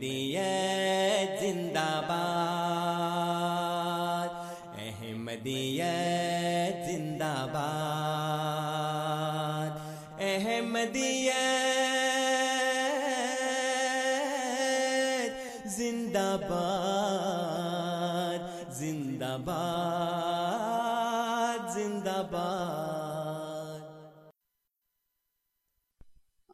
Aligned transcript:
احمدی 0.00 0.38
زندہ 1.40 2.00
باد۔ 2.08 4.28
احمدی 4.78 5.80
زندہ 6.86 7.34
باد۔ 7.52 8.01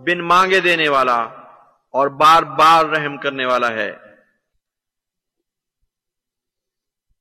بن 0.07 0.19
مانگے 0.19 0.61
دینے 0.61 0.89
والا 0.89 1.40
اور 1.91 2.09
بار 2.09 2.43
بار 2.43 2.85
رحم 2.85 3.17
کرنے 3.17 3.47
والا 3.47 3.69
ہے۔ 3.69 3.93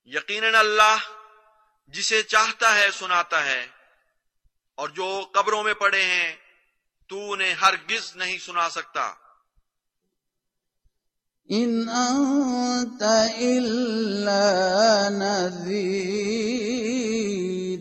یقیناً 0.06 0.56
اللہ 0.56 0.98
جسے 1.88 2.24
چاہتا 2.24 2.76
ہے 2.76 2.92
سناتا 2.92 3.46
ہے۔ 3.46 3.68
اور 4.76 4.90
جو 4.90 5.30
قبروں 5.34 5.64
میں 5.64 5.74
پڑے 5.74 6.04
ہیں 6.04 6.36
تو 7.08 7.32
انہیں 7.32 7.54
ہرگز 7.54 8.16
نہیں 8.16 8.38
سنا 8.38 8.70
سکتا۔ 8.70 9.14
إن 11.54 11.90
أنت 11.90 13.04
إلا 13.38 15.10
نذير 15.10 17.80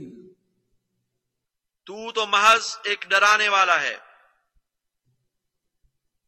تو 1.87 2.13
تو 2.13 2.27
محض 2.27 2.77
ایک 2.85 3.05
ڈرانے 3.09 3.49
والا 3.49 3.81
ہے۔ 3.81 4.08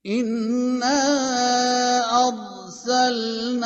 إنا 0.07 1.03
أرسلناك 2.29 3.63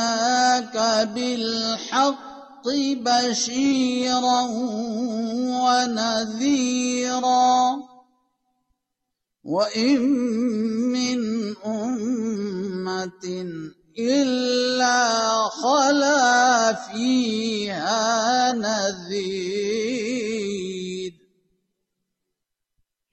بالحق 1.15 2.67
بشيرا 3.07 4.41
ونذيرا 5.95 7.55
وإن 9.45 10.01
من 10.91 11.21
أمة 11.67 13.27
إلا 13.99 15.33
خلا 15.49 16.73
فيها 16.75 18.53
نذير 18.53 19.65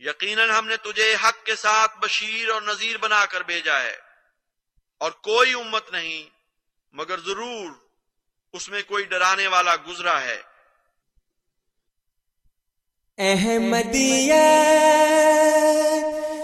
یقیناً 0.01 0.49
ہم 0.49 0.67
نے 0.67 0.77
تجھے 0.77 1.15
حق 1.23 1.45
کے 1.45 1.55
ساتھ 1.55 1.91
بشیر 2.01 2.49
اور 2.49 2.61
نذیر 2.61 2.97
بنا 2.97 3.25
کر 3.25 3.41
بھیجا 3.41 3.79
ہے 3.79 3.95
اور 5.01 5.11
کوئی 5.11 5.53
امت 5.53 5.91
نہیں، 5.91 6.29
مگر 6.93 7.19
ضرور 7.19 7.71
اس 8.53 8.69
میں 8.69 8.81
کوئی 8.87 9.03
ڈرانے 9.03 9.47
والا 9.47 9.75
گزرا 9.87 10.21
ہے۔ 10.21 10.41
احمدیہ 13.17 14.33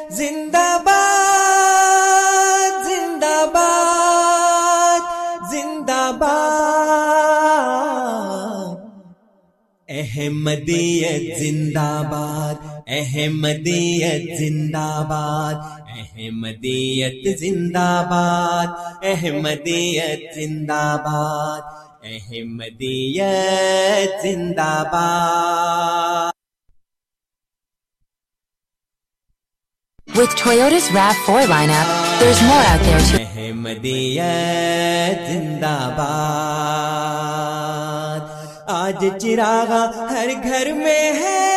زندہ 0.10 0.78
باد 0.86 2.86
زندہ 2.86 3.46
باد 3.54 5.52
زندہ 5.52 6.12
باد 6.20 6.68
احمدیت 9.90 11.40
زندہ 11.40 12.02
باد 12.12 12.67
احمدیت 12.88 14.38
زندہ 14.40 15.04
باد 15.08 15.56
احمدیت 15.92 17.40
زندہ 17.40 18.04
باد 18.10 18.68
احمدیت 19.06 20.22
زندہ 20.36 20.96
باد 21.06 21.62
احمدیت 22.12 24.12
زندہ 24.24 24.84
باد 24.92 26.32
With 30.18 30.34
Toyota's 30.38 30.88
RAV4 30.90 31.46
lineup, 31.48 31.88
there's 32.20 32.42
more 32.44 32.64
out 32.70 32.82
there 32.86 33.02
to 33.10 33.18
احمدیت 33.22 35.18
زندہ 35.28 35.78
باد 35.98 36.08
آج 38.76 39.06
چراغا 39.22 39.84
ہر 40.12 40.30
گھر 40.44 40.66
میں 40.74 41.06
ہے 41.20 41.57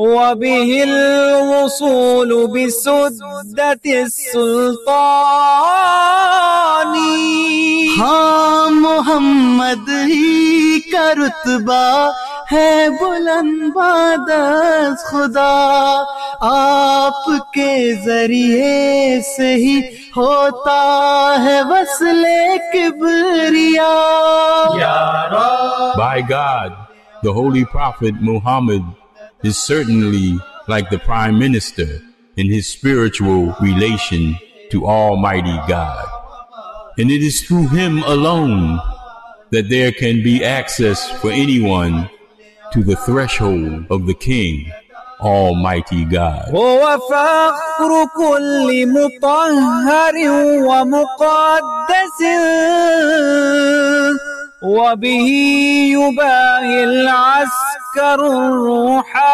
وبه 0.00 0.82
الوصول 0.82 2.46
بسدة 2.46 3.84
السلطان. 3.84 5.20
ہاں 8.00 8.70
محمد 8.70 9.88
ہی 9.88 10.80
کا 10.80 11.12
رتبہ 11.12 12.10
ہے 12.52 12.88
بلند 13.00 13.72
بادس 13.74 15.04
خدا۔ 15.04 16.02
آپ 16.40 17.52
کے 17.52 17.94
ذریعے 18.04 19.20
سے 19.36 19.54
ہی 19.54 19.80
ہوتا 20.16 20.82
ہے 21.44 21.62
وصل 21.62 22.24
کبریا۔ 22.72 23.94
By 25.98 26.18
God, 26.32 26.70
the 27.26 27.36
Holy 27.36 27.64
Prophet 27.76 28.28
Muhammad 28.28 28.82
is 29.42 29.56
certainly 29.58 30.38
like 30.68 30.90
the 30.90 30.98
Prime 30.98 31.38
Minister 31.38 32.02
in 32.36 32.50
his 32.50 32.66
spiritual 32.68 33.54
relation 33.60 34.36
to 34.70 34.86
Almighty 34.86 35.58
God. 35.68 36.06
And 36.98 37.10
it 37.10 37.22
is 37.22 37.40
through 37.42 37.68
him 37.68 38.02
alone 38.02 38.78
that 39.50 39.68
there 39.68 39.92
can 39.92 40.22
be 40.22 40.44
access 40.44 41.10
for 41.20 41.30
anyone 41.30 42.08
to 42.72 42.84
the 42.84 42.96
threshold 42.96 43.86
of 43.90 44.06
the 44.06 44.14
King, 44.14 44.70
Almighty 45.20 46.04
God. 46.04 46.48
هو 46.54 46.98
فخر 47.10 48.06
كل 48.16 48.86
مطهر 48.88 50.14
ومقدس 50.68 52.20
وبه 54.62 55.28
يباهي 55.92 56.84
العسكر 57.96 58.20
الروحاني 58.24 59.30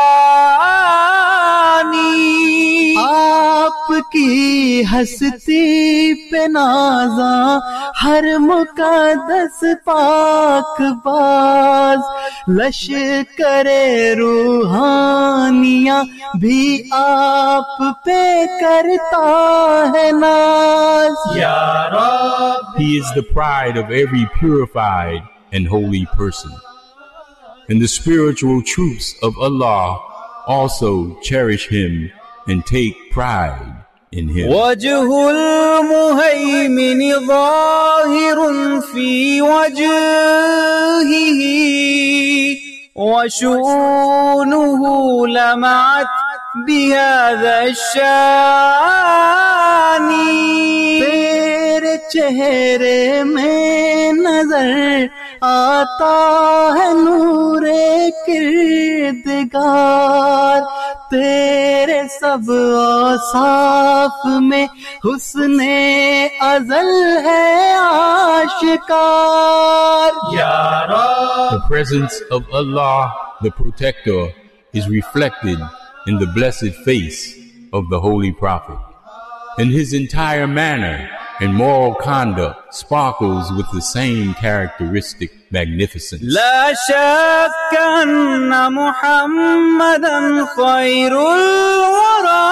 آپ 2.99 3.89
کی 4.13 4.83
ہستی 4.91 6.15
پہ 6.31 6.47
نازاں 6.53 7.61
ہر 8.03 8.25
مقدس 8.41 9.65
پاک 9.85 10.81
باز 11.05 12.01
لش 12.59 12.81
کرے 13.39 14.15
روحانیاں 14.19 16.03
بھی 16.41 16.67
آپ 16.99 17.79
پہ 18.07 18.23
کرتا 18.61 19.27
ہے 19.95 20.11
ناز 20.21 21.17
He 22.79 22.89
is 22.97 23.09
the 23.15 23.23
pride 23.35 23.77
of 23.79 23.91
every 24.01 24.25
purified 24.39 25.23
and 25.53 25.67
holy 25.67 26.07
person. 26.17 26.51
And 27.69 27.83
the 27.83 27.89
spiritual 27.89 28.63
troops 28.63 29.15
of 29.23 29.37
Allah 29.39 29.99
also 30.47 31.19
cherish 31.21 31.67
him 31.69 32.13
and 32.47 32.65
take 32.65 32.95
pride 33.11 33.85
in 34.13 34.29
him. 34.29 34.49
وجه 34.51 35.31
المهيمن 35.31 37.27
ظاهر 37.27 38.39
في 38.81 39.43
وجهه 39.43 41.01
وشؤونه 42.97 44.81
لمعت 45.27 46.07
بهذا 46.67 47.63
الشان 47.63 48.87
تیرے 51.01 51.97
چہرے 52.13 53.23
میں 53.25 54.13
نظر 54.13 55.07
آتا 55.43 56.15
ہے 56.77 56.89
نور 57.03 57.67
کردگار 58.27 59.67
تیرے 61.11 62.01
سب 62.19 62.51
اوصاف 62.51 64.25
میں 64.49 64.67
حسن 65.05 65.61
ازل 66.51 66.91
ہے 67.27 67.73
آشکار 67.81 69.05
The 71.53 71.63
presence 71.69 72.15
of 72.31 72.43
Allah, 72.53 72.99
the 73.43 73.53
Protector, 73.61 74.23
is 74.73 74.89
reflected 74.89 75.59
in 76.07 76.19
the 76.23 76.27
blessed 76.37 76.75
face 76.89 77.21
of 77.73 77.89
the 77.91 78.01
Holy 78.01 78.33
Prophet. 78.33 78.86
And 79.59 79.71
his 79.73 79.95
entire 79.95 80.47
manner 80.47 81.09
and 81.41 81.55
moral 81.55 81.95
conduct 81.95 82.75
sparkles 82.75 83.51
with 83.53 83.67
the 83.73 83.81
same 83.81 84.35
characteristic 84.35 85.31
magnificence. 85.51 86.23
لا 86.23 86.75
شك 86.75 87.79
أن 88.03 88.73
محمدا 88.73 90.47
خير 90.57 91.13
الورى 91.35 92.47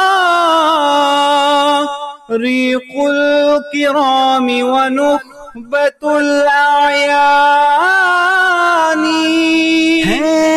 ريق 2.31 2.93
الكرام 3.11 4.49
ونخبة 4.63 6.19
الأعيان 6.19 7.55
ہے 10.05 10.55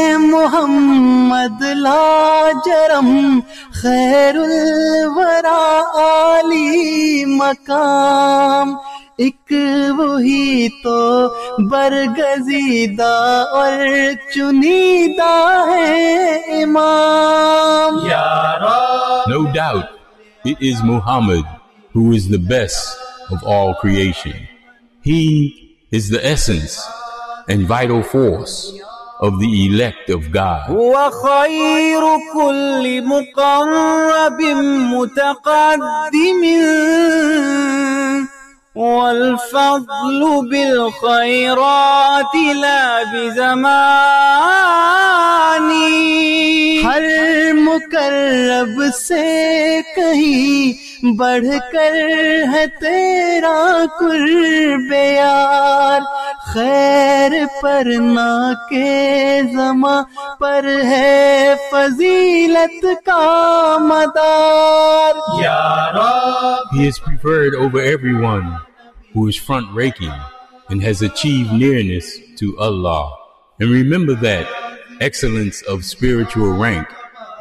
محمد 0.48 1.64
لا 1.64 2.54
جرم 2.66 3.44
خیر 3.82 4.38
الورا 4.40 5.60
علی 6.04 7.26
مقام 7.26 8.74
ایک 9.26 9.54
وہی 9.98 10.68
تو 10.84 10.98
برگزیدہ 11.72 13.12
اور 13.60 13.86
چنیدہ 14.34 15.34
ہے 15.70 16.64
امام 16.64 18.00
No 19.28 19.40
doubt, 19.54 19.88
it 20.46 20.62
is 20.62 20.84
Muhammad 20.84 21.46
who 21.94 22.12
is 22.14 22.30
the 22.30 22.42
best 22.54 22.98
of 23.30 23.44
all 23.44 23.74
creation. 23.76 24.48
He 25.04 25.22
is 25.92 26.10
the 26.10 26.26
essence 26.26 26.78
and 27.48 27.68
vital 27.68 28.02
force 28.04 28.56
of 29.20 29.40
the 29.40 29.66
elect 29.66 30.10
of 30.10 30.32
God. 30.32 30.70
وخير 30.70 32.04
كل 32.34 33.02
مقرب 33.04 34.42
متقدم 34.94 36.44
والفضل 38.76 40.22
بالخيرات 40.52 42.36
لا 42.62 43.04
بزماني 43.14 43.98
ہر 46.84 47.04
مقرب 47.54 48.82
سے 49.00 49.26
کہیں 49.96 50.74
بڑھ 51.04 51.46
کر 51.72 51.94
ہے 52.54 52.66
تیرا 52.82 53.86
قرب 54.00 54.92
یار 54.94 56.02
خیر 56.54 57.32
پر 57.62 57.88
نہ 58.00 58.54
کے 58.70 59.42
زماں 59.54 60.02
پر 60.40 60.66
ہے 60.92 61.56
فضیلت 61.72 62.86
کا 63.06 63.78
مدار 63.82 65.16
He 66.74 66.88
is 66.88 67.00
preferred 67.00 67.54
over 67.56 67.80
everyone 67.80 68.48
who 69.14 69.28
is 69.28 69.36
front 69.36 69.68
raking 69.74 70.16
and 70.70 70.82
has 70.84 71.02
achieved 71.02 71.52
nearness 71.52 72.10
to 72.40 72.58
Allah. 72.60 73.04
And 73.60 73.70
remember 73.72 74.16
that 74.16 74.46
excellence 75.00 75.62
of 75.64 75.86
spiritual 75.86 76.52
rank 76.66 76.88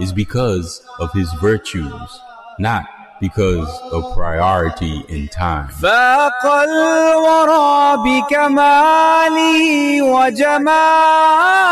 is 0.00 0.12
because 0.12 0.82
of 0.98 1.12
his 1.12 1.32
virtues, 1.42 2.20
not 2.58 2.86
because 3.20 3.80
of 3.92 4.14
priority 4.14 5.02
in 5.08 5.28
time. 5.28 5.68
فاق 5.82 6.46
الورى 6.46 7.96
بكماله 8.04 9.62
وجماله 10.02 11.66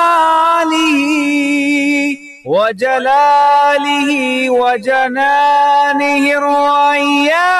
وجلاله 2.46 4.10
وجنانه 4.50 6.24
الرعياني 6.38 7.54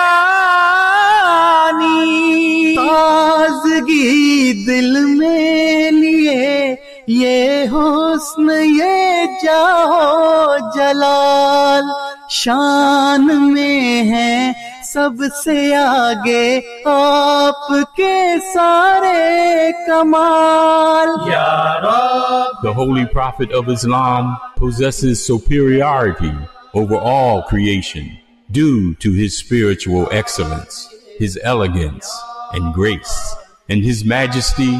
تازگی 2.77 4.53
دل 4.67 4.97
میں 5.19 5.91
لیے 5.91 6.75
یہ 7.07 7.65
حسن 7.73 8.51
یہ 8.65 9.25
جاہو 9.43 10.57
جلال 10.75 12.04
شان 12.37 13.27
میں 13.53 14.05
ہے 14.11 14.53
سب 14.85 15.23
سے 15.43 15.57
آگے 15.77 16.61
آپ 16.93 17.69
کے 17.97 18.17
سارے 18.53 19.71
کمال 19.87 21.13
The 22.65 22.73
Holy 22.81 23.05
Prophet 23.15 23.53
of 23.53 23.69
Islam 23.77 24.37
possesses 24.57 25.23
superiority 25.31 26.33
over 26.83 26.97
all 27.13 27.43
creation 27.53 28.11
due 28.51 28.95
to 29.05 29.13
his 29.13 29.37
spiritual 29.37 30.09
excellence, 30.11 30.77
his 31.19 31.39
elegance 31.55 32.09
and 32.53 32.75
grace, 32.81 33.17
and 33.69 33.85
his 33.91 34.05
majesty 34.17 34.75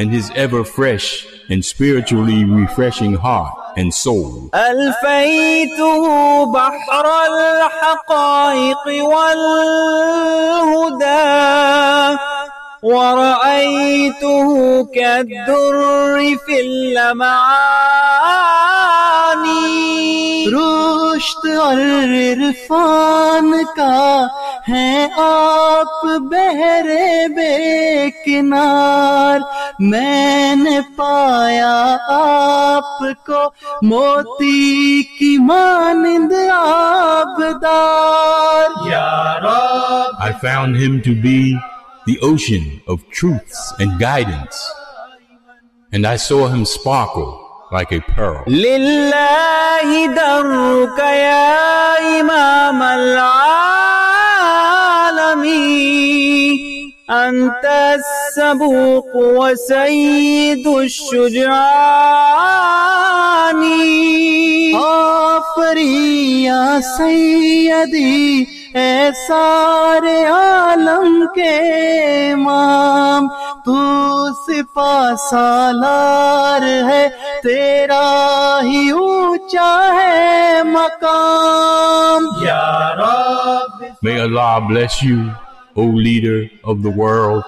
and 0.00 0.10
his 0.10 0.32
ever 0.34 0.64
fresh 0.64 1.26
and 1.50 1.62
spiritually 1.62 2.42
refreshing 2.44 3.12
heart 3.14 3.52
and 3.76 3.92
soul. 3.92 4.48
ألفيته 4.54 6.04
بحر 6.52 7.06
الحقائق 7.26 8.84
والهدى 9.04 9.80
ورأيته 12.82 14.42
كالدر 14.94 15.74
في 16.46 16.60
اللمعاني. 16.60 17.66
رشد 20.46 21.56
اور 21.58 22.04
عرفان 22.04 23.52
کا 23.76 24.26
ہے 24.68 25.08
آپ 25.16 26.04
بہرے 26.04 27.28
بے 27.28 28.10
کنار۔ 28.10 29.38
میں 29.78 30.56
نے 30.56 30.80
پایا 30.96 31.96
آپ 32.08 33.26
کو 33.26 33.50
موتی 33.82 35.02
کی 35.02 35.38
مانند 35.38 36.32
آبدار۔ 36.52 38.30
I 40.22 40.32
found 40.46 40.74
him 40.74 40.98
to 41.08 41.26
be 41.26 41.42
the 42.06 42.18
ocean 42.20 42.80
of 42.86 43.08
truths 43.10 43.72
and 43.78 43.98
guidance, 43.98 44.56
and 45.92 46.06
I 46.06 46.16
saw 46.16 46.48
him 46.48 46.64
sparkle 46.64 47.30
like 47.72 47.92
a 47.92 48.00
pearl. 48.00 48.44
لله 48.46 50.06
درك 50.14 50.98
يا 50.98 52.20
إمام 52.20 52.82
العالم 52.82 53.90
أنت 57.10 57.64
السبوق 57.64 59.16
وسيد 59.16 60.66
الشجعان 60.66 62.40
آفری 64.74 65.84
یا 66.42 66.80
سیدی 66.96 68.46
اے 68.78 69.10
سارے 69.26 70.16
عالم 70.24 71.24
کے 71.34 71.54
امام 72.32 73.26
تو 73.64 73.78
سپا 74.46 74.92
سالار 75.30 76.62
ہے 76.88 77.08
تیرا 77.42 78.60
ہی 78.64 78.90
اونچا 78.90 79.72
ہے 79.94 80.62
مقام 80.72 82.28
May 84.02 84.14
Allah 84.20 84.52
bless 84.68 84.94
you, 85.02 85.16
O 85.76 85.82
leader 86.04 86.38
of 86.64 86.76
the 86.82 86.92
world. 87.00 87.42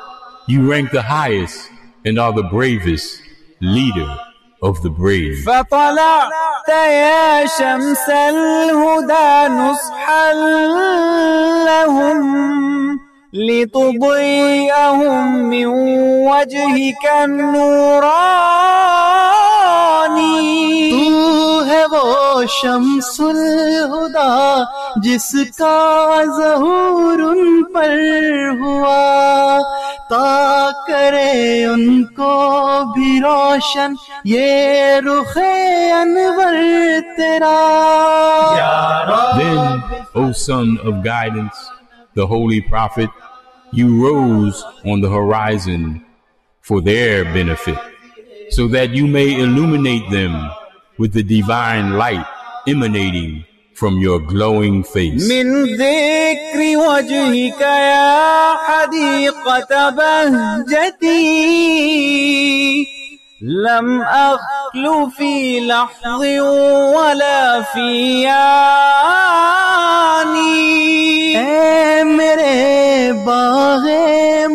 You 0.49 0.59
rank 0.71 0.91
the 0.91 1.03
highest 1.03 1.71
and 2.05 2.19
are 2.19 2.33
the 2.33 2.43
bravest 2.43 3.09
leader 3.61 4.11
of 4.63 4.81
the 4.83 4.91
brave. 4.91 5.45
فطلعت 5.47 6.69
يا 6.69 7.47
شمس 7.47 8.09
الهدى 8.09 9.49
نصحا 9.49 10.33
لهم 11.67 12.99
لتضيئهم 13.33 15.27
من 15.51 15.67
وجهك 16.29 17.05
النوراني 19.93 20.91
تو 20.91 21.65
ہے 21.67 21.85
وہ 21.93 22.43
شمس 22.61 23.21
الہدا 23.21 24.33
جس 25.05 25.31
کا 25.59 25.79
ظہور 26.39 27.19
ان 27.31 27.63
پر 27.75 27.95
ہوا 28.61 29.03
کرے 30.87 31.65
ان 31.65 32.05
کو 32.15 32.33
بھی 32.95 33.21
روشن 33.23 33.95
یہ 34.25 35.01
رخ 35.07 35.37
انور 35.37 36.55
تیرا 37.17 37.57
Then, 39.37 39.83
O 40.15 40.33
son 40.33 40.79
of 40.89 41.03
guidance, 41.05 41.59
the 42.15 42.27
holy 42.27 42.61
prophet, 42.61 43.09
you 43.73 43.87
rose 44.07 44.63
on 44.85 45.01
the 45.01 45.09
horizon 45.09 46.05
for 46.61 46.81
their 46.83 47.25
benefit, 47.25 47.79
so 48.51 48.69
that 48.69 48.91
you 48.91 49.07
may 49.07 49.41
illuminate 49.41 50.11
them 50.11 50.51
with 50.99 51.13
the 51.15 51.23
divine 51.23 51.95
light 52.03 52.27
emanating 52.67 53.45
from 53.83 53.99
your 53.99 54.21
glowing 54.21 54.85
face. 54.85 55.29
من 55.29 55.47
ذكر 55.65 56.61
وجهك 56.79 57.61
يا 57.61 58.55
حديقة 58.67 59.91
بهجتي 59.91 61.27
لم 63.43 64.03
أخل 64.03 65.11
في 65.17 65.61
لحظ 65.61 66.23
ولا 66.97 67.63
في 67.63 68.29
آني 70.23 70.63
اے 71.37 72.03
میرے 72.17 72.55
باغ 73.27 73.85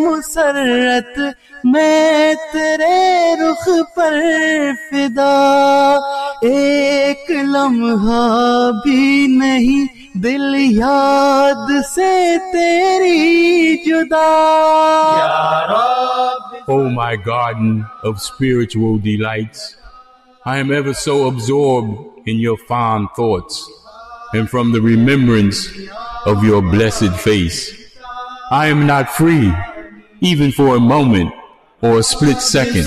مسرت 0.04 1.16
میں 1.64 2.34
تیرے 2.52 3.36
رخ 3.36 3.68
پر 3.96 4.14
فدا، 4.92 5.98
ایک 6.42 7.32
لمحہ 7.32 8.72
بھی 8.84 9.28
نہیں، 9.28 9.86
دل 10.14 10.56
یاد 10.72 11.72
سے 11.96 12.38
تیری 12.52 13.78
جدا۔ 13.78 14.26
او 16.68 16.78
my 16.90 17.18
garden 17.18 17.82
of 18.04 18.24
gardens 18.24 18.98
delights 19.18 19.60
I 20.46 20.62
am 20.62 20.72
ever 20.72 20.94
so 20.94 21.26
absorb 21.28 21.86
in 22.26 22.40
your 22.40 22.58
form 22.68 23.06
thoughts 23.06 23.62
and 24.34 24.50
through 24.50 24.72
the 24.74 24.88
remembrance 24.88 25.68
of 26.26 26.44
your 26.44 26.62
blessed 26.62 27.20
face 27.20 27.70
I 28.52 28.72
am 28.72 28.84
not 28.84 29.10
free 29.10 29.50
even 30.22 30.52
for 30.52 30.68
a 30.68 30.84
moment 30.84 31.32
or 31.82 31.92
a 31.92 32.02
split 32.02 32.42
second. 32.42 32.86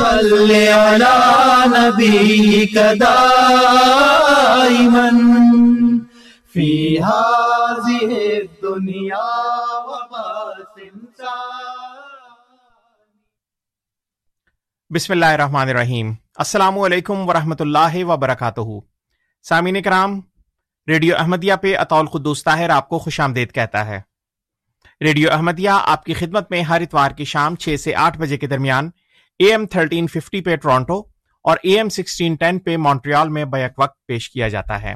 بسم 14.90 15.12
اللہ 15.12 15.26
الرحمن 15.26 15.68
الرحیم. 15.68 16.12
السلام 16.36 16.78
علیکم 16.78 17.28
ورحمۃ 17.28 17.56
اللہ 17.60 18.04
وبرکاتہ. 18.04 18.60
سامعین 19.42 19.82
کرام 19.82 20.20
ریڈیو 20.88 21.16
احمدیہ 21.16 21.54
پہ 21.54 21.76
اطول 21.76 22.06
قدوس 22.06 22.44
طاہر 22.44 22.70
آپ 22.70 22.88
کو 22.88 22.98
خوش 22.98 23.20
آمدید 23.20 23.52
کہتا 23.52 23.86
ہے۔ 23.86 24.09
ریڈیو 25.00 25.30
احمدیہ، 25.32 25.70
آپ 25.72 26.04
کی 26.04 26.14
خدمت 26.14 26.50
میں 26.50 26.62
ہر 26.62 26.80
اتوار 26.80 27.10
کی 27.10 27.24
شام 27.24 27.54
چھ 27.56 27.76
سے 27.80 27.94
آٹھ 27.94 28.18
بجے 28.18 28.36
کے 28.36 28.46
درمیان، 28.46 28.88
اے 29.40 29.50
ایم 29.50 29.66
تھرٹین 29.66 30.06
ففٹی 30.06 30.40
پہ 30.40 30.56
ٹورانٹو 30.56 30.98
اور 31.44 31.56
اے 31.62 31.76
ایم 31.76 31.88
سکسٹین 31.88 32.34
ٹین 32.34 32.58
پہ 32.58 32.76
مونٹریال 32.76 33.28
میں 33.28 33.44
بیک 33.44 33.78
وقت 33.78 33.96
پیش 34.06 34.30
کیا 34.30 34.48
جاتا 34.48 34.82
ہے۔ 34.82 34.94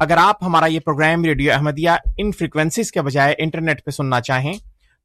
اگر 0.00 0.16
آپ 0.16 0.42
ہمارا 0.44 0.66
یہ 0.66 0.80
پروگرام 0.80 1.24
ریڈیو 1.24 1.52
احمدیہ 1.52 1.90
ان 2.16 2.32
فریکوینسیز 2.32 2.90
کے 2.92 3.02
بجائے 3.02 3.34
انٹرنیٹ 3.38 3.84
پہ 3.84 3.90
سننا 3.90 4.20
چاہیں، 4.20 4.52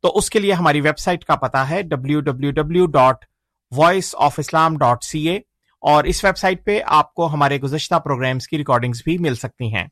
تو 0.03 0.17
اس 0.17 0.29
کے 0.29 0.39
لیے 0.39 0.53
ہماری 0.53 0.81
ویب 0.81 0.99
سائٹ 0.99 1.25
کا 1.25 1.35
پتا 1.35 1.69
ہے 1.69 1.81
W 1.81 2.21
W 2.21 2.51
W 2.51 2.85
dot 2.85 3.25
voice 3.71 4.13
of 4.17 4.39
Islam 4.39 4.77
dot 4.77 5.03
C 5.03 5.27
A 5.29 5.39
اور 5.83 6.03
اس 6.03 6.23
ویب 6.25 6.37
سائٹ 6.37 6.65
پہ 6.65 6.79
آپ 6.85 7.13
کو 7.13 7.33
ہمارے 7.33 7.61
گزشتہ 7.61 7.99
پروگرامز 7.99 8.47
کی 8.47 8.57
ریکارڈنگز 8.57 9.01
بھی 9.05 9.17
مل 9.17 9.35
سکتی 9.35 9.73
ہیں۔ 9.75 9.87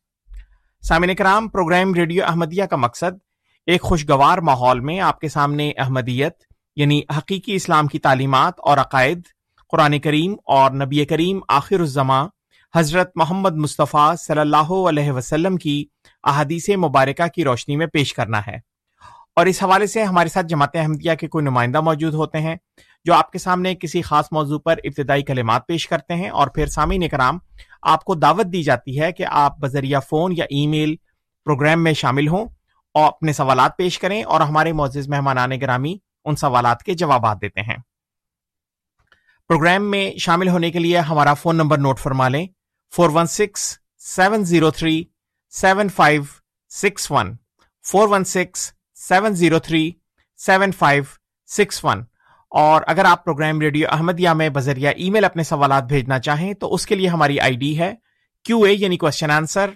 سامعین 0.83 1.15
کرام، 1.15 1.47
پروگرام 1.47 1.93
ریڈیو 1.93 2.23
احمدیہ 2.25 2.63
کا 2.63 2.75
مقصد 2.75 3.28
ایک 3.69 3.81
خوشگوار 3.81 4.37
ماحول 4.37 4.79
میں 4.79 4.99
آپ 4.99 5.19
کے 5.19 5.27
سامنے 5.27 5.71
احمدیت 5.77 6.33
یعنی 6.75 7.01
حقیقی 7.17 7.55
اسلام 7.55 7.87
کی 7.87 7.99
تعلیمات 7.99 8.53
اور 8.57 8.77
عقائد، 8.77 9.21
قرآن 9.69 9.99
کریم 9.99 10.35
اور 10.45 10.71
نبی 10.71 11.05
کریم 11.05 11.39
آخر 11.47 11.79
الزماں 11.79 12.27
حضرت 12.75 13.11
محمد 13.15 13.55
مصطفیٰ 13.55 14.15
صلی 14.15 14.39
اللہ 14.39 14.71
علیہ 14.89 15.11
وسلم 15.11 15.57
کی 15.57 15.85
احادیث 16.23 16.69
مبارکہ 16.69 17.27
کی 17.27 17.43
روشنی 17.43 17.75
میں 17.75 17.87
پیش 17.87 18.13
کرنا 18.13 18.41
ہے۔ 18.47 18.57
اور 19.35 19.45
اس 19.45 19.63
حوالے 19.63 19.87
سے 19.87 20.03
ہمارے 20.03 20.29
ساتھ 20.29 20.45
جماعت 20.45 20.75
احمدیہ 20.75 21.13
کے 21.13 21.27
کوئی 21.27 21.45
نمائندہ 21.45 21.81
موجود 21.81 22.13
ہوتے 22.13 22.37
ہیں 22.37 22.55
جو 23.05 23.13
آپ 23.13 23.31
کے 23.31 23.37
سامنے 23.37 23.75
کسی 23.75 24.01
خاص 24.01 24.25
موضوع 24.31 24.59
پر 24.59 24.75
ابتدائی 24.83 25.23
کلمات 25.23 25.67
پیش 25.67 25.87
کرتے 25.87 26.15
ہیں 26.15 26.29
اور 26.29 26.47
پھر 26.47 26.65
سامعین 26.67 27.09
کرام 27.09 27.37
آپ 27.81 28.03
کو 28.03 28.15
دعوت 28.15 28.45
دی 28.45 28.63
جاتی 28.63 29.01
ہے 29.01 29.11
کہ 29.11 29.25
آپ 29.29 29.57
بذریعہ 29.57 29.99
فون 30.09 30.33
یا 30.37 30.45
ای 30.49 30.67
میل 30.67 30.95
پروگرام 31.45 31.83
میں 31.83 31.93
شامل 31.93 32.27
ہوں۔ 32.27 32.45
اور 32.93 33.07
اپنے 33.07 33.33
سوالات 33.33 33.77
پیش 33.77 33.99
کریں 33.99 34.23
اور 34.23 34.41
ہمارے 34.41 34.73
معزز 34.73 35.09
مہمانان 35.09 35.51
گرامی 35.61 35.97
ان 36.25 36.35
سوالات 36.35 36.83
کے 36.83 36.93
جوابات 36.93 37.41
دیتے 37.41 37.61
ہیں۔ 37.61 37.77
پروگرام 39.47 39.91
میں 39.91 40.17
شامل 40.17 40.49
ہونے 40.49 40.71
کے 40.71 40.79
لیے 40.79 40.97
ہمارا 40.99 41.33
فون 41.33 41.55
نمبر 41.55 41.77
نوٹ 41.77 41.99
فرما 41.99 42.27
لیں۔ 42.29 42.47
Four 42.95 43.09
one 43.09 43.27
six 43.27 43.77
seven 43.97 44.43
zero 44.43 44.71
three 44.71 45.03
seven 45.49 45.89
five 45.89 46.23
six 46.69 47.11
one 47.11 47.35
four 47.91 48.07
one 48.07 48.23
six 48.23 48.73
seven 48.95 49.33
zero 49.33 49.59
three 49.59 49.91
seven 50.37 50.71
five 50.71 51.03
six 51.47 51.85
one 51.85 52.03
اور 52.49 52.81
اگر 52.87 53.05
آپ 53.05 53.25
پروگرام 53.25 53.61
ریڈیو 53.61 53.87
احمدیہ 53.91 54.29
میں 54.29 54.49
بذریعہ 54.49 54.93
ای 54.95 55.09
میل 55.09 55.25
اپنے 55.25 55.43
سوالات 55.43 55.83
بھیجنا 55.83 56.19
چاہیں 56.19 56.53
تو 56.53 56.73
اس 56.73 56.85
کے 56.85 56.95
لیے 56.95 57.07
ہماری 57.07 57.39
آئی 57.39 57.55
ڈی 57.55 57.79
ہے 57.79 57.93
کیو 58.43 58.61
اے 58.61 58.73
یعنی 58.73 58.97
question 58.97 59.31
answer 59.31 59.69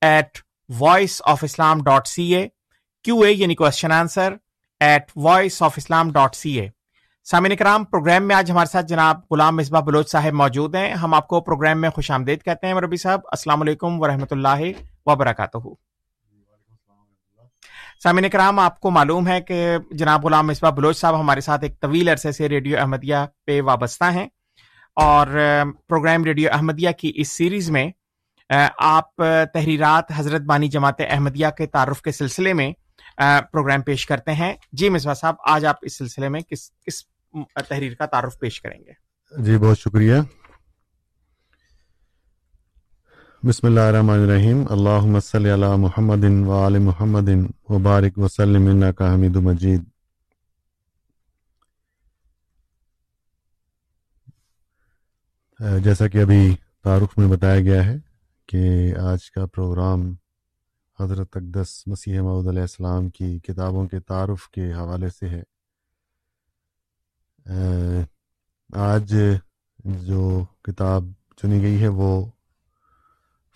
at 0.00 0.38
voice 0.68 1.22
of 1.24 1.44
Islam 1.44 1.82
dot 1.82 2.06
C 2.06 2.34
A 2.34 2.48
Q 3.04 3.20
A 3.20 3.32
یعنی 3.32 3.54
question 3.54 3.92
answer 3.92 4.34
at 4.80 5.02
voice 5.16 5.62
of 5.62 5.74
Islam 5.76 6.12
dot 6.12 6.34
C 6.34 6.60
A 6.60 6.68
سامعین 7.24 7.56
کرام 7.56 7.84
پروگرام 7.84 8.28
میں 8.28 8.36
آج 8.36 8.50
ہمارے 8.50 8.66
ساتھ 8.66 8.86
جناب 8.86 9.20
غلام 9.30 9.56
مصباح 9.56 9.80
بلوچ 9.80 10.10
صاحب 10.10 10.32
موجود 10.32 10.74
ہیں۔ 10.74 10.94
ہم 10.94 11.14
آپ 11.14 11.28
کو 11.28 11.40
پروگرام 11.40 11.80
میں 11.80 11.90
خوش 11.90 12.10
آمدید 12.10 12.42
کہتے 12.42 12.66
ہیں۔ 12.66 12.74
ربی 12.74 12.96
صاحب، 12.96 13.20
السلام 13.24 13.62
علیکم 13.62 14.00
ورحمۃ 14.00 14.30
اللہ 14.30 14.62
وبرکاتہ۔ 15.06 15.58
سامعین 18.02 18.30
کرام، 18.30 18.58
آپ 18.58 18.80
کو 18.80 18.90
معلوم 18.90 19.28
ہے 19.28 19.40
کہ 19.40 19.76
جناب 19.90 20.24
غلام 20.24 20.46
مصباح 20.46 20.70
بلوچ 20.70 20.98
صاحب 20.98 21.20
ہمارے 21.20 21.40
ساتھ 21.40 21.64
ایک 21.64 21.80
طویل 21.80 22.08
عرصے 22.08 22.32
سے 22.32 22.48
ریڈیو 22.48 22.78
احمدیہ 22.78 23.16
پہ 23.46 23.60
وابستہ 23.60 24.04
ہیں 24.04 24.26
اور 24.96 25.26
پروگرام 25.88 26.24
ریڈیو 26.24 26.50
احمدیہ 26.52 26.90
کی 26.90 27.12
اس 27.14 27.28
سیریز 27.28 27.70
میں 27.70 27.90
آپ 28.78 29.16
تحریرات 29.52 30.12
حضرت 30.16 30.40
بانی 30.40 30.68
جماعت 30.68 31.00
احمدیہ 31.08 31.46
کے 31.56 31.66
تعارف 31.66 32.02
کے 32.02 32.12
سلسلے 32.12 32.52
میں 32.52 32.72
پروگرام 33.52 33.82
پیش 33.82 34.06
کرتے 34.06 34.32
ہیں۔ 34.32 34.54
جی 34.72 34.88
مصباح 34.88 35.14
صاحب، 35.14 35.34
آج 35.46 35.66
آپ 35.66 35.76
اس 35.82 35.98
سلسلے 35.98 36.28
میں 36.28 36.40
کس 36.40 36.70
کس 36.86 37.04
تحریر 37.68 37.94
کا 37.94 38.06
تعارف 38.06 38.38
پیش 38.38 38.60
کریں 38.60 38.78
گے؟ 38.78 38.92
جی 39.42 39.56
بہت 39.58 39.78
شکریہ۔ 39.78 40.14
بسم 43.42 43.66
اللہ 43.66 43.80
الرحمن 43.80 44.20
الرحیم۔ 44.20 44.64
اللہم 44.70 45.20
صلی 45.20 45.54
علی 45.54 45.66
محمد 45.76 46.24
و 46.24 46.68
محمد 46.80 47.28
وبارک 47.68 48.18
وسلم 48.18 48.66
انکا 48.66 49.12
حمید 49.14 49.36
مجید۔ 49.36 49.82
جیسا 55.84 56.08
کہ 56.08 56.22
ابھی 56.22 56.54
تعارف 56.84 57.18
میں 57.18 57.28
بتایا 57.28 57.60
گیا 57.60 57.84
ہے 57.84 58.11
کہ 58.52 58.94
آج 58.96 59.30
کا 59.30 59.46
پروگرام 59.46 60.14
حضرت 61.00 61.36
اقدس 61.36 61.82
مسیح 61.86 62.20
معود 62.20 62.46
علیہ 62.46 62.60
السلام 62.60 63.08
کی 63.08 63.38
کتابوں 63.38 63.86
کے 63.86 64.00
تعارف 64.00 64.48
کے 64.48 64.72
حوالے 64.72 65.08
سے 65.08 65.28
ہے۔ 65.28 65.42
آج 68.72 69.14
جو 69.84 70.44
کتاب 70.62 71.04
چنی 71.36 71.62
گئی 71.62 71.82
ہے 71.82 71.88
وہ 71.88 72.26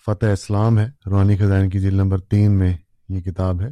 فتح 0.07 0.27
اسلام 0.27 0.79
ہے۔ 0.79 0.89
روحانی 1.07 1.37
خزان 1.37 1.71
کی 1.71 1.81
جلد 1.81 1.95
نمبر 1.95 2.21
تین 2.21 2.53
میں 2.53 2.77
یہ 3.09 3.21
کتاب 3.21 3.61
ہے۔ 3.61 3.69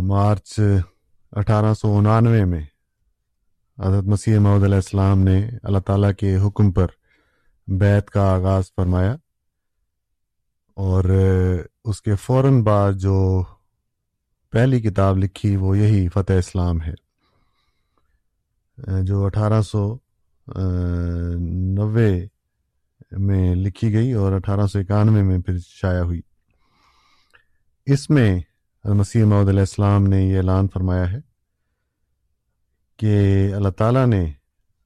مارچ 0.00 0.60
اٹھارہ 1.32 1.74
سو 1.74 1.98
انانوے 1.98 2.44
میں 2.44 2.64
حضرت 3.78 4.04
مسیح 4.04 4.38
محدود 4.38 4.64
علیہ 4.64 4.74
السلام 4.74 5.18
نے 5.18 5.50
اللہ 5.62 5.78
تعالیٰ 5.78 6.14
کے 6.14 6.36
حکم 6.36 6.72
پر 6.72 6.86
بیت 7.66 8.10
کا 8.10 8.34
آغاز 8.34 8.64
فرمایا 8.76 9.16
اور 10.74 11.04
اس 11.84 12.02
کے 12.02 12.14
فوراً 12.14 12.62
بعد 12.62 12.92
جو 12.92 13.42
پہلی 14.50 14.80
کتاب 14.80 15.16
لکھی 15.18 15.56
وہ 15.56 15.78
یہی 15.78 16.08
فتح 16.08 16.32
اسلام 16.32 16.82
ہے۔ 16.82 16.94
جو 19.02 19.24
اٹھارہ 19.24 19.62
سو 19.62 19.98
نوے 21.76 22.26
میں 23.10 23.54
لکھی 23.54 23.92
گئی 23.92 24.12
اور 24.12 24.32
اٹھارہ 24.32 24.66
سو 24.66 24.78
اکانوے 24.78 25.22
میں 25.22 25.38
پھر 25.38 25.58
شائع 25.58 26.02
ہوئی۔ 26.02 26.20
اس 27.86 28.10
میں 28.10 28.40
مسیح 28.84 29.24
محدود 29.24 29.48
علیہ 29.48 29.60
السلام 29.60 30.06
نے 30.06 30.22
یہ 30.22 30.36
اعلان 30.36 30.68
فرمایا 30.74 31.12
ہے 31.12 31.18
کہ 32.96 33.14
اللہ 33.54 33.68
تعالیٰ 33.68 34.06
نے 34.06 34.32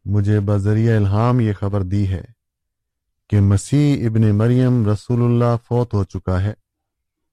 مجھے 0.05 0.41
بذریعہ 0.41 0.97
الہام 0.97 1.41
یہ 1.41 1.53
خبر 1.53 1.83
دی 1.83 2.09
ہے 2.09 2.40
کہ 3.31 3.41
مسیح 3.41 4.07
ابن 4.07 4.35
مریم 4.35 4.89
رسول 4.91 5.23
اللہ 5.23 5.57
فوت 5.65 5.95
ہو 5.95 6.05
چکا 6.05 6.43
ہے 6.43 6.53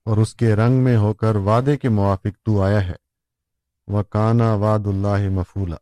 اور 0.06 0.18
اس 0.18 0.34
کے 0.36 0.56
رنگ 0.56 0.84
میں 0.84 0.98
ہو 0.98 1.14
کر 1.14 1.36
وعدے 1.36 1.78
کے 1.78 1.90
موافق 1.90 2.46
تو 2.46 2.62
آیا 2.62 2.88
ہے۔ 2.88 2.94
وہ 3.88 4.04
کانا 4.04 4.54
واد 4.54 4.86
اللہ 4.86 5.30
مفولہ 5.30 5.76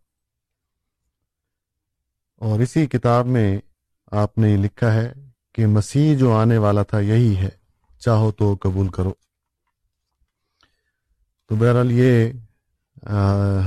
اور 2.42 2.60
اسی 2.60 2.86
کتاب 2.86 3.26
میں 3.26 3.58
آپ 4.12 4.38
نے 4.38 4.56
لکھا 4.58 4.94
ہے 4.94 5.14
کہ 5.56 5.66
مسیح 5.68 6.18
جو 6.18 6.34
آنے 6.34 6.58
والا 6.58 6.84
تھا 6.84 7.00
یہی 7.00 7.36
ہے، 7.38 7.50
چاہو 8.00 8.32
تو 8.32 8.56
قبول 8.62 8.88
کرو۔ 8.88 9.14
تو 11.50 11.56
بہرحال 11.56 11.92
یہ 11.92 12.32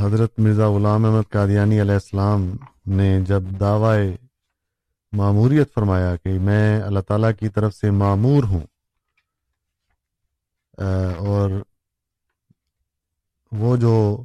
حضرت 0.00 0.38
مرزا 0.38 0.68
غلام 0.70 1.04
احمد 1.04 1.30
قادیانی 1.30 1.80
علیہ 1.80 1.92
السلام 1.92 2.56
نے 2.86 3.20
جب 3.20 3.42
دعوی 3.60 4.27
معموریت 5.12 5.74
فرمایا 5.74 6.16
کہ 6.16 6.38
میں 6.38 6.82
اللہ 6.82 7.00
تعالیٰ 7.00 7.30
کی 7.40 7.48
طرف 7.48 7.74
سے 7.74 7.90
معمور 7.90 8.44
ہوں۔ 8.44 8.66
اور 11.18 11.50
وہ 13.52 13.76
جو 13.76 14.24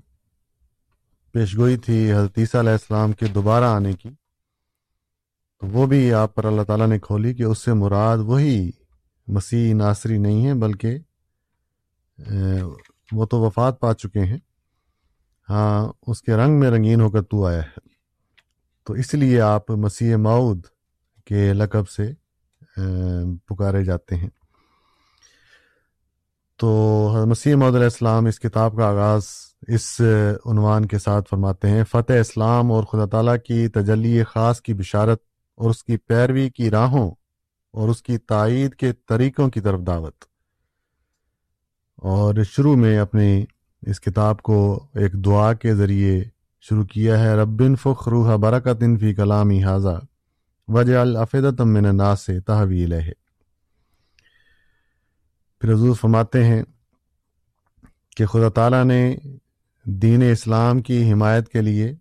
پیشگوئی 1.31 1.77
تھی 1.77 2.13
حضرت 2.13 2.37
عیسیٰ 2.37 2.61
علیہ 2.61 2.71
السلام 2.71 3.11
کے 3.11 3.25
دوبارہ 3.25 3.63
آنے 3.63 3.93
کی، 3.93 4.09
تو 5.59 5.67
وہ 5.67 5.87
بھی 5.87 6.13
آپ 6.13 6.35
پر 6.35 6.45
اللہ 6.45 6.61
تعالیٰ 6.61 6.87
نے 6.87 6.99
کھولی 6.99 7.33
کہ 7.33 7.43
اس 7.43 7.57
سے 7.57 7.73
مراد 7.73 8.17
وہی 8.17 8.71
مسیح 9.27 9.73
ناصری 9.73 10.17
نہیں 10.17 10.45
ہیں 10.45 10.53
بلکہ 10.53 10.97
وہ 13.11 13.25
تو 13.25 13.39
وفات 13.39 13.79
پا 13.79 13.93
چکے 13.93 14.19
ہیں۔ 14.19 14.37
ہاں 15.49 15.93
اس 16.07 16.21
کے 16.21 16.35
رنگ 16.35 16.59
میں 16.59 16.71
رنگین 16.71 17.01
ہو 17.01 17.11
کر 17.11 17.21
تو 17.21 17.45
آیا 17.45 17.61
ہے۔ 17.61 17.79
تو 18.83 18.93
اس 18.93 19.13
لیے 19.13 19.41
آپ 19.41 19.71
مسیح 19.71 20.15
ماؤد 20.15 20.65
کے 21.25 21.53
لقب 21.53 21.89
سے 21.89 22.11
پکارے 23.45 23.83
جاتے 23.83 24.15
ہیں۔ 24.15 24.29
تو 26.57 26.69
مسیح 27.27 27.55
محدود 27.55 27.75
علیہ 27.75 27.85
السلام 27.85 28.25
اس 28.25 28.39
کتاب 28.39 28.75
کا 28.77 28.85
آغاز 28.85 29.23
اس 29.67 30.01
عنوان 30.45 30.85
کے 30.85 30.99
ساتھ 30.99 31.29
فرماتے 31.29 31.69
ہیں۔ 31.69 31.83
فتح 31.83 32.13
اسلام 32.13 32.71
اور 32.71 32.83
خدا 32.83 33.05
تعالیٰ 33.05 33.35
کی 33.45 33.67
تجلی 33.67 34.23
خاص 34.23 34.61
کی 34.61 34.73
بشارت 34.73 35.21
اور 35.55 35.69
اس 35.69 35.83
کی 35.83 35.97
پیروی 35.97 36.49
کی 36.49 36.69
راہوں 36.69 37.11
اور 37.71 37.89
اس 37.89 38.01
کی 38.01 38.17
تائید 38.17 38.73
کے 38.73 38.93
طریقوں 38.93 39.49
کی 39.49 39.61
طرف 39.61 39.79
دعوت۔ 39.87 40.25
اور 41.95 42.35
شروع 42.43 42.75
میں 42.75 42.99
اپنی 42.99 43.45
اس 43.81 44.01
کتاب 44.01 44.41
کو 44.41 44.87
ایک 44.95 45.13
دعا 45.13 45.53
کے 45.53 45.75
ذریعے 45.75 46.23
شروع 46.61 46.83
کیا 46.83 47.19
ہے۔ 47.19 47.35
ربن 47.35 47.75
فخ 47.75 48.07
روح 48.07 48.35
برکت 48.35 48.83
فی 48.99 49.13
کلامی 49.13 49.63
حاضہ 49.63 50.01
وجہ 50.67 50.97
الفیدت 50.97 51.61
من 51.61 51.97
نا 51.97 52.15
سے 52.15 52.39
تحویل 52.39 52.93
ہے 52.93 53.11
پھر 55.59 55.73
حضور 55.73 55.95
فرماتے 55.95 56.43
ہیں 56.43 56.63
کہ 58.17 58.25
خدا 58.25 58.49
تعالیٰ 58.49 58.83
نے 58.83 59.15
دین 59.85 60.23
اسلام 60.31 60.81
کی 60.81 61.11
حمایت 61.11 61.49
کے 61.49 61.61
لیے 61.61 61.95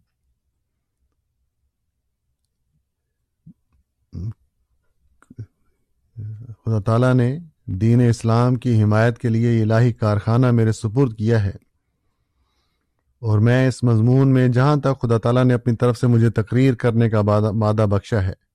خدا 6.65 6.81
تعالیٰ 6.81 7.15
نے 7.15 7.39
دین 7.67 8.09
اسلام 8.09 8.55
کی 8.55 8.83
حمایت 8.83 9.19
کے 9.19 9.29
لیے 9.29 9.63
الہی 9.63 9.93
کارخانہ 9.93 10.51
میرے 10.51 10.73
سپرد 10.73 11.17
کیا 11.17 11.45
ہے 11.45 11.53
اور 13.21 13.39
میں 13.39 13.69
اس 13.69 13.83
مضمون 13.83 14.29
میں 14.29 14.49
جہاں 14.49 14.77
تک 14.77 15.03
خدا 15.03 15.19
تعالیٰ 15.19 15.45
نے 15.45 15.55
اپنی 15.55 15.77
طرف 15.77 15.99
سے 15.99 16.07
مجھے 16.07 16.31
تقریر 16.31 16.75
کرنے 16.75 17.11
کا 17.11 17.23
مادہ 17.53 17.87
بخشا 17.91 18.23
ہے۔ 18.23 18.52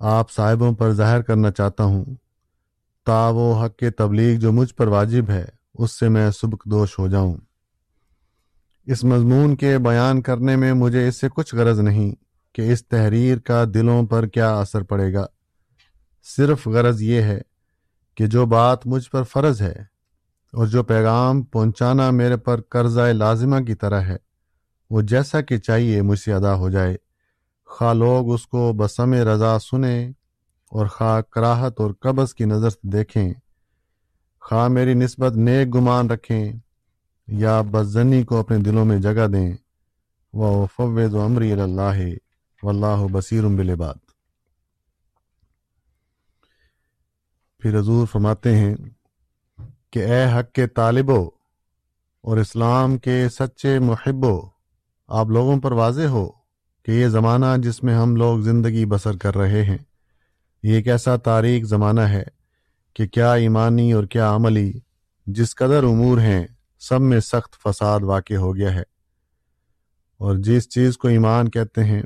آپ 0.00 0.30
صاحبوں 0.30 0.72
پر 0.72 0.92
ظاہر 0.92 1.22
کرنا 1.22 1.50
چاہتا 1.50 1.84
ہوں۔ 1.84 2.04
تا 3.06 3.28
وہ 3.28 3.64
حق 3.64 3.76
کے 3.76 3.90
تبلیغ 3.90 4.38
جو 4.38 4.52
مجھ 4.52 4.74
پر 4.74 4.86
واجب 4.86 5.30
ہے، 5.30 5.44
اس 5.74 5.98
سے 5.98 6.08
میں 6.08 6.30
سبک 6.30 6.64
دوش 6.64 6.98
ہو 6.98 7.08
جاؤں۔ 7.08 7.34
اس 8.86 9.04
مضمون 9.04 9.56
کے 9.56 9.78
بیان 9.78 10.22
کرنے 10.22 10.56
میں 10.56 10.72
مجھے 10.72 11.08
اس 11.08 11.20
سے 11.20 11.26
کچھ 11.34 11.54
غرض 11.54 11.80
نہیں 11.80 12.14
کہ 12.54 12.72
اس 12.72 12.86
تحریر 12.86 13.38
کا 13.38 13.64
دلوں 13.74 14.06
پر 14.06 14.26
کیا 14.26 14.58
اثر 14.58 14.82
پڑے 14.82 15.14
گا۔ 15.14 15.26
صرف 16.36 16.68
غرض 16.68 17.02
یہ 17.02 17.22
ہے 17.22 17.40
کہ 18.14 18.26
جو 18.26 18.46
بات 18.46 18.86
مجھ 18.86 19.10
پر 19.10 19.22
فرض 19.22 19.62
ہے 19.62 19.74
اور 20.52 20.66
جو 20.66 20.82
پیغام 20.82 21.42
پہنچانا 21.42 22.10
میرے 22.10 22.36
پر 22.36 22.60
قرضہ 22.68 23.00
لازمہ 23.00 23.60
کی 23.60 23.74
طرح 23.74 24.00
ہے، 24.00 24.16
وہ 24.90 25.00
جیسا 25.00 25.40
کہ 25.40 25.58
چاہیے 25.58 26.02
مجھ 26.02 26.18
سے 26.18 26.32
ادا 26.32 26.54
ہو 26.54 26.70
جائے۔ 26.70 26.96
خواہ 27.70 27.92
لوگ 27.94 28.32
اس 28.32 28.46
کو 28.46 28.72
بسم 28.72 29.14
رضا 29.14 29.58
سنیں 29.58 30.12
اور 30.72 30.86
خواہ 30.86 31.20
کراہت 31.20 31.80
اور 31.80 31.90
قبض 32.00 32.34
کی 32.34 32.44
نظر 32.44 32.70
سے 32.70 32.88
دیکھیں، 32.90 33.32
خواہ 34.40 34.68
میری 34.68 34.94
نسبت 34.94 35.32
نیک 35.36 35.74
گمان 35.74 36.10
رکھیں 36.10 36.52
یا 37.28 37.60
بزنی 37.60 38.22
کو 38.22 38.40
اپنے 38.40 38.58
دلوں 38.58 38.84
میں 38.84 38.98
جگہ 38.98 39.26
دیں، 39.26 39.56
وہ 40.32 40.66
فوض 40.66 41.14
و 41.14 41.24
عمری 41.24 41.52
اللہ 41.52 42.00
و 42.62 42.68
اللہ 42.68 43.06
بصیر 43.12 43.46
بلباد 43.48 43.94
پھر 47.62 47.78
حضور 47.78 48.06
فرماتے 48.06 48.56
ہیں 48.56 48.74
کہ 49.90 50.04
اے 50.04 50.24
حق 50.32 50.52
کے 50.52 50.66
طالبو 50.66 51.30
اور 52.24 52.36
اسلام 52.36 52.98
کے 52.98 53.28
سچے 53.28 53.78
محبو، 53.78 54.48
آپ 55.08 55.26
لوگوں 55.26 55.60
پر 55.60 55.72
واضح 55.72 56.06
ہو۔ 56.08 56.39
کہ 56.82 56.90
یہ 56.90 57.08
زمانہ 57.08 57.46
جس 57.58 57.82
میں 57.82 57.94
ہم 57.94 58.16
لوگ 58.16 58.40
زندگی 58.40 58.86
بسر 58.86 59.16
کر 59.16 59.36
رہے 59.36 59.64
ہیں، 59.64 59.78
یہ 60.62 60.74
ایک 60.74 60.88
ایسا 60.88 61.16
تاریخ 61.16 61.64
زمانہ 61.64 62.00
ہے 62.00 62.22
کہ 62.94 63.06
کیا 63.06 63.32
ایمانی 63.32 63.92
اور 63.92 64.04
کیا 64.04 64.34
عملی 64.34 64.72
جس 65.26 65.54
قدر 65.54 65.84
امور 65.84 66.18
ہیں، 66.18 66.46
سب 66.80 67.00
میں 67.00 67.20
سخت 67.20 67.62
فساد 67.62 68.00
واقع 68.00 68.34
ہو 68.34 68.56
گیا 68.56 68.74
ہے۔ 68.74 68.82
اور 70.18 70.36
جس 70.36 70.68
چیز 70.68 70.98
کو 70.98 71.08
ایمان 71.08 71.50
کہتے 71.50 71.84
ہیں، 71.84 72.02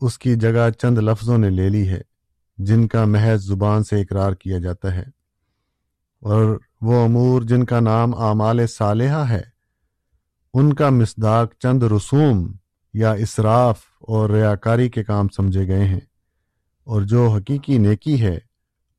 اس 0.00 0.18
کی 0.18 0.34
جگہ 0.34 0.70
چند 0.70 0.98
لفظوں 0.98 1.38
نے 1.38 1.50
لے 1.50 1.68
لی 1.68 1.88
ہے، 1.88 2.00
جن 2.58 2.88
کا 2.88 3.04
محض 3.04 3.46
زبان 3.46 3.84
سے 3.84 4.00
اقرار 4.00 4.32
کیا 4.32 4.58
جاتا 4.58 4.94
ہے۔ 4.94 5.04
اور 6.20 6.58
وہ 6.80 7.04
امور 7.04 7.42
جن 7.42 7.64
کا 7.64 7.80
نام 7.80 8.14
اعمال 8.14 8.66
صالحہ 8.66 9.28
ہے، 9.28 9.42
ان 10.54 10.72
کا 10.72 10.90
مصداق 10.90 11.54
چند 11.58 11.82
رسوم 11.82 12.52
یا 12.94 13.12
اسراف 13.12 13.82
اور 14.00 14.30
ریاکاری 14.30 14.88
کے 14.88 15.04
کام 15.04 15.28
سمجھے 15.28 15.66
گئے 15.66 15.84
ہیں۔ 15.84 16.00
اور 16.84 17.02
جو 17.02 17.28
حقیقی 17.28 17.78
نیکی 17.78 18.22
ہے، 18.22 18.38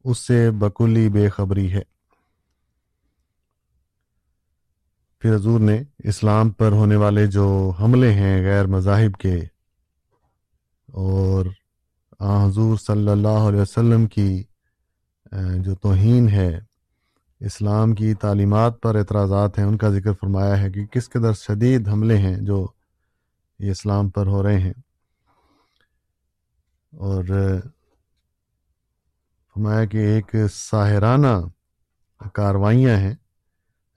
اس 0.04 0.20
سے 0.20 0.52
بکلی 0.52 1.10
بے 1.10 1.30
خبری 1.30 1.74
ہے۔ 1.74 1.82
پھر 5.20 5.36
حضور 5.36 5.60
نے 5.60 5.84
اسلام 6.00 6.50
پر 6.50 6.72
ہونے 6.72 6.96
والے 6.96 7.28
جو 7.28 7.72
حملے 7.80 8.14
ہیں 8.14 8.42
غیر 8.42 8.68
مذاہب 8.68 9.16
کے 9.16 9.36
اور 10.88 11.46
آ 12.20 12.46
حضور 12.46 12.78
صلی 12.78 13.10
اللہ 13.10 13.44
علیہ 13.48 13.62
وسلم 13.62 14.06
کی 14.06 14.44
جو 15.32 15.76
توہین 15.76 16.30
ہے، 16.30 16.60
اسلام 17.40 17.96
کی 17.96 18.14
تعلیمات 18.14 18.82
پر 18.82 18.96
اعتراضات 18.96 19.60
ہیں، 19.60 19.66
ان 19.66 19.78
کا 19.78 19.90
ذکر 19.90 20.14
فرمایا 20.14 20.62
ہے 20.62 20.72
کہ 20.72 20.86
کس 20.86 21.10
قدر 21.10 21.34
شدید 21.34 21.88
حملے 21.88 22.18
ہیں 22.18 22.38
جو 22.38 22.68
یہ 23.60 23.72
اسلام 23.72 24.10
پر 24.10 24.28
ہو 24.28 24.44
رہے 24.44 24.60
ہیں۔ 24.60 24.74
اور 26.94 27.24
فرمایا 29.54 29.86
کہ 29.86 29.98
ایک 29.98 30.36
ساحرانہ 30.52 31.38
کاروائیاں 32.34 32.98
ہیں 32.98 33.16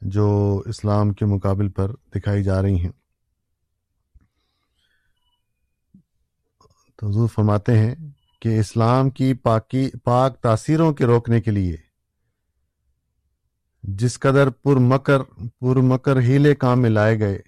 جو 0.01 0.62
اسلام 0.66 1.12
کے 1.12 1.25
مقابل 1.25 1.68
پر 1.68 1.92
دکھائی 2.14 2.44
جا 2.44 2.62
رہی 2.62 2.81
ہیں۔ 2.81 2.92
تو 6.97 7.09
حضور 7.09 7.29
فرماتے 7.29 7.79
ہیں 7.79 7.94
کہ 8.40 8.61
اسلام 8.61 9.11
کی 9.11 9.35
پاکی، 9.35 9.90
پاک 10.05 10.40
تاثیروں 10.40 10.92
کے 10.92 11.05
روکنے 11.05 11.40
کے 11.40 11.51
لیے 11.51 11.77
جس 13.83 14.18
قدر 14.18 14.51
پر 14.51 14.77
مکر 14.77 15.23
پر 15.61 15.77
مکر 15.77 16.21
ہیلے 16.21 16.55
کام 16.55 16.83
میں 16.83 16.90
لائے 16.90 17.18
گئے 17.18 17.38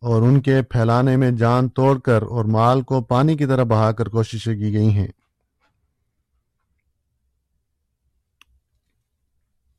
اور 0.00 0.22
ان 0.22 0.40
کے 0.40 0.62
پھیلانے 0.62 1.16
میں 1.16 1.30
جان 1.30 1.68
توڑ 1.68 1.98
کر 1.98 2.22
اور 2.22 2.44
مال 2.44 2.82
کو 2.82 3.00
پانی 3.00 3.36
کی 3.36 3.46
طرح 3.46 3.62
بہا 3.62 3.92
کر 3.92 4.08
کوششیں 4.08 4.54
کی 4.54 4.72
گئی 4.72 4.90
ہیں۔ 4.90 5.08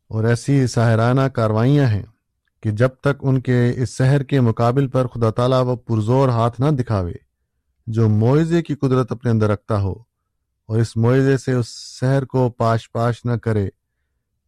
اور 0.09 0.23
ایسی 0.23 0.67
ساحرانہ 0.67 1.21
کاروائیاں 1.21 1.85
ہیں 1.85 2.03
کہ 2.63 2.71
جب 2.71 2.89
تک 2.89 3.21
ان 3.21 3.41
کے 3.41 3.73
اس 3.77 3.97
شہر 3.97 4.23
کے 4.23 4.41
مقابل 4.41 4.87
پر 4.87 5.07
خدا 5.07 5.29
تعالیٰ 5.29 5.65
وہ 5.65 5.75
پرزور 5.75 6.29
ہاتھ 6.29 6.61
نہ 6.61 6.69
دکھاوے، 6.69 7.13
جو 7.87 8.09
معیزے 8.09 8.61
کی 8.61 8.75
قدرت 8.75 9.11
اپنے 9.11 9.31
اندر 9.31 9.49
رکھتا 9.49 9.81
ہو 9.81 9.93
اور 10.65 10.79
اس 10.79 10.97
معیزے 10.97 11.37
سے 11.37 11.53
اس 11.53 11.67
شہر 11.99 12.25
کو 12.25 12.49
پاش 12.49 12.91
پاش 12.91 13.25
نہ 13.25 13.31
کرے، 13.31 13.69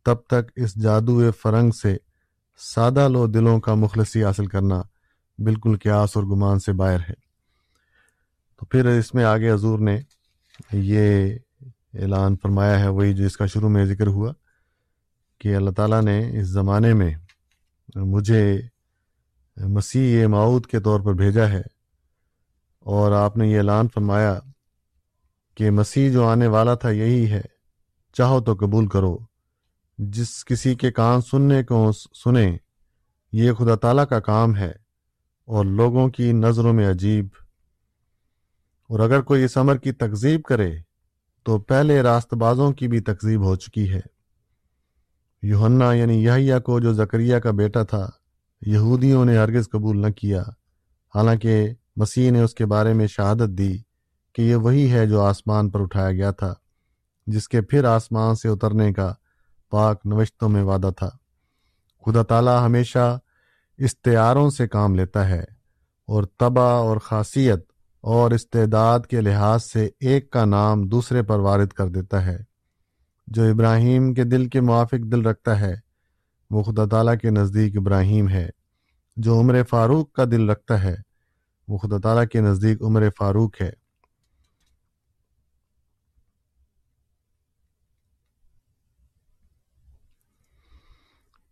تب 0.05 0.15
تک 0.27 0.51
اس 0.55 0.75
جادو 0.75 1.31
فرنگ 1.31 1.71
سے 1.71 1.97
سادہ 2.57 3.07
لو 3.07 3.27
دلوں 3.27 3.59
کا 3.59 3.73
مخلصی 3.73 4.23
حاصل 4.23 4.45
کرنا 4.45 4.81
بالکل 5.37 5.77
قیاس 5.77 6.17
اور 6.17 6.23
گمان 6.23 6.59
سے 6.59 6.73
باہر 6.73 6.99
ہے۔ 6.99 7.13
تو 8.59 8.65
پھر 8.65 8.85
اس 8.85 9.13
میں 9.13 9.23
آگے 9.23 9.51
حضور 9.51 9.79
نے 9.79 10.01
یہ 10.73 11.35
اعلان 11.93 12.35
فرمایا 12.35 12.79
ہے، 12.79 12.87
وہی 12.87 13.13
جو 13.13 13.25
اس 13.25 13.37
کا 13.37 13.45
شروع 13.45 13.69
میں 13.69 13.85
ذکر 13.85 14.07
ہوا 14.07 14.33
کہ 15.37 15.55
اللہ 15.55 15.71
تعالیٰ 15.71 16.01
نے 16.01 16.39
اس 16.39 16.47
زمانے 16.47 16.93
میں 16.93 17.13
مجھے 17.95 18.61
مسیح 19.57 20.27
معود 20.27 20.65
کے 20.65 20.79
طور 20.79 20.99
پر 20.99 21.13
بھیجا 21.13 21.49
ہے 21.49 21.61
اور 22.79 23.11
آپ 23.11 23.37
نے 23.37 23.47
یہ 23.47 23.57
اعلان 23.57 23.87
فرمایا 23.87 24.39
کہ 25.55 25.71
مسیح 25.71 26.11
جو 26.11 26.27
آنے 26.27 26.47
والا 26.47 26.75
تھا 26.75 26.89
یہی 26.89 27.31
ہے، 27.31 27.41
چاہو 28.13 28.41
تو 28.41 28.53
قبول 28.53 28.87
کرو۔ 28.87 29.17
جس 29.97 30.45
کسی 30.45 30.75
کے 30.75 30.91
کان 30.91 31.21
سننے 31.21 31.63
کو 31.63 31.91
سنیں، 32.23 32.57
یہ 33.31 33.51
خدا 33.51 33.75
تعالیٰ 33.75 34.07
کا 34.07 34.19
کام 34.19 34.55
ہے۔ 34.55 34.82
اور 35.45 35.65
لوگوں 35.65 36.09
کی 36.09 36.31
نظروں 36.31 36.73
میں 36.73 36.89
عجیب۔ 36.89 37.27
اور 38.89 38.99
اگر 38.99 39.21
کوئی 39.21 39.43
اس 39.43 39.57
عمر 39.57 39.77
کی 39.77 39.91
تکذیب 39.91 40.43
کرے، 40.43 40.71
تو 41.43 41.59
پہلے 41.59 42.01
راست 42.01 42.33
بازوں 42.33 42.71
کی 42.71 42.87
بھی 42.87 42.99
تکذیب 42.99 43.45
ہو 43.45 43.55
چکی 43.55 43.93
ہے۔ 43.93 43.99
یوہنا 45.41 45.93
یعنی 45.93 46.25
یحییٰ 46.25 46.61
کو 46.61 46.79
جو 46.79 46.93
زکریہ 46.93 47.37
کا 47.37 47.51
بیٹا 47.51 47.83
تھا، 47.83 48.09
یہودیوں 48.61 49.25
نے 49.25 49.37
ہرگز 49.37 49.69
قبول 49.69 50.01
نہ 50.01 50.07
کیا۔ 50.07 50.41
حالانکہ 51.15 51.67
مسیح 51.95 52.31
نے 52.31 52.41
اس 52.41 52.53
کے 52.53 52.65
بارے 52.65 52.93
میں 52.93 53.07
شہادت 53.07 53.49
دی 53.49 53.77
کہ 54.33 54.41
یہ 54.41 54.55
وہی 54.55 54.91
ہے 54.91 55.07
جو 55.07 55.21
آسمان 55.21 55.69
پر 55.69 55.81
اٹھایا 55.81 56.11
گیا 56.11 56.31
تھا، 56.31 56.53
جس 57.27 57.49
کے 57.49 57.61
پھر 57.61 57.85
آسمان 57.85 58.35
سے 58.35 58.49
اترنے 58.49 58.93
کا 58.93 59.13
پاک 59.69 60.01
نوشتوں 60.05 60.49
میں 60.49 60.63
وعدہ 60.63 60.89
تھا۔ 60.97 61.09
خدا 62.05 62.23
تعالیٰ 62.23 62.65
ہمیشہ 62.65 63.19
استعاروں 63.77 64.49
سے 64.49 64.67
کام 64.67 64.95
لیتا 64.95 65.29
ہے 65.29 65.43
اور 66.07 66.23
تباہ 66.23 66.73
اور 66.73 66.97
خاصیت 66.97 67.59
اور 68.01 68.31
استعداد 68.31 68.99
کے 69.09 69.21
لحاظ 69.21 69.63
سے 69.63 69.89
ایک 69.99 70.29
کا 70.29 70.45
نام 70.45 70.83
دوسرے 70.87 71.23
پر 71.23 71.39
وارد 71.39 71.67
کر 71.67 71.87
دیتا 71.87 72.25
ہے۔ 72.25 72.37
جو 73.27 73.43
ابراہیم 73.43 74.13
کے 74.13 74.23
دل 74.23 74.49
کے 74.49 74.61
موافق 74.61 75.11
دل 75.11 75.25
رکھتا 75.25 75.59
ہے، 75.59 75.75
وہ 76.49 76.63
خدا 76.63 76.85
تعالیٰ 76.85 77.17
کے 77.17 77.29
نزدیک 77.29 77.77
ابراہیم 77.77 78.29
ہے۔ 78.29 78.49
جو 79.17 79.39
عمر 79.39 79.63
فاروق 79.69 80.11
کا 80.11 80.23
دل 80.23 80.49
رکھتا 80.49 80.83
ہے، 80.83 80.95
وہ 81.67 81.77
خدا 81.77 81.97
تعالیٰ 81.97 82.27
کے 82.27 82.41
نزدیک 82.41 82.81
عمر 82.81 83.09
فاروق 83.17 83.61
ہے۔ 83.61 83.82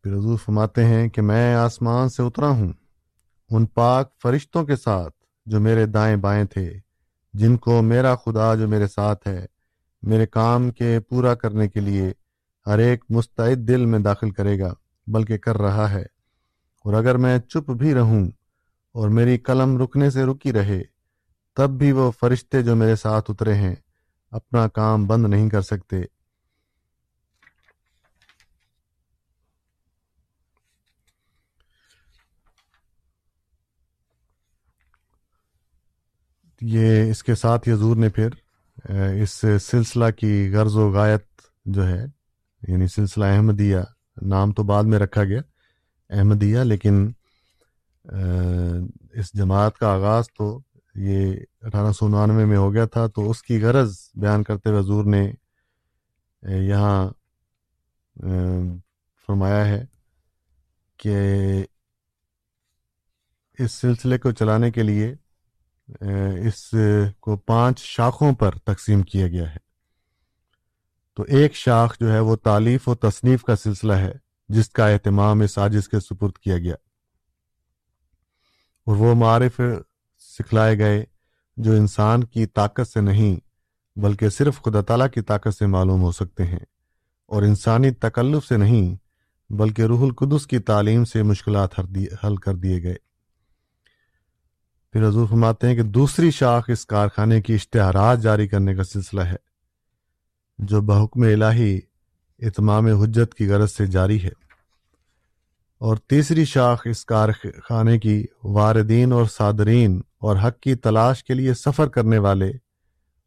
پھر 0.04 0.14
حضور 0.14 0.38
فرماتے 0.38 0.86
ہیں 0.86 1.10
کہ 1.10 1.22
میں 1.22 1.56
آسمان 1.56 2.10
سے 2.10 2.24
اترا 2.24 2.48
ہوں، 2.48 2.74
ان 3.50 3.66
پاک 3.66 4.22
فرشتوں 4.22 4.66
کے 4.66 4.76
ساتھ 4.76 5.14
جو 5.46 5.60
میرے 5.60 5.86
دائیں 5.86 6.18
بائیں 6.18 6.46
تھے، 6.46 6.74
جن 7.34 7.58
کو 7.58 7.82
میرا 7.82 8.16
خدا 8.16 8.56
جو 8.56 8.68
میرے 8.68 8.88
ساتھ 8.88 9.28
ہے، 9.28 9.46
میرے 10.02 10.28
کام 10.28 10.72
کے 10.72 11.00
پورا 11.00 11.36
کرنے 11.36 11.68
کے 11.68 11.80
لیے 11.80 12.12
ہر 12.68 12.80
ایک 12.80 13.04
مستعد 13.10 13.56
دل 13.56 13.86
میں 13.86 14.00
داخل 14.00 14.32
کرے 14.32 14.60
گا، 14.60 14.74
بلکہ 15.08 15.38
کر 15.38 15.58
رہا 15.58 15.92
ہے۔ 15.92 16.06
اور 16.84 16.94
اگر 16.94 17.18
میں 17.18 17.40
چپ 17.40 17.72
بھی 17.72 17.94
رہوں 17.94 18.28
اور 18.94 19.10
میری 19.10 19.38
قلم 19.38 19.82
رکنے 19.84 20.10
سے 20.10 20.24
رکی 20.24 20.54
رہے، 20.54 20.82
تب 21.56 21.70
بھی 21.70 21.92
وہ 21.92 22.12
فرشتے 22.12 22.62
جو 22.62 22.76
میرے 22.76 22.96
ساتھ 22.96 23.32
اترے 23.32 23.54
ہیں، 23.54 23.76
اپنا 24.32 24.68
کام 24.68 25.08
بند 25.08 25.26
نہیں 25.26 25.50
کر 25.50 25.62
سکتے۔ 25.62 26.02
یہ 36.62 37.10
اس 37.12 37.24
کے 37.24 37.36
ساتھ 37.36 37.68
حضور 37.70 37.96
نے 37.98 38.10
پھر 38.16 38.30
اس 39.24 39.34
سلسلہ 39.62 40.10
کی 40.18 40.34
غرض 40.54 40.76
و 40.76 40.90
غایت 40.92 41.26
جو 41.66 41.88
ہے 41.88 42.04
یعنی 42.62 42.88
سلسلہ 42.88 43.26
احمدیہ 43.26 43.78
نام 44.22 44.52
تو 44.54 44.64
بعد 44.64 44.84
میں 44.84 45.00
رکھا 45.00 45.24
گیا، 45.24 45.42
احمدیہ، 46.10 46.60
لیکن 46.64 47.10
اس 49.20 49.34
جماعت 49.34 49.78
کا 49.78 49.94
آغاز 49.94 50.30
تو 50.38 50.58
یہ 50.96 51.36
اٹھارہ 51.62 51.92
سو 51.92 52.06
انانوے 52.06 52.46
میں 52.46 52.58
ہو 52.58 52.74
گیا 52.74 52.86
تھا، 52.86 53.06
تو 53.08 53.30
اس 53.30 53.42
کی 53.44 53.62
غرض 53.62 53.98
بیان 54.22 54.44
کرتے 54.44 54.70
ہوئے 54.70 54.80
حضور 54.80 55.06
نے 55.06 55.32
یہاں 56.44 57.10
فرمایا 59.30 59.66
ہے 59.68 59.84
کہ 61.00 61.18
اس 63.60 63.72
سلسلے 63.72 64.18
کو 64.18 64.32
چلانے 64.32 64.72
کے 64.72 64.84
لیے 64.84 65.14
اس 66.46 66.76
کو 67.20 67.38
پانچ 67.38 67.80
شاخوں 67.80 68.34
پر 68.34 68.58
تقسیم 68.58 69.02
کیا 69.02 69.28
گیا 69.28 69.52
ہے۔ 69.52 69.72
تو 71.16 71.24
ایک 71.24 71.56
شاخ 71.56 71.96
جو 72.00 72.14
ہے 72.14 72.20
وہ 72.20 72.36
تعلیف 72.36 72.90
و 72.90 72.96
تصنیف 72.96 73.44
کا 73.44 73.56
سلسلہ 73.56 73.94
ہے، 73.94 74.12
جس 74.50 74.70
کا 74.70 74.88
اہتمام 74.88 75.42
اس 75.42 75.58
عاجز 75.58 75.90
کے 75.90 76.00
سپرد 76.00 76.32
کیا 76.32 76.58
گیا۔ 76.58 76.76
اور 78.86 78.96
وہ 78.96 79.16
معارف 79.16 79.62
سکھلائے 80.20 80.78
گئے 80.78 81.04
جو 81.58 81.72
انسان 81.72 82.24
کی 82.24 82.46
طاقت 82.46 82.88
سے 82.88 83.02
نہیں، 83.02 83.40
بلکہ 84.00 84.30
صرف 84.30 84.62
خدا 84.62 84.82
تعالیٰ 84.82 85.10
کی 85.10 85.22
طاقت 85.22 85.54
سے 85.54 85.66
معلوم 85.66 86.02
ہو 86.02 86.12
سکتے 86.12 86.46
ہیں۔ 86.46 86.60
اور 87.26 87.44
انسانی 87.44 87.92
تکلف 87.92 88.48
سے 88.48 88.58
نہیں، 88.58 88.96
بلکہ 89.54 89.82
روح 89.82 90.02
القدس 90.02 90.48
کی 90.48 90.60
تعلیم 90.60 91.06
سے 91.06 91.24
مشکلات 91.24 91.80
حل 92.26 92.36
کر 92.36 92.56
دیے 92.56 92.84
گئے۔ 92.84 93.11
پھر 94.94 95.08
حضور 95.08 95.28
فرماتے 95.28 95.68
ہیں 95.68 95.76
کہ 95.76 95.84
دوسری 95.84 96.32
شاخ 96.32 96.64
اس 96.68 96.86
کارخانے 96.86 97.42
کی 97.42 97.54
اشتہارات 97.54 98.22
جاری 98.22 98.48
کرنے 98.48 98.76
کا 98.76 98.84
سلسلہ 98.84 99.22
ہے، 99.22 99.36
جو 100.60 100.82
بحکم 100.82 101.22
الہی 101.22 101.80
اتمام 102.40 102.86
حجت 102.86 103.34
کی 103.34 103.48
غرض 103.48 103.72
سے 103.72 103.86
جاری 103.86 104.24
ہے۔ 104.24 104.32
اور 105.82 105.98
تیسری 105.98 106.46
شاخ 106.46 106.82
اس 106.86 107.06
کارخانے 107.06 108.00
کی 108.00 108.26
واردین 108.44 109.12
اور 109.12 109.26
صادرین 109.26 110.02
اور 110.18 110.38
حق 110.38 110.60
کی 110.60 110.76
تلاش 110.76 111.24
کے 111.24 111.34
لیے 111.34 111.54
سفر 111.54 111.88
کرنے 111.88 112.18
والے 112.18 112.50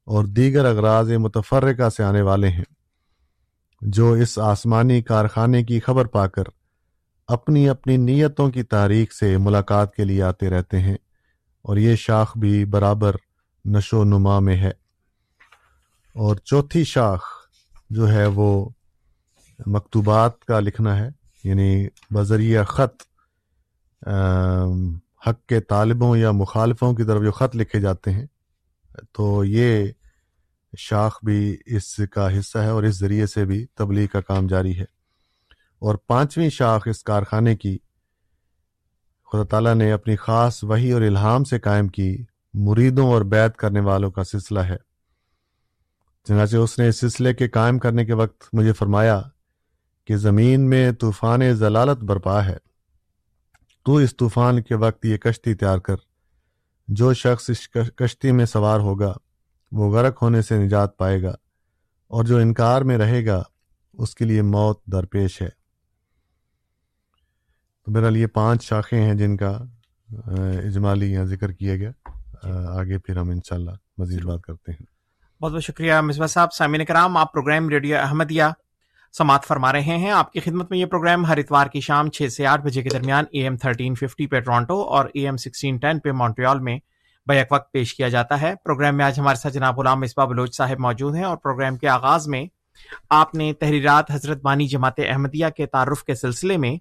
اور 0.07 0.25
دیگر 0.25 0.65
اغراض 0.65 1.13
متفرقہ 1.13 1.89
سے 1.89 2.03
آنے 2.03 2.23
والے 2.23 2.49
ہیں، 2.49 2.65
جو 3.81 4.13
اس 4.13 4.39
آسمانی 4.39 5.03
کارخانے 5.03 5.65
کی 5.65 5.81
خبر 5.81 6.05
پا 6.05 6.27
کر 6.27 6.45
اپنی 7.29 7.69
اپنی 7.69 7.97
نیتوں 7.97 8.51
کی 8.51 8.63
تاریخ 8.63 9.13
سے 9.13 9.37
ملاقات 9.37 9.95
کے 9.95 10.05
لیے 10.05 10.23
آتے 10.23 10.51
رہتے 10.51 10.81
ہیں۔ 10.81 10.97
اور 11.65 11.77
یہ 11.77 11.97
شاخ 11.97 12.39
بھی 12.39 12.65
برابر 12.65 13.17
نشو 13.65 14.01
و 14.01 14.05
نما 14.05 14.39
میں 14.39 14.57
ہے۔ 14.57 14.71
اور 16.15 16.37
چوتھی 16.37 16.85
شاخ 16.85 17.23
جو 17.91 18.13
ہے 18.13 18.27
وہ 18.27 18.69
مکتوبات 19.67 20.45
کا 20.45 20.61
لکھنا 20.61 20.97
ہے 20.97 21.09
یعنی 21.45 21.87
بذریعہ 22.11 22.65
خط 22.65 23.03
حق 25.27 25.47
کے 25.47 25.61
طالبوں 25.61 26.17
یا 26.17 26.31
مخالفوں 26.31 26.95
کی 26.95 27.05
طرف 27.05 27.23
جو 27.23 27.33
خط 27.33 27.57
لکھے 27.57 27.81
جاتے 27.81 28.11
ہیں، 28.11 28.27
تو 29.13 29.45
یہ 29.45 29.89
شاخ 30.79 31.25
بھی 31.25 31.57
اس 31.67 32.01
کا 32.11 32.39
حصہ 32.39 32.59
ہے 32.59 32.69
اور 32.69 32.83
اس 32.83 32.99
ذریعے 32.99 33.27
سے 33.27 33.45
بھی 33.45 33.67
تبلیغ 33.75 34.07
کا 34.07 34.21
کام 34.21 34.47
جاری 34.47 34.79
ہے۔ 34.79 34.85
اور 35.79 35.95
پانچویں 35.95 36.51
شاخ 36.51 36.89
اس 36.91 37.03
کارخانے 37.03 37.57
کی 37.57 37.79
خدا 39.35 39.45
تعالیٰ 39.45 39.75
نے 39.75 39.93
اپنی 39.93 40.17
خاص 40.17 40.65
وہی 40.65 40.93
اور 40.93 41.03
الہام 41.03 41.45
سے 41.45 41.61
قائم 41.61 41.89
کی 41.89 42.25
مریدوں 42.55 43.13
اور 43.13 43.23
بیت 43.23 43.57
کرنے 43.57 43.81
والوں 43.81 44.11
کا 44.11 44.25
سلسلہ 44.25 44.61
ہے۔ 44.61 44.77
چنانچہ 46.25 46.57
اس 46.57 46.79
نے 46.79 46.89
اس 46.89 47.01
سلسلے 47.01 47.35
کے 47.35 47.49
قائم 47.49 47.79
کرنے 47.79 48.05
کے 48.05 48.13
وقت 48.13 48.45
مجھے 48.53 48.73
فرمایا 48.73 49.23
کہ 50.05 50.17
زمین 50.17 50.71
میں 50.71 50.93
طوفان 50.93 51.53
ضلالت 51.53 52.05
برپا 52.05 52.45
ہے۔ 52.45 52.57
تو 53.85 53.97
اس 53.97 54.17
طوفان 54.17 54.63
کے 54.63 54.75
وقت 54.75 55.05
یہ 55.05 55.17
کشتی 55.17 55.55
تیار 55.55 55.79
کر، 55.79 55.97
جو 56.89 57.15
شخص 57.15 57.51
اس 57.51 57.69
کشتی 57.69 58.33
میں 58.33 58.47
سوار 58.47 58.81
ہوگا، 58.81 59.13
وہ 59.73 59.91
غرق 59.91 60.23
ہونے 60.23 60.43
سے 60.43 60.59
نجات 60.59 60.97
پائے 60.97 61.23
گا 61.23 61.35
اور 62.09 62.25
جو 62.25 62.37
انکار 62.37 62.83
میں 62.83 62.99
رہے 62.99 63.27
گا، 63.27 63.43
اس 63.93 64.15
کے 64.15 64.25
لیے 64.25 64.43
موت 64.43 64.87
درپیش 64.87 65.43
ہے۔ 65.43 65.64
تو 67.85 67.93
بہرحال 67.93 68.17
یہ 68.17 68.27
پانچ 68.27 68.63
شاخیں 68.65 69.01
ہیں 69.01 69.15
جن 69.15 69.37
کا 69.37 69.59
اجمالی 70.65 71.13
یہاں 71.13 71.25
ذکر 71.25 71.53
کیا 71.53 71.77
گیا۔ 71.77 71.91
آگے 72.69 72.99
پھر 72.99 73.17
ہم 73.17 73.31
انشاءاللہ 73.31 73.71
مزید 73.99 74.25
بات 74.25 74.43
کرتے 74.43 74.73
ہیں۔ 74.73 74.87
بہت 75.43 75.53
بہت 75.53 75.65
شکریہ 75.65 75.95
مصباح 75.95 76.27
صاحب 76.27 76.53
سامعین 76.53 76.85
کرام 76.85 77.17
آپ 77.17 77.33
پروگرام 77.33 77.69
ریڈیو 77.69 77.97
احمدیہ 77.99 78.43
سماعت 79.13 79.45
فرما 79.45 79.73
رہے 79.73 79.97
ہیں۔ 79.97 80.11
آپ 80.11 80.33
کی 80.33 80.41
خدمت 80.41 80.71
میں 80.71 80.79
یہ 80.79 80.87
پروگرام 80.87 81.27
ہر 81.27 81.39
اتوار 81.39 81.67
کی 81.67 81.81
شام 81.81 82.11
چھ 82.11 82.33
سے 82.33 82.47
آٹھ 82.47 82.63
بجے 82.63 82.83
کے 82.83 82.89
درمیان 82.89 83.25
اے 83.31 83.43
ایم 83.43 83.57
تھرٹین 83.57 83.95
ففٹی 83.95 84.27
پہ 84.27 84.41
ٹورانٹو 84.41 84.81
اور 84.83 85.07
اے 85.15 85.25
ایم 85.25 85.37
سکسٹین 85.37 85.77
ٹین 85.77 85.99
پہ 85.99 86.13
مونٹریال 86.13 86.61
میں 86.61 86.79
بیک 87.27 87.53
وقت 87.53 87.73
پیش 87.73 87.95
کیا 87.95 88.09
جاتا 88.09 88.41
ہے۔ 88.41 88.55
پروگرام 88.65 88.97
میں 88.97 89.05
آج 89.05 89.19
ہمارے 89.21 89.37
ساتھ 89.37 89.55
جناب 89.55 89.79
غلام 89.79 90.01
مصباح 90.01 90.25
بلوچ 90.25 90.57
صاحب 90.57 90.81
موجود 90.81 91.15
ہیں 91.15 91.25
اور 91.25 91.37
پروگرام 91.37 91.77
کے 91.77 91.89
آغاز 91.89 92.29
میں 92.29 92.45
آپ 93.11 93.35
نے 93.35 93.53
تحریرات 93.53 94.11
حضرت 94.11 94.43
بانی 94.43 94.67
جماعت 94.69 95.01
احمدیہ 95.09 95.47
کے 95.57 95.67
تعارف 95.67 96.05
کے 96.05 96.15
سلسلے 96.15 96.57
میں 96.57 96.77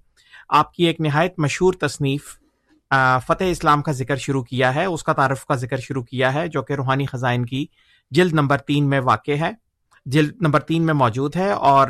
آپ 0.49 0.73
کی 0.73 0.83
ایک 0.83 1.01
نہایت 1.01 1.39
مشہور 1.39 1.73
تصنیف 1.81 2.37
فتح 3.25 3.43
اسلام 3.43 3.81
کا 3.81 3.91
ذکر 3.91 4.15
شروع 4.17 4.43
کیا 4.43 4.73
ہے، 4.75 4.85
اس 4.85 5.03
کا 5.03 5.13
تعارف 5.13 5.45
کا 5.45 5.55
ذکر 5.55 5.77
شروع 5.77 6.03
کیا 6.03 6.33
ہے، 6.33 6.47
جو 6.47 6.61
کہ 6.61 6.73
روحانی 6.73 7.05
خزائن 7.05 7.45
کی 7.45 7.65
جلد 8.11 8.33
نمبر 8.33 8.57
تین 8.57 8.89
میں 8.89 8.99
واقع 9.01 9.37
ہے، 9.39 9.51
جلد 10.05 10.41
نمبر 10.41 10.59
تین 10.61 10.85
میں 10.85 10.93
موجود 10.93 11.35
ہے، 11.35 11.49
اور 11.51 11.87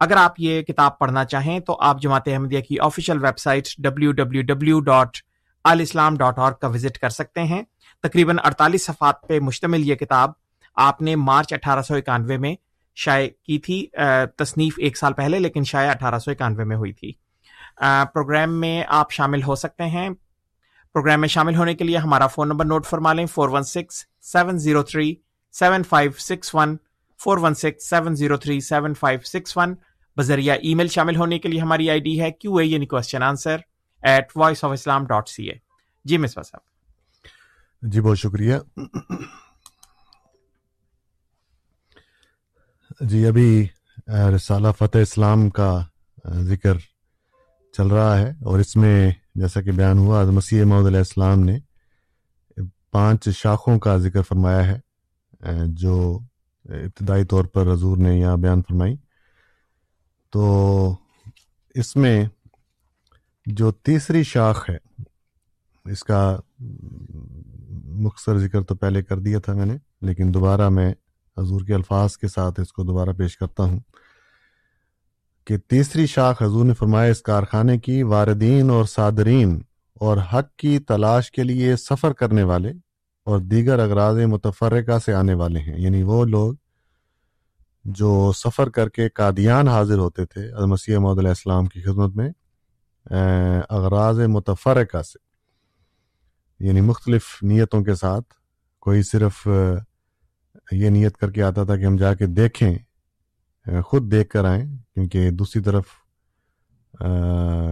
اگر 0.00 0.16
آپ 0.16 0.40
یہ 0.40 0.62
کتاب 0.62 0.98
پڑھنا 0.98 1.24
چاہیں 1.24 1.58
تو 1.60 1.76
آپ 1.80 2.00
جماعت 2.02 2.28
احمدیہ 2.28 2.60
کی 2.60 2.78
official 2.80 3.22
website 3.38 3.68
W 3.78 4.12
W 4.12 4.42
W 4.44 4.80
dot 4.82 5.18
Alislam 5.80 6.16
dot 6.16 6.38
org 6.38 6.52
کا 6.52 6.68
وزٹ 6.68 6.98
کر 6.98 7.10
سکتے 7.10 7.42
ہیں۔ 7.42 7.62
تقریباً 8.04 8.38
اڑتالیس 8.44 8.86
صفحات 8.86 9.20
پہ 9.28 9.38
مشتمل 9.40 9.88
یہ 9.88 9.94
کتاب 9.94 10.30
آپ 10.76 11.02
نے 11.02 11.16
مارچ 11.18 11.52
اٹھارہ 11.52 11.82
سو 11.82 11.94
اکانوے 11.94 12.36
میں 12.36 12.54
شائع 12.96 13.28
کی 13.46 13.58
تھی 13.58 13.86
تصنیف 14.36 14.78
ایک 14.78 14.96
سال 14.96 15.12
پہلے، 15.12 15.38
لیکن 15.38 15.64
شائع 15.64 15.90
اٹھارہ 15.90 16.18
سو 16.18 16.30
اکانوے 16.30 16.64
میں 16.64 16.76
ہوئی 16.76 16.92
تھی۔ 16.92 17.12
پروگرام 18.12 18.60
میں 18.60 18.84
آپ 18.88 19.12
شامل 19.12 19.42
ہو 19.42 19.54
سکتے 19.54 19.84
ہیں۔ 19.84 20.10
پروگرام 20.92 21.20
میں 21.20 21.28
شامل 21.28 21.56
ہونے 21.56 21.74
کے 21.74 21.84
لیے 21.84 21.96
ہمارا 21.96 22.26
فون 22.26 22.48
نمبر 22.48 22.64
نوٹ 22.64 22.86
فرما 22.86 23.12
لیں 23.12 23.26
four 23.26 23.48
one 23.48 23.62
six 23.62 24.04
seven 24.20 24.58
zero 24.58 24.82
three 24.82 25.14
seven 25.52 25.82
five 25.82 26.10
six 26.18 26.54
one 26.54 26.76
four 27.24 27.38
one 27.38 27.54
six 27.54 27.90
seven 27.90 28.14
zero 28.14 28.36
three 28.36 28.60
seven 28.60 28.94
five 28.94 29.18
six 29.24 29.56
one 29.56 29.74
بذریعہ 30.16 30.56
ای 30.62 30.74
میل 30.74 30.88
شامل 30.88 31.16
ہونے 31.16 31.38
کے 31.38 31.48
لیے 31.48 31.60
ہماری 31.60 31.90
آئی 31.90 32.00
ڈی 32.00 32.20
ہے 32.20 32.30
کیو 32.32 32.56
اے 32.56 32.66
یعنی 32.66 32.86
question 32.86 33.22
answer 33.22 33.56
at 34.02 34.26
voice 34.36 34.64
of 34.64 34.70
Islam 34.72 35.06
dot 35.06 35.28
C 35.28 35.46
A 35.46 35.58
جی 36.04 36.18
مصباح 36.18 36.42
صاحب۔ 36.42 36.60
جی 37.82 38.00
بہت 38.00 38.18
شکریہ۔ 38.18 38.54
جی 43.00 43.26
ابھی 43.26 43.66
رسالہ 44.36 44.68
فتح 44.78 44.98
اسلام 44.98 45.50
کا 45.50 45.80
ذکر 46.40 46.76
چل 47.72 47.86
رہا 47.86 48.18
ہے 48.18 48.32
اور 48.44 48.58
اس 48.58 48.76
میں 48.76 49.10
جیسا 49.34 49.60
کہ 49.60 49.72
بیان 49.72 49.98
ہوا 49.98 50.24
مسیح 50.24 50.64
محمد 50.64 50.86
علیہ 50.86 50.98
السلام 50.98 51.40
نے 51.40 51.58
پانچ 52.90 53.28
شاخوں 53.28 53.78
کا 53.78 53.96
ذکر 53.96 54.22
فرمایا 54.22 54.66
ہے، 54.66 54.78
جو 55.66 56.18
ابتدائی 56.64 57.24
طور 57.24 57.44
پر 57.44 57.72
حضور 57.72 57.96
نے 57.96 58.18
یہاں 58.18 58.36
بیان 58.36 58.62
فرمائی۔ 58.62 58.96
تو 60.32 60.42
اس 61.74 61.96
میں 61.96 62.24
جو 63.46 63.70
تیسری 63.72 64.22
شاخ 64.22 64.70
ہے، 64.70 64.76
اس 65.84 66.04
کا 66.04 66.38
مختصر 67.84 68.38
ذکر 68.38 68.62
تو 68.62 68.74
پہلے 68.74 69.02
کر 69.02 69.18
دیا 69.18 69.38
تھا 69.38 69.52
میں 69.54 69.66
نے، 69.66 69.76
لیکن 70.00 70.34
دوبارہ 70.34 70.68
میں 70.68 70.92
حضور 71.36 71.60
کے 71.60 71.74
الفاظ 71.74 72.16
کے 72.16 72.28
ساتھ 72.28 72.60
اس 72.60 72.72
کو 72.72 72.82
دوبارہ 72.82 73.10
پیش 73.18 73.36
کرتا 73.38 73.62
ہوں۔ 73.62 73.80
کہ 75.44 75.56
تیسری 75.58 76.06
شاخ 76.06 76.42
حضور 76.42 76.64
نے 76.64 76.74
فرمایا، 76.74 77.10
اس 77.10 77.22
کارخانے 77.22 77.78
کی 77.78 78.02
واردین 78.02 78.70
اور 78.70 78.84
صادرین 78.84 79.62
اور 79.94 80.16
حق 80.16 80.56
کی 80.56 80.78
تلاش 80.78 81.30
کے 81.30 81.42
لیے 81.42 81.76
سفر 81.76 82.12
کرنے 82.12 82.42
والے 82.42 82.72
اور 83.24 83.38
دیگر 83.38 83.78
اغراض 83.78 84.16
متفرقہ 84.16 84.98
سے 84.98 85.14
آنے 85.14 85.34
والے 85.34 85.60
ہیں۔ 85.60 85.80
یعنی 85.80 86.02
وہ 86.02 86.24
لوگ 86.24 86.54
جو 87.84 88.32
سفر 88.34 88.68
کر 88.68 88.88
کے 88.88 89.08
قادیان 89.08 89.68
حاضر 89.68 89.98
ہوتے 89.98 90.26
تھے 90.26 90.52
المسیح 90.52 90.98
محمد 90.98 91.18
علیہ 91.18 91.28
السلام 91.28 91.66
کی 91.66 91.80
خدمت 91.80 92.16
میں 92.16 92.30
اغراض 93.70 94.20
متفرقہ 94.20 95.02
سے۔ 95.02 95.18
یعنی 96.64 96.80
مختلف 96.80 97.22
نیتوں 97.42 97.84
کے 97.84 97.94
ساتھ، 97.94 98.34
کوئی 98.80 99.02
صرف 99.02 99.48
یہ 100.72 100.88
نیت 100.88 101.16
کر 101.16 101.30
کے 101.30 101.42
آتا 101.42 101.64
تھا 101.64 101.76
کہ 101.76 101.84
ہم 101.84 101.96
جا 101.96 102.14
کے 102.14 102.26
دیکھیں 102.26 102.78
خود 103.84 104.12
دیکھ 104.12 104.28
کر 104.28 104.44
آئیں، 104.44 104.76
کیونکہ 104.94 105.30
دوسری 105.30 105.62
طرف 105.62 105.84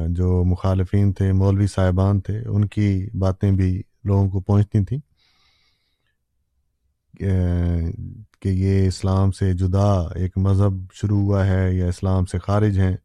جو 0.09 0.45
مخالفین 0.45 1.13
تھے، 1.13 1.33
مولوی 1.33 1.67
صاحبان 1.67 2.21
تھے، 2.21 2.43
ان 2.47 2.69
کی 2.69 3.09
باتیں 3.19 3.53
بھی 3.53 3.83
لوگوں 4.05 4.31
کو 4.31 4.41
پہنچتی 4.41 4.85
تھیں۔ 4.85 4.99
کہ 8.41 8.49
یہ 8.49 8.87
اسلام 8.87 9.31
سے 9.31 9.53
جدا 9.53 10.01
ایک 10.01 10.39
مذہب 10.39 10.93
شروع 10.93 11.21
ہوا 11.21 11.47
ہے 11.47 11.75
یا 11.75 11.87
اسلام 11.87 12.27
سے 12.27 12.39
خارج 12.39 12.79
ہیں، 12.79 12.97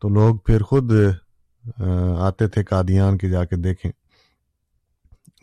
تو 0.00 0.08
لوگ 0.08 0.36
پھر 0.36 0.62
خود 0.62 0.92
آتے 2.18 2.48
تھے 2.48 2.64
قادیان 2.64 3.18
کے 3.18 3.28
جا 3.28 3.44
کے 3.44 3.56
دیکھیں۔ 3.56 3.92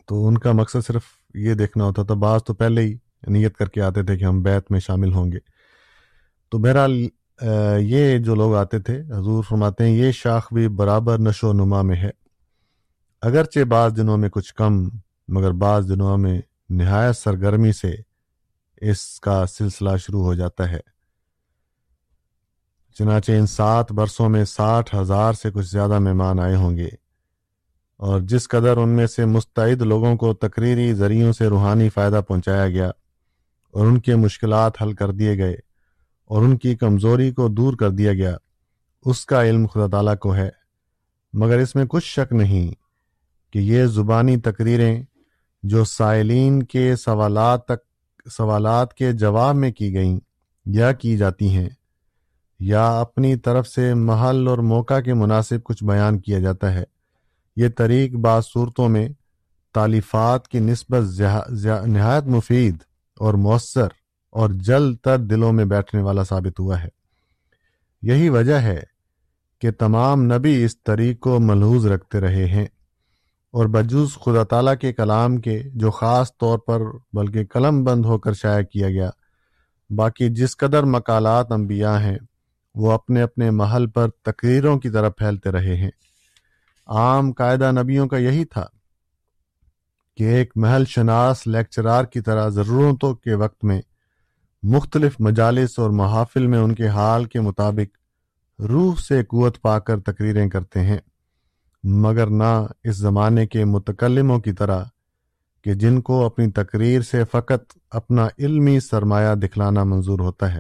تو 0.08 0.28
ان 0.28 0.38
کا 0.38 0.52
مقصد 0.52 0.86
صرف 0.88 1.04
یہ 1.34 1.54
دیکھنا 1.54 1.84
ہوتا 1.84 2.04
تھا، 2.04 2.14
بعض 2.14 2.44
تو 2.44 2.54
پہلے 2.54 2.82
ہی 2.82 2.98
نیت 3.28 3.58
کر 3.58 3.70
کے 3.70 3.82
آتے 3.82 4.04
تھے 4.04 4.18
کہ 4.18 4.24
ہم 4.24 4.42
بیت 4.42 4.72
میں 4.72 4.80
شامل 4.80 5.14
ہوں 5.14 5.32
گے۔ 5.32 5.59
تو 6.52 6.58
بہرحال 6.58 6.94
یہ 7.82 8.18
جو 8.18 8.36
لوگ 8.36 8.56
آتے 8.56 8.80
تھے، 8.80 9.00
حضور 9.10 9.44
فرماتے 9.44 9.84
ہیں، 9.84 9.92
یہ 9.92 10.12
شاخ 10.12 10.54
بھی 10.54 10.68
برابر 10.68 11.20
نشو 11.20 11.50
و 11.50 11.54
نما 11.54 11.82
میں 11.82 11.96
ہے۔ 11.96 12.10
اگرچہ 13.24 13.64
بعض 13.64 13.96
دنوں 13.98 14.18
میں 14.18 14.30
کچھ 14.30 14.54
کم، 14.54 14.88
مگر 15.28 15.52
بعض 15.62 15.90
دنوں 15.90 16.18
میں 16.18 16.40
نہایت 16.70 17.16
سرگرمی 17.16 17.72
سے 17.72 17.96
اس 18.82 19.20
کا 19.20 19.46
سلسلہ 19.48 19.96
شروع 19.98 20.24
ہو 20.24 20.34
جاتا 20.34 20.70
ہے۔ 20.72 20.80
چنانچہ 22.98 23.32
ان 23.32 23.46
سات 23.48 23.92
برسوں 23.92 24.30
میں 24.30 24.44
ساٹھ 24.46 24.96
ہزار 24.96 25.34
سے 25.34 25.52
کچھ 25.52 25.68
زیادہ 25.68 26.00
مہمان 26.00 26.40
آئے 26.40 26.56
ہوں 26.56 26.78
گے، 26.78 26.90
اور 28.00 28.20
جس 28.22 28.48
قدر 28.50 28.78
ان 28.78 28.90
میں 28.90 29.08
سے 29.08 29.26
مستعد 29.28 29.82
لوگوں 29.82 30.16
کو 30.16 30.34
تقریری 30.34 30.94
ذریعوں 30.94 31.32
سے 31.34 31.48
روحانی 31.48 31.90
فائدہ 31.90 32.22
پہنچایا 32.28 32.68
گیا 32.68 32.90
اور 33.74 33.86
ان 33.86 34.00
کے 34.00 34.16
مشکلات 34.16 34.82
حل 34.82 34.94
کر 34.94 35.12
دیے 35.12 35.38
گئے 35.38 35.56
اور 36.30 36.42
ان 36.42 36.58
کی 36.58 36.76
کمزوری 36.76 37.32
کو 37.32 37.48
دور 37.48 37.74
کر 37.74 37.90
دیا 37.90 38.14
گیا۔ 38.14 38.36
اس 39.06 39.26
کا 39.26 39.44
علم 39.44 39.66
خدا 39.68 39.88
تعالیٰ 39.88 40.18
کو 40.18 40.36
ہے، 40.36 40.50
مگر 41.34 41.60
اس 41.60 41.76
میں 41.76 41.86
کچھ 41.90 42.06
شک 42.06 42.34
نہیں 42.34 42.74
کہ 43.54 43.60
یہ 43.60 43.86
زبانی 43.86 44.38
تقریریں 44.38 45.02
جو 45.64 45.84
سائلین 45.84 46.64
کے 46.64 46.96
سوالات 46.96 47.66
تک، 47.66 48.30
سوالات 48.30 48.94
کے 48.94 49.12
جواب 49.14 49.56
میں 49.56 49.72
کی 49.72 49.94
گئیں 49.94 50.20
یا 50.66 50.92
کی 50.92 51.18
جاتی 51.18 51.50
ہیں، 51.50 51.70
یا 52.60 52.88
اپنی 53.00 53.36
طرف 53.36 53.68
سے 53.68 53.94
محل 53.94 54.48
اور 54.48 54.58
موقع 54.58 55.00
کے 55.00 55.14
مناسب 55.14 55.64
کچھ 55.64 55.84
بیان 55.84 56.20
کیا 56.20 56.40
جاتا 56.40 56.74
ہے۔ 56.74 56.84
یہ 57.56 57.68
طریق 57.78 58.16
بعض 58.16 58.46
صورتوں 58.46 58.90
میں 58.90 59.08
تالیفات 59.76 60.48
کی 60.48 60.60
نسبت 60.60 61.22
نہایت 61.86 62.24
مفید 62.28 62.76
اور 63.18 63.34
مؤثر 63.34 63.88
اور 64.30 64.50
جلد 64.50 64.98
تر 64.98 65.18
دلوں 65.18 65.54
میں 65.54 65.66
بیٹھنے 65.66 66.02
والا 66.02 66.24
ثابت 66.24 66.60
ہوا 66.60 66.84
ہے۔ 66.84 66.88
یہی 68.02 68.30
وجہ 68.30 68.56
ہے 68.56 68.80
کہ 69.62 69.72
تمام 69.72 70.22
نبی 70.22 70.64
اس 70.64 70.84
طریق 70.84 71.20
کو 71.20 71.40
ملحوظ 71.40 71.86
رکھتے 71.86 72.20
رہے 72.20 72.46
ہیں 72.46 72.66
اور 73.52 73.66
بجوز 73.66 74.14
خدا 74.14 74.44
تعالیٰ 74.44 74.74
کے 74.82 74.94
کلام 74.94 75.38
کے 75.38 75.64
جو 75.74 75.92
خاص 75.92 76.38
طور 76.38 76.60
پر 76.60 76.82
بلکہ 77.14 77.46
قلم 77.46 77.84
بند 77.84 78.06
ہو 78.06 78.18
کر 78.18 78.34
شائع 78.34 78.64
کیا 78.64 78.90
گیا، 78.90 79.10
باقی 79.90 80.30
جس 80.30 80.58
قدر 80.58 80.84
مقالات 80.84 81.52
انبیاء 81.52 82.00
ہیں، 82.00 82.18
وہ 82.76 82.92
اپنے 82.92 83.22
اپنے 83.22 83.52
محل 83.52 83.88
پر 83.88 84.10
تقریروں 84.10 84.80
کی 84.80 84.90
طرف 84.90 85.16
پھیلتے 85.18 85.52
رہے 85.52 85.76
ہیں۔ 85.76 85.92
عام 86.88 87.32
قاعدہ 87.32 87.72
نبیوں 87.72 88.08
کا 88.08 88.18
یہی 88.18 88.46
تھا 88.46 88.66
کہ 90.18 90.24
ایک 90.24 90.54
محل 90.56 90.86
شناس 90.86 91.48
لیکچرار 91.48 92.04
کی 92.04 92.22
طرح 92.22 92.50
ضرورتوں 92.50 93.16
کے 93.16 93.34
وقت 93.34 93.64
میں 93.64 93.82
مختلف 94.64 95.16
مجالس 95.20 95.80
اور 95.80 95.90
محافل 95.90 96.48
میں 96.48 96.60
ان 96.60 96.76
کے 96.76 96.88
حال 96.88 97.26
کے 97.26 97.42
مطابق 97.42 97.98
روح 98.62 98.96
سے 98.96 99.24
قوت 99.24 99.62
پا 99.62 99.80
کر 99.80 100.00
تقریریں 100.00 100.50
کرتے 100.50 100.80
ہیں۔ 100.80 100.98
مگر 101.84 102.28
نہ 102.28 102.66
اس 102.84 102.96
زمانے 102.96 103.48
کے 103.48 103.66
متکلموں 103.66 104.40
کی 104.40 104.54
طرح 104.54 104.84
کہ 105.64 105.74
جن 105.74 106.02
کو 106.02 106.26
اپنی 106.26 106.52
تقریر 106.52 107.02
سے 107.02 107.24
فقط 107.32 107.78
اپنا 107.92 108.28
علمی 108.40 108.80
سرمایہ 108.80 109.36
دکھلانا 109.36 109.84
منظور 109.84 110.20
ہوتا 110.20 110.54
ہے۔ 110.54 110.60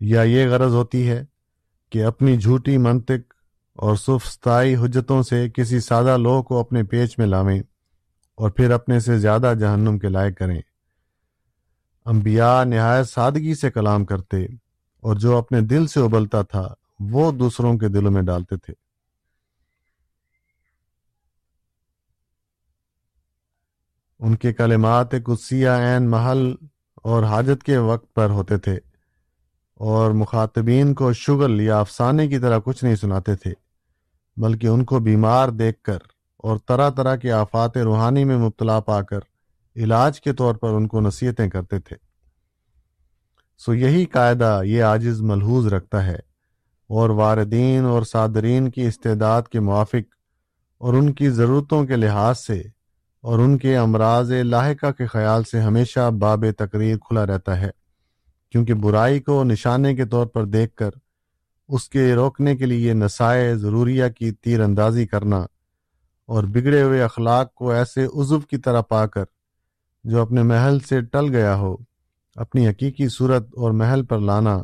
یا 0.00 0.22
یہ 0.22 0.48
غرض 0.48 0.74
ہوتی 0.74 1.08
ہے 1.08 1.24
کہ 1.90 2.04
اپنی 2.04 2.36
جھوٹی 2.36 2.78
منطق 2.78 3.34
اور 3.74 3.96
سفستائی 3.96 4.76
حجتوں 4.76 5.22
سے 5.22 5.50
کسی 5.50 5.80
سادہ 5.80 6.16
لوگ 6.16 6.44
کو 6.44 6.60
اپنے 6.60 6.82
پیچ 6.82 7.18
میں 7.18 7.26
لاویں 7.26 7.60
اور 8.34 8.50
پھر 8.50 8.70
اپنے 8.70 9.00
سے 9.00 9.18
زیادہ 9.18 9.52
جہنم 9.60 9.98
کے 9.98 10.08
لائق 10.08 10.38
کریں۔ 10.38 10.60
انبیاء 12.06 12.64
نہایت 12.64 13.08
سادگی 13.08 13.54
سے 13.54 13.70
کلام 13.70 14.04
کرتے 14.04 14.44
اور 15.02 15.16
جو 15.16 15.36
اپنے 15.36 15.60
دل 15.60 15.86
سے 15.86 16.00
ابلتا 16.00 16.42
تھا، 16.42 16.68
وہ 17.00 17.32
دوسروں 17.32 17.78
کے 17.78 17.88
دلوں 17.88 18.10
میں 18.10 18.22
ڈالتے 18.22 18.56
تھے۔ 18.56 18.74
ان 24.20 24.36
کے 24.36 24.52
کلمات 24.52 25.10
قدسیہ 25.10 25.68
عین 25.68 26.10
محل 26.10 26.54
اور 26.96 27.22
حاجت 27.22 27.62
کے 27.62 27.78
وقت 27.78 28.14
پر 28.14 28.30
ہوتے 28.30 28.56
تھے 28.58 28.78
اور 29.80 30.10
مخاطبین 30.10 30.94
کو 30.94 31.12
شغل 31.12 31.60
یا 31.60 31.80
افسانے 31.80 32.28
کی 32.28 32.38
طرح 32.38 32.58
کچھ 32.64 32.84
نہیں 32.84 32.96
سناتے 32.96 33.36
تھے، 33.36 33.52
بلکہ 34.36 34.66
ان 34.66 34.84
کو 34.84 34.98
بیمار 34.98 35.48
دیکھ 35.48 35.82
کر 35.82 35.98
اور 36.36 36.56
طرح 36.66 36.90
طرح 36.90 37.16
کے 37.16 37.32
آفات 37.32 37.76
روحانی 37.76 38.24
میں 38.24 38.36
مبتلا 38.36 38.80
پا 38.80 39.02
کر 39.02 39.31
علاج 39.76 40.20
کے 40.20 40.32
طور 40.32 40.54
پر 40.54 40.68
ان 40.68 40.88
کو 40.88 41.00
نصیحتیں 41.00 41.48
کرتے 41.48 41.78
تھے۔ 41.78 41.96
سو 43.58 43.74
یہی 43.74 44.04
قاعدہ، 44.04 44.60
یہ 44.64 44.84
عاجز 44.84 45.20
ملحوظ 45.20 45.66
رکھتا 45.66 46.06
ہے۔ 46.06 46.32
اور 46.82 47.10
واردین 47.10 47.84
اور 47.84 48.02
صادرین 48.02 48.70
کی 48.70 48.86
استعداد 48.86 49.42
کے 49.42 49.60
موافق 49.60 50.14
اور 50.78 50.94
ان 50.94 51.12
کی 51.12 51.30
ضرورتوں 51.30 51.86
کے 51.86 51.96
لحاظ 51.96 52.38
سے 52.38 52.62
اور 53.20 53.38
ان 53.38 53.58
کے 53.58 53.76
امراض 53.76 54.32
لاحقہ 54.32 54.92
کے 54.92 55.06
خیال 55.06 55.44
سے 55.44 55.60
ہمیشہ 55.60 56.10
باب 56.10 56.44
تقریر 56.58 56.96
کھلا 56.96 57.26
رہتا 57.26 57.60
ہے۔ 57.60 57.70
کیونکہ 58.50 58.74
برائی 58.74 59.20
کو 59.20 59.44
نشانے 59.44 59.94
کے 59.94 60.04
طور 60.06 60.26
پر 60.26 60.44
دیکھ 60.44 60.74
کر 60.74 60.90
اس 61.68 61.88
کے 61.88 62.14
روکنے 62.14 62.56
کے 62.56 62.66
لیے 62.66 62.92
نسائے 62.92 63.54
ضروریہ 63.54 64.04
کی 64.08 64.30
تیر 64.32 64.60
اندازی 64.60 65.06
کرنا 65.06 65.46
اور 66.26 66.44
بگڑے 66.44 66.82
ہوئے 66.82 67.02
اخلاق 67.02 67.54
کو 67.54 67.70
ایسے 67.70 68.04
عزو 68.04 68.40
کی 68.40 68.56
طرح 68.56 68.80
پا 68.80 69.06
کر 69.06 69.24
جو 70.04 70.22
اپنے 70.22 70.42
محل 70.42 70.80
سے 70.80 71.00
ٹل 71.00 71.34
گیا 71.36 71.56
ہو، 71.56 71.76
اپنی 72.34 72.68
حقیقی 72.68 73.08
صورت 73.08 73.46
اور 73.56 73.70
محل 73.70 74.04
پر 74.04 74.18
لانا۔ 74.18 74.58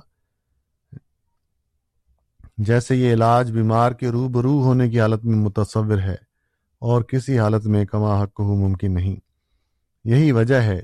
جیسے 2.59 2.97
یہ 2.97 3.13
علاج 3.13 3.53
بیمار 3.53 3.93
کے 3.93 4.09
رو 4.09 4.29
برو 4.29 4.63
ہونے 4.63 4.91
کی 4.91 5.01
حالت 5.01 5.25
میں 5.25 5.39
متصور 5.39 5.99
ہے 5.99 6.15
اور 6.79 7.03
کسی 7.03 7.39
حالت 7.39 7.67
میں 7.67 7.85
کما 7.85 8.23
حق 8.23 8.41
ہو 8.41 8.55
ممکن 8.55 8.95
نہیں۔ 8.95 9.17
یہی 10.05 10.33
وجہ 10.33 10.55
ہے 10.55 10.83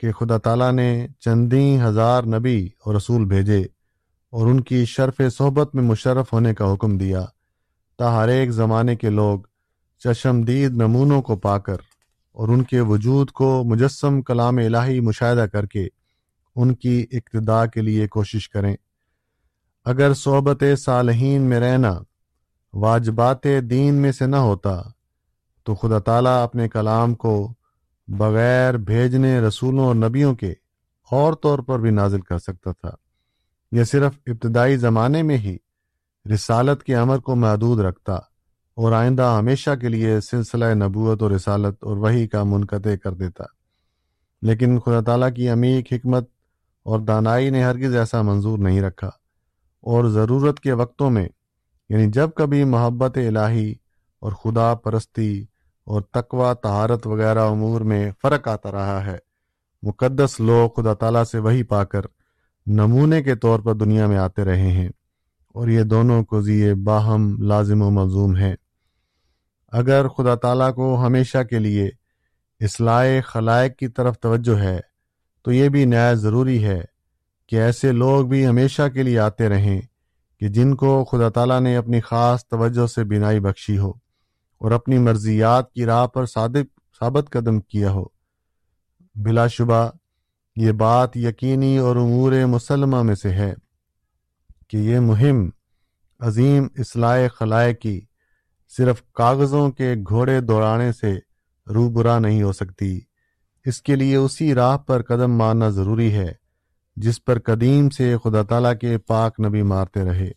کہ 0.00 0.12
خدا 0.12 0.38
تعالیٰ 0.38 0.72
نے 0.72 1.06
چندی 1.20 1.80
ہزار 1.80 2.22
نبی 2.22 2.68
اور 2.84 2.94
رسول 2.94 3.24
بھیجے 3.24 3.60
اور 4.30 4.46
ان 4.46 4.60
کی 4.60 4.84
شرف 4.84 5.20
صحبت 5.32 5.74
میں 5.74 5.84
مشرف 5.84 6.32
ہونے 6.32 6.54
کا 6.54 6.72
حکم 6.72 6.98
دیا 6.98 7.24
تا 7.98 8.16
ہر 8.16 8.28
ایک 8.28 8.50
زمانے 8.50 8.96
کے 8.96 9.10
لوگ 9.10 9.40
چشمدید 9.98 10.72
نمونوں 10.72 11.22
کو 11.22 11.36
پا 11.36 11.58
کر۔ 11.58 11.76
اور 12.36 12.48
ان 12.48 12.62
کے 12.62 12.80
وجود 12.80 13.30
کو 13.30 13.64
مجسم 13.64 14.22
کلام 14.22 14.56
الہی 14.56 15.00
مشاہدہ 15.00 15.40
کر 15.40 15.66
کے 15.66 15.88
ان 16.56 16.74
کی 16.74 17.06
اقتداء 17.12 17.64
کے 17.64 17.82
لیے 17.82 18.08
کوشش 18.08 18.48
کریں۔ 18.48 18.76
اگر 19.84 20.14
صحبت 20.14 20.64
صالحین 20.78 21.42
میں 21.42 21.60
رہنا 21.60 21.98
واجبات 22.72 23.46
دین 23.70 23.94
میں 23.94 24.12
سے 24.12 24.26
نہ 24.26 24.36
ہوتا، 24.36 24.82
تو 25.64 25.74
خدا 25.74 25.98
تعالیٰ 25.98 26.44
اپنے 26.44 26.68
کلام 26.68 27.14
کو 27.14 27.54
بغیر 28.08 28.74
بھیجنے 28.74 29.40
رسولوں 29.40 29.86
اور 29.86 29.94
نبیوں 29.94 30.34
کے 30.34 30.52
اور 31.10 31.32
طور 31.32 31.58
پر 31.58 31.78
بھی 31.78 31.90
نازل 31.90 32.20
کر 32.20 32.38
سکتا 32.38 32.72
تھا۔ 32.72 32.90
یہ 33.72 33.84
صرف 33.84 34.12
ابتدائی 34.26 34.76
زمانے 34.76 35.22
میں 35.22 35.38
ہی 35.38 35.56
رسالت 36.34 36.82
کے 36.82 36.94
عمر 36.94 37.18
کو 37.18 37.36
محدود 37.36 37.80
رکھتا۔ 37.80 38.18
اور 38.76 38.92
آئندہ 38.92 39.36
ہمیشہ 39.38 39.70
کے 39.80 39.88
لیے 39.88 40.20
سلسلہ 40.20 40.64
نبوت 40.74 41.22
اور 41.22 41.30
رسالت 41.30 41.84
اور 41.84 41.96
وہی 41.96 42.28
کا 42.28 42.42
منقطع 42.42 42.94
کر 43.02 43.14
دیتا۔ 43.14 43.44
لیکن 44.42 44.78
خدا 44.78 45.00
تعالیٰ 45.00 45.34
کی 45.34 45.48
عمیق 45.48 45.92
حکمت 45.92 46.30
اور 46.82 47.00
دانائی 47.00 47.50
نے 47.50 47.64
ہرگز 47.64 47.96
ایسا 47.96 48.22
منظور 48.22 48.58
نہیں 48.58 48.80
رکھا۔ 48.80 49.10
اور 49.80 50.04
ضرورت 50.04 50.60
کے 50.60 50.72
وقتوں 50.72 51.10
میں 51.10 51.28
یعنی 51.88 52.10
جب 52.10 52.30
کبھی 52.36 52.64
محبت 52.64 53.18
الہی 53.18 53.74
اور 54.20 54.32
خدا 54.32 54.74
پرستی 54.74 55.44
اور 55.84 56.02
تقوا 56.02 56.52
تہارت 56.52 57.06
وغیرہ 57.06 57.38
امور 57.38 57.80
میں 57.80 58.10
فرق 58.22 58.48
آتا 58.48 58.72
رہا 58.72 59.06
ہے، 59.06 59.16
مقدس 59.82 60.40
لوگ 60.40 60.70
خدا 60.70 60.94
تعالیٰ 60.94 61.24
سے 61.24 61.38
وہی 61.38 61.62
پا 61.62 61.84
کر 61.84 62.00
نمونے 62.66 63.22
کے 63.22 63.34
طور 63.34 63.60
پر 63.60 63.74
دنیا 63.74 64.06
میں 64.06 64.16
آتے 64.16 64.44
رہے 64.44 64.70
ہیں۔ 64.70 64.88
اور 65.48 65.68
یہ 65.68 65.82
دونوں 65.82 66.24
کوزیے 66.24 66.74
باہم، 66.74 67.42
لازم 67.42 67.82
و 67.82 67.90
ملزوم 67.90 68.36
ہیں۔ 68.36 68.56
اگر 69.76 70.08
خدا 70.08 70.34
تعالیٰ 70.34 70.74
کو 70.74 71.06
ہمیشہ 71.06 71.42
کے 71.42 71.58
لیے 71.58 71.90
اصلاح 72.60 73.06
خلائق 73.24 73.76
کی 73.76 73.88
طرف 73.88 74.18
توجہ 74.18 74.58
ہے، 74.58 74.80
تو 75.42 75.52
یہ 75.52 75.68
بھی 75.68 75.84
نہایت 75.84 76.18
ضروری 76.18 76.64
ہے 76.64 76.80
کہ 77.46 77.56
ایسے 77.56 77.92
لوگ 77.92 78.26
بھی 78.26 78.46
ہمیشہ 78.46 78.88
کے 78.94 79.02
لیے 79.02 79.18
آتے 79.18 79.48
رہیں 79.48 79.80
کہ 80.40 80.48
جن 80.48 80.74
کو 80.74 81.04
خدا 81.04 81.28
تعالیٰ 81.28 81.60
نے 81.60 81.76
اپنی 81.76 82.00
خاص 82.00 82.46
توجہ 82.46 82.86
سے 82.86 83.04
بینائی 83.04 83.40
بخشی 83.40 83.78
ہو 83.78 83.90
اور 84.60 84.70
اپنی 84.70 84.98
مرضیات 84.98 85.72
کی 85.72 85.86
راہ 85.86 86.06
پر 86.06 86.26
صادق 86.26 86.80
ثابت 87.00 87.30
قدم 87.30 87.60
کیا 87.60 87.90
ہو۔ 87.90 88.04
بلا 89.14 89.46
شبہ، 89.46 89.90
یہ 90.56 90.72
بات 90.72 91.16
یقینی 91.16 91.78
اور 91.78 91.96
امور 91.96 92.32
مسلمہ 92.46 93.02
میں 93.02 93.14
سے 93.14 93.30
ہے 93.30 93.54
کہ 94.68 94.76
یہ 94.76 94.98
مہم 95.00 95.48
عظیم 96.20 96.66
اصلاح 96.78 97.28
خلائے 97.34 97.74
کی 97.74 98.00
صرف 98.68 99.02
کاغذوں 99.12 99.70
کے 99.70 99.94
گھوڑے 100.08 100.40
دوڑانے 100.40 100.92
سے 100.92 101.18
روبرا 101.74 102.18
نہیں 102.18 102.42
ہو 102.42 102.52
سکتی۔ 102.52 103.00
اس 103.64 103.82
کے 103.82 103.96
لیے 103.96 104.16
اسی 104.16 104.54
راہ 104.54 104.78
پر 104.78 105.02
قدم 105.02 105.32
مارنا 105.32 105.68
ضروری 105.68 106.12
ہے، 106.12 106.32
جس 106.96 107.24
پر 107.24 107.38
قدیم 107.38 107.90
سے 107.90 108.16
خدا 108.24 108.42
تعالیٰ 108.42 108.78
کے 108.80 108.98
پاک 108.98 109.40
نبی 109.40 109.62
مارتے 109.62 110.04
رہے۔ 110.04 110.30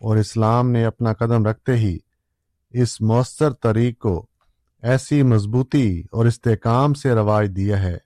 اور 0.00 0.16
اسلام 0.16 0.70
نے 0.70 0.84
اپنا 0.84 1.12
قدم 1.12 1.46
رکھتے 1.46 1.76
ہی 1.76 1.98
اس 2.70 3.00
مؤثر 3.00 3.50
طریق 3.52 3.98
کو 3.98 4.26
ایسی 4.82 5.22
مضبوطی 5.22 6.02
اور 6.12 6.26
استحکام 6.26 6.94
سے 6.94 7.14
رواج 7.14 7.50
دیا 7.56 7.82
ہے 7.82 7.98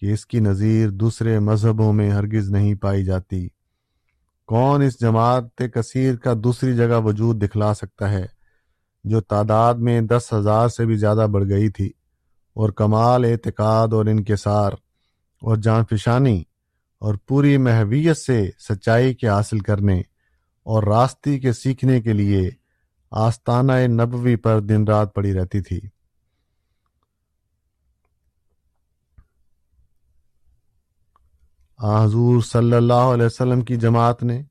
کہ 0.00 0.12
اس 0.12 0.26
کی 0.26 0.40
نظیر 0.40 0.90
دوسرے 0.90 1.38
مذہبوں 1.38 1.92
میں 1.92 2.10
ہرگز 2.10 2.50
نہیں 2.50 2.74
پائی 2.74 3.04
جاتی۔ 3.04 3.48
کون 4.46 4.82
اس 4.82 5.00
جماعت 5.00 5.62
کثیر 5.74 6.16
کا 6.16 6.32
دوسری 6.44 6.76
جگہ 6.76 7.00
وجود 7.04 7.44
دکھلا 7.44 7.74
سکتا 7.74 8.10
ہے؟ 8.10 8.26
جو 9.04 9.20
تعداد 9.20 9.74
میں 9.74 10.00
دس 10.00 10.32
ہزار 10.32 10.68
سے 10.68 10.86
بھی 10.86 10.96
زیادہ 10.96 11.26
بڑھ 11.30 11.48
گئی 11.48 11.68
تھی، 11.68 11.90
اور 12.56 12.70
کمال، 12.70 13.24
اعتقاد 13.24 13.92
اور 13.92 14.06
انکسار 14.06 14.72
اور 15.42 15.56
جان 15.56 15.84
فشانی 15.90 16.42
اور 17.02 17.14
پوری 17.28 17.56
محویت 17.56 18.16
سے 18.16 18.40
سچائی 18.58 19.14
کے 19.14 19.28
حاصل 19.28 19.58
کرنے 19.58 20.00
اور 20.66 20.82
راستی 20.82 21.38
کے 21.40 21.52
سیکھنے 21.52 22.00
کے 22.00 22.12
لیے 22.12 22.48
آستانہ 23.12 23.72
نبوی 23.88 24.36
پر 24.36 24.60
دن 24.60 24.84
رات 24.84 25.14
پڑی 25.14 25.32
رہتی 25.34 25.60
تھی۔ 25.60 25.80
حضور 31.78 32.40
صلی 32.42 32.76
اللہ 32.76 33.08
علیہ 33.12 33.26
وسلم 33.26 33.60
کی 33.60 33.76
جماعت 33.76 34.22
نے 34.22 34.42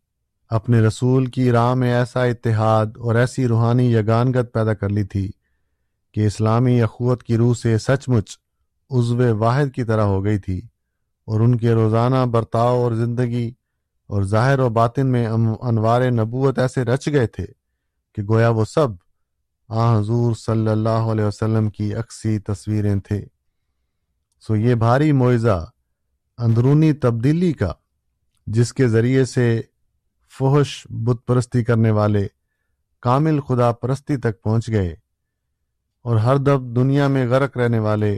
اپنے 0.49 0.79
رسول 0.79 1.25
کی 1.25 1.51
راہ 1.51 1.73
میں 1.73 1.93
ایسا 1.93 2.23
اتحاد 2.23 2.85
اور 2.85 3.15
ایسی 3.15 3.47
روحانی 3.47 3.93
یگانگت 3.93 4.53
پیدا 4.53 4.73
کر 4.73 4.89
لی 4.89 5.03
تھی 5.03 5.31
کہ 6.11 6.27
اسلامی 6.27 6.81
اخوت 6.81 7.23
کی 7.23 7.37
روح 7.37 7.53
سے 7.53 7.77
سچ 7.77 8.09
مچ 8.09 8.37
عزو 8.89 9.37
واحد 9.37 9.65
کی 9.75 9.83
طرح 9.83 10.01
ہو 10.01 10.23
گئی 10.23 10.39
تھی 10.39 10.61
اور 11.25 11.39
ان 11.39 11.57
کے 11.57 11.73
روزانہ 11.73 12.25
برتاؤ 12.31 12.83
اور 12.83 12.91
زندگی 12.91 13.51
اور 14.07 14.23
ظاہر 14.23 14.59
و 14.59 14.69
باطن 14.69 15.07
میں 15.07 15.27
انوار 15.61 16.01
نبوت 16.01 16.59
ایسے 16.59 16.83
رچ 16.83 17.07
گئے 17.07 17.27
تھے 17.27 17.45
کہ 18.15 18.21
گویا 18.23 18.49
وہ 18.49 18.65
سب 18.65 18.87
آ 19.69 19.99
حضور 19.99 20.35
صلی 20.35 20.67
اللہ 20.67 20.89
علیہ 20.89 21.25
وسلم 21.25 21.69
کی 21.69 21.93
عکسی 21.93 22.39
تصویریں 22.39 22.99
تھے۔ 22.99 23.25
سو 24.39 24.55
یہ 24.55 24.75
بھاری 24.75 25.11
معیزہ 25.11 25.65
اندرونی 26.37 26.93
تبدیلی 26.93 27.53
کا، 27.53 27.73
جس 28.47 28.73
کے 28.73 28.87
ذریعے 28.87 29.25
سے 29.25 29.61
فحش، 30.39 30.87
بت 30.89 31.27
پرستی 31.27 31.63
کرنے 31.63 31.91
والے 31.91 32.27
کامل 33.01 33.39
خدا 33.41 33.71
پرستی 33.71 34.17
تک 34.17 34.41
پہنچ 34.41 34.69
گئے 34.69 34.95
اور 36.01 36.17
ہر 36.17 36.37
دب 36.37 36.75
دنیا 36.75 37.07
میں 37.07 37.27
غرق 37.27 37.57
رہنے 37.57 37.79
والے 37.79 38.17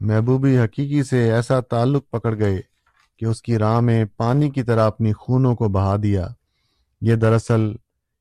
محبوبی 0.00 0.58
حقیقی 0.58 1.02
سے 1.02 1.32
ایسا 1.32 1.60
تعلق 1.60 2.10
پکڑ 2.10 2.38
گئے 2.38 2.60
کہ 3.18 3.24
اس 3.24 3.42
کی 3.42 3.58
راہ 3.58 3.80
میں 3.80 4.04
پانی 4.04 4.50
کی 4.50 4.62
طرح 4.62 4.86
اپنی 4.86 5.12
خونوں 5.12 5.54
کو 5.54 5.68
بہا 5.68 5.96
دیا۔ 6.02 6.28
یہ 7.00 7.14
دراصل 7.14 7.72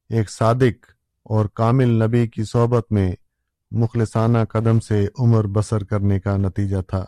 ایک 0.10 0.30
صادق 0.30 0.86
اور 1.24 1.46
کامل 1.46 2.04
نبی 2.04 2.28
کی 2.28 2.44
صحبت 2.44 2.92
میں 2.92 3.12
مخلصانہ 3.72 4.38
قدم 4.50 4.80
سے 4.80 5.08
عمر 5.20 5.48
بسر 5.48 5.84
کرنے 5.84 6.20
کا 6.20 6.38
نتیجہ 6.38 6.82
تھا۔ 6.88 7.06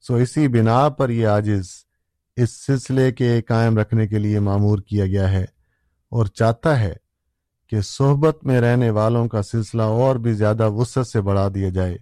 سو 0.00 0.14
اسی 0.14 0.48
بنا 0.48 0.88
پر 0.88 1.10
یہ 1.10 1.26
عاجز 1.26 1.68
اس 2.36 2.66
سلسلے 2.66 3.12
کے 3.12 3.42
قائم 3.42 3.78
رکھنے 3.78 4.06
کے 4.06 4.18
لیے 4.18 4.40
معمور 4.40 4.78
کیا 4.78 5.06
گیا 5.06 5.30
ہے 5.30 5.44
اور 6.10 6.26
چاہتا 6.26 6.80
ہے 6.80 6.92
کہ 7.66 7.80
صحبت 7.80 8.44
میں 8.44 8.60
رہنے 8.60 8.90
والوں 8.90 9.28
کا 9.28 9.42
سلسلہ 9.42 9.82
اور 9.82 10.16
بھی 10.16 10.32
زیادہ 10.32 10.70
وسعت 10.70 11.06
سے 11.06 11.20
بڑھا 11.20 11.48
دیا 11.54 11.68
جائے 11.68 11.94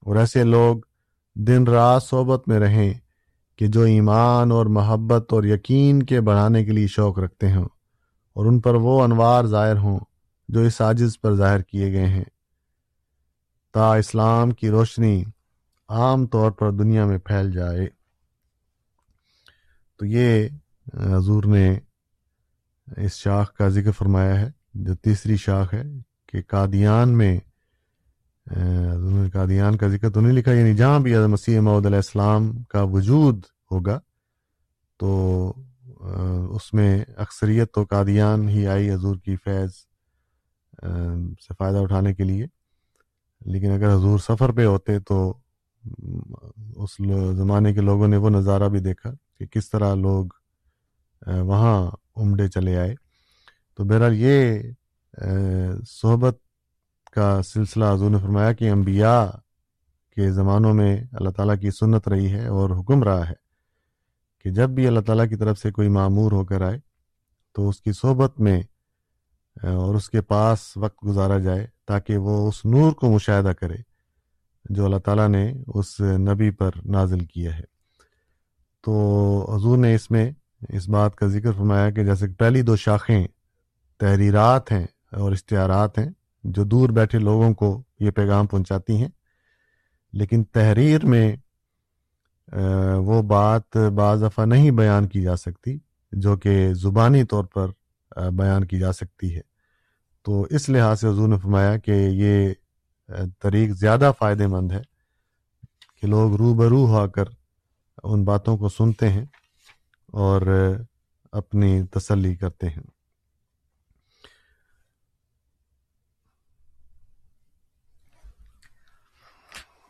اور 0.00 0.16
ایسے 0.16 0.44
لوگ 0.44 0.76
دن 1.34 1.66
رات 1.66 2.02
صحبت 2.02 2.48
میں 2.48 2.58
رہیں 2.58 2.94
کہ 3.56 3.66
جو 3.66 3.80
ایمان 3.80 4.52
اور 4.52 4.66
محبت 4.66 5.32
اور 5.32 5.44
یقین 5.44 6.02
کے 6.02 6.20
بڑھانے 6.20 6.64
کے 6.64 6.72
لیے 6.72 6.86
شوق 6.86 7.18
رکھتے 7.18 7.52
ہوں 7.52 7.68
اور 8.34 8.46
ان 8.46 8.60
پر 8.60 8.74
وہ 8.74 9.02
انوار 9.02 9.44
ظاہر 9.44 9.76
ہوں 9.76 10.00
جو 10.48 10.60
اس 10.60 10.80
عاجز 10.80 11.20
پر 11.20 11.34
ظاہر 11.34 11.62
کیے 11.62 11.92
گئے 11.92 12.06
ہیں۔ 12.06 12.24
تا 13.74 13.94
اسلام 13.94 14.50
کی 14.50 14.70
روشنی 14.70 15.24
عام 15.88 16.26
طور 16.26 16.50
پر 16.50 16.70
دنیا 16.70 17.06
میں 17.06 17.18
پھیل 17.18 17.52
جائے۔ 17.52 17.95
تو 20.00 20.06
یہ 20.06 20.48
حضور 21.16 21.44
نے 21.44 21.78
اس 22.86 23.12
شاخ 23.12 23.52
کا 23.52 23.68
ذکر 23.68 23.90
فرمایا 23.90 24.40
ہے، 24.40 24.50
جو 24.74 24.94
تیسری 24.94 25.36
شاخ 25.36 25.74
ہے 25.74 25.82
کہ 26.26 26.42
قادیان 26.42 27.16
میں 27.18 27.38
قادیان 29.32 29.76
کا 29.76 29.88
ذکر 29.88 30.10
تو 30.10 30.20
نہیں 30.20 30.32
لکھا 30.32 30.52
یعنی 30.52 30.74
جہاں 30.74 30.98
بھی 31.00 31.16
مسیح 31.26 31.60
محدود 31.60 31.86
علیہ 31.86 31.96
السلام 31.96 32.52
کا 32.62 32.82
وجود 32.82 33.44
ہوگا 33.70 33.98
تو 35.00 35.52
اس 36.56 36.72
میں 36.74 37.04
اکثریت 37.16 37.72
تو 37.74 37.84
قادیان 37.84 38.48
ہی 38.48 38.66
آئی 38.66 38.90
حضور 38.90 39.16
کی 39.16 39.36
فیض 39.36 39.70
سے 41.46 41.54
فائدہ 41.58 41.78
اٹھانے 41.78 42.14
کے 42.14 42.24
لیے۔ 42.24 42.46
لیکن 43.40 43.70
اگر 43.70 43.94
حضور 43.94 44.18
سفر 44.18 44.52
پہ 44.52 44.64
ہوتے 44.64 44.98
تو 44.98 45.18
اس 46.76 46.96
زمانے 47.36 47.74
کے 47.74 47.80
لوگوں 47.80 48.08
نے 48.08 48.16
وہ 48.16 48.30
نظارہ 48.30 48.68
بھی 48.68 48.80
دیکھا 48.80 49.10
کہ 49.38 49.46
کس 49.46 49.70
طرح 49.70 49.94
لوگ 49.94 50.26
وہاں 51.26 51.90
عمڈے 52.16 52.48
چلے 52.48 52.76
آئے۔ 52.76 52.94
تو 53.76 53.84
بہرحال 53.84 54.14
یہ 54.16 54.58
صحبت 55.88 56.38
کا 57.14 57.42
سلسلہ 57.42 57.84
حضور 57.84 58.10
نے 58.10 58.18
فرمایا 58.18 58.52
کہ 58.52 58.70
انبیاء 58.70 59.26
کے 60.16 60.30
زمانوں 60.32 60.74
میں 60.74 60.96
اللہ 61.12 61.30
تعالیٰ 61.30 61.58
کی 61.60 61.70
سنت 61.70 62.08
رہی 62.08 62.32
ہے 62.32 62.46
اور 62.46 62.70
حکم 62.70 63.02
رہا 63.02 63.28
ہے 63.28 63.34
کہ 64.44 64.50
جب 64.50 64.70
بھی 64.70 64.86
اللہ 64.86 65.00
تعالیٰ 65.00 65.28
کی 65.28 65.36
طرف 65.36 65.58
سے 65.58 65.70
کوئی 65.70 65.88
معمور 65.88 66.32
ہو 66.32 66.44
کر 66.44 66.62
آئے 66.62 66.78
تو 67.54 67.68
اس 67.68 67.80
کی 67.80 67.92
صحبت 67.92 68.40
میں 68.40 68.60
اور 69.56 69.94
اس 69.94 70.10
کے 70.10 70.20
پاس 70.20 70.76
وقت 70.76 71.06
گزارا 71.06 71.38
جائے 71.38 71.66
تاکہ 71.86 72.16
وہ 72.16 72.48
اس 72.48 72.64
نور 72.64 72.92
کو 72.92 73.12
مشاہدہ 73.12 73.52
کرے۔ 73.60 73.76
جو 74.70 74.84
اللہ 74.84 74.96
تعالیٰ 74.96 75.28
نے 75.28 75.52
اس 75.66 76.00
نبی 76.00 76.50
پر 76.50 76.70
نازل 76.84 77.24
کیا 77.24 77.58
ہے۔ 77.58 77.64
تو 78.84 78.92
حضور 79.56 79.78
نے 79.78 79.94
اس 79.94 80.10
میں 80.10 80.30
اس 80.68 80.88
بات 80.88 81.16
کا 81.16 81.26
ذکر 81.26 81.52
فرمایا 81.52 81.90
کہ 81.90 82.04
جیسے 82.04 82.26
پہلی 82.28 82.62
دو 82.62 82.76
شاخیں 82.76 83.26
تحریرات 83.98 84.72
ہیں 84.72 84.86
اور 85.12 85.32
اشتہارات 85.32 85.98
ہیں، 85.98 86.10
جو 86.44 86.64
دور 86.64 86.88
بیٹھے 86.88 87.18
لوگوں 87.18 87.54
کو 87.54 87.82
یہ 88.00 88.10
پیغام 88.10 88.46
پہنچاتی 88.46 88.96
ہیں۔ 88.96 89.08
لیکن 90.12 90.44
تحریر 90.44 91.06
میں 91.06 91.36
وہ 92.96 93.22
بات 93.22 93.76
بعض 93.76 94.22
دفعہ 94.22 94.46
نہیں 94.46 94.70
بیان 94.70 95.08
کی 95.08 95.22
جا 95.22 95.36
سکتی، 95.36 95.78
جو 96.12 96.36
کہ 96.36 96.74
زبانی 96.74 97.24
طور 97.24 97.44
پر 97.44 97.70
بیان 98.30 98.64
کی 98.64 98.78
جا 98.78 98.92
سکتی 98.92 99.36
ہے۔ 99.36 99.40
تو 100.22 100.46
اس 100.50 100.68
لحاظ 100.68 101.00
سے 101.00 101.08
حضور 101.08 101.28
نے 101.28 101.38
فرمایا 101.38 101.76
کہ 101.76 101.90
یہ 101.90 102.52
طریق 103.38 103.70
زیادہ 103.70 104.12
فائدہ 104.18 104.46
مند 104.46 104.72
ہے 104.72 104.82
کہ 106.00 106.06
لوگ 106.06 106.34
روبرو 106.34 106.86
ہو 106.86 107.08
کر 107.08 107.24
ان 108.02 108.24
باتوں 108.24 108.56
کو 108.56 108.68
سنتے 108.68 109.08
ہیں 109.08 109.24
اور 110.12 110.42
اپنی 111.32 111.82
تسلی 111.86 112.34
کرتے 112.36 112.68
ہیں۔ 112.68 112.82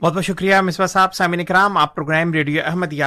بہت 0.02 0.12
بہت 0.12 0.24
شکریہ 0.24 0.56
مصباح 0.56 0.86
صاحب، 0.86 1.14
سامعین 1.14 1.44
کرام 1.44 1.76
آپ 1.76 1.94
پروگرام 1.94 2.32
ریڈیو 2.32 2.62
احمدیہ 2.64 3.04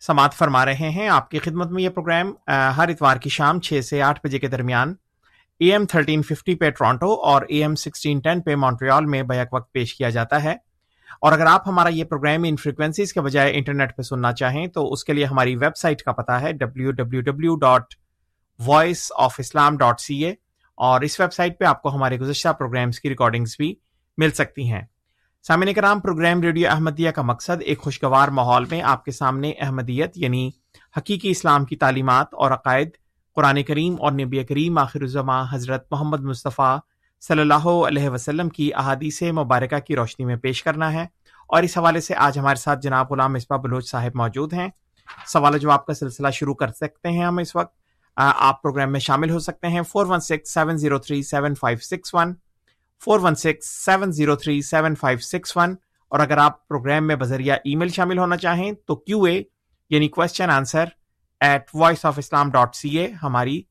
سماعت 0.00 0.34
فرما 0.34 0.64
رہے 0.64 0.90
ہیں۔ 0.90 1.08
آپ 1.08 1.30
کی 1.30 1.38
خدمت 1.38 1.70
میں 1.70 1.82
یہ 1.82 1.88
پروگرام 1.88 2.32
ہر 2.76 2.88
اتوار 2.88 3.16
کی 3.16 3.30
شام 3.30 3.60
چھ 3.60 3.80
سے 3.84 4.02
آٹھ 4.02 4.20
بجے 4.24 4.38
کے 4.38 4.48
درمیان 4.48 4.94
اے 5.60 5.72
ایم 5.72 5.84
تھرٹین 5.84 6.22
ففٹی 6.22 6.54
پہ 6.54 6.70
ٹورانٹو 6.70 7.12
اور 7.14 7.42
اے 7.48 7.60
ایم 7.60 7.74
سکسٹین 7.74 8.20
ٹین 8.20 8.40
پہ 8.40 8.54
مونٹریال 8.54 9.06
میں 9.06 9.22
بیک 9.22 9.54
وقت 9.54 9.72
پیش 9.72 9.94
کیا 9.94 10.10
جاتا 10.10 10.42
ہے۔ 10.42 10.52
اور 11.20 11.32
اگر 11.32 11.46
آپ 11.46 11.68
ہمارا 11.68 11.88
یہ 11.88 12.04
پروگرام 12.04 12.44
ان 12.44 12.56
فریکوینسیز 12.56 13.12
کے 13.12 13.20
بجائے 13.20 13.52
انٹرنیٹ 13.54 13.96
پہ 13.96 14.02
سننا 14.02 14.32
چاہیں 14.32 14.66
تو 14.66 14.92
اس 14.92 15.04
کے 15.04 15.12
لیے 15.12 15.24
ہماری 15.24 15.56
ویب 15.56 15.76
سائٹ 15.76 16.02
کا 16.02 16.12
پتا 16.12 16.40
ہے 16.40 16.52
W 16.52 16.90
W 16.90 17.20
W 17.20 17.56
dot 17.56 17.82
voice 18.66 19.12
of 19.16 19.34
Islam 19.38 19.76
dot 19.76 20.00
C 20.00 20.24
A 20.24 20.34
اور 20.74 21.00
اس 21.00 21.20
ویب 21.20 21.32
سائٹ 21.32 21.58
پہ 21.58 21.64
آپ 21.64 21.82
کو 21.82 21.94
ہمارے 21.94 22.18
گزشتہ 22.18 22.48
پروگرامس 22.52 23.00
کی 23.00 23.08
ریکارڈنگس 23.08 23.56
بھی 23.58 23.74
مل 24.18 24.30
سکتی 24.30 24.72
ہیں۔ 24.72 24.82
سامعین 25.42 25.74
کرام، 25.74 26.00
پروگرام 26.00 26.42
ریڈیو 26.42 26.70
احمدیہ 26.70 27.10
کا 27.10 27.22
مقصد 27.22 27.62
ایک 27.64 27.78
خوشگوار 27.78 28.28
ماحول 28.28 28.64
میں 28.70 28.82
آپ 28.82 29.04
کے 29.04 29.10
سامنے 29.10 29.52
احمدیت 29.60 30.10
یعنی 30.14 30.50
حقیقی 30.96 31.30
اسلام 31.30 31.64
کی 31.64 31.76
تعلیمات 31.76 32.34
اور 32.34 32.50
عقائد 32.50 32.88
قرآن 33.40 33.62
کریم 33.62 33.96
اور 33.98 34.12
نبی 34.12 34.44
کریم 34.44 34.78
آخر 34.78 35.00
الزما 35.00 35.44
حضرت 35.52 35.86
محمد 35.90 36.20
مصطفیٰ 36.20 36.78
صلی 37.20 37.40
اللہ 37.40 37.68
علیہ 37.88 38.08
وسلم 38.08 38.48
کی 38.48 38.70
احادیث 38.74 39.22
مبارکہ 39.22 39.78
کی 39.78 39.96
روشنی 39.96 40.26
میں 40.26 40.36
پیش 40.36 40.62
کرنا 40.62 40.92
ہے 40.92 41.06
اور 41.46 41.62
اس 41.62 41.78
حوالے 41.78 42.00
سے 42.00 42.14
آج 42.14 42.38
ہمارے 42.38 42.56
ساتھ 42.56 42.80
جناب 42.80 43.12
غلام 43.12 43.32
مصباح 43.32 43.58
بلوچ 43.58 43.90
صاحب 43.90 44.10
موجود 44.14 44.52
ہیں۔ 44.52 44.68
سوال 45.26 45.58
جواب 45.58 45.86
کا 45.86 45.94
سلسلہ 45.94 46.30
شروع 46.30 46.54
کر 46.54 46.68
سکتے 46.68 47.08
ہیں 47.08 47.24
ہم 47.24 47.38
اس 47.38 47.56
وقت۔ 47.56 47.74
آپ 48.16 48.62
پروگرام 48.62 48.92
میں 48.92 49.00
شامل 49.00 49.30
ہو 49.30 49.38
سکتے 49.38 49.66
ہیں۔ 49.66 49.82
Four 49.82 50.06
one 50.06 50.20
six 50.20 50.54
seven 50.54 50.76
zero 50.76 50.98
three 50.98 51.22
seven 51.22 51.54
five 51.54 51.78
six 51.78 52.14
one 52.14 52.34
four 53.04 53.20
one 53.20 53.34
six 53.34 53.84
seven 53.84 54.12
zero 54.12 54.36
three 54.36 54.62
seven 54.62 54.94
five 54.94 55.18
six 55.18 55.56
one 55.56 55.74
اور 56.08 56.20
اگر 56.20 56.38
آپ 56.38 56.68
پروگرام 56.68 57.06
میں 57.06 57.16
بذریعہ 57.16 57.56
ای 57.64 57.76
میل 57.76 57.88
شامل 57.88 58.18
ہونا 58.18 58.36
چاہیں 58.36 58.72
تو 58.86 58.96
کیو 58.96 59.22
اے 59.22 59.42
یعنی 59.90 60.08
question 60.08 60.50
answer 60.50 60.84
at 61.40 61.62
voice 61.74 62.04
of 62.04 62.18
Islam 62.18 62.50
dot 62.50 62.74
C 62.74 62.98
A 62.98 63.08
ہماری 63.22 63.62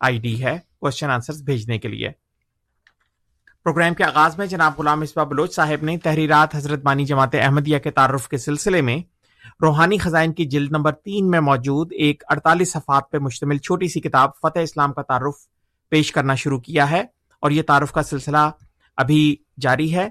آئی 0.00 0.18
ڈی 0.18 0.44
ہے 0.44 0.58
کوشچن 0.80 1.10
آنسر 1.10 1.32
بھیجنے 1.44 1.78
کے 1.78 1.88
لیے۔ 1.88 2.08
پروگرام 3.64 3.94
کے 3.94 4.04
آغاز 4.04 4.38
میں 4.38 4.46
جناب 4.46 4.72
غلام 4.78 5.00
اسبا 5.00 5.24
بلوچ 5.24 5.54
صاحب 5.54 5.84
نے 5.84 5.98
تحریرات 5.98 6.54
حضرت 6.54 6.82
بانی 6.82 7.04
جماعت 7.04 7.34
احمدیہ 7.34 7.78
کے 7.78 7.90
تعارف 7.90 8.28
کے 8.28 8.38
سلسلے 8.38 8.80
میں 8.80 8.98
روحانی 9.62 9.98
خزائن 9.98 10.32
کی 10.32 10.44
جلد 10.44 10.70
نمبر 10.70 10.92
تین 10.92 11.30
میں 11.30 11.40
موجود 11.40 11.92
ایک 11.92 12.22
اڑتالیس 12.28 12.72
صفحات 12.72 13.10
پہ 13.10 13.18
مشتمل 13.18 13.58
چھوٹی 13.58 13.88
سی 13.88 14.00
کتاب 14.00 14.30
فتح 14.42 14.58
اسلام 14.58 14.92
کا 14.92 15.02
تعارف 15.02 15.34
پیش 15.88 16.12
کرنا 16.12 16.34
شروع 16.34 16.60
کیا 16.60 16.90
ہے 16.90 17.04
اور 17.40 17.50
یہ 17.50 17.62
تعارف 17.62 17.92
کا 17.92 18.02
سلسلہ 18.02 18.50
ابھی 18.96 19.36
جاری 19.60 19.94
ہے۔ 19.94 20.08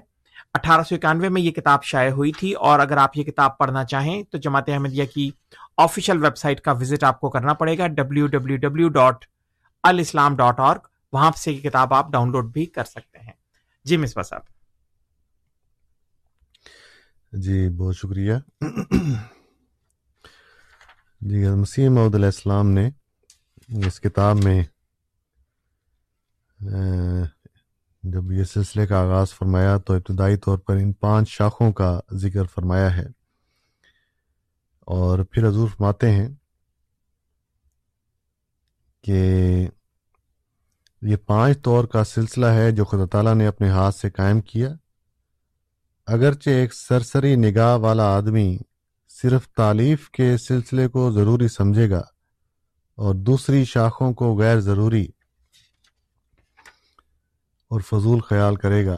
اٹھارہ 0.54 0.82
سو 0.82 0.94
اکانوے 0.94 1.28
میں 1.28 1.42
یہ 1.42 1.50
کتاب 1.50 1.82
شائع 1.82 2.10
ہوئی 2.10 2.32
تھی 2.32 2.52
اور 2.52 2.80
اگر 2.80 2.96
آپ 2.96 3.16
یہ 3.16 3.24
کتاب 3.24 3.58
پڑھنا 3.58 3.84
چاہیں 3.84 4.22
تو 4.22 4.38
جماعت 4.38 4.68
احمدیہ 4.68 5.04
کی 5.14 5.30
آفیشیل 5.76 6.24
ویب 6.24 6.36
سائٹ 6.36 6.60
کا 6.60 6.72
وزٹ 6.72 7.04
آپ 7.04 7.20
کو 7.20 7.30
کرنا 7.30 7.54
پڑے 7.54 7.78
گا 7.78 7.86
W 7.86 8.26
W 8.26 8.56
W 8.56 8.88
dot 8.88 9.24
Alislam 9.82 10.36
dot 10.36 10.60
org 10.60 10.76
وہاں 11.12 11.30
سے 11.36 11.52
یہ 11.52 11.60
کتاب 11.60 11.94
آپ 11.94 12.12
ڈاؤن 12.12 12.30
لوڈ 12.30 12.52
بھی 12.52 12.66
کر 12.66 12.84
سکتے 12.84 13.18
ہیں۔ 13.18 13.32
جی 13.84 13.96
مصباح 13.96 14.22
صاحب۔ 14.22 14.42
جی 17.32 17.68
بہت 17.68 17.96
شکریہ۔ 17.96 18.34
جی 21.20 21.48
مسیح 21.48 21.88
محدود 21.88 22.14
علیہ 22.14 22.26
السلام 22.26 22.70
نے 22.70 22.90
اس 23.86 24.00
کتاب 24.00 24.36
میں 24.44 24.62
جب 28.02 28.32
یہ 28.32 28.44
سلسلے 28.44 28.86
کا 28.86 28.98
آغاز 28.98 29.30
فرمایا 29.30 29.76
تو 29.76 29.94
ابتدائی 29.94 30.36
طور 30.36 30.58
پر 30.58 30.76
ان 30.76 30.92
پانچ 30.92 31.28
شاخوں 31.28 31.72
کا 31.72 32.00
ذکر 32.12 32.44
فرمایا 32.44 32.96
ہے۔ 32.96 33.06
اور 34.80 35.18
پھر 35.18 35.48
حضور 35.48 35.68
فرماتے 35.68 36.10
ہیں 36.10 36.28
کہ 39.02 39.22
یہ 41.02 41.16
پانچ 41.16 41.62
طور 41.62 41.84
کا 41.84 42.04
سلسلہ 42.04 42.46
ہے 42.46 42.72
جو 42.72 42.84
خدا 42.84 43.06
تعالیٰ 43.06 43.34
نے 43.34 43.46
اپنے 43.46 43.68
ہاتھ 43.68 43.94
سے 43.94 44.10
قائم 44.10 44.40
کیا۔ 44.40 44.68
اگرچہ 46.06 46.50
ایک 46.50 46.74
سرسری 46.74 47.36
نگاہ 47.36 47.76
والا 47.76 48.16
آدمی 48.16 48.58
صرف 49.08 49.48
تعلیف 49.48 50.10
کے 50.10 50.36
سلسلے 50.36 50.88
کو 50.88 51.12
ضروری 51.12 51.48
سمجھے 51.48 51.90
گا 51.90 52.02
اور 52.94 53.14
دوسری 53.14 53.64
شاخوں 53.64 54.12
کو 54.12 54.38
غیر 54.38 54.60
ضروری 54.60 55.06
اور 57.68 57.80
فضول 57.80 58.20
خیال 58.20 58.56
کرے 58.56 58.86
گا۔ 58.86 58.96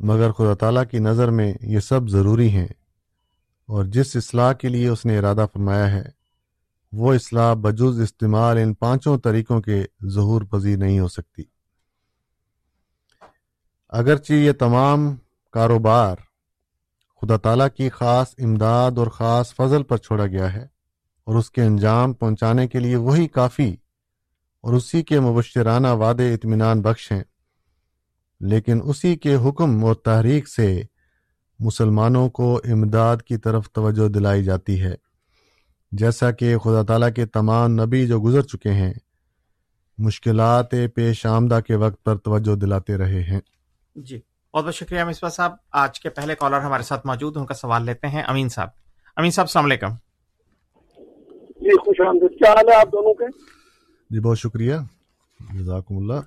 مگر 0.00 0.32
خدا 0.32 0.54
تعالیٰ 0.54 0.84
کی 0.90 0.98
نظر 0.98 1.30
میں 1.30 1.54
یہ 1.60 1.78
سب 1.78 2.08
ضروری 2.08 2.50
ہیں 2.50 2.68
اور 3.66 3.84
جس 3.84 4.16
اصلاح 4.16 4.52
کے 4.52 4.68
لیے 4.68 4.88
اس 4.88 5.06
نے 5.06 5.18
ارادہ 5.18 5.46
فرمایا 5.52 5.90
ہے، 5.90 6.04
وہ 6.92 7.14
اصلاح 7.14 7.54
بجز 7.54 8.00
استعمال 8.00 8.58
ان 8.58 8.74
پانچوں 8.74 9.18
طریقوں 9.18 9.60
کے 9.60 9.84
ظہور 10.08 10.42
پذیر 10.42 10.76
نہیں 10.76 11.00
ہو 11.00 11.08
سکتی۔ 11.08 11.42
اگرچہ 13.88 14.32
یہ 14.32 14.52
تمام 14.52 15.16
کاروبار 15.52 16.16
خدا 17.20 17.36
تعالیٰ 17.36 17.68
کی 17.76 17.88
خاص 17.88 18.34
امداد 18.38 18.90
اور 18.96 19.06
خاص 19.06 19.54
فضل 19.54 19.82
پر 19.82 19.96
چھوڑا 19.96 20.26
گیا 20.26 20.52
ہے 20.52 20.66
اور 21.24 21.34
اس 21.34 21.50
کے 21.50 21.62
انجام 21.62 22.12
پہنچانے 22.12 22.68
کے 22.68 22.78
لیے 22.78 22.96
وہی 22.96 23.28
کافی 23.28 23.76
اور 24.60 24.72
اسی 24.72 25.02
کے 25.02 25.20
مبشرانہ 25.20 25.86
وعدے 25.86 26.34
اطمینان 26.34 26.82
بخش 26.82 27.12
ہیں۔ 27.12 27.24
لیکن 28.44 28.80
اسی 28.84 29.16
کے 29.16 29.34
حکم 29.34 29.84
اور 29.84 29.94
تحریک 29.94 30.48
سے 30.48 30.82
مسلمانوں 31.60 32.28
کو 32.28 32.60
امداد 32.64 33.16
کی 33.16 33.36
طرف 33.36 33.70
توجہ 33.70 34.08
دلائی 34.08 34.44
جاتی 34.44 34.82
ہے۔ 34.82 34.94
جیسا 35.92 36.30
کہ 36.30 36.58
خدا 36.58 36.82
تعالیٰ 36.82 37.12
کے 37.12 37.26
تمام 37.26 37.70
نبی 37.70 38.06
جو 38.06 38.20
گزر 38.20 38.42
چکے 38.42 38.70
ہیں 38.70 38.94
مشکلات 39.98 40.70
پیش 40.94 41.26
آمدہ 41.26 41.60
کے 41.66 41.74
وقت 41.74 42.04
پر 42.04 42.16
توجہ 42.16 42.56
دلاتے 42.56 42.96
رہے 42.96 43.22
ہیں۔ 43.22 43.40
جی 43.96 44.20
بہت 44.54 44.64
بہت 44.64 44.74
شکریہ 44.74 45.04
مصباح 45.04 45.30
صاحب۔ 45.30 45.52
آج 45.72 46.00
کے 46.00 46.10
پہلے 46.10 46.34
کالر 46.34 46.60
ہمارے 46.60 46.82
ساتھ 46.82 47.06
موجود 47.06 47.36
ان 47.36 47.46
کا 47.46 47.54
سوال 47.54 47.84
لیتے 47.84 48.08
ہیں۔ 48.08 48.22
امین 48.22 48.48
صاحب۔ 48.48 48.68
امین 49.16 49.30
صاحب 49.30 49.44
السلام 49.44 49.64
علیکم۔ 49.64 49.90
جی 51.48 51.78
خوش 51.78 52.00
آمدید۔ 52.00 52.38
کیا 52.38 52.52
حال 52.52 52.68
ہے 52.68 52.74
آپ 52.74 52.92
دونوں 52.92 53.14
کے؟ 53.14 53.24
جی 54.10 54.20
بہت 54.20 54.38
شکریہ۔ 54.38 54.74
جزاکم 55.54 55.96
اللہ۔ 55.96 56.20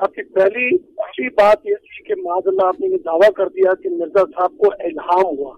آپ 0.00 0.14
کی 0.14 0.34
پہلی 0.34 0.89
اچھی 1.20 1.28
بات 1.36 1.66
یہ 1.66 1.74
تھی 1.74 2.02
کہ 2.04 2.14
معذ 2.20 2.46
اللہ 2.46 2.66
آپ 2.66 2.78
نے 2.80 2.86
یہ 2.88 2.98
دعویٰ 3.04 3.30
کر 3.36 3.48
دیا 3.48 3.72
کہ 3.82 3.88
مرزا 3.90 4.22
صاحب 4.26 4.52
کو 4.58 4.70
الہام 4.80 5.24
ہوا۔ 5.24 5.54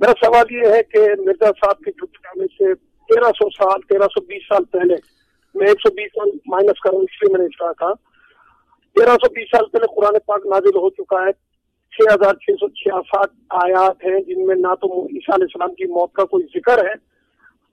میرا 0.00 0.12
سوال 0.20 0.52
یہ 0.52 0.72
ہے 0.72 0.82
کہ 0.90 1.00
مرزا 1.20 1.50
صاحب 1.60 1.78
کے 1.78 1.90
جھٹ 1.90 2.18
جانے 2.24 2.46
سے 2.58 2.74
تیرہ 3.08 3.30
سو 3.38 3.48
سال، 3.50 3.80
تیرہ 3.88 4.06
سو 4.14 4.20
بیس 4.26 4.42
سال 4.48 4.64
پہلے، 4.72 4.94
میں 5.54 5.66
ایک 5.66 5.80
سو 5.80 5.92
بیس 5.94 6.12
سال 6.14 6.30
مائنس 6.46 6.80
کروں، 6.80 7.00
اس 7.00 7.22
لیے 7.22 7.32
میں 7.32 7.40
نے 7.40 7.48
کہا۔ 7.56 7.72
تھا 7.72 7.92
تیرہ 8.96 9.16
سو 9.22 9.32
بیس 9.34 9.48
سال 9.56 9.66
پہلے 9.72 9.86
قرآن 9.96 10.18
پاک 10.26 10.46
نازل 10.46 10.76
ہو 10.76 10.90
چکا 10.90 11.24
ہے۔ 11.26 11.32
چھ 11.92 12.14
ہزار 12.14 12.34
چھ 12.44 12.60
سو 12.60 12.68
چھیاسٹھ 12.80 13.34
آیات 13.64 14.04
ہیں 14.04 14.20
جن 14.28 14.46
میں 14.46 14.56
نہ 14.56 14.74
تو 14.80 14.92
عیسیٰ 15.02 15.34
علیہ 15.34 15.48
السلام 15.48 15.74
کی 15.74 15.86
موت 15.92 16.12
کا 16.12 16.24
کوئی 16.24 16.44
ذکر 16.54 16.84
ہے 16.88 16.94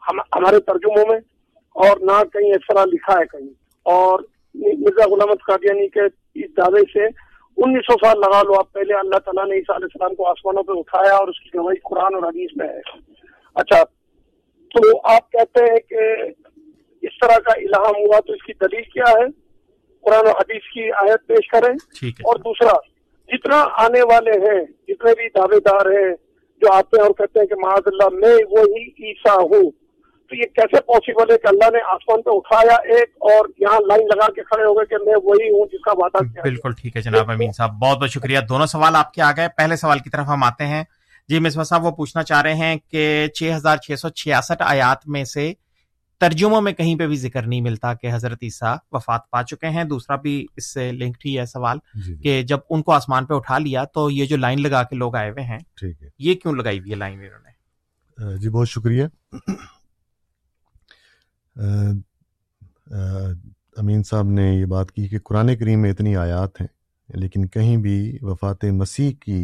ہمارے 0.08 0.60
ترجموں 0.72 1.06
میں، 1.10 1.20
اور 1.76 1.98
نہ 2.02 2.24
کہیں 2.34 2.52
اس 2.52 2.68
طرح 2.68 2.86
لکھا 2.94 3.20
ہے 3.20 3.26
کہیں۔ 3.32 3.50
اور 3.86 4.20
مرزا 4.56 5.06
غلامت 5.10 5.44
قادیانی 5.48 5.88
کے 5.88 6.06
اس 6.36 6.58
دعوے 6.58 6.82
سے 6.94 7.06
انیس 7.58 7.86
سو 7.86 8.06
سال 8.06 8.20
لگا 8.20 8.42
لو 8.44 8.60
آپ 8.60 8.74
پہلے 8.74 8.94
اللہ 8.94 9.20
تعالیٰ 9.20 9.46
نے 9.48 9.56
عیسیٰ 9.56 9.76
علیہ 9.76 9.86
السلام 9.86 10.16
کو 10.16 10.30
آسمانوں 10.30 10.64
پہ 10.64 10.72
اٹھایا 10.72 11.16
اور 11.16 11.28
اس 11.28 11.40
کی 11.40 11.50
گواہی 11.56 11.80
قرآن 11.84 12.16
اور 12.16 12.24
حدیث 12.24 12.50
میں 12.56 12.68
ہے۔ 12.68 12.80
اچھا 13.56 13.84
تو 14.76 14.98
آپ 15.14 15.32
کہتے 15.32 15.64
ہیں 15.64 15.80
کہ 15.90 16.24
اس 17.02 17.20
طرح 17.22 17.40
کا 17.40 17.52
الہام 17.56 17.96
ہوا 18.06 18.20
تو 18.20 18.34
اس 18.34 18.44
کی 18.44 18.54
دلیل 18.54 18.84
کیا 18.84 19.12
ہے؟ 19.12 19.26
قرآن 20.02 20.26
و 20.26 20.30
حدیث 20.30 20.74
کی 20.74 20.92
آیت 20.92 21.28
پیش 21.28 21.48
کریں۔ 21.48 21.74
اور 22.08 22.36
دوسرا 22.40 22.74
جتنا 23.28 23.64
آنے 23.72 24.02
والے 24.02 24.32
ہیں 24.32 24.62
جتنے 24.88 25.12
بھی 25.12 25.30
دعوے 25.30 25.60
دار 25.60 25.86
ہیں 25.86 26.16
جو 26.62 26.74
آتے 26.74 27.02
ہیں 27.02 27.08
اور 27.08 27.14
کہتے 27.14 27.40
ہیں 27.40 27.48
کہ 27.48 27.56
معاذ 27.56 27.82
اللہ 27.86 28.10
میں 28.12 28.36
وہی 28.50 29.08
عیسیٰ 29.08 29.38
ہوں۔ 29.38 29.87
تو 30.30 30.36
یہ 30.36 30.44
کیسے 30.56 30.82
پاسبل 30.82 31.32
ہے 31.32 31.38
کہ 31.38 31.48
اللہ 31.48 31.70
نے 31.74 31.80
آسمان 31.88 32.22
پہ 32.22 32.30
اٹھایا 32.34 32.76
ایک 32.96 33.10
اور 33.20 33.50
یہاں 33.58 33.80
لائن 33.88 34.08
لگا 34.08 34.32
کے 34.32 34.44
کھڑے 34.44 34.64
ہو 34.64 34.74
گئے 34.74 34.86
کہ 34.86 34.96
میں 35.06 35.16
وہی 35.24 35.50
ہوں 35.50 35.66
جس 35.66 35.82
کا 35.86 35.92
وعدہ 35.98 36.24
کیا 36.24 36.42
بالکل 36.42 36.72
ٹھیک 36.72 36.96
ہے 36.96 37.02
جناب 37.02 37.32
امین 37.32 37.52
صاحب 37.52 37.72
بہت 37.74 37.98
بہت 37.98 38.10
شکریہ۔ 38.10 38.40
دونوں 38.50 38.66
سوال 38.66 38.96
آپ 38.96 39.14
کے 39.14 39.22
آ 39.22 39.32
گئے۔ 39.38 39.48
پہلے 39.58 39.76
سوال 39.76 40.00
کی 40.00 40.10
طرف 40.10 40.28
ہم 40.28 40.44
آتے 40.44 40.66
ہیں۔ 40.66 40.84
جی 41.30 41.40
مصباح 41.40 41.64
صاحب 41.64 41.86
وہ 41.86 41.92
پوچھنا 41.92 42.24
چاہ 42.24 42.42
رہے 42.42 42.54
ہیں 42.54 42.76
کہ 42.92 43.28
چھ 43.28 43.52
ہزار 43.56 43.78
چھ 43.78 44.00
سو 44.00 44.10
چھیاسٹھ 44.10 44.62
آیات 44.66 45.08
میں 45.08 45.24
سے 45.24 45.54
ترجموں 46.22 46.62
میں 46.62 46.72
کہیں 46.74 46.96
پہ 47.00 47.08
بھی 47.08 47.16
ذکر 47.16 47.42
نہیں 47.42 47.62
ملتا 47.62 47.94
کہ 47.94 48.08
حضرت 48.14 48.38
عیسیٰ 48.44 48.76
وفات 48.92 49.30
پا 49.30 49.44
چکے 49.44 49.68
ہیں۔ 49.68 49.84
دوسرا 49.84 50.16
بھی 50.16 50.46
اس 50.58 50.74
سے 50.74 50.92
لنکڈ 50.92 51.26
ہی 51.26 51.40
ہے 51.40 51.46
سوال 51.46 51.78
جی 52.06 52.16
کہ 52.16 52.42
جب 52.42 52.60
ان 52.70 52.82
کو 52.82 52.92
آسمان 52.92 53.26
پہ 53.26 53.34
اٹھا 53.34 53.58
لیا 53.58 53.84
تو 53.84 54.10
یہ 54.10 54.26
جو 54.26 54.38
لائن 54.38 54.62
لگا 54.62 54.84
کے 54.84 54.96
لوگ 54.96 55.16
آئے 55.16 55.30
ہوئے 55.30 55.44
ہیں 55.44 55.60
ٹھیک 55.80 56.04
ہے۔ 56.04 56.10
یہ 56.20 56.34
کیوں 56.34 56.54
لگائی 56.56 56.80
ہوئی 56.80 56.92
ہے 56.92 56.96
لائن 56.96 57.20
انہوں 57.20 57.40
نے؟ 57.40 58.38
جی 58.38 58.50
بہت 58.50 58.70
شکریہ۔ 58.70 59.06
امین 63.78 64.04
صاحب 64.04 64.30
نے 64.30 64.44
یہ 64.52 64.66
بات 64.66 64.92
کی 64.92 65.08
کہ 65.10 65.20
قرآن 65.20 65.56
کریم 65.56 65.82
میں 65.82 65.92
اتنی 65.92 66.16
آیات 66.16 66.62
ہیں، 66.62 66.68
لیکن 67.10 67.48
کہیں 67.48 67.76
بھی 67.78 68.18
وفات 68.22 68.64
مسیح 68.74 69.12
کی 69.22 69.42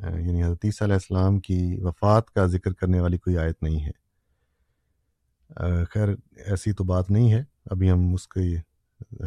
یعنی 0.00 0.42
حضرت 0.42 0.64
عیسیٰ 0.64 0.86
علیہ 0.86 0.94
السلام 0.94 1.38
کی 1.40 1.76
وفات 1.82 2.30
کا 2.30 2.46
ذکر 2.46 2.72
کرنے 2.72 3.00
والی 3.00 3.18
کوئی 3.18 3.36
آیت 3.38 3.62
نہیں 3.62 3.84
ہے۔ 3.84 3.90
خیر، 5.84 6.08
ایسی 6.46 6.72
تو 6.72 6.84
بات 6.84 7.10
نہیں 7.10 7.32
ہے، 7.32 7.42
ابھی 7.70 7.90
ہم 7.90 8.12
اس 8.14 8.26
کے 8.28 8.40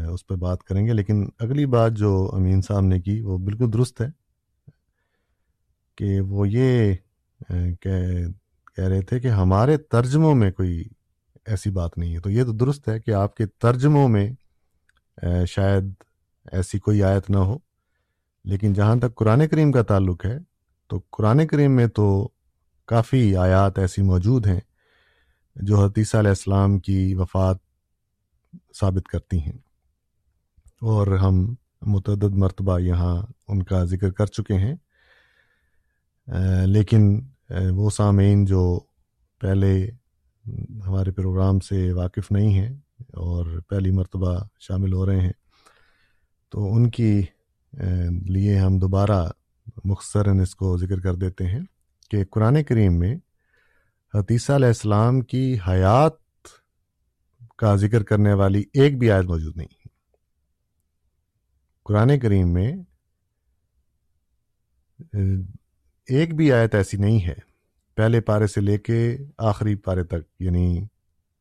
اس 0.06 0.26
پہ 0.28 0.36
بات 0.36 0.64
کریں 0.64 0.86
گے، 0.88 0.94
لیکن 0.94 1.26
اگلی 1.40 1.66
بات 1.66 1.94
جو 1.94 2.30
امین 2.34 2.62
صاحب 2.62 2.84
نے 2.84 3.00
کی 3.02 3.20
وہ 3.22 3.38
بالکل 3.38 3.72
درست 3.74 4.02
ہے 4.02 4.08
کہ 5.98 6.20
وہ 6.22 6.48
یہ 6.50 6.94
کہہ 7.82 8.88
رہے 8.88 9.02
تھے 9.02 9.20
کہ 9.20 9.28
ہمارے 9.30 9.78
ترجموں 9.78 10.34
میں 10.36 10.52
کوئی 10.52 10.84
ایسی 11.46 11.70
بات 11.70 11.98
نہیں 11.98 12.16
ہے۔ 12.16 12.20
تو 12.20 12.30
یہ 12.30 12.44
تو 12.44 12.52
درست 12.52 12.90
ہے 12.90 13.00
کہ 13.00 13.12
آپ 13.12 13.36
کے 13.36 13.46
ترجموں 13.46 14.10
میں 14.10 14.32
شاید 15.48 15.84
ایسی 16.52 16.80
کوئی 16.80 17.04
آیت 17.04 17.30
نہ 17.30 17.38
ہو، 17.38 17.58
لیکن 18.44 18.74
جہاں 18.74 18.96
تک 18.96 19.16
قرآن 19.16 19.48
کریم 19.48 19.72
کا 19.72 19.82
تعلق 19.82 20.26
ہے، 20.26 20.38
تو 20.88 21.02
قرآن 21.10 21.48
کریم 21.48 21.76
میں 21.76 21.88
تو 21.88 22.30
کافی 22.86 23.36
آیات 23.36 23.80
ایسی 23.80 24.02
موجود 24.02 24.48
ہیں 24.48 24.60
جو 25.56 25.86
حتیثہ 25.86 26.18
علیہ 26.18 26.30
السلام 26.30 26.80
کی 26.80 27.16
وفات 27.16 27.58
ثابت 28.80 29.08
کرتی 29.08 29.40
ہیں۔ 29.40 29.58
اور 30.82 31.08
ہم 31.08 31.56
متعدد 31.82 32.34
مرتبہ 32.34 32.80
یہاں 32.80 33.22
ان 33.48 33.64
کا 33.64 33.84
ذکر 33.84 34.12
کر 34.12 34.26
چکے 34.26 34.54
ہیں۔ 34.54 34.76
لیکن 36.66 37.22
وہ 37.50 37.90
سامعین 37.90 38.46
جو 38.46 38.80
پہلے 39.42 39.92
ہمارے 40.88 41.12
پروگرام 41.12 41.60
سے 41.60 41.92
واقف 41.94 42.32
نہیں 42.32 42.54
ہیں 42.54 42.74
اور 43.14 43.60
پہلی 43.70 43.92
مرتبہ 43.92 44.38
شامل 44.60 44.94
ہو 44.94 45.06
رہے 45.06 45.20
ہیں، 45.22 45.32
تو 46.50 46.74
ان 46.76 46.90
کی 46.90 47.22
لیے 48.30 48.58
ہم 48.58 48.78
دوبارہ 48.80 49.30
مختصراً 49.86 50.40
اس 50.40 50.56
کو 50.56 50.78
ذکر 50.78 51.00
کر 51.00 51.16
دیتے 51.16 51.48
ہیں 51.48 51.60
کہ 52.12 52.24
قرآن 52.32 52.64
کریم 52.64 53.00
میں 53.00 53.16
حتیثہ 54.14 54.52
علیہ 54.52 54.68
السلام 54.68 55.22
کی 55.22 55.58
حیات 55.68 56.48
کا 57.58 57.76
ذکر 57.76 58.04
کرنے 58.04 58.34
والی 58.34 58.64
ایک 58.74 58.98
بھی 59.00 59.12
آیت 59.12 59.26
موجود 59.26 59.58
نہیں 59.58 59.68
ہے۔ 59.68 59.90
قرآن 61.86 62.20
کریم 62.20 62.54
میں 62.54 62.72
ایک 66.10 66.36
بھی 66.36 66.52
آیت 66.52 66.76
ایسی 66.76 66.98
نہیں 66.98 67.26
ہے۔ 67.28 67.53
پہلے 67.96 68.22
پارے 68.22 68.48
سے 68.48 68.62
لے 68.62 68.78
کے 68.78 69.18
آخری 69.38 69.76
پارے 69.76 70.04
تک 70.04 70.22
یعنی 70.40 70.86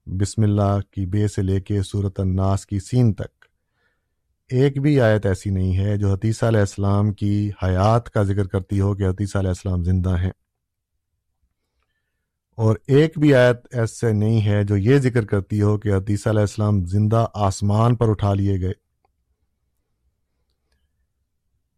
بسم 0.06 0.42
اللہ 0.42 0.80
کی 0.90 1.06
بے 1.06 1.28
سے 1.28 1.42
لے 1.42 1.60
کے 1.60 1.82
صورت 1.82 2.20
الناس 2.20 2.66
کی 2.66 2.80
سین 2.80 3.12
تک۔ 3.12 3.44
ایک 4.48 4.80
بھی 4.80 5.00
آیت 5.00 5.26
ایسی 5.26 5.50
نہیں 5.50 5.78
ہے 5.78 5.96
جو 5.96 6.12
حتیثہ 6.12 6.46
علیہ 6.46 6.60
السلام 6.60 7.12
کی 7.12 7.50
حیات 7.62 8.10
کا 8.10 8.22
ذکر 8.22 8.46
کرتی 8.46 8.80
ہو 8.80 8.94
کہ 8.94 9.08
حتیثہ 9.08 9.38
علیہ 9.38 9.48
السلام 9.48 9.84
زندہ 9.84 10.20
ہیں۔ 10.20 10.30
اور 12.56 12.76
ایک 12.86 13.18
بھی 13.18 13.34
آیت 13.34 13.56
ایسے 13.70 14.12
نہیں 14.12 14.46
ہے 14.46 14.64
جو 14.64 14.76
یہ 14.76 14.98
ذکر 14.98 15.24
کرتی 15.26 15.62
ہو 15.62 15.78
کہ 15.78 15.94
حتیثہ 15.94 16.28
علیہ 16.28 16.40
السلام 16.40 16.84
زندہ 16.84 17.26
آسمان 17.34 17.96
پر 17.96 18.08
اٹھا 18.08 18.34
لیے 18.34 18.60
گئے۔ 18.60 18.72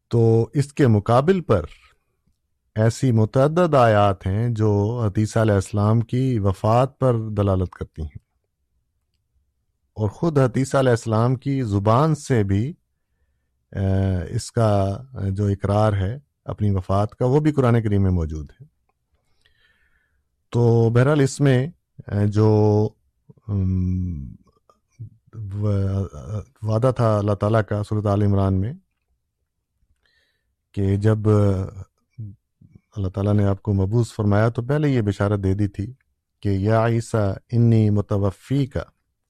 تو 0.09 0.51
اس 0.55 0.73
کے 0.73 0.87
مقابل 0.87 1.41
پر 1.41 1.65
ایسی 2.75 3.13
متعدد 3.13 3.75
آیات 3.75 4.27
ہیں 4.27 4.49
جو 4.49 5.03
حتیثہ 5.07 5.39
علیہ 5.39 5.55
السلام 5.55 6.01
کی 6.01 6.39
وفات 6.39 6.99
پر 6.99 7.15
دلالت 7.29 7.71
کرتی 7.71 8.03
ہیں۔ 8.03 8.19
اور 9.95 10.09
خود 10.09 10.39
حتیثہ 10.39 10.77
علیہ 10.77 10.91
السلام 10.91 11.35
کی 11.35 11.63
زبان 11.63 12.15
سے 12.15 12.43
بھی 12.43 12.73
اس 14.31 14.53
کا 14.53 14.99
جو 15.31 15.47
اقرار 15.47 15.93
ہے 15.93 16.19
اپنی 16.45 16.71
وفات 16.71 17.17
کا، 17.17 17.27
وہ 17.27 17.41
بھی 17.41 17.53
قرآن 17.53 17.83
کریم 17.83 18.03
میں 18.03 18.11
موجود 18.11 18.51
ہے۔ 18.51 18.65
تو 20.51 20.91
بہرحال 20.91 21.21
اس 21.21 21.41
میں 21.41 21.67
جو 22.27 22.89
وعدہ 26.63 26.91
تھا 26.97 27.19
اللہ 27.19 27.35
تعالیٰ 27.35 27.63
کا 27.69 27.83
صورت 27.83 28.07
عال 28.07 28.23
عمران 28.23 28.61
میں 28.61 28.73
کہ 30.73 30.97
جب 30.97 31.19
اللہ 32.97 33.09
تعالیٰ 33.09 33.35
نے 33.35 33.45
آپ 33.45 33.63
کو 33.63 33.73
مبوض 33.73 34.13
فرمایا 34.17 34.49
تو 34.49 34.63
پہلے 34.63 34.89
یہ 34.89 35.01
بشارت 35.01 35.43
دے 35.45 35.55
دی 35.55 35.69
تھی 35.69 35.93
کہ 36.43 36.49
یا 36.49 36.87
عیسیٰ 36.87 37.33
انی 37.53 37.91
متوفی 37.91 38.67
کا 38.67 38.83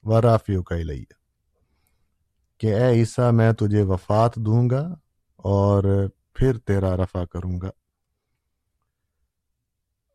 و 0.05 0.21
رافیو 0.23 0.63
کا 0.63 0.75
الیہ، 0.75 1.05
کہ 2.61 2.75
اے 2.75 2.91
عیسیٰ 2.93 3.33
میں 3.33 3.53
تجھے 3.53 3.83
وفات 3.83 4.37
دوں 4.37 4.71
گا 4.71 4.83
اور 5.37 6.09
پھر 6.35 6.59
تیرا 6.59 6.97
رفع 6.97 7.25
کروں 7.25 7.61
گا۔ 7.61 7.71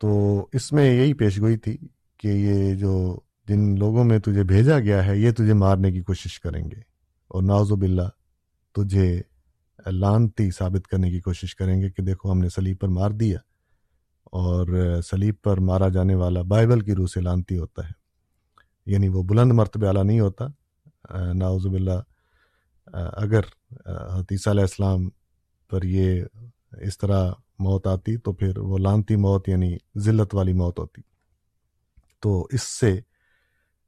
تو 0.02 0.10
اس 0.54 0.72
میں 0.72 0.86
یہی 0.86 1.14
پیش 1.14 1.40
گوئی 1.40 1.58
تھی 1.58 1.78
کہ 2.18 2.28
یہ 2.28 2.74
جو 2.76 3.20
جن 3.48 3.78
لوگوں 3.80 4.04
میں 4.04 4.20
تجھے 4.20 4.44
بھیجا 4.44 4.80
گیا 4.80 5.06
ہے، 5.06 5.18
یہ 5.18 5.32
تجھے 5.32 5.54
مارنے 5.54 5.92
کی 5.92 6.02
کوشش 6.02 6.40
کریں 6.40 6.64
گے۔ 6.64 6.80
اور 7.32 7.44
ناوز 7.44 7.72
باللہ، 7.72 8.08
تجھے 8.76 9.22
لانتی 9.86 10.52
ثابت 10.52 10.88
کرنے 10.88 11.12
کی 11.12 11.20
کوشش 11.20 11.56
کریں 11.56 11.82
گے 11.82 11.90
کہ 11.90 12.04
دیکھو 12.04 12.32
ہم 12.32 12.40
نے 12.40 12.50
سلیب 12.50 12.80
پر 12.80 12.88
مار 12.88 13.12
دیا 13.12 13.40
اور 14.24 14.98
سلیب 15.02 15.36
پر 15.44 15.58
مارا 15.58 15.90
جانے 15.90 16.16
والا 16.16 16.42
بائبل 16.42 16.82
کی 16.82 16.96
روح 16.96 17.08
سے 17.08 17.22
لانتی 17.22 17.58
ہوتا 17.58 17.88
ہے۔ 17.88 17.92
یعنی 18.86 19.08
وہ 19.08 19.24
بلند 19.24 19.52
مرتبہ 19.52 19.88
اعلیٰ 19.88 20.04
نہیں 20.04 20.20
ہوتا۔ 20.20 20.46
ناوز 21.34 21.68
باللہ، 21.68 22.02
اگر 22.94 23.42
حتیثہ 24.20 24.50
علیہ 24.50 24.62
السلام 24.62 25.10
پر 25.70 25.84
یہ 25.84 26.24
اس 26.72 26.98
طرح 26.98 27.32
موت 27.60 27.88
آتی 27.88 28.18
تو 28.18 28.34
پھر 28.34 28.58
وہ 28.58 28.78
لانتی 28.78 29.16
موت 29.16 29.50
یعنی 29.50 29.78
ذلت 29.98 30.36
والی 30.36 30.54
موت 30.54 30.80
ہوتی۔ 30.80 31.02
تو 32.20 32.48
اس 32.52 32.64
سے 32.64 33.00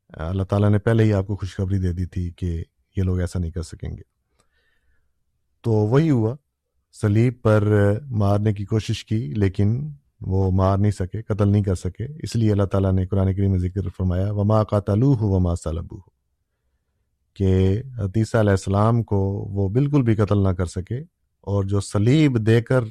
اللہ 0.10 0.44
تعالیٰ 0.44 0.70
نے 0.70 0.80
پہلے 0.80 1.04
ہی 1.04 1.14
آپ 1.14 1.28
کو 1.28 1.36
خوشخبری 1.36 1.80
دے 1.80 1.94
دی 1.94 2.06
تھی 2.06 2.32
کہ 2.32 2.64
یہ 2.96 3.04
لوگ 3.04 3.20
ایسا 3.20 3.40
نہیں 3.40 3.52
کر 3.52 3.62
سکیں 3.62 3.90
گے۔ 3.90 4.11
تو 5.64 5.72
وہی 5.72 6.10
ہوا۔ 6.10 6.36
سلیب 6.96 7.42
پر 7.44 7.64
مارنے 8.20 8.54
کی 8.54 8.66
کوشش 8.66 9.04
کی، 9.06 9.20
لیکن 9.36 9.80
وہ 10.22 10.50
مار 10.52 10.78
نہیں 10.78 10.92
سکے، 10.92 11.22
قتل 11.24 11.50
نہیں 11.50 11.64
کر 11.64 11.76
سکے۔ 11.76 12.06
اس 12.24 12.36
لیے 12.36 12.52
اللہ 12.52 12.66
تعالیٰ 12.72 12.92
نے 12.94 13.06
قرآن 13.08 13.34
کریم 13.36 13.52
میں 13.52 13.60
ذکر 13.60 13.90
فرمایا، 13.98 14.32
وما 14.32 14.64
قاتلو 14.64 15.14
ہو 15.14 15.30
وما 15.30 15.54
صلبو 15.56 15.96
ہو 15.96 16.10
کہ 17.36 17.82
حتیثہ 17.98 18.38
علیہ 18.38 18.52
السلام 18.52 19.02
کو 19.04 19.18
وہ 19.54 19.68
بالکل 19.70 20.02
بھی 20.04 20.16
قتل 20.16 20.44
نہ 20.44 20.50
کر 20.50 20.66
سکے، 20.68 21.00
اور 21.48 21.64
جو 21.64 21.82
سلیب 21.82 22.46
دے 22.46 22.62
کر 22.62 22.84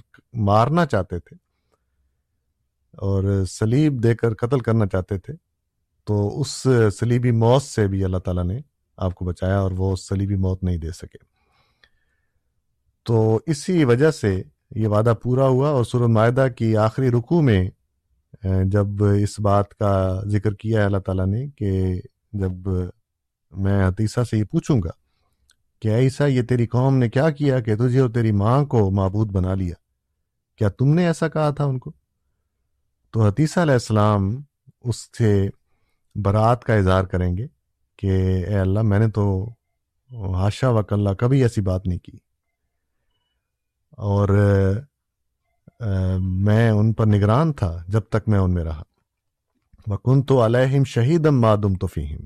مارنا 0.49 0.87
چاہتے 0.87 1.19
تھے، 1.19 1.37
اور 2.99 3.45
سلیب 3.49 4.03
دے 4.05 4.15
کر 4.15 4.35
قتل 4.37 4.61
کرنا 4.61 4.87
چاہتے 4.87 5.19
تھے، 5.19 5.35
تو 6.07 6.41
اس 6.41 6.67
سلیبی 6.99 7.31
موت 7.33 7.63
سے 7.63 7.87
بھی 7.89 8.05
اللہ 8.05 8.19
تعالیٰ 8.19 8.45
نے 8.45 8.61
آپ 8.99 9.15
کو 9.15 9.25
بچایا، 9.25 9.59
اور 9.61 9.73
وہ 9.77 9.95
سلیبی 9.99 10.37
موت 10.37 10.63
نہیں 10.65 10.77
دے 10.79 10.93
سکے۔ 10.93 11.19
تو 13.03 13.41
اسی 13.47 13.85
وجہ 13.85 14.11
سے 14.11 14.43
یہ 14.71 14.89
وعدہ 14.89 15.15
پورا 15.23 15.47
ہوا 15.47 15.69
اور 15.69 15.85
سورہ 15.85 16.07
معاہدہ 16.07 16.47
کی 16.57 16.77
آخری 16.77 17.11
رکوع 17.11 17.41
میں 17.43 17.71
جب 18.65 19.05
اس 19.23 19.41
بات 19.41 19.75
کا 19.75 20.21
ذکر 20.27 20.55
کیا 20.55 20.81
ہے 20.81 20.85
اللہ 20.85 20.99
تعالیٰ 20.99 21.27
نے 21.27 21.47
کہ 21.49 22.01
جب 22.33 22.69
میں 23.53 23.89
حتیثہ 23.89 24.21
سے 24.31 24.39
یہ 24.39 24.45
پوچھوں 24.45 24.83
گا 24.83 24.91
کہ 25.83 25.89
ایسا 25.89 26.27
یہ 26.27 26.43
تیری 26.43 26.67
قوم 26.67 26.97
نے 26.97 27.09
کیا 27.09 27.31
کیا 27.31 27.61
کہ 27.61 27.77
تجھے 27.77 28.01
اور 28.01 28.11
تیری 28.11 28.33
ماں 28.33 28.65
کو 28.65 28.91
معبود 28.91 29.31
بنا 29.33 29.55
لیا؟ 29.55 29.75
کیا 30.59 30.69
تم 30.69 30.95
نے 30.95 31.07
ایسا 31.07 31.29
کہا 31.29 31.51
تھا 31.51 31.65
ان 31.65 31.79
کو؟ 31.79 31.93
تو 33.11 33.23
حتیثہ 33.23 33.61
علیہ 33.61 33.73
السلام 33.73 34.31
اس 34.81 34.97
سے 35.19 35.49
برات 36.15 36.65
کا 36.65 36.75
اظہار 36.75 37.05
کریں 37.05 37.37
گے 37.37 37.47
کہ 37.99 38.11
اے 38.47 38.59
اللہ، 38.59 38.83
میں 38.83 38.99
نے 38.99 39.09
تو 39.09 39.25
ہاشا 40.35 40.69
وک 40.69 40.93
اللہ 40.93 41.11
کبھی 41.11 41.43
ایسی 41.43 41.61
بات 41.61 41.87
نہیں 41.87 41.99
کی۔ 41.99 42.19
اور 44.01 44.29
میں 46.19 46.71
ان 46.71 46.93
پر 46.93 47.07
نگران 47.07 47.53
تھا 47.53 47.85
جب 47.89 48.01
تک 48.01 48.29
میں 48.29 48.39
ان 48.39 48.55
میں 48.55 48.65
رہا۔ 48.65 48.83
وکن 49.87 50.23
تو 50.23 50.47
علیہم 50.47 50.85
شہیدم 50.85 51.41
مادم 51.41 51.75
تو 51.75 51.87
فیم 51.87 52.21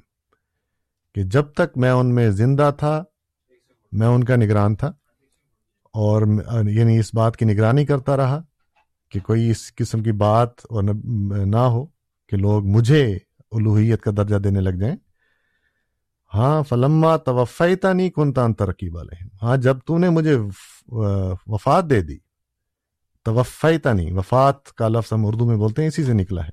کہ 1.14 1.22
جب 1.22 1.44
تک 1.52 1.78
میں 1.78 1.90
ان 1.90 2.14
میں 2.14 2.30
زندہ 2.30 2.70
تھا، 2.78 3.04
میں 3.92 4.06
ان 4.06 4.24
کا 4.24 4.36
نگران 4.36 4.74
تھا۔ 4.74 4.88
اور 5.92 6.22
یعنی 6.68 6.98
اس 6.98 7.14
بات 7.14 7.36
کی 7.36 7.44
نگرانی 7.44 7.86
کرتا 7.86 8.16
رہا 8.16 8.42
کہ 9.08 9.20
کوئی 9.20 9.50
اس 9.50 9.74
قسم 9.74 10.02
کی 10.02 10.12
بات 10.12 10.50
اور 10.70 10.82
نہ 11.46 11.56
ہو 11.56 11.86
کہ 12.28 12.36
لوگ 12.36 12.64
مجھے 12.64 13.18
الوحیت 13.52 14.02
کا 14.02 14.10
درجہ 14.16 14.36
دینے 14.36 14.60
لگ 14.60 14.70
جائیں۔ 14.70 14.96
ہاں 16.34 16.62
فلما 16.62 17.16
توفیتا 17.16 17.92
نہیں 17.92 18.10
کنتان 18.10 18.54
ترقی 18.54 18.88
والے 18.88 19.24
ہاں 19.42 19.56
جب 19.56 19.76
تو 19.86 19.98
نے 19.98 20.10
مجھے 20.10 20.36
وفات 21.46 21.90
دے 21.90 22.00
دی۔ 22.00 22.18
توفیتا 23.22 23.92
نہیں 23.92 24.12
وفات 24.12 24.72
کا 24.72 24.88
لفظ 24.88 25.12
ہم 25.12 25.26
اردو 25.26 25.46
میں 25.46 25.56
بولتے 25.56 25.82
ہیں، 25.82 25.88
اسی 25.88 26.04
سے 26.04 26.12
نکلا 26.12 26.44
ہے۔ 26.44 26.50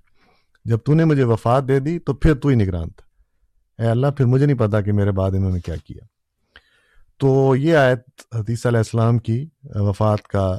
جب 0.65 0.77
تو 0.85 0.93
نے 0.93 1.05
مجھے 1.05 1.23
وفات 1.23 1.67
دے 1.67 1.79
دی، 1.79 1.99
تو 1.99 2.13
پھر 2.13 2.35
تو 2.35 2.49
ہی 2.49 2.55
نگران 2.55 2.89
تھا۔ 2.89 3.11
اے 3.83 3.89
اللہ، 3.89 4.07
پھر 4.17 4.25
مجھے 4.25 4.45
نہیں 4.45 4.57
پتا 4.57 4.81
کہ 4.81 4.91
میرے 4.91 5.11
بعد 5.11 5.31
انہوں 5.31 5.51
نے 5.51 5.59
کیا 5.59 5.75
کیا۔ 5.75 6.05
تو 7.17 7.55
یہ 7.55 7.75
آیت 7.75 7.99
حدیث 8.35 8.65
علیہ 8.65 8.77
السلام 8.77 9.17
کی 9.17 9.49
وفات 9.63 10.27
کا 10.27 10.57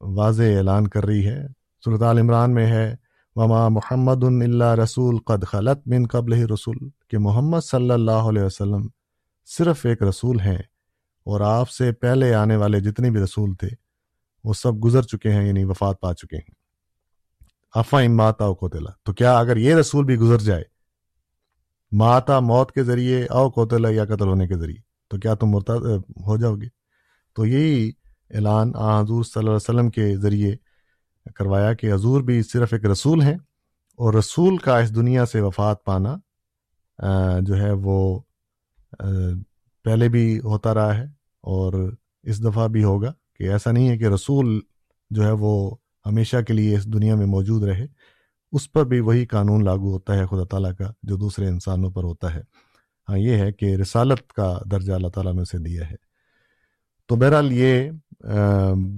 واضح 0.00 0.42
اعلان 0.42 0.86
کر 0.86 1.06
رہی 1.06 1.26
ہے۔ 1.26 1.46
صورت 1.84 2.02
عال 2.02 2.18
عمران 2.18 2.54
میں 2.54 2.66
ہے۔ 2.66 3.01
وما 3.36 3.68
محمد 3.68 4.24
اللہ 4.24 4.74
رسول 4.74 5.18
قد 5.18 5.44
خلط 5.44 5.86
بن 5.86 6.06
قبل 6.06 6.32
ہی 6.32 6.44
رسول 6.44 6.78
کہ 7.08 7.18
محمد 7.18 7.60
صلی 7.64 7.90
اللہ 7.90 8.28
علیہ 8.30 8.42
وسلم 8.42 8.86
صرف 9.48 9.84
ایک 9.86 10.02
رسول 10.02 10.40
ہیں 10.40 10.58
اور 11.26 11.40
آپ 11.40 11.70
سے 11.70 11.90
پہلے 11.92 12.32
آنے 12.34 12.56
والے 12.56 12.80
جتنے 12.80 13.10
بھی 13.10 13.20
رسول 13.20 13.54
تھے، 13.54 13.68
وہ 14.44 14.54
سب 14.54 14.84
گزر 14.84 15.02
چکے 15.02 15.32
ہیں 15.32 15.46
یعنی 15.46 15.64
وفات 15.64 16.00
پا 16.00 16.12
چکے 16.14 16.36
ہیں۔ 16.36 16.54
افا 17.74 17.98
ماتا 18.10 18.44
او 18.44 18.54
کوتلا 18.54 18.90
تو 19.02 19.12
کیا 19.12 19.38
اگر 19.38 19.56
یہ 19.56 19.74
رسول 19.74 20.04
بھی 20.04 20.16
گزر 20.16 20.38
جائے، 20.38 20.64
ماتا 21.92 22.38
موت 22.40 22.72
کے 22.72 22.82
ذریعے 22.82 23.24
او 23.26 23.48
کوتلا 23.50 23.88
یا 23.88 24.04
قتل 24.04 24.28
ہونے 24.28 24.46
کے 24.48 24.56
ذریعے، 24.56 24.80
تو 25.10 25.18
کیا 25.18 25.34
تم 25.34 25.48
مرتا 25.48 25.74
ہو 26.26 26.36
جاؤ 26.36 26.54
گے؟ 26.54 26.68
تو 27.36 27.46
یہی 27.46 27.90
اعلان 28.30 28.74
حضور 28.76 29.22
صلی 29.24 29.40
اللہ 29.40 29.50
علیہ 29.50 29.70
وسلم 29.70 29.90
کے 29.90 30.16
ذریعے 30.16 30.54
کروایا 31.34 31.72
کہ 31.74 31.92
حضور 31.92 32.22
بھی 32.22 32.42
صرف 32.42 32.72
ایک 32.72 32.84
رسول 32.84 33.22
ہیں 33.22 33.36
اور 33.98 34.14
رسول 34.14 34.56
کا 34.56 34.78
اس 34.78 34.94
دنیا 34.94 35.26
سے 35.26 35.40
وفات 35.40 35.84
پانا 35.84 36.16
جو 37.40 37.56
ہے 37.56 37.70
وہ 37.72 38.20
پہلے 39.84 40.08
بھی 40.08 40.38
ہوتا 40.38 40.74
رہا 40.74 40.96
ہے 40.98 41.04
اور 41.44 41.92
اس 42.22 42.44
دفعہ 42.44 42.68
بھی 42.68 42.84
ہوگا 42.84 43.12
کہ 43.34 43.44
ایسا 43.44 43.70
نہیں 43.70 43.88
ہے 43.88 43.98
کہ 43.98 44.04
رسول 44.04 44.60
جو 45.10 45.24
ہے 45.24 45.30
وہ 45.30 45.74
ہمیشہ 46.06 46.36
کے 46.46 46.52
لیے 46.52 46.76
اس 46.76 46.86
دنیا 46.92 47.14
میں 47.14 47.26
موجود 47.26 47.62
رہے، 47.62 47.86
اس 48.52 48.70
پر 48.72 48.84
بھی 48.84 49.00
وہی 49.00 49.26
قانون 49.26 49.64
لاگو 49.64 49.92
ہوتا 49.92 50.14
ہے، 50.14 50.26
خدا 50.26 50.44
تعالیٰ 50.44 50.72
کا، 50.78 50.90
جو 51.02 51.16
دوسرے 51.16 51.48
انسانوں 51.48 51.90
پر 51.90 52.04
ہوتا 52.04 52.34
ہے۔ 52.34 52.40
ہاں 53.08 53.18
یہ 53.18 53.36
ہے 53.36 53.52
کہ 53.52 53.74
رسالت 53.76 54.32
کا 54.32 54.58
درجہ 54.70 54.92
اللہ 54.92 55.08
تعالیٰ 55.08 55.32
نے 55.34 55.42
اسے 55.42 55.58
دیا 55.58 55.90
ہے۔ 55.90 55.96
تو 57.08 57.16
بہرحال 57.16 57.52
یہ 57.52 57.90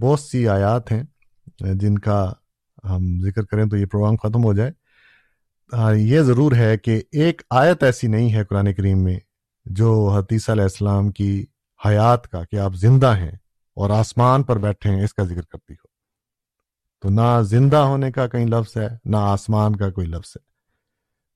بہت 0.01 0.21
سی 0.21 0.47
آیات 0.49 0.93
ہیں 0.93 1.03
جن 1.59 1.99
کا 1.99 2.33
ہم 2.85 3.03
ذکر 3.21 3.45
کریں 3.45 3.67
تو 3.67 3.77
یہ 3.77 3.87
پروگرام 3.87 4.17
ختم 4.17 4.45
ہو 4.45 4.53
جائے۔ 4.55 4.73
یہ 5.97 6.21
ضرور 6.21 6.53
ہے 6.53 6.77
کہ 6.79 7.03
ایک 7.13 7.43
آیت 7.51 7.83
ایسی 7.83 8.07
نہیں 8.07 8.33
ہے 8.35 8.45
قرآن 8.45 8.75
کریم 8.75 9.05
میں 9.05 9.19
جو 9.65 10.09
حتیثہ 10.09 10.53
علیہ 10.53 10.63
السلام 10.63 11.11
کی 11.11 11.45
حیات 11.85 12.29
کا، 12.29 12.45
کہ 12.45 12.57
آپ 12.57 12.75
زندہ 12.75 13.17
ہیں 13.17 13.33
اور 13.77 13.91
آسمان 13.91 14.43
پر 14.43 14.59
بیٹھے 14.59 14.91
ہیں، 14.91 15.05
اس 15.05 15.15
کا 15.15 15.25
ذکر 15.25 15.43
کرتی 15.43 15.73
ہو۔ 15.73 15.87
تو 17.03 17.09
نہ 17.11 17.43
زندہ 17.43 17.77
ہونے 17.77 18.13
کا 18.13 18.27
کہیں 18.27 18.47
لفظ 18.47 18.77
ہے، 18.77 18.89
نہ 19.05 19.17
آسمان 19.17 19.77
کا 19.77 19.91
کوئی 19.91 20.07
لفظ 20.07 20.33
ہے۔ 20.37 20.45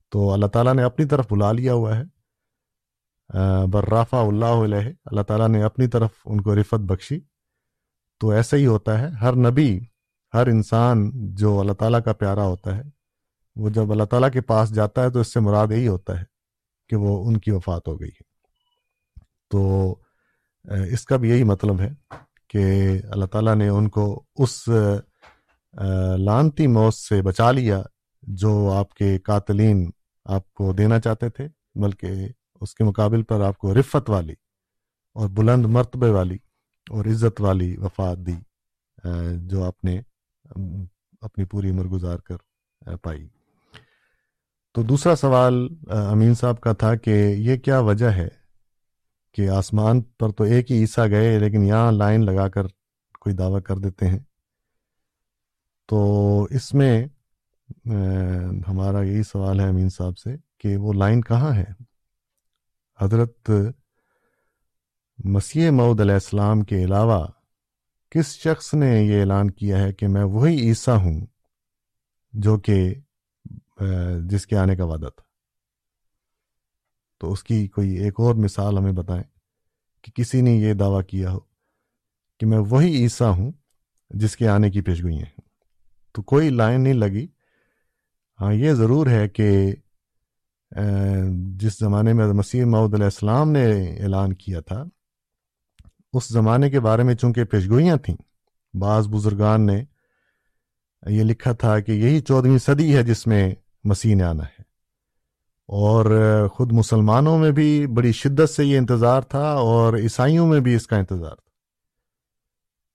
تو 0.09 0.31
اللہ 0.33 0.45
تعالیٰ 0.45 0.73
نے 0.73 0.83
اپنی 0.83 1.05
طرف 1.05 1.25
بلا 1.31 1.51
لیا 1.51 1.73
ہوا 1.73 1.97
ہے۔ 1.97 2.03
برافا 3.67 4.19
اللہ 4.19 4.45
علیہ، 4.45 4.89
اللہ 5.05 5.21
تعالیٰ 5.21 5.47
نے 5.47 5.63
اپنی 5.63 5.87
طرف 5.87 6.09
ان 6.25 6.41
کو 6.41 6.55
رفت 6.55 6.81
بخشی۔ 6.81 7.19
تو 8.19 8.29
ایسا 8.29 8.57
ہی 8.57 8.65
ہوتا 8.65 8.99
ہے، 8.99 9.07
ہر 9.07 9.35
نبی 9.35 9.79
ہر 10.33 10.47
انسان 10.47 11.09
جو 11.35 11.59
اللہ 11.59 11.73
تعالیٰ 11.73 12.01
کا 12.03 12.13
پیارا 12.13 12.43
ہوتا 12.43 12.75
ہے، 12.77 12.81
وہ 13.55 13.69
جب 13.69 13.91
اللہ 13.91 14.03
تعالیٰ 14.03 14.31
کے 14.31 14.41
پاس 14.41 14.73
جاتا 14.75 15.03
ہے 15.03 15.09
تو 15.09 15.19
اس 15.19 15.33
سے 15.33 15.39
مراد 15.39 15.71
یہی 15.71 15.87
ہوتا 15.87 16.19
ہے 16.19 16.25
کہ 16.89 16.95
وہ 16.95 17.27
ان 17.27 17.39
کی 17.39 17.51
وفات 17.51 17.87
ہو 17.87 17.99
گئی 17.99 18.09
ہے۔ 18.09 18.27
تو 19.51 19.95
اس 20.91 21.05
کا 21.05 21.17
بھی 21.17 21.29
یہی 21.29 21.43
مطلب 21.43 21.79
ہے 21.81 21.89
کہ 22.47 22.63
اللہ 23.11 23.25
تعالیٰ 23.25 23.55
نے 23.55 23.67
ان 23.67 23.89
کو 23.89 24.23
اس 24.35 24.67
لانتی 26.17 26.67
موت 26.67 26.93
سے 26.93 27.21
بچا 27.21 27.51
لیا 27.51 27.81
جو 28.23 28.51
آپ 28.71 28.93
کے 28.93 29.17
قاتلین 29.17 29.89
آپ 30.25 30.53
کو 30.53 30.71
دینا 30.73 30.99
چاہتے 30.99 31.29
تھے، 31.29 31.47
بلکہ 31.75 32.27
اس 32.61 32.73
کے 32.75 32.83
مقابل 32.83 33.23
پر 33.23 33.41
آپ 33.41 33.57
کو 33.57 33.73
رفت 33.73 34.09
والی 34.09 34.33
اور 35.15 35.29
بلند 35.29 35.65
مرتبے 35.65 36.09
والی 36.09 36.37
اور 36.87 37.05
عزت 37.05 37.41
والی 37.41 37.75
وفات 37.77 38.17
دی 38.17 38.35
جو 39.47 39.63
آپ 39.63 39.83
نے 39.83 39.99
اپنی 41.21 41.45
پوری 41.45 41.69
عمر 41.69 41.85
گزار 41.85 42.17
کر 42.17 42.95
پائی۔ 42.95 43.27
تو 44.75 44.83
دوسرا 44.83 45.15
سوال 45.15 45.67
امین 45.87 46.33
صاحب 46.33 46.59
کا 46.61 46.73
تھا 46.73 46.95
کہ 46.95 47.09
یہ 47.37 47.57
کیا 47.57 47.79
وجہ 47.79 48.05
ہے 48.05 48.27
کہ 49.33 49.49
آسمان 49.49 50.01
پر 50.01 50.31
تو 50.31 50.43
ایک 50.43 50.71
ہی 50.71 50.79
عیسیٰ 50.79 51.09
گئے 51.09 51.39
لیکن 51.39 51.63
یہاں 51.63 51.91
لائن 51.91 52.25
لگا 52.25 52.49
کر 52.49 52.67
کوئی 53.19 53.35
دعویٰ 53.35 53.61
کر 53.61 53.77
دیتے 53.77 54.07
ہیں؟ 54.07 54.19
تو 55.87 56.43
اس 56.43 56.73
میں 56.73 57.05
ہمارا 58.67 59.01
یہی 59.01 59.23
سوال 59.23 59.59
ہے 59.59 59.67
امین 59.67 59.89
صاحب 59.89 60.17
سے 60.17 60.35
کہ 60.57 60.77
وہ 60.77 60.93
لائن 60.93 61.21
کہاں 61.21 61.53
ہے؟ 61.55 61.65
حضرت 62.99 63.51
مسیح 65.25 65.71
معود 65.71 65.99
علیہ 66.01 66.13
السلام 66.13 66.61
کے 66.61 66.83
علاوہ 66.83 67.25
کس 68.09 68.25
شخص 68.25 68.73
نے 68.73 69.03
یہ 69.03 69.19
اعلان 69.19 69.51
کیا 69.51 69.79
ہے 69.79 69.93
کہ 69.93 70.07
میں 70.07 70.23
وہی 70.23 70.55
عیسیٰ 70.55 70.97
ہوں 70.97 71.25
جو 72.33 72.59
کہ 72.59 72.93
جس 74.23 74.47
کے 74.47 74.57
آنے 74.57 74.75
کا 74.75 74.83
وعدہ 74.85 75.09
تھا؟ 75.15 75.21
تو 77.19 77.31
اس 77.31 77.43
کی 77.43 77.67
کوئی 77.67 77.89
ایک 77.89 78.13
اور 78.17 78.35
مثال 78.35 78.77
ہمیں 78.77 78.91
بتائیں 78.91 79.23
کہ 80.01 80.11
کسی 80.11 80.41
نے 80.41 80.51
یہ 80.51 80.73
دعویٰ 80.73 81.05
کیا 81.07 81.31
ہو 81.31 81.39
کہ 82.39 82.45
میں 82.45 82.57
وہی 82.57 82.95
عیسیٰ 82.97 83.37
ہوں 83.37 83.51
جس 84.09 84.37
کے 84.37 84.47
آنے 84.47 84.71
کی 84.71 84.81
پیشگوئیں 84.81 85.17
ہیں۔ 85.17 85.41
تو 86.13 86.21
کوئی 86.21 86.49
لائن 86.49 86.81
نہیں 86.81 86.93
لگی۔ 86.93 87.27
ہاں 88.41 88.53
یہ 88.53 88.73
ضرور 88.73 89.07
ہے 89.07 89.29
کہ 89.29 89.75
جس 91.55 91.79
زمانے 91.79 92.13
میں 92.13 92.27
مسیح 92.27 92.65
معود 92.65 92.93
علیہ 92.93 93.05
السلام 93.05 93.51
نے 93.51 93.95
اعلان 93.97 94.33
کیا 94.33 94.59
تھا 94.59 94.83
اس 96.13 96.27
زمانے 96.27 96.69
کے 96.69 96.79
بارے 96.79 97.03
میں 97.03 97.15
چونکہ 97.15 97.43
پیشگوئیاں 97.43 97.97
تھیں، 97.97 98.17
بعض 98.77 99.07
بزرگان 99.07 99.65
نے 99.65 99.83
یہ 101.07 101.23
لکھا 101.23 101.51
تھا 101.51 101.79
کہ 101.79 101.91
یہی 101.91 102.21
چودہویں 102.21 102.57
صدی 102.57 102.95
ہے 102.95 103.03
جس 103.03 103.27
میں 103.27 103.55
مسیح 103.83 104.15
نے 104.15 104.23
آنا 104.23 104.43
ہے۔ 104.43 104.69
اور 105.67 106.05
خود 106.47 106.71
مسلمانوں 106.71 107.37
میں 107.37 107.51
بھی 107.51 107.87
بڑی 107.87 108.11
شدت 108.11 108.49
سے 108.49 108.65
یہ 108.65 108.77
انتظار 108.77 109.21
تھا 109.21 109.53
اور 109.53 109.93
عیسائیوں 109.93 110.47
میں 110.47 110.59
بھی 110.59 110.75
اس 110.75 110.87
کا 110.87 110.95
انتظار 110.95 111.35
تھا۔ 111.35 111.49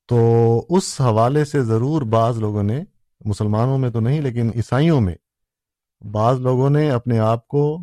تو 0.08 0.66
اس 0.68 1.00
حوالے 1.00 1.44
سے 1.44 1.62
ضرور 1.62 2.02
بعض 2.02 2.38
لوگوں 2.38 2.62
نے، 2.62 2.84
مسلمانوں 3.24 3.78
میں 3.78 3.90
تو 3.90 4.00
نہیں 4.00 4.20
لیکن 4.20 4.50
عیسائیوں 4.54 5.00
میں، 5.00 5.14
بعض 6.00 6.40
لوگوں 6.40 6.70
نے 6.70 6.90
اپنے 6.90 7.18
آپ 7.18 7.48
کو 7.48 7.78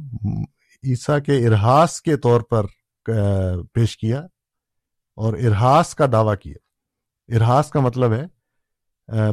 عیسیٰ 0.83 1.17
کے 1.25 1.47
ارحاس 1.47 2.01
کے 2.01 2.17
طور 2.17 2.41
پر 2.41 2.65
پیش 3.73 3.97
کیا 3.97 4.27
اور 5.15 5.33
ارحاس 5.33 5.95
کا 5.95 6.05
دعویٰ 6.11 6.35
کیا 6.41 6.55
ارحاس 7.35 7.69
کا 7.69 7.79
مطلب 7.79 8.13
ہے 8.13 8.25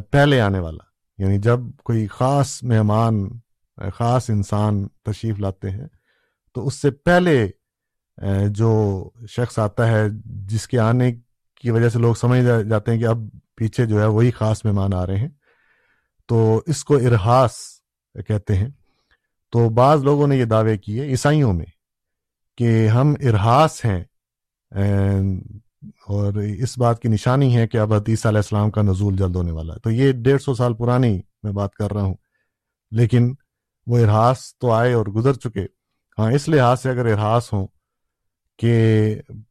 پہلے 0.01 0.41
آنے 0.41 0.59
والا۔ 0.59 0.83
یعنی 1.17 1.37
جب 1.37 1.59
کوئی 1.83 2.07
خاص 2.07 2.63
مہمان، 2.63 3.27
خاص 3.93 4.29
انسان 4.29 4.87
تشریف 4.87 5.39
لاتے 5.39 5.69
ہیں، 5.69 5.87
تو 6.53 6.67
اس 6.67 6.75
سے 6.75 6.91
پہلے 6.91 7.47
جو 8.47 8.69
شخص 9.29 9.59
آتا 9.59 9.87
ہے، 9.87 10.03
جس 10.25 10.67
کے 10.67 10.79
آنے 10.79 11.11
کی 11.61 11.71
وجہ 11.71 11.89
سے 11.89 11.99
لوگ 11.99 12.13
سمجھ 12.13 12.39
جاتے 12.69 12.91
ہیں 12.91 12.99
کہ 12.99 13.05
اب 13.05 13.17
پیچھے 13.55 13.85
جو 13.85 14.01
ہے 14.01 14.05
وہی 14.05 14.31
خاص 14.31 14.65
مہمان 14.65 14.93
آ 14.93 15.05
رہے 15.05 15.17
ہیں، 15.17 15.29
تو 16.25 16.61
اس 16.65 16.83
کو 16.85 16.95
ارحاس 16.95 17.51
کہتے 18.27 18.55
ہیں۔ 18.55 18.69
تو 19.51 19.69
بعض 19.69 20.03
لوگوں 20.03 20.27
نے 20.27 20.35
یہ 20.35 20.45
دعوے 20.45 20.77
کیے 20.77 21.03
عیسائیوں 21.03 21.53
میں 21.53 21.65
کہ 22.57 22.87
ہم 22.87 23.13
ارحاس 23.23 23.85
ہیں 23.85 24.03
اور 26.09 26.33
اس 26.33 26.77
بات 26.77 27.01
کی 27.01 27.07
نشانی 27.07 27.55
ہے 27.57 27.67
کہ 27.67 27.77
اب 27.77 27.93
حدیث 27.93 28.25
علیہ 28.25 28.37
السلام 28.37 28.71
کا 28.71 28.81
نزول 28.81 29.15
جلد 29.15 29.35
ہونے 29.35 29.51
والا 29.51 29.73
ہے۔ 29.73 29.79
تو 29.79 29.91
یہ 29.91 30.11
ڈیڑھ 30.11 30.41
سو 30.41 30.53
سال 30.55 30.73
پرانی 30.73 31.21
میں 31.43 31.51
بات 31.51 31.73
کر 31.73 31.93
رہا 31.93 32.01
ہوں۔ 32.01 32.15
لیکن 32.91 33.33
وہ 33.87 33.99
ارحاس 33.99 34.57
تو 34.57 34.71
آئے 34.71 34.93
اور 34.93 35.05
گزر 35.05 35.33
چکے۔ 35.33 35.65
ہاں 36.17 36.31
اس 36.31 36.49
لحاظ 36.49 36.81
سے 36.81 36.89
اگر 36.89 37.05
ارحاس 37.05 37.53
ہوں 37.53 37.67
کہ 38.57 38.73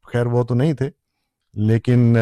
خیر 0.03 0.25
وہ 0.25 0.43
تو 0.43 0.55
نہیں 0.55 0.73
تھے، 0.73 0.89
لیکن 1.53 2.17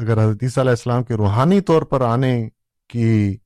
اگر 0.00 0.24
حضرت 0.24 0.42
عیسیٰ 0.42 0.62
علیہ 0.62 0.76
السلام 0.78 1.04
کے 1.04 1.14
روحانی 1.14 1.60
طور 1.60 1.82
پر 1.82 2.00
آنے 2.00 2.48
کی 2.88 3.36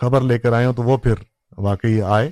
خبر 0.00 0.20
لے 0.20 0.38
کر 0.38 0.52
آئے 0.52 0.66
ہوں 0.66 0.72
تو 0.72 0.82
وہ 0.82 0.96
پھر 0.96 1.14
واقعی 1.58 2.02
آئے۔ 2.02 2.30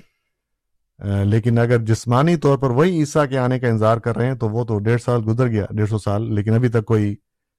لیکن 0.99 1.59
اگر 1.59 1.79
جسمانی 1.85 2.37
طور 2.37 2.59
پر 2.59 2.71
وہی 2.71 2.99
عیسیٰ 2.99 3.29
کے 3.29 3.39
آنے 3.39 3.59
کا 3.61 3.69
انتظار 3.69 3.97
کر 3.97 4.17
رہے 4.17 4.27
ہیں، 4.27 4.35
تو 4.35 4.49
وہ 4.49 4.65
تو 4.65 4.79
ڈیڑھ 4.79 5.01
سال 5.03 5.21
گزر 5.27 5.49
گیا، 5.49 5.65
ڈیڑھ 5.71 5.89
سو 5.89 5.99
سال، 5.99 6.35
لیکن 6.35 6.55
ابھی 6.55 6.69
تک 6.69 6.85
کوئی 6.85 7.15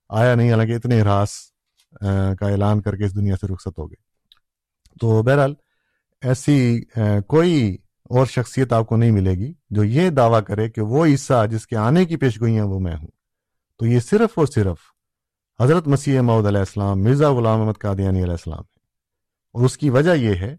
آیا 0.10 0.36
نہیں، 0.36 0.52
حالانکہ 0.52 0.76
اتنے 0.76 1.02
ہراس 1.02 1.30
کا 2.40 2.48
اعلان 2.48 2.82
کر 2.82 2.96
کے 2.96 3.06
اس 3.06 3.16
دنیا 3.16 3.36
سے 3.42 3.48
رخصت 3.48 3.80
ہو 3.80 3.90
گئے۔ 3.90 4.02
تو 5.02 5.22
بہرحال 5.24 5.54
ایسی 6.22 6.82
کوئی 7.28 7.78
اور 8.10 8.26
شخصیت 8.26 8.74
آپ 8.74 8.86
کو 8.88 8.96
نہیں 8.98 9.12
ملے 9.12 9.32
گی 9.32 9.52
جو 9.70 9.84
یہ 9.84 10.10
دعویٰ 10.10 10.44
کرے 10.44 10.70
کہ 10.70 10.82
وہ 10.82 11.06
عیسیٰ 11.06 11.48
جس 11.50 11.68
کے 11.68 11.76
آنے 11.78 12.06
کی 12.06 12.16
پیشگوئیاں 12.18 12.66
وہ 12.66 12.80
میں 12.80 12.96
ہوں۔ 12.96 13.08
تو 13.80 13.86
یہ 13.86 14.00
صرف 14.00 14.38
اور 14.38 14.48
صرف 14.48 14.78
حضرت 15.60 15.88
مسیح 15.88 16.22
معود 16.22 16.46
علیہ 16.46 16.60
السلام، 16.60 17.04
مرزا 17.04 17.32
غلام 17.32 17.62
احمد 17.62 17.78
قادیانی 17.80 18.22
علیہ 18.24 18.32
السلام 18.32 18.60
ہے 18.60 18.80
اور 19.56 19.66
اس 19.66 19.78
کی 19.78 19.90
وجہ 19.90 20.16
یہ 20.16 20.36
ہے 20.36 20.56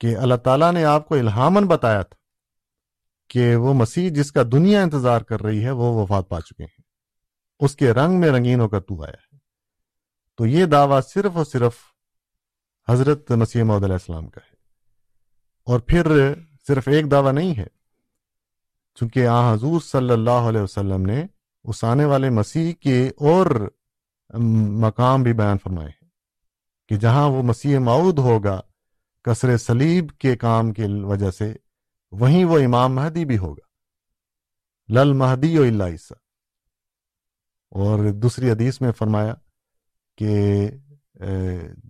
کہ 0.00 0.16
اللہ 0.16 0.34
تعالیٰ 0.34 0.72
نے 0.72 0.84
آپ 0.84 1.08
کو 1.08 1.14
الہامن 1.14 1.66
بتایا 1.66 2.02
تھا 2.02 2.16
کہ 3.28 3.56
وہ 3.56 3.74
مسیح 3.74 4.10
جس 4.10 4.32
کا 4.32 4.42
دنیا 4.52 4.82
انتظار 4.82 5.20
کر 5.20 5.42
رہی 5.42 5.64
ہے، 5.64 5.70
وہ 5.70 6.02
وفات 6.02 6.28
پا 6.28 6.40
چکے 6.40 6.64
ہیں۔ 6.64 6.82
اس 7.60 7.76
کے 7.76 7.92
رنگ 7.92 8.20
میں 8.20 8.28
رنگین 8.28 8.60
ہو 8.60 8.68
کر 8.68 8.80
تو 8.80 9.02
آیا 9.02 9.12
ہے۔ 9.12 9.36
تو 10.36 10.46
یہ 10.46 10.64
دعویٰ 10.64 11.00
صرف 11.14 11.30
اور 11.34 11.44
صرف 11.44 11.72
حضرت 12.88 13.30
مسیح 13.30 13.62
محدود 13.62 13.84
علیہ 13.84 13.94
السلام 13.94 14.28
کا 14.28 14.40
ہے۔ 14.50 14.56
اور 15.64 15.80
پھر 15.80 16.34
صرف 16.66 16.88
ایک 16.88 17.10
دعویٰ 17.10 17.32
نہیں 17.32 17.54
ہے، 17.58 17.66
چونکہ 18.94 19.26
آ 19.26 19.52
حضور 19.52 19.80
صلی 19.80 20.10
اللہ 20.10 20.30
علیہ 20.30 20.60
وسلم 20.60 21.02
نے 21.02 21.26
اس 21.64 21.84
آنے 21.84 22.04
والے 22.04 22.30
مسیح 22.30 22.72
کے 22.72 23.08
اور 23.08 23.70
مقام 24.80 25.22
بھی 25.22 25.32
بیان 25.32 25.58
فرمائے 25.58 25.88
ہیں 25.88 26.08
کہ 26.88 26.96
جہاں 26.96 27.28
وہ 27.28 27.42
مسیح 27.42 27.78
معود 27.78 28.18
ہوگا 28.18 28.60
کثر 29.24 29.56
سلیب 29.56 30.10
کے 30.18 30.36
کام 30.36 30.72
کی 30.72 30.82
وجہ 31.02 31.30
سے 31.30 31.54
وہیں 32.12 32.44
وہ 32.44 32.58
امام 32.58 32.94
مہدی 32.94 33.24
بھی 33.24 33.38
ہوگا۔ 33.38 33.70
لل 34.92 35.12
مہدی 35.12 35.58
و 35.58 35.62
اللہ 35.62 35.84
عیسیٰ۔ 35.84 36.16
اور 37.70 38.12
دوسری 38.12 38.50
حدیث 38.50 38.80
میں 38.80 38.92
فرمایا 38.92 39.34
کہ 40.16 40.68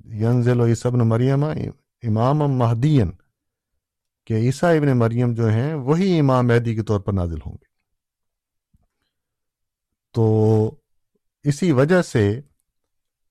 ینزل 0.05 0.61
و 0.61 0.67
عیسبن 0.67 0.99
مریم 0.99 1.45
امام 2.03 2.39
مہدین 2.39 3.11
کہ 4.25 4.35
عیسیٰ 4.35 4.77
ابن 4.77 4.99
مریم 4.99 5.35
جو 5.35 5.47
ہیں 5.49 5.75
وہی 5.75 6.19
امام 6.19 6.47
مہدی 6.47 6.75
کے 6.75 6.83
طور 6.83 7.01
پر 7.01 7.13
نازل 7.13 7.39
ہوں 7.47 7.53
گے۔ 7.53 7.71
تو 10.13 10.75
اسی 11.43 11.73
وجہ 11.73 12.03
سے 12.03 12.41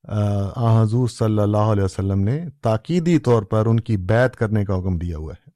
آ 0.03 0.83
حضور 0.83 1.07
صلی 1.07 1.39
اللہ 1.39 1.71
علیہ 1.71 1.83
وسلم 1.83 2.19
نے 2.19 2.45
تاکیدی 2.61 3.19
طور 3.19 3.43
پر 3.43 3.65
ان 3.65 3.79
کی 3.79 3.97
بیت 3.97 4.35
کرنے 4.35 4.65
کا 4.65 4.75
حکم 4.75 4.97
دیا 4.97 5.17
ہوا 5.17 5.33
ہے 5.33 5.49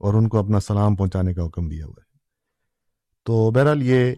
اور 0.00 0.14
ان 0.14 0.28
کو 0.28 0.38
اپنا 0.38 0.60
سلام 0.60 0.96
پہنچانے 0.96 1.34
کا 1.34 1.46
حکم 1.46 1.68
دیا 1.68 1.86
ہوا 1.86 1.94
ہے۔ 1.98 2.16
تو 3.24 3.50
بہرحال 3.50 3.82
یہ 3.82 4.14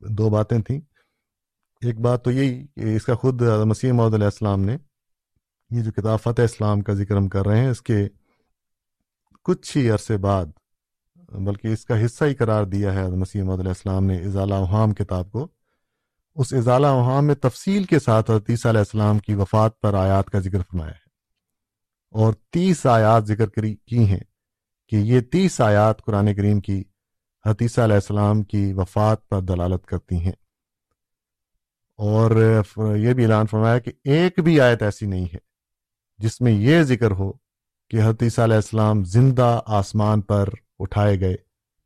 دو 0.00 0.30
باتیں 0.30 0.58
تھیں۔ 0.58 0.80
ایک 1.80 2.00
بات 2.00 2.24
تو 2.24 2.30
یہی 2.30 2.66
کہ 2.66 2.96
اس 2.96 3.04
کا 3.04 3.14
خود 3.14 3.42
مسیح 3.42 3.92
محدود 3.92 4.14
علیہ 4.14 4.24
السلام 4.24 4.60
نے 4.60 4.76
یہ 5.70 5.82
جو 5.82 5.92
کتاب 5.92 6.20
فتح 6.20 6.42
اسلام 6.42 6.80
کا 6.80 6.92
ذکر 6.92 7.16
ہم 7.16 7.28
کر 7.28 7.46
رہے 7.46 7.60
ہیں، 7.60 7.68
اس 7.68 7.82
کے 7.82 8.08
کچھ 9.44 9.76
ہی 9.76 9.90
عرصے 9.90 10.16
بعد، 10.16 10.46
بلکہ 11.32 11.68
اس 11.68 11.84
کا 11.84 12.04
حصہ 12.04 12.24
ہی 12.24 12.34
قرار 12.34 12.64
دیا 12.64 12.92
ہے 12.94 13.08
مسیح 13.08 13.42
محدود 13.42 13.60
علیہ 13.60 13.70
السلام 13.70 14.04
نے 14.04 14.16
اضالہ 14.24 14.54
وحام 14.54 14.94
کتاب 14.94 15.32
کو۔ 15.32 15.48
اس 16.36 16.52
اضالہ 16.52 16.86
وحام 16.86 17.26
میں 17.26 17.34
تفصیل 17.34 17.84
کے 17.84 17.98
ساتھ 17.98 18.30
حدیث 18.30 18.66
علیہ 18.66 18.78
السلام 18.78 19.18
کی 19.18 19.34
وفات 19.34 19.80
پر 19.80 19.94
آیات 19.94 20.30
کا 20.30 20.38
ذکر 20.38 20.58
فرمایا 20.58 20.90
ہے۔ 20.90 21.08
اور 22.10 22.32
تیس 22.50 22.86
آیات 22.86 23.26
ذکر 23.26 23.48
کی 23.86 24.04
ہیں 24.04 24.20
کہ 24.88 24.96
یہ 24.96 25.20
تیس 25.20 25.60
آیات 25.60 26.02
قرآن 26.02 26.34
کریم 26.34 26.60
کی 26.60 26.84
حتیثہ 27.46 27.80
علیہ 27.80 27.94
السلام 27.94 28.42
کی 28.42 28.72
وفات 28.72 29.28
پر 29.28 29.40
دلالت 29.40 29.86
کرتی 29.86 30.16
ہیں۔ 30.16 30.32
اور 31.96 32.30
یہ 32.96 33.14
بھی 33.14 33.24
اعلان 33.24 33.46
فرمایا 33.46 33.78
کہ 33.78 33.92
ایک 34.04 34.40
بھی 34.40 34.60
آیت 34.60 34.82
ایسی 34.82 35.06
نہیں 35.06 35.24
ہے 35.24 35.38
جس 36.18 36.40
میں 36.40 36.52
یہ 36.52 36.82
ذکر 36.82 37.10
ہو 37.10 37.32
کہ 37.90 37.96
حتیثہ 38.04 38.40
علیہ 38.40 38.56
السلام 38.56 39.04
زندہ 39.04 39.60
آسمان 39.66 40.20
پر 40.20 40.48
اٹھائے 40.78 41.20
گئے 41.20 41.34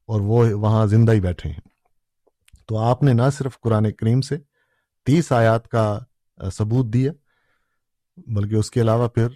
اور 0.07 0.21
وہ 0.21 0.49
وہاں 0.53 0.87
زندہ 0.87 1.13
ہی 1.13 1.21
بیٹھے 1.21 1.51
ہیں۔ 1.51 1.70
تو 2.71 2.77
آپ 2.79 3.03
نے 3.03 3.13
نہ 3.13 3.29
صرف 3.33 3.59
قرآن 3.61 3.91
کریم 3.93 4.21
سے 4.21 4.37
تیس 5.07 5.31
آیات 5.33 5.67
کا 5.69 5.99
ثبوت 6.53 6.93
دیا، 6.95 7.13
بلکہ 8.27 8.55
اس 8.55 8.71
کے 8.71 8.81
علاوہ 8.81 9.09
پھر 9.09 9.29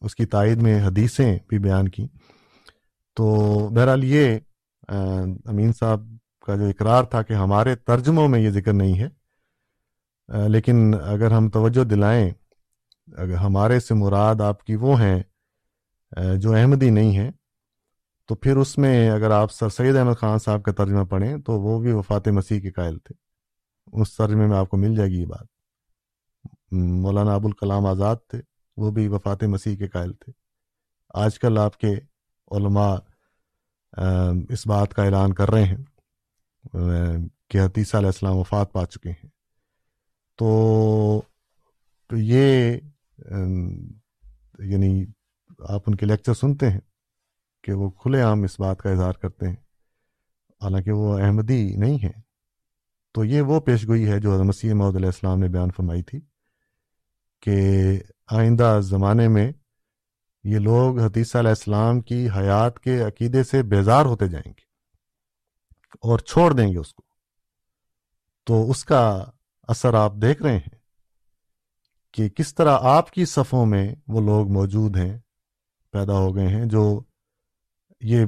اس 0.00 0.14
کی 0.14 0.26
تائید 0.26 0.62
میں 0.62 0.80
حدیثیں 0.86 1.38
بھی 1.48 1.58
بیان 1.58 1.88
کی 1.88 2.06
تو 3.16 3.24
بہرحال 3.68 4.04
یہ 4.04 4.38
امین 4.88 5.72
صاحب 5.72 6.00
کا 6.46 6.56
جو 6.56 6.66
اقرار 6.66 7.04
تھا 7.04 7.22
کہ 7.22 7.32
ہمارے 7.32 7.74
ترجموں 7.76 8.28
میں 8.28 8.40
یہ 8.40 8.50
ذکر 8.50 8.72
نہیں 8.72 8.98
ہے 8.98 9.08
لیکن 10.48 10.94
اگر 11.04 11.30
ہم 11.30 11.48
توجہ 11.50 11.84
دلائیں، 11.84 12.30
اگر 13.08 13.34
ہمارے 13.36 13.78
سے 13.80 13.94
مراد 13.94 14.40
آپ 14.40 14.64
کی 14.64 14.76
وہ 14.76 15.00
ہیں 15.00 15.22
جو 16.36 16.54
احمدی 16.54 16.90
نہیں 16.90 17.16
ہیں 17.18 17.30
تو 18.32 18.36
پھر 18.36 18.56
اس 18.56 18.78
میں 18.78 19.10
اگر 19.10 19.30
آپ 19.30 19.52
سر 19.52 19.68
سید 19.68 19.96
احمد 19.96 20.14
خان 20.20 20.38
صاحب 20.38 20.62
کا 20.62 20.72
ترجمہ 20.72 21.04
پڑھیں 21.04 21.36
تو 21.36 21.60
وہ 21.60 21.80
بھی 21.80 21.92
وفات 21.92 22.28
مسیح 22.28 22.60
کے 22.60 22.70
قائل 22.70 22.98
تھے۔ 22.98 23.14
اس 24.00 24.16
ترجمے 24.16 24.46
میں 24.46 24.56
آپ 24.56 24.68
کو 24.68 24.76
مل 24.76 24.94
جائے 24.96 25.10
گی 25.10 25.20
یہ 25.20 25.26
بات۔ 25.26 25.46
مولانا 26.72 27.34
ابوالکلام 27.34 27.86
آزاد 27.86 28.16
تھے، 28.28 28.40
وہ 28.76 28.90
بھی 28.90 29.08
وفات 29.08 29.44
مسیح 29.44 29.76
کے 29.76 29.88
قائل 29.88 30.12
تھے۔ 30.12 30.32
آج 31.14 31.38
کل 31.38 31.58
آپ 31.58 31.78
کے 31.78 31.94
علماء 32.50 32.94
اس 34.48 34.66
بات 34.66 34.94
کا 34.94 35.04
اعلان 35.04 35.34
کر 35.34 35.50
رہے 35.50 35.64
ہیں 35.64 35.76
کہ 37.48 37.60
حتیثہ 37.60 37.96
علیہ 37.96 38.08
السلام 38.08 38.36
وفات 38.36 38.72
پا 38.72 38.86
چکے 38.86 39.10
ہیں۔ 39.10 39.28
تو 40.38 41.22
تو 42.08 42.16
یہ 42.16 42.76
یعنی 44.58 45.04
آپ 45.58 45.82
ان 45.86 45.94
کے 45.94 46.06
لیکچر 46.06 46.34
سنتے 46.34 46.70
ہیں۔ 46.70 46.80
کہ 47.62 47.72
وہ 47.72 47.90
کھلے 47.90 48.22
عام 48.22 48.42
اس 48.42 48.60
بات 48.60 48.82
کا 48.82 48.90
اظہار 48.90 49.12
کرتے 49.12 49.48
ہیں۔ 49.48 49.56
حالانکہ 50.62 50.92
وہ 50.92 51.18
احمدی 51.18 51.76
نہیں 51.76 51.98
ہیں۔ 52.02 52.22
تو 53.12 53.24
یہ 53.24 53.40
وہ 53.40 53.60
پیش 53.60 53.88
گوئی 53.88 54.10
ہے 54.10 54.20
جو 54.20 54.44
مسیح 54.44 54.74
محدود 54.74 54.96
علیہ 54.96 55.06
السلام 55.06 55.38
نے 55.38 55.48
بیان 55.48 55.70
فرمائی 55.70 56.02
تھی 56.02 56.20
کہ 57.40 57.56
آئندہ 58.30 58.78
زمانے 58.82 59.28
میں 59.28 59.52
یہ 60.44 60.58
لوگ 60.58 61.00
حدیثہ 61.00 61.38
علیہ 61.38 61.48
السلام 61.48 62.00
کی 62.00 62.28
حیات 62.36 62.80
کے 62.80 63.02
عقیدے 63.02 63.42
سے 63.42 63.62
بیزار 63.62 64.04
ہوتے 64.04 64.28
جائیں 64.28 64.50
گے 64.50 64.64
اور 66.02 66.18
چھوڑ 66.18 66.52
دیں 66.52 66.72
گے 66.72 66.78
اس 66.78 66.94
کو۔ 66.94 67.02
تو 68.44 68.70
اس 68.70 68.84
کا 68.84 69.24
اثر 69.68 69.94
آپ 69.94 70.12
دیکھ 70.22 70.42
رہے 70.42 70.52
ہیں 70.52 70.74
کہ 72.12 72.28
کس 72.28 72.54
طرح 72.54 72.78
آپ 72.80 73.10
کی 73.10 73.24
صفوں 73.24 73.66
میں 73.66 73.94
وہ 74.08 74.20
لوگ 74.20 74.52
موجود 74.52 74.96
ہیں، 74.96 75.18
پیدا 75.90 76.12
ہو 76.12 76.36
گئے 76.36 76.48
ہیں 76.48 76.64
جو 76.64 77.00
یہ 78.02 78.26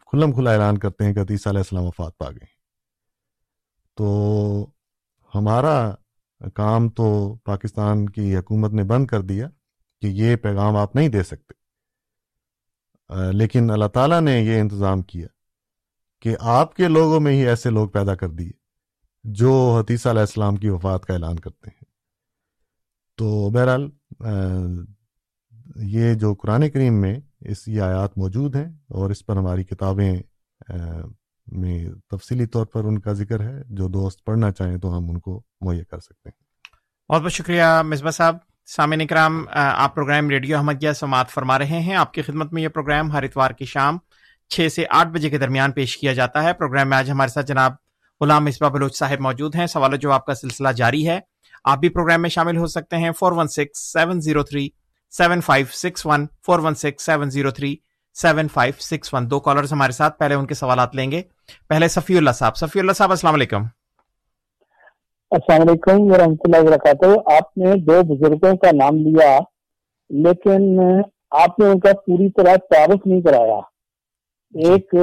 کھلم 0.00 0.32
کھلا 0.32 0.52
اعلان 0.52 0.78
کرتے 0.78 1.04
ہیں 1.04 1.14
کہ 1.14 1.18
حدیثہ 1.18 1.48
علیہ 1.48 1.58
السلام 1.58 1.84
وفات 1.84 2.18
پا 2.18 2.30
گئے۔ 2.30 2.46
تو 3.96 4.66
ہمارا 5.34 5.94
کام 6.54 6.88
تو 6.88 7.34
پاکستان 7.34 8.08
کی 8.08 8.36
حکومت 8.36 8.72
نے 8.72 8.84
بند 8.84 9.06
کر 9.06 9.20
دیا 9.20 9.48
کہ 10.00 10.06
یہ 10.06 10.36
پیغام 10.36 10.76
آپ 10.76 10.96
نہیں 10.96 11.08
دے 11.08 11.22
سکتے۔ 11.22 11.62
لیکن 13.32 13.70
اللہ 13.70 13.88
تعالیٰ 13.88 14.20
نے 14.20 14.40
یہ 14.40 14.60
انتظام 14.60 15.02
کیا 15.02 15.26
کہ 16.20 16.36
آپ 16.40 16.74
کے 16.74 16.88
لوگوں 16.88 17.20
میں 17.20 17.32
ہی 17.32 17.46
ایسے 17.46 17.70
لوگ 17.70 17.88
پیدا 17.88 18.14
کر 18.14 18.28
دیے 18.28 18.50
جو 19.24 19.78
حتیثہ 19.80 20.08
علیہ 20.08 20.20
السلام 20.20 20.56
کی 20.56 20.68
وفات 20.68 21.06
کا 21.06 21.14
اعلان 21.14 21.38
کرتے 21.38 21.70
ہیں۔ 21.70 21.84
تو 23.16 23.50
بہرحال 23.50 23.88
یہ 25.76 26.14
جو 26.14 26.34
قرآن 26.34 26.70
کریم 26.70 27.00
میں 27.00 27.20
اس 27.44 27.68
یہ 27.68 27.80
آیات 27.80 28.18
موجود 28.18 28.56
ہیں 28.56 28.72
اور 28.88 29.10
اس 29.10 29.26
پر 29.26 29.36
ہماری 29.36 29.64
کتابیں 29.64 30.16
میں 31.46 31.88
تفصیلی 32.10 32.46
طور 32.46 32.66
پر 32.66 32.84
ان 32.84 32.98
کا 32.98 33.12
ذکر 33.12 33.40
ہے۔ 33.40 33.62
جو 33.68 33.88
دوست 33.88 34.24
پڑھنا 34.24 34.50
چاہیں 34.50 34.76
تو 34.76 34.98
ہم 34.98 35.10
ان 35.10 35.20
کو 35.20 35.42
مہیا 35.60 35.82
کر 35.90 35.98
سکتے 35.98 36.28
ہیں۔ 36.28 36.42
بہت 37.12 37.22
بہت 37.22 37.32
شکریہ 37.32 37.62
مصباح 37.84 38.10
صاحب۔ 38.10 38.36
سامع 38.66 38.96
اکرام 39.00 39.44
آپ 39.52 39.94
پروگرام 39.94 40.30
ریڈیو 40.30 40.56
احمدیہ 40.56 40.92
سماعت 40.92 41.28
فرما 41.30 41.58
رہے 41.58 41.80
ہیں۔ 41.80 41.94
آپ 41.94 42.14
کی 42.14 42.22
خدمت 42.22 42.52
میں 42.52 42.62
یہ 42.62 42.68
پروگرام 42.68 43.12
ہر 43.12 43.22
اتوار 43.22 43.50
کی 43.50 43.64
شام 43.64 43.98
چھ 44.48 44.68
سے 44.74 44.84
آٹھ 44.90 45.08
بجے 45.08 45.30
کے 45.30 45.38
درمیان 45.38 45.72
پیش 45.72 45.98
کیا 45.98 46.12
جاتا 46.12 46.42
ہے۔ 46.42 46.52
پروگرام 46.52 46.88
میں 46.88 46.98
آج 46.98 47.10
ہمارے 47.10 47.28
ساتھ 47.28 47.46
جناب 47.46 47.72
غلام 48.20 48.44
مصباح 48.44 48.70
بلوچ 48.70 48.98
صاحب 48.98 49.20
موجود 49.20 49.54
ہیں۔ 49.54 49.66
سوال 49.66 49.96
جو 49.96 50.12
آپ 50.12 50.26
کا 50.26 50.34
سلسلہ 50.34 50.68
جاری 50.68 51.08
ہے۔ 51.08 51.20
آپ 51.64 51.78
بھی 51.78 51.88
پروگرام 51.88 52.22
میں 52.22 52.30
شامل 52.30 52.56
ہو 52.56 52.66
سکتے 52.66 52.96
ہیں۔ 52.96 53.10
Four 53.18 53.32
one 53.32 53.48
six 53.48 53.92
seven 53.92 54.20
zero 54.20 54.42
three 54.42 54.68
seven 55.16 55.40
five 55.46 55.66
six 55.72 56.06
one 56.06 56.24
four 56.46 56.58
one 56.64 56.74
six 56.74 57.04
seven 57.06 57.30
zero 57.30 57.50
three 57.50 57.74
seven 58.20 58.48
five 58.48 58.74
six 58.80 59.12
one 59.14 59.30
دو 59.30 59.40
کالرز 59.40 59.72
ہمارے 59.72 59.92
ساتھ 59.92 60.18
پہلے 60.18 60.34
ان 60.34 60.46
کے 60.46 60.54
سوالات 60.54 60.94
لیں 60.96 61.10
گے۔ 61.10 61.20
پہلے 61.68 61.88
صفی 61.88 62.16
اللہ 62.16 62.30
صاحب۔ 62.34 62.56
صفی 62.56 62.80
اللہ 62.80 62.92
صاحب 62.92 63.10
السلام 63.10 63.34
علیکم۔ 63.34 63.62
السلام 65.30 65.60
علیکم 65.60 66.00
ورحمۃ 66.12 66.42
اللہ 66.44 66.60
وبرکاتہ۔ 66.62 67.34
آپ 67.34 67.56
نے 67.58 67.74
دو 67.84 68.02
بزرگوں 68.14 68.56
کا 68.56 68.70
نام 68.74 68.96
لیا 68.96 69.38
لیکن 70.10 70.80
آپ 71.42 71.58
نے 71.58 71.66
ان 71.66 71.78
کا 71.80 71.92
پوری 72.06 72.30
طرح 72.30 72.56
تعارف 72.70 73.06
نہیں 73.06 73.20
کرایا۔ 73.20 73.60
ایک 74.54 74.94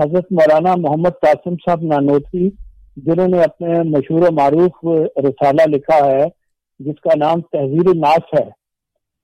حضرت 0.00 0.32
مولانا 0.32 0.74
محمد 0.78 1.22
قاسم 1.22 1.54
صاحب 1.64 1.82
نانوتری 1.82 2.50
جنہوں 2.96 3.28
نے 3.28 3.42
اپنے 3.42 3.82
مشہور 3.90 4.28
و 4.28 4.34
معروف 4.34 4.84
رسالہ 5.24 5.62
لکھا 5.66 6.04
ہے 6.06 6.24
جس 6.78 7.00
کا 7.04 7.18
نام 7.18 7.40
تحزیر 7.40 7.88
الناس 7.88 8.34
ہے۔ 8.34 8.48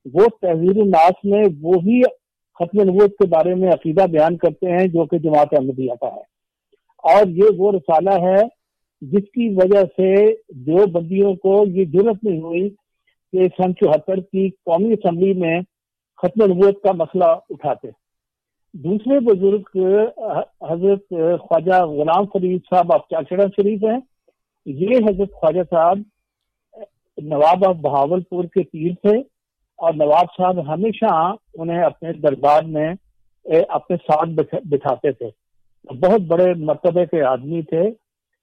وہ 0.05 0.24
تحزیر 0.40 0.76
الناس 0.76 1.24
میں 1.24 1.44
وہی 1.61 2.03
ختم 2.55 2.82
نبوت 2.82 3.11
کے 3.11 3.26
بارے 3.26 3.55
میں 3.55 3.68
عقیدہ 3.68 4.07
بیان 4.07 4.36
کرتے 4.36 4.70
ہیں 4.70 4.86
جو 4.86 5.05
کہ 5.05 5.18
جماعت 5.18 5.48
احمدیہ 5.53 5.92
کا 6.00 6.07
ہے۔ 6.07 6.32
اور 6.96 7.26
یہ 7.26 7.44
وہ 7.57 7.72
رسالہ 7.72 8.11
ہے 8.11 8.62
جس 9.00 9.24
کی 9.24 9.48
وجہ 9.48 9.82
سے 9.96 10.32
جو 10.48 10.86
بندیوں 10.86 11.34
کو 11.34 11.64
یہ 11.66 11.84
ضرورت 11.92 12.24
نہیں 12.24 12.40
ہوئی 12.40 12.68
کہ 13.32 13.48
سن 13.48 13.74
چوہتر 13.74 14.20
کی 14.20 14.50
قومی 14.50 14.92
اسمبلی 14.92 15.32
میں 15.32 15.61
ختم 16.22 16.53
نبوت 16.53 16.82
کا 16.82 16.92
مسئلہ 16.92 17.24
اٹھاتے۔ 17.24 17.88
دوسرے 18.74 19.20
بزرگ 19.20 19.78
حضرت 20.70 21.09
خواجہ 21.40 21.84
غلام 21.84 22.26
فرید 22.26 22.61
صاحب 22.70 22.92
آپ 22.92 23.09
چاچڑا 23.09 23.46
شریف 23.46 23.84
ہیں۔ 23.84 24.00
یہ 24.66 24.96
حضرت 24.96 25.32
خواجہ 25.32 25.62
صاحب 25.70 25.98
نواب 27.22 27.68
آف 27.68 27.76
بہاول 27.76 28.22
پور 28.22 28.44
کے 28.44 28.62
پیر 28.62 28.92
تھے۔ 28.92 29.32
اور 29.76 29.94
نواب 29.94 30.26
صاحب 30.38 30.74
ہمیشہ 30.74 31.32
انہیں 31.54 31.82
اپنے 31.82 32.12
دربار 32.12 32.62
میں 32.62 32.94
اپنے 33.68 33.96
ساتھ 33.96 34.28
بٹھاتے 34.64 35.12
تھے۔ 35.12 35.30
بہت 35.94 36.20
بڑے 36.20 36.54
مرتبے 36.56 37.06
کے 37.06 37.22
آدمی 37.22 37.62
تھے 37.62 37.88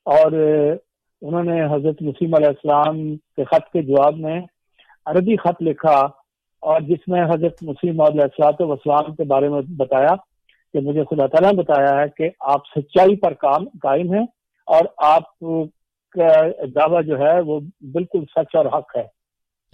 اور 0.06 0.32
انہوں 1.22 1.44
نے 1.44 1.64
حضرت 1.64 2.02
مسیم 2.02 2.34
علیہ 2.34 2.48
السلام 2.48 3.16
کے 3.16 3.44
خط 3.44 3.72
کے 3.74 3.82
جواب 3.82 4.18
میں 4.18 4.42
عربی 5.06 5.38
خط 5.38 5.62
لکھا 5.62 6.00
اور 6.60 6.82
جس 6.82 7.08
میں 7.08 7.22
حضرت 7.22 7.64
مسیم 7.64 8.02
علیہ 8.02 8.22
السلاط 8.22 8.56
وسلام 8.60 9.16
کے 9.16 9.24
بارے 9.24 9.50
میں 9.50 9.62
بتایا 9.78 10.16
کہ 10.74 10.80
مجھے 10.80 11.04
خدا 11.04 11.28
تعالیٰ 11.28 11.52
نے 11.52 11.62
بتایا 11.62 12.02
ہے 12.02 12.06
کہ 12.18 12.30
آپ 12.40 12.62
سچائی 12.76 13.16
پر 13.16 13.34
کام، 13.34 13.66
قائم 13.66 14.14
ہیں 14.14 14.26
اور 14.66 14.86
آپ 14.98 15.40
کا 16.12 16.28
دعویٰ 16.76 17.04
جو 17.04 17.20
ہے 17.20 17.40
وہ 17.40 17.60
بالکل 17.82 18.26
سچ 18.26 18.56
اور 18.56 18.66
حق 18.66 18.98
ہے۔ 18.98 19.04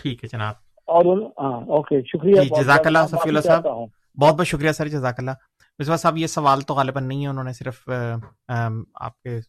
ٹھیک 0.04 0.24
ہے 0.24 0.38
جناب۔ 0.38 0.65
اور 0.88 1.06
اوکے 1.68 2.02
شکریہ 2.06 2.42
جی، 2.42 2.50
جزاک 2.62 2.88
اللہ 2.88 3.00
صفی 3.10 3.30
اللہ 3.30 3.40
صاحب۔ 3.40 3.66
بہت 4.18 4.36
بہت 4.36 4.48
شکریہ 4.48 4.72
سر 4.72 4.88
جزاک 4.88 5.16
اللہ۔ 5.18 5.32
مصباح 5.80 5.98
صاحب 5.98 6.18
یہ 6.18 6.28
سوال 6.28 6.62
تو 6.62 6.74
غالباً 6.74 7.08
نہیں 7.08 7.24
ہے 7.24 7.28
انہوں 7.28 7.44
نے 7.44 7.54
صرف 7.54 7.90
آپ 7.90 9.22
کے 9.22 9.40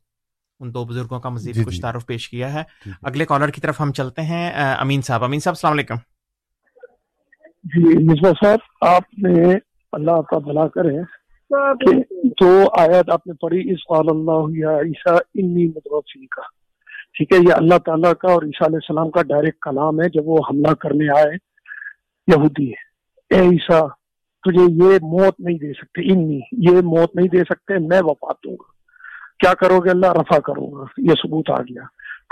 ان 0.60 0.74
دو 0.74 0.84
بزرگوں 0.84 1.20
کا 1.20 1.28
مزید 1.28 1.54
جی 1.54 1.64
کچھ 1.64 1.74
جی۔ 1.74 1.80
تعارف 1.80 2.06
پیش 2.06 2.28
کیا 2.28 2.52
ہے۔ 2.54 2.62
اگلے 3.02 3.24
کالر 3.24 3.48
کی 3.48 3.60
طرف 3.60 3.80
ہم 3.80 3.92
چلتے 3.92 4.22
ہیں 4.22 4.50
امین 4.78 5.02
صاحب۔ 5.02 5.24
امین 5.24 5.40
صاحب 5.40 5.52
السلام 5.52 5.72
علیکم۔ 5.72 5.94
جی 7.64 8.04
مصباح 8.04 8.32
صاحب 8.44 8.58
آپ 8.80 9.02
نے 9.18 9.54
اللہ 9.92 10.20
کا 10.20 10.38
بھلا 10.38 10.68
کرے 10.68 11.02
تو 12.30 12.48
آیت 12.80 13.10
آپ 13.10 13.26
نے 13.26 13.32
پڑھی 13.32 13.72
اس 13.72 13.78
قال 13.88 14.06
اللہ 14.08 14.58
یا 14.58 14.78
عیسیٰ 14.80 15.16
انی 15.34 15.66
مدوفی 15.66 16.26
کا 16.26 16.42
ٹھیک 17.16 17.32
ہے، 17.32 17.38
یہ 17.48 17.52
اللہ 17.52 17.78
تعالیٰ 17.78 18.12
کا 18.14 18.32
اور 18.32 18.42
عیسیٰ 18.42 18.66
علیہ 18.66 18.76
السلام 18.76 19.10
کا 19.10 19.22
ڈائریکٹ 19.22 19.58
کلام 19.58 20.00
ہے، 20.00 20.08
جب 20.08 20.28
وہ 20.28 20.38
حملہ 20.50 20.74
کرنے 20.74 21.18
آئے، 21.18 21.34
یہودی 22.36 22.70
اے 23.30 23.40
عیسیٰ، 23.40 23.88
تجھے 24.42 24.84
یہ 24.84 24.98
موت 25.02 25.40
نہیں 25.40 25.58
دے 25.58 25.72
سکتے، 25.72 26.12
انی، 26.12 26.40
یہ 26.52 26.70
موت 26.70 27.16
نہیں 27.16 27.28
دے 27.28 27.38
سکتے، 27.38 27.78
میں 27.78 28.00
وفات 28.02 28.36
دوں 28.44 28.52
گا۔ 28.52 28.76
کیا 29.38 29.54
کرو 29.54 29.80
گے؟ 29.80 29.90
اللہ 29.90 30.12
رفع 30.12 30.38
کروں 30.38 30.72
گا۔ 30.72 30.84
یہ 30.98 31.12
ثبوت 31.22 31.50
آ 31.50 31.62
گیا۔ 31.62 31.82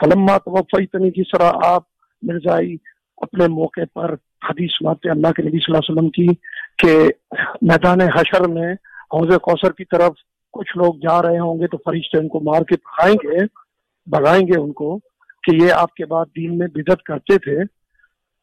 فلما 0.00 0.38
توفی 0.38 0.86
تنی 0.86 1.10
جس 1.10 1.38
طرح 1.38 1.50
آپ 1.64 1.82
مرزائی 2.22 2.76
اپنے 3.16 3.48
موقع 3.48 3.80
پر 3.94 4.14
حدیث 4.48 4.70
سناتے، 4.70 5.10
اللہ 5.10 5.32
کے 5.32 5.42
نبی 5.42 5.58
صلی 5.58 5.74
اللہ 5.74 5.78
علیہ 5.78 5.94
وسلم 5.94 6.10
کی، 6.10 6.26
کہ 6.78 7.08
میدان 7.62 8.00
حشر 8.00 8.48
میں 8.48 8.72
حوض 9.14 9.36
کوثر 9.36 9.72
کی 9.72 9.84
طرف 9.84 10.12
کچھ 10.52 10.76
لوگ 10.76 10.94
جا 10.94 11.22
رہے 11.22 11.38
ہوں 11.38 11.58
گے 11.60 11.66
تو 11.66 11.76
فرشتے 11.76 12.18
ان 12.18 12.28
کو 12.28 12.40
مار 12.40 12.62
کے 12.62 12.76
پڑھائیں 12.76 13.16
گے۔ 13.24 13.63
بگائیں 14.06 14.46
گے 14.46 14.60
ان 14.60 14.72
کو 14.72 14.98
کہ 15.42 15.64
یہ 15.64 15.72
آپ 15.72 15.94
کے 15.94 16.06
بعد 16.06 16.26
دین 16.36 16.58
میں 16.58 16.66
بدت 16.66 17.02
کرتے 17.02 17.38
تھے 17.38 17.64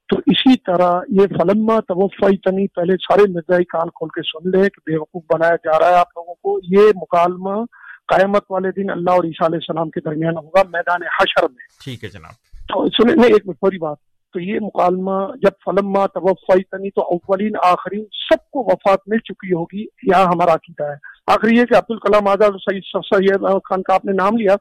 تو 0.08 0.20
اسی 0.26 0.58
طرح 0.58 1.00
یہ 1.10 1.28
فلما 1.28 1.80
توفائی 1.80 2.38
تنی 2.38 2.68
پہلے 2.68 2.94
سارے 2.94 3.32
مرزائی 3.32 3.64
کان 3.64 3.90
کھول 3.90 4.10
کے 4.10 4.22
سن 4.22 4.50
لے 4.50 4.70
کہ 4.70 4.92
بے 4.92 4.98
وقوف 4.98 5.24
بنایا 5.34 5.56
جا 5.56 5.80
رہا 5.80 5.90
ہے 5.90 5.94
آپ 5.94 6.08
لوگوں 6.08 6.34
کو۔ 6.34 6.60
یہ 6.64 6.82
مکالمہ 6.96 7.66
قیامت 8.08 8.44
والے 8.50 8.72
دن 8.72 8.90
اللہ 8.90 9.12
اور 9.12 9.24
عیسیٰ 9.24 9.48
علیہ 9.48 9.58
السلام 9.58 9.90
کے 9.90 10.00
درمیان 10.02 10.38
ہوگا 10.38 10.62
میدان 10.64 11.04
حشر 11.04 11.44
میں۔ 11.44 11.66
ٹھیک 11.84 12.04
ہے 12.04 12.10
جناب۔ 12.10 12.32
تو 12.68 12.90
سنیں 12.90 13.16
نہیں 13.16 13.34
ایک 13.34 13.46
بڑی 13.62 13.78
بات۔ 13.78 13.98
تو 14.34 14.40
یہ 14.40 14.60
مکالمہ 14.62 15.36
جب 15.42 15.52
فلما 15.66 16.08
توفائی 16.08 16.64
تنی 16.64 16.90
تو 16.90 17.02
اولین 17.02 17.52
آخری 17.64 18.04
سب 18.04 18.52
کو 18.52 18.60
وفات 18.60 19.00
مل 19.08 19.18
چکی 19.18 19.54
ہوگی 19.54 19.82
یہاں 19.82 20.26
ہمارا 20.26 20.54
عقیدہ 20.54 20.84
ہے۔ 20.84 20.96
آخری 21.28 21.58
یہ 21.58 21.66
کہ 21.66 21.78
عبد 21.78 21.86
الکلام 21.90 22.28
آزاد 22.28 22.52
سید 22.52 23.42
خان 23.42 23.82
کا 23.82 23.94
آپ 23.94 24.06
نے 24.06 24.12
نام 24.12 24.38
لیا 24.38 24.56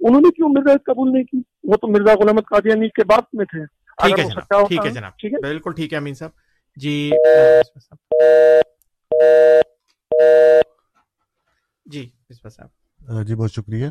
انہوں 0.00 0.20
نے 0.20 0.30
کیوں 0.30 0.48
مرزا 0.48 0.92
قبول 0.92 1.12
نہیں 1.12 1.24
کی؟ 1.24 1.42
وہ 1.64 1.76
تو 1.76 1.88
مرزا 1.88 2.12
غلامت 2.14 2.44
قادیانی 2.46 2.88
کے 2.88 3.04
بعد 3.04 3.22
میں 3.32 3.44
تھے۔ 3.44 3.84
ٹھیک 4.66 4.86
ہے 4.86 4.90
جناب 4.90 5.12
بالکل 5.42 5.72
ٹھیک 5.72 5.92
ہے 5.92 5.98
امین 5.98 6.14
صاحب۔ 6.14 6.30
جی 6.76 7.10
جی 11.86 12.10
صاحب۔ 12.48 13.26
جی 13.26 13.34
بہت 13.34 13.52
شکریہ۔ 13.52 13.86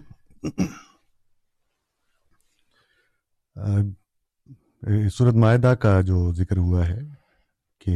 صورت 5.09 5.33
معاہدہ 5.33 5.75
کا 5.79 6.01
جو 6.01 6.33
ذکر 6.33 6.57
ہوا 6.57 6.87
ہے 6.87 6.99
کہ 7.79 7.91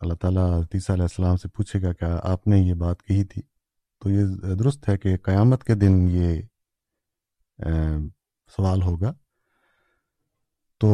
اللہ 0.00 0.14
تعالیٰ 0.14 0.62
علیہ 0.62 0.90
السلام 0.90 1.36
سے 1.36 1.48
پوچھے 1.48 1.82
گا 1.82 1.92
کہ 1.92 2.04
آپ 2.22 2.46
نے 2.46 2.58
یہ 2.58 2.74
بات 2.74 3.02
کہی 3.02 3.24
تھی۔ 3.24 3.42
تو 4.02 4.10
یہ 4.10 4.54
درست 4.54 4.88
ہے 4.88 4.96
کہ 4.98 5.16
قیامت 5.16 5.64
کے 5.64 5.74
دن 5.74 6.08
یہ 6.10 6.40
سوال 8.56 8.82
ہوگا۔ 8.82 9.12
تو 10.80 10.88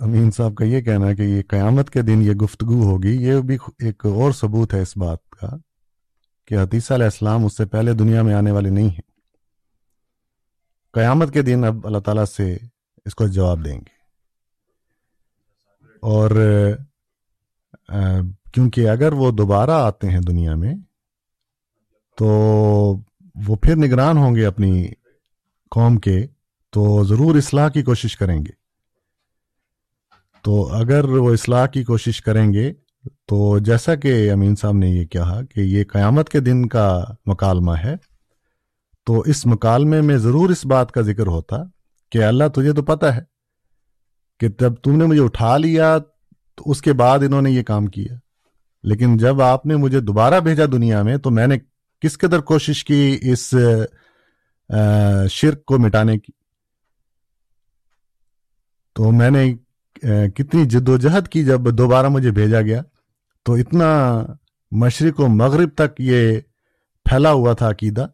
امین 0.00 0.30
صاحب 0.30 0.54
کا 0.54 0.64
یہ 0.64 0.80
کہنا 0.80 1.06
ہے 1.06 1.14
کہ 1.14 1.22
یہ 1.22 1.42
قیامت 1.48 1.90
کے 1.90 2.02
دن 2.02 2.22
یہ 2.22 2.32
گفتگو 2.32 2.82
ہوگی، 2.82 3.14
یہ 3.22 3.40
بھی 3.40 3.58
ایک 3.78 4.06
اور 4.06 4.32
ثبوت 4.32 4.74
ہے 4.74 4.82
اس 4.82 4.96
بات 4.96 5.28
کا 5.30 5.48
کہ 6.46 6.54
حتیثہ 6.62 6.94
علیہ 6.94 7.04
السلام 7.04 7.44
اس 7.44 7.56
سے 7.56 7.64
پہلے 7.66 7.92
دنیا 7.92 8.22
میں 8.22 8.34
آنے 8.34 8.50
والے 8.50 8.70
نہیں 8.70 8.88
ہیں۔ 8.88 9.06
قیامت 10.94 11.32
کے 11.32 11.42
دن 11.42 11.64
اب 11.64 11.86
اللہ 11.86 11.98
تعالیٰ 11.98 12.24
سے 12.24 12.56
اس 13.04 13.14
کو 13.14 13.26
جواب 13.26 13.64
دیں 13.64 13.78
گے۔ 13.78 13.94
اور 16.02 16.30
کیونکہ 18.56 18.88
اگر 18.88 19.12
وہ 19.12 19.30
دوبارہ 19.30 19.70
آتے 19.70 20.10
ہیں 20.10 20.20
دنیا 20.20 20.54
میں، 20.54 20.74
تو 22.18 22.26
وہ 23.46 23.56
پھر 23.56 23.76
نگران 23.76 24.16
ہوں 24.16 24.34
گے 24.34 24.46
اپنی 24.46 24.88
قوم 25.70 25.96
کے، 25.96 26.26
تو 26.70 27.04
ضرور 27.04 27.36
اصلاح 27.36 27.68
کی 27.68 27.82
کوشش 27.82 28.16
کریں 28.16 28.38
گے۔ 28.38 28.50
تو 30.42 30.74
اگر 30.74 31.04
وہ 31.04 31.32
اصلاح 31.32 31.66
کی 31.66 31.84
کوشش 31.84 32.22
کریں 32.22 32.52
گے، 32.52 32.72
تو 33.26 33.58
جیسا 33.58 33.94
کہ 33.94 34.32
امین 34.32 34.56
صاحب 34.56 34.74
نے 34.74 34.88
یہ 34.88 35.04
کہا 35.04 35.42
کہ 35.42 35.60
یہ 35.60 35.84
قیامت 35.92 36.28
کے 36.28 36.40
دن 36.40 36.68
کا 36.68 37.04
مکالمہ 37.26 37.72
ہے، 37.84 37.96
تو 39.06 39.20
اس 39.20 39.46
مکالمے 39.46 40.00
میں 40.00 40.16
ضرور 40.16 40.50
اس 40.50 40.66
بات 40.66 40.92
کا 40.92 41.00
ذکر 41.00 41.26
ہوتا 41.26 41.56
کہ 42.10 42.24
اللہ 42.24 42.44
تجھے 42.54 42.72
تو 42.72 42.82
پتہ 42.82 43.06
ہے 43.06 43.22
کہ 44.40 44.48
جب 44.48 44.74
تم 44.74 44.96
نے 44.96 45.04
مجھے 45.04 45.22
اٹھا 45.22 45.56
لیا، 45.56 45.98
تو 46.54 46.70
اس 46.70 46.82
کے 46.82 46.92
بعد 46.92 47.18
انہوں 47.18 47.42
نے 47.42 47.50
یہ 47.50 47.62
کام 47.62 47.86
کیا۔ 47.86 48.25
لیکن 48.86 49.16
جب 49.16 49.40
آپ 49.42 49.66
نے 49.66 49.76
مجھے 49.76 50.00
دوبارہ 50.00 50.40
بھیجا 50.40 50.64
دنیا 50.72 51.02
میں 51.02 51.16
تو 51.16 51.30
میں 51.30 51.46
نے 51.46 51.56
کس 52.00 52.18
قدر 52.18 52.40
کوشش 52.40 52.84
کی 52.84 53.18
اس 53.22 53.54
شرک 55.30 55.64
کو 55.64 55.78
مٹانے 55.78 56.18
کی؟ 56.18 56.32
تو 58.94 59.10
میں 59.12 59.30
نے 59.30 59.54
کتنی 60.28 60.64
جد 60.64 60.88
و 60.88 60.96
جہد 60.96 61.28
کی 61.28 61.44
جب 61.44 61.60
دوبارہ 61.78 62.08
مجھے 62.08 62.30
بھیجا 62.30 62.60
گیا۔ 62.60 62.82
تو 63.44 63.54
اتنا 63.54 63.88
مشرق 64.70 65.20
و 65.20 65.28
مغرب 65.28 65.68
تک 65.74 66.00
یہ 66.00 66.40
پھیلا 67.06 67.32
ہوا 67.32 67.52
تھا 67.52 67.70
عقیدہ۔ 67.70 68.06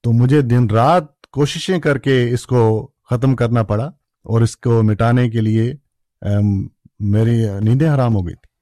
تو 0.00 0.12
مجھے 0.12 0.40
دن 0.40 0.66
رات 0.70 1.26
کوششیں 1.26 1.78
کر 1.78 1.98
کے 1.98 2.30
اس 2.30 2.46
کو 2.46 2.90
ختم 3.10 3.36
کرنا 3.36 3.62
پڑا 3.62 3.86
اور 4.24 4.40
اس 4.40 4.56
کو 4.56 4.82
مٹانے 4.82 5.30
کے 5.30 5.40
لیے 5.40 5.74
میری 7.00 7.44
نیندیں 7.60 7.94
حرام 7.94 8.14
ہو 8.14 8.26
گئی 8.26 8.34
تھی 8.34 8.55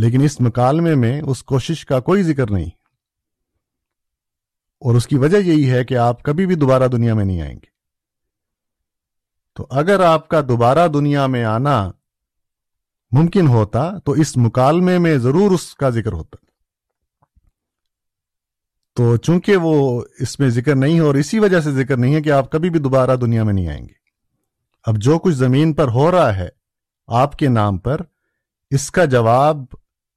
لیکن 0.00 0.22
اس 0.22 0.40
مکالمے 0.40 0.94
میں 0.94 1.22
اس 1.22 1.42
کوشش 1.42 1.86
کا 1.86 2.00
کوئی 2.00 2.22
ذکر 2.22 2.50
نہیں۔ 2.50 2.70
اور 4.80 4.94
اس 4.94 5.06
کی 5.06 5.16
وجہ 5.16 5.36
یہی 5.36 5.70
ہے 5.70 5.84
کہ 5.84 5.96
آپ 5.96 6.22
کبھی 6.22 6.46
بھی 6.46 6.54
دوبارہ 6.54 6.88
دنیا 6.88 7.14
میں 7.14 7.24
نہیں 7.24 7.40
آئیں 7.40 7.54
گے۔ 7.54 7.70
تو 9.54 9.66
اگر 9.70 10.00
آپ 10.00 10.28
کا 10.28 10.40
دوبارہ 10.40 10.88
دنیا 10.88 11.26
میں 11.26 11.44
آنا 11.44 11.90
ممکن 13.10 13.48
ہوتا 13.48 13.98
تو 13.98 14.12
اس 14.12 14.36
مکالمے 14.36 14.98
میں 14.98 15.18
ضرور 15.18 15.50
اس 15.50 15.74
کا 15.74 15.90
ذکر 15.90 16.12
ہوتا۔ 16.12 16.36
تو 18.94 19.16
چونکہ 19.16 19.56
وہ 19.56 20.02
اس 20.18 20.40
میں 20.40 20.48
ذکر 20.48 20.74
نہیں 20.74 20.94
ہے 20.94 21.00
اور 21.00 21.14
اسی 21.14 21.38
وجہ 21.38 21.60
سے 21.60 21.72
ذکر 21.72 21.96
نہیں 21.96 22.14
ہے 22.14 22.22
کہ 22.22 22.32
آپ 22.32 22.50
کبھی 22.50 22.70
بھی 22.70 22.80
دوبارہ 22.80 23.16
دنیا 23.16 23.44
میں 23.44 23.54
نہیں 23.54 23.68
آئیں 23.68 23.82
گے۔ 23.82 23.94
اب 24.86 24.96
جو 24.96 25.18
کچھ 25.18 25.34
زمین 25.34 25.72
پر 25.72 25.88
ہو 25.88 26.10
رہا 26.10 26.36
ہے 26.36 26.48
آپ 27.06 27.36
کے 27.36 27.48
نام 27.48 27.78
پر 27.78 28.00
اس 28.70 28.90
کا 28.90 29.04
جواب 29.04 29.56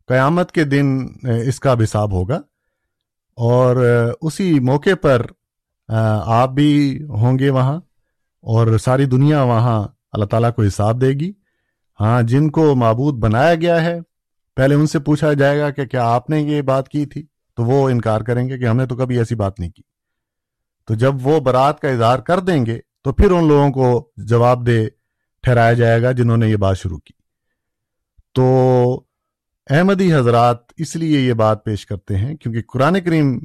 قیامت 0.08 0.52
کے 0.52 0.64
دن 0.64 1.08
اس 1.48 1.60
کا 1.60 1.76
حساب 1.84 2.12
ہوگا۔ 2.12 2.42
اور 3.36 3.76
اسی 4.22 4.60
موقع 4.60 4.96
پر 5.02 5.26
آپ 6.24 6.50
بھی 6.50 7.04
ہوں 7.10 7.40
گے 7.40 7.50
وہاں 7.50 7.82
اور 8.42 8.78
ساری 8.78 9.06
دنیا 9.06 9.42
وہاں 9.42 9.88
اللہ 10.12 10.26
تعالیٰ 10.26 10.54
کو 10.54 10.64
حساب 10.64 11.02
دے 11.02 11.10
گی۔ 11.10 11.32
ہاں 12.00 12.22
جن 12.22 12.50
کو 12.50 12.76
معبود 12.76 13.14
بنایا 13.14 13.56
گیا 13.56 13.86
ہے، 13.86 14.00
پہلے 14.56 14.76
ان 14.76 14.88
سے 14.88 15.00
پوچھا 15.00 15.34
جائے 15.34 15.60
گا 15.60 15.70
کہ 15.70 15.86
کیا 15.86 16.08
آپ 16.08 16.30
نے 16.30 16.42
یہ 16.42 16.62
بات 16.62 16.90
کی 16.90 17.06
تھی؟ 17.06 17.26
تو 17.58 17.64
وہ 17.64 17.90
انکار 17.90 18.22
کریں 18.22 18.50
گے 18.50 18.58
کہ 18.58 18.66
ہم 18.66 18.78
نے 18.78 18.86
تو 18.86 18.96
کبھی 18.96 19.18
ایسی 19.18 19.36
بات 19.36 19.60
نہیں 19.60 19.72
کی۔ 19.72 19.82
تو 20.88 20.94
جب 20.94 21.14
وہ 21.22 21.40
برات 21.40 21.80
کا 21.80 21.90
اظہار 21.90 22.20
کر 22.20 22.40
دیں 22.40 22.66
گے، 22.66 22.80
تو 23.04 23.14
پھر 23.14 23.32
ان 23.32 23.48
لوگوں 23.48 23.72
کو 23.72 24.12
جواب 24.18 24.68
دے، 24.68 24.88
ٹھہرایا 25.42 25.74
جائے 25.74 26.02
گا 26.02 26.12
جنہوں 26.12 26.38
نے 26.38 26.48
یہ 26.48 26.56
بات 26.56 26.78
شروع 26.78 26.98
کی۔ 26.98 27.14
تو 28.34 29.04
احمدی 29.70 30.14
حضرات 30.14 30.72
اس 30.78 30.96
لیے 30.96 31.20
یہ 31.20 31.34
بات 31.34 31.64
پیش 31.66 31.86
کرتے 31.86 32.18
ہیں 32.18 32.36
کیونکہ 32.36 32.62
قرآن 32.74 33.00
کریم 33.02 33.38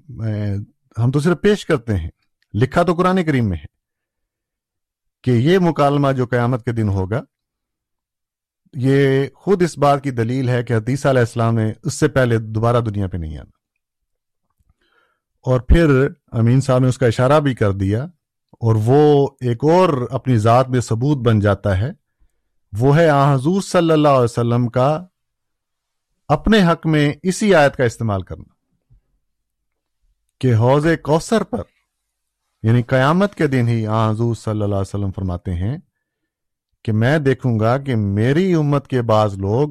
ہم 0.97 1.11
تو 1.11 1.21
صرف 1.21 1.41
پیش 1.41 1.65
کرتے 1.67 1.97
ہیں، 1.97 2.09
لکھا 2.55 2.83
تو 2.83 2.95
قرآن 2.95 3.23
کریم 3.25 3.49
میں 3.49 3.57
ہے 3.57 3.67
کہ 5.25 5.31
یہ 5.31 5.59
مکالمہ 5.61 6.13
جو 6.13 6.27
قیامت 6.27 6.65
کے 6.65 6.73
دن 6.73 6.89
ہوگا، 6.89 7.23
یہ 8.75 9.27
خود 9.35 9.63
اس 9.63 9.77
بات 9.79 10.03
کی 10.03 10.11
دلیل 10.13 10.49
ہے 10.49 10.63
کہ 10.63 10.73
حدیث 10.73 11.05
علیہ 11.07 11.21
السلام 11.21 11.55
نے 11.55 11.73
اس 11.83 11.95
سے 11.95 12.09
پہلے 12.09 12.39
دوبارہ 12.39 12.81
دنیا 12.81 13.07
پہ 13.09 13.17
نہیں 13.17 13.39
آنا۔ 13.39 13.51
اور 15.47 15.61
پھر 15.69 15.91
امین 16.39 16.61
صاحب 16.61 16.81
نے 16.81 16.89
اس 16.89 16.99
کا 16.99 17.07
اشارہ 17.07 17.39
بھی 17.41 17.55
کر 17.55 17.73
دیا، 17.75 18.03
اور 18.61 18.77
وہ 18.85 19.29
ایک 19.41 19.65
اور 19.65 19.89
اپنی 20.11 20.37
ذات 20.39 20.69
میں 20.71 20.81
ثبوت 20.81 21.19
بن 21.27 21.41
جاتا 21.41 21.79
ہے، 21.79 21.91
وہ 22.73 22.97
ہے 22.97 23.09
آ 23.09 23.35
حضور 23.35 23.61
صلی 23.63 23.93
اللہ 23.93 24.09
علیہ 24.09 24.25
وسلم 24.25 24.67
کا 24.69 24.91
اپنے 26.29 26.63
حق 26.63 26.87
میں 26.87 27.15
اسی 27.23 27.55
آیت 27.55 27.77
کا 27.77 27.85
استعمال 27.85 28.23
کرنا۔ 28.23 28.55
کہ 30.39 30.55
حوض 30.55 30.87
کوثر 31.03 31.43
پر 31.43 31.63
یعنی 32.63 32.83
قیامت 32.83 33.35
کے 33.35 33.47
دن 33.47 33.69
ہی 33.69 33.87
آ 33.87 34.11
حضور 34.11 34.35
صلی 34.35 34.51
اللہ 34.51 34.65
علیہ 34.65 34.81
وسلم 34.81 35.11
فرماتے 35.11 35.55
ہیں 35.55 35.79
کہ 36.85 36.93
میں 36.93 37.19
دیکھوں 37.19 37.61
گا 37.61 37.79
کہ 37.79 37.97
میری 37.97 38.55
امت 38.55 38.89
کے 38.89 39.03
بعض 39.03 39.39
لوگ 39.39 39.69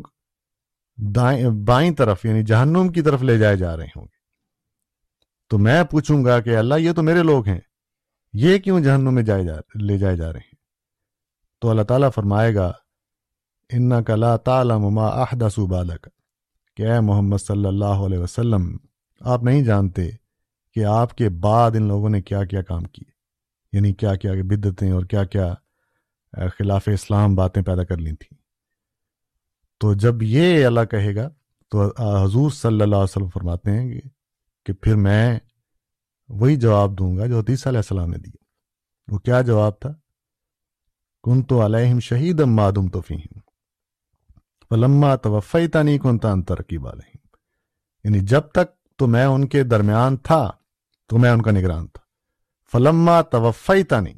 دائیں 0.97 1.49
بائیں 1.49 1.95
طرف 1.95 2.25
یعنی 2.25 2.43
جہنم 2.43 2.89
کی 2.89 3.01
طرف 3.01 3.21
لے 3.21 3.37
جائے 3.37 3.57
جا 3.57 3.77
رہے 3.77 3.85
ہوں 3.85 4.03
گے۔ 4.03 4.17
تو 5.49 5.57
میں 5.57 5.83
پوچھوں 5.83 6.25
گا 6.25 6.39
کہ 6.39 6.57
اللہ، 6.57 6.75
یہ 6.75 6.91
تو 6.91 7.03
میرے 7.03 7.23
لوگ 7.23 7.47
ہیں، 7.47 7.59
یہ 8.33 8.57
کیوں 8.57 8.79
جہنم 8.79 9.13
میں 9.13 9.23
جائے 9.23 9.43
جا 9.43 9.53
لے 9.81 9.97
جائے 9.97 10.17
جا 10.17 10.33
رہے 10.33 10.39
ہیں؟ 10.39 10.55
تو 11.61 11.69
اللہ 11.69 11.81
تعالیٰ 11.81 12.09
فرمائے 12.15 12.55
گا 12.55 12.73
ان 13.69 14.03
کا 14.03 14.15
لا 14.15 14.37
تعالیٰ 14.37 14.77
مما 14.77 15.07
احدا 15.07 15.47
بالک۔ 15.69 16.07
کہ 16.78 16.88
اے 16.88 16.99
محمد 16.99 17.38
صلی 17.38 17.65
اللہ 17.65 18.03
علیہ 18.05 18.17
وسلم، 18.17 18.78
آپ 19.21 19.43
نہیں 19.43 19.63
جانتے 19.63 20.09
کہ 20.75 20.86
آپ 20.86 21.15
کے 21.17 21.30
بعد 21.30 21.71
ان 21.71 21.88
لوگوں 21.88 22.09
نے 22.09 22.21
کیا 22.21 22.43
کیا 22.45 22.61
کام 22.61 22.84
کیے 22.84 23.09
یعنی 23.73 23.93
کیا 23.93 24.15
کیا 24.15 24.32
بدتیں 24.34 24.91
اور 24.91 25.05
کیا 25.05 25.23
کیا 25.23 25.53
خلاف 26.57 26.88
اسلام 26.93 27.36
باتیں 27.36 27.61
پیدا 27.61 27.84
کر 27.84 27.97
لی 27.97 28.15
تھیں۔ 28.15 28.38
تو 29.82 29.93
جب 29.93 30.21
یہ 30.21 30.65
اللہ 30.65 30.86
کہے 30.91 31.15
گا، 31.15 31.30
تو 31.71 31.88
حضور 32.23 32.51
صلی 32.51 32.82
اللہ 32.82 32.95
علیہ 32.95 33.03
وسلم 33.03 33.30
فرماتے 33.30 33.71
ہیں 33.71 34.01
کہ 34.65 34.73
پھر 34.73 34.95
میں 34.95 35.39
وہی 36.30 36.55
جواب 36.55 36.97
دوں 36.99 37.17
گا 37.17 37.25
جو 37.25 37.39
حدیث 37.39 37.67
علیہ 37.67 37.78
السلام 37.78 38.09
نے 38.09 38.17
دیا 38.17 38.43
وہ 39.07 39.17
کیا 39.17 39.41
جواب 39.41 39.80
تھا؟ 39.80 39.93
کن 41.23 41.43
تو 41.43 41.65
علیہم 41.65 41.99
شہید 41.99 42.39
مادم 42.39 42.88
تو 42.88 43.01
فیم 44.70 44.80
فلما 44.80 45.15
توفی 45.15 45.68
تانی 45.68 45.97
کن 45.97 46.18
تان 46.18 46.43
ترکیب 46.43 46.88
یعنی 48.03 48.20
جب 48.20 48.41
تک 48.41 48.95
تو 48.95 49.07
میں 49.07 49.26
ان 49.26 49.47
کے 49.47 49.63
درمیان 49.63 50.18
تھا، 50.18 50.51
تو 51.07 51.18
میں 51.18 51.32
ان 51.32 51.41
کا 51.41 51.51
نگران 51.51 51.88
تھا۔ 51.88 52.03
فلما 52.72 53.22
توفی 53.22 53.84
تانی 53.84 54.13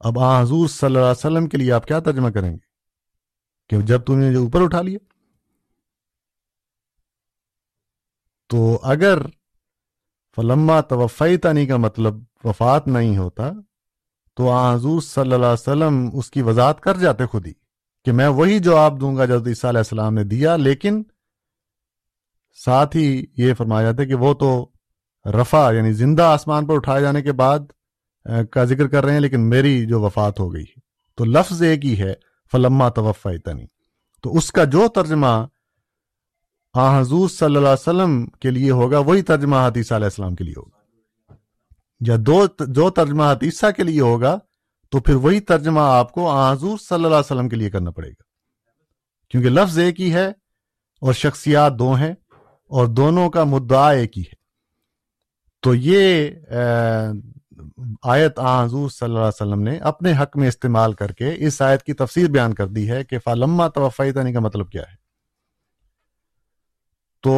اب 0.00 0.18
آ 0.18 0.42
حضور 0.42 0.68
صلی 0.68 0.86
اللہ 0.86 0.98
علیہ 0.98 1.10
وسلم 1.10 1.46
کے 1.46 1.56
لیے 1.56 1.72
آپ 1.72 1.86
کیا 1.86 2.00
ترجمہ 2.00 2.28
کریں 2.28 2.52
گے؟ 2.52 2.58
کہ 3.68 3.80
جب 3.80 4.02
تم 4.02 4.18
نے 4.18 4.32
جو 4.32 4.42
اوپر 4.42 4.62
اٹھا 4.62 4.82
لیا۔ 4.82 4.98
تو 8.46 8.80
اگر 8.82 9.18
فلما 10.36 10.80
توفی 10.80 11.36
تانی 11.36 11.66
کا 11.66 11.76
مطلب 11.76 12.14
وفات 12.44 12.86
نہیں 12.86 13.18
ہوتا، 13.18 13.50
تو 14.34 14.50
آ 14.50 14.74
حضور 14.74 15.00
صلی 15.00 15.22
اللہ 15.22 15.36
علیہ 15.36 15.52
وسلم 15.52 16.10
اس 16.12 16.30
کی 16.30 16.42
وضاحت 16.42 16.80
کر 16.80 16.96
جاتے 16.96 17.26
خود 17.26 17.46
ہی۔ 17.46 17.61
کہ 18.04 18.12
میں 18.12 18.28
وہی 18.28 18.58
جواب 18.58 19.00
دوں 19.00 19.16
گا 19.16 19.24
جو 19.24 19.38
عیسیٰ 19.46 19.70
علیہ 19.70 19.78
السلام 19.78 20.14
نے 20.14 20.24
دیا، 20.24 20.56
لیکن 20.56 21.02
ساتھ 22.64 22.96
ہی 22.96 23.24
یہ 23.36 23.54
فرمایا 23.54 23.82
جاتا 23.82 24.02
ہے 24.02 24.08
کہ 24.08 24.14
وہ 24.14 24.34
تو 24.34 24.68
رفع 25.40 25.72
یعنی 25.72 25.92
زندہ 25.92 26.22
آسمان 26.22 26.66
پر 26.66 26.74
اٹھائے 26.74 27.02
جانے 27.02 27.22
کے 27.22 27.32
بعد 27.32 27.58
کا 28.50 28.64
ذکر 28.64 28.88
کر 28.88 29.04
رہے 29.04 29.12
ہیں، 29.12 29.20
لیکن 29.20 29.40
میری 29.40 29.86
جو 29.86 30.00
وفات 30.00 30.40
ہو 30.40 30.54
گئی۔ 30.54 30.64
تو 31.16 31.24
لفظ 31.24 31.62
ایک 31.62 31.84
ہی 31.84 31.98
ہے، 32.00 32.14
فلما 32.52 32.88
توفا 32.88 33.30
تنی 33.44 33.66
تو 34.22 34.36
اس 34.36 34.52
کا 34.52 34.64
جو 34.64 34.88
ترجمہ 34.88 35.46
آ، 36.74 37.00
حضور 37.00 37.28
صلی 37.28 37.46
اللہ 37.46 37.58
علیہ 37.58 37.80
وسلم 37.80 38.26
کے 38.26 38.50
لیے 38.50 38.70
ہوگا، 38.70 38.98
وہی 38.98 39.22
ترجمہ 39.22 39.56
حدیثہ 39.56 39.94
علیہ 39.94 40.04
السلام 40.04 40.34
کے 40.34 40.44
لیے 40.44 40.54
ہوگا۔ 40.56 41.34
یا 42.00 42.16
دو، 42.20 42.46
جو 42.66 42.90
ترجمہ 42.90 43.22
حدیثہ 43.22 43.66
کے 43.76 43.82
لیے 43.82 44.00
ہوگا 44.00 44.38
تو 44.92 45.00
پھر 45.00 45.14
وہی 45.14 45.40
ترجمہ 45.40 45.80
آپ 45.80 46.12
کو 46.12 46.30
حضور 46.32 46.78
صلی 46.78 46.94
اللہ 46.94 47.06
علیہ 47.06 47.18
وسلم 47.18 47.48
کے 47.48 47.56
لیے 47.56 47.70
کرنا 47.70 47.90
پڑے 47.90 48.08
گا۔ 48.08 48.22
کیونکہ 49.30 49.50
لفظ 49.50 49.78
ایک 49.78 50.00
ہی 50.00 50.12
ہے 50.14 50.26
اور 51.02 51.12
شخصیات 51.12 51.78
دو 51.78 51.92
ہیں 51.94 52.12
اور 52.70 52.86
دونوں 52.86 53.30
کا 53.30 53.44
مدعا 53.44 53.90
ایک 53.90 54.18
ہی 54.18 54.22
ہے۔ 54.22 54.40
تو 55.62 55.74
یہ 55.74 56.30
آیت 58.02 58.38
آ 58.38 58.64
حضور 58.64 58.88
صلی 58.90 59.06
اللہ 59.06 59.18
علیہ 59.18 59.28
وسلم 59.28 59.62
نے 59.62 59.76
اپنے 59.76 60.12
حق 60.12 60.36
میں 60.36 60.48
استعمال 60.48 60.92
کر 60.92 61.12
کے 61.12 61.34
اس 61.38 61.62
آیت 61.62 61.82
کی 61.82 61.92
تفسیر 61.92 62.30
بیان 62.30 62.54
کر 62.54 62.66
دی 62.66 62.90
ہے 62.90 63.04
کہ 63.04 63.18
فالما 63.18 63.68
توفی 63.68 64.12
تانی 64.12 64.32
کا 64.32 64.40
مطلب 64.40 64.70
کیا 64.70 64.82
ہے۔ 64.82 64.96
تو 67.22 67.34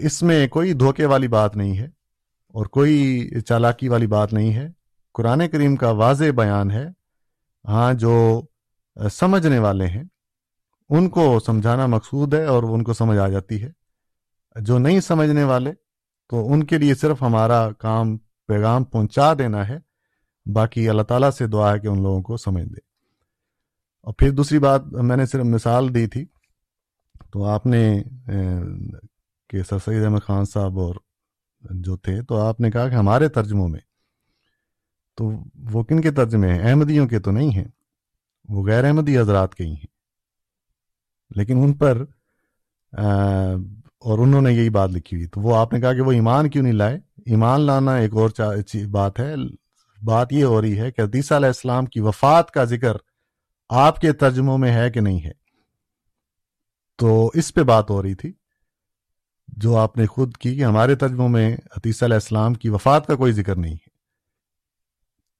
اس 0.00 0.22
میں 0.22 0.46
کوئی 0.48 0.72
دھوکے 0.72 1.06
والی 1.06 1.28
بات 1.28 1.56
نہیں 1.56 1.78
ہے 1.78 1.86
اور 2.54 2.66
کوئی 2.66 3.28
چالاکی 3.48 3.88
والی 3.88 4.06
بات 4.06 4.32
نہیں 4.32 4.54
ہے۔ 4.54 4.68
قرآن 5.14 5.48
کریم 5.48 5.76
کا 5.76 5.90
واضح 5.90 6.24
بیان 6.36 6.70
ہے 6.70 6.86
ہاں 7.64 7.94
جو 7.94 8.42
سمجھنے 9.12 9.58
والے 9.58 9.86
ہیں، 9.86 10.04
ان 10.88 11.08
کو 11.08 11.40
سمجھانا 11.40 11.86
مقصود 11.86 12.34
ہے 12.34 12.44
اور 12.44 12.62
ان 12.62 12.84
کو 12.84 12.92
سمجھ 12.92 13.18
آ 13.18 13.28
جاتی 13.28 13.62
ہے۔ 13.62 13.70
جو 14.60 14.78
نہیں 14.78 15.00
سمجھنے 15.00 15.44
والے، 15.44 15.72
تو 16.28 16.52
ان 16.52 16.64
کے 16.64 16.78
لیے 16.78 16.94
صرف 16.94 17.22
ہمارا 17.22 17.72
کام 17.72 18.16
پیغام 18.46 18.84
پہنچا 18.84 19.34
دینا 19.38 19.68
ہے، 19.68 19.78
باقی 20.52 20.88
اللہ 20.88 21.02
تعالیٰ 21.02 21.30
سے 21.30 21.46
دعا 21.46 21.74
ہے 21.74 21.80
کہ 21.80 21.86
ان 21.86 22.02
لوگوں 22.02 22.22
کو 22.22 22.36
سمجھ 22.36 22.64
دے۔ 22.64 22.80
اور 24.02 24.14
پھر 24.14 24.30
دوسری 24.30 24.58
بات، 24.58 24.86
میں 24.86 25.16
نے 25.16 25.26
صرف 25.26 25.44
مثال 25.44 25.94
دی 25.94 26.06
تھی، 26.06 26.26
تو 27.32 27.44
آپ 27.44 27.66
نے 27.66 28.02
کہ 29.48 29.62
سر 29.62 29.78
سید 29.78 30.04
احمد 30.04 30.22
خان 30.26 30.44
صاحب 30.44 30.78
اور 30.78 30.94
جو 31.60 31.96
تھے، 31.96 32.22
تو 32.22 32.40
آپ 32.40 32.60
نے 32.60 32.70
کہا 32.70 32.88
کہ 32.88 32.94
ہمارے 32.94 33.28
ترجموں 33.28 33.68
میں 33.68 33.80
تو 35.14 35.32
وہ 35.72 35.82
کن 35.82 36.00
کے 36.00 36.10
ترجمے 36.10 36.52
ہیں؟ 36.52 36.70
احمدیوں 36.70 37.08
کے 37.08 37.20
تو 37.20 37.30
نہیں 37.30 37.50
ہیں۔ 37.50 37.68
وہ 38.48 38.66
غیر 38.66 38.84
احمدی 38.84 39.18
حضرات 39.18 39.54
کے 39.54 39.64
ہی 39.64 39.72
ہیں۔ 39.72 39.86
لیکن 41.36 41.56
ان 41.58 41.72
پر 41.72 42.04
اور 44.00 44.18
انہوں 44.18 44.42
نے 44.42 44.52
یہی 44.52 44.70
بات 44.70 44.90
لکھی 44.90 45.16
ہوئی۔ 45.16 45.26
تو 45.26 45.40
وہ 45.40 45.56
آپ 45.56 45.72
نے 45.72 45.80
کہا 45.80 45.94
کہ 45.94 46.00
وہ 46.00 46.12
ایمان 46.12 46.50
کیوں 46.50 46.62
نہیں 46.62 46.72
لائے؟ 46.72 46.98
ایمان 47.26 47.60
لانا 47.60 47.96
ایک 47.96 48.14
اور 48.14 48.30
بات 48.90 49.20
ہے۔ 49.20 49.34
بات 50.02 50.32
یہ 50.32 50.44
ہو 50.44 50.62
رہی 50.62 50.80
ہے 50.80 50.90
کہ 50.90 51.00
حدیث 51.00 51.32
علیہ 51.32 51.46
السلام 51.46 51.86
کی 51.86 52.00
وفات 52.00 52.50
کا 52.50 52.64
ذکر 52.64 52.96
آپ 53.68 54.00
کے 54.00 54.12
ترجموں 54.12 54.58
میں 54.58 54.72
ہے 54.72 54.90
کہ 54.90 55.00
نہیں 55.00 55.24
ہے۔ 55.24 55.32
تو 56.98 57.30
اس 57.34 57.54
پہ 57.54 57.62
بات 57.62 57.90
ہو 57.90 58.02
رہی 58.02 58.14
تھی۔ 58.14 58.32
جو 59.48 59.76
آپ 59.76 59.96
نے 59.96 60.06
خود 60.06 60.36
کی 60.36 60.56
کہ 60.56 60.64
ہمارے 60.64 60.94
ترجموں 60.94 61.28
میں 61.28 61.56
حدیث 61.76 62.02
علیہ 62.02 62.14
السلام 62.14 62.54
کی 62.54 62.68
وفات 62.68 63.06
کا 63.06 63.14
کوئی 63.14 63.32
ذکر 63.32 63.56
نہیں۔ 63.56 63.74
ہے 63.74 63.83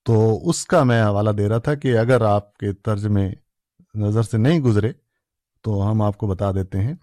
تو 0.05 0.49
اس 0.49 0.67
کا 0.67 0.83
میں 0.83 1.05
حوالہ 1.05 1.31
دے 1.31 1.49
رہا 1.49 1.59
تھا 1.59 1.75
کہ 1.75 1.99
اگر 1.99 2.21
آپ 2.21 2.57
کے 2.57 2.73
ترجمے 2.73 3.33
نظر 3.95 4.23
سے 4.23 4.39
نہیں 4.39 4.61
گزرے 4.61 4.93
تو 5.63 5.91
ہم 5.91 6.03
آپ 6.03 6.19
کو 6.19 6.27
بتا 6.27 6.53
دیتے 6.53 6.79
ہیں 6.79 6.95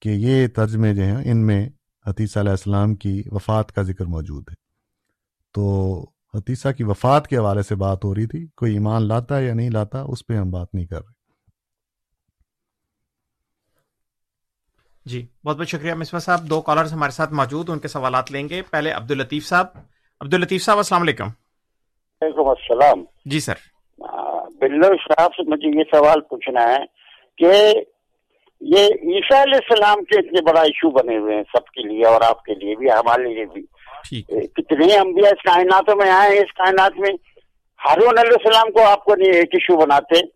کہ 0.00 0.08
یہ 0.08 0.48
ترجمے 0.48 0.94
جو 0.94 1.02
ہیں، 1.02 1.16
ان 1.24 1.46
میں 1.46 1.68
حتیثہ 2.06 2.38
علیہ 2.38 2.50
السلام 2.50 2.94
کی 2.94 3.22
وفات 3.32 3.72
کا 3.72 3.82
ذکر 3.82 4.04
موجود 4.04 4.44
ہے۔ 4.50 4.54
تو 5.52 6.00
حتیثہ 6.34 6.68
کی 6.76 6.84
وفات 6.84 7.28
کے 7.28 7.36
حوالے 7.36 7.62
سے 7.62 7.74
بات 7.74 8.04
ہو 8.04 8.14
رہی 8.14 8.26
تھی، 8.26 8.46
کوئی 8.56 8.72
ایمان 8.72 9.08
لاتا 9.08 9.40
یا 9.40 9.54
نہیں 9.54 9.70
لاتا، 9.70 10.02
اس 10.02 10.26
پہ 10.26 10.36
ہم 10.36 10.50
بات 10.50 10.74
نہیں 10.74 10.86
کر 10.86 10.96
رہے۔ 10.96 11.16
جی 15.04 15.26
بہت 15.44 15.56
بہت 15.56 15.68
شکریہ 15.68 15.94
مصباح 15.94 16.20
صاحب۔ 16.20 16.50
دو 16.50 16.62
کالرز 16.62 16.92
ہمارے 16.92 17.12
ساتھ 17.12 17.32
موجود، 17.32 17.70
ان 17.70 17.78
کے 17.78 17.88
سوالات 17.88 18.32
لیں 18.32 18.48
گے۔ 18.48 18.62
پہلے 18.62 18.90
عبد 18.90 19.10
الطیف 19.10 19.48
صاحب۔ 19.48 19.66
عبد 20.20 20.34
الطیف 20.34 20.64
صاحب، 20.64 20.76
السلام 20.76 21.02
علیکم۔ 21.02 21.45
وعلیکم 22.26 22.48
السلام۔ 22.48 23.04
جی 23.24 23.40
سر۔ 23.40 23.54
بلو 24.60 24.96
صاحب 24.96 25.34
سے 25.34 25.50
مجھے 25.50 25.78
یہ 25.78 25.84
سوال 25.92 26.20
پوچھنا 26.20 26.62
ہے 26.62 26.84
کہ 27.38 27.72
یہ 28.60 28.84
عیسیٰ 28.86 29.40
علیہ 29.40 29.58
السلام 29.58 30.04
کے 30.04 30.18
اتنے 30.18 30.42
بڑا 30.42 30.60
ایشو 30.60 30.90
بنے 30.90 31.18
ہوئے 31.18 31.36
ہیں 31.36 31.42
سب 31.42 31.66
کے 31.66 31.82
لیے 31.82 32.06
اور 32.06 32.20
آپ 32.20 32.44
کے 32.44 32.54
لیے 32.54 32.74
بھی 32.76 32.90
ہمارے 32.90 33.34
لیے 33.34 33.44
بھی۔ 33.44 33.62
کتنے 34.46 34.96
انبیاء 34.96 35.28
اس 35.28 35.42
کائناتوں 35.42 35.96
میں 35.96 36.10
آئے 36.10 36.30
ہیں 36.30 36.38
اس 36.38 36.52
کائنات 36.52 36.92
میں 36.98 37.10
ہارون 37.86 38.18
علیہ 38.18 38.36
السلام 38.44 38.72
کو 38.72 38.82
آپ 38.82 39.04
کو 39.04 39.14
نہیں 39.14 39.32
ایک 39.32 39.48
ایشو 39.52 39.76
بناتے۔ 39.76 40.26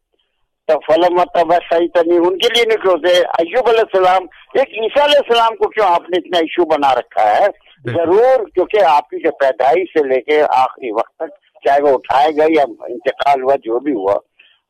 تو 0.69 0.79
فلم 0.81 1.23
تنی 1.25 2.17
ان 2.17 2.39
کے 2.39 2.49
لیے 2.55 2.65
نہیں 2.67 2.77
کلوز 2.77 3.05
ایوب 3.39 3.69
علیہ 3.69 3.81
السلام 3.81 4.23
ایک 4.55 4.69
عیسیٰ 4.69 5.05
علیہ 5.05 5.21
السلام 5.29 5.57
کو 5.57 5.69
کیوں 5.69 5.87
آپ 5.87 6.11
نے 6.11 6.19
اتنا 6.19 6.39
ایشو 6.39 6.65
بنا 6.65 6.95
رکھا 6.95 7.23
ہے؟ 7.23 7.47
ضرور 7.85 8.49
کیونکہ 8.49 8.85
آپ 8.85 9.09
کی 9.11 9.19
جو 9.19 9.31
پیدائش 9.31 9.89
سے 9.89 10.09
لے 10.09 10.21
کے 10.21 10.43
آخری 10.43 10.91
وقت 10.91 11.17
تک 11.17 11.40
چاہے 11.65 11.83
وہ 11.83 11.89
اٹھائے 11.89 12.29
گئے 12.29 12.47
یا 12.57 12.63
انتقال 12.63 13.43
ہوا 13.43 13.55
جو 13.57 13.81
بھی 13.81 13.93
ہوا 13.93 14.15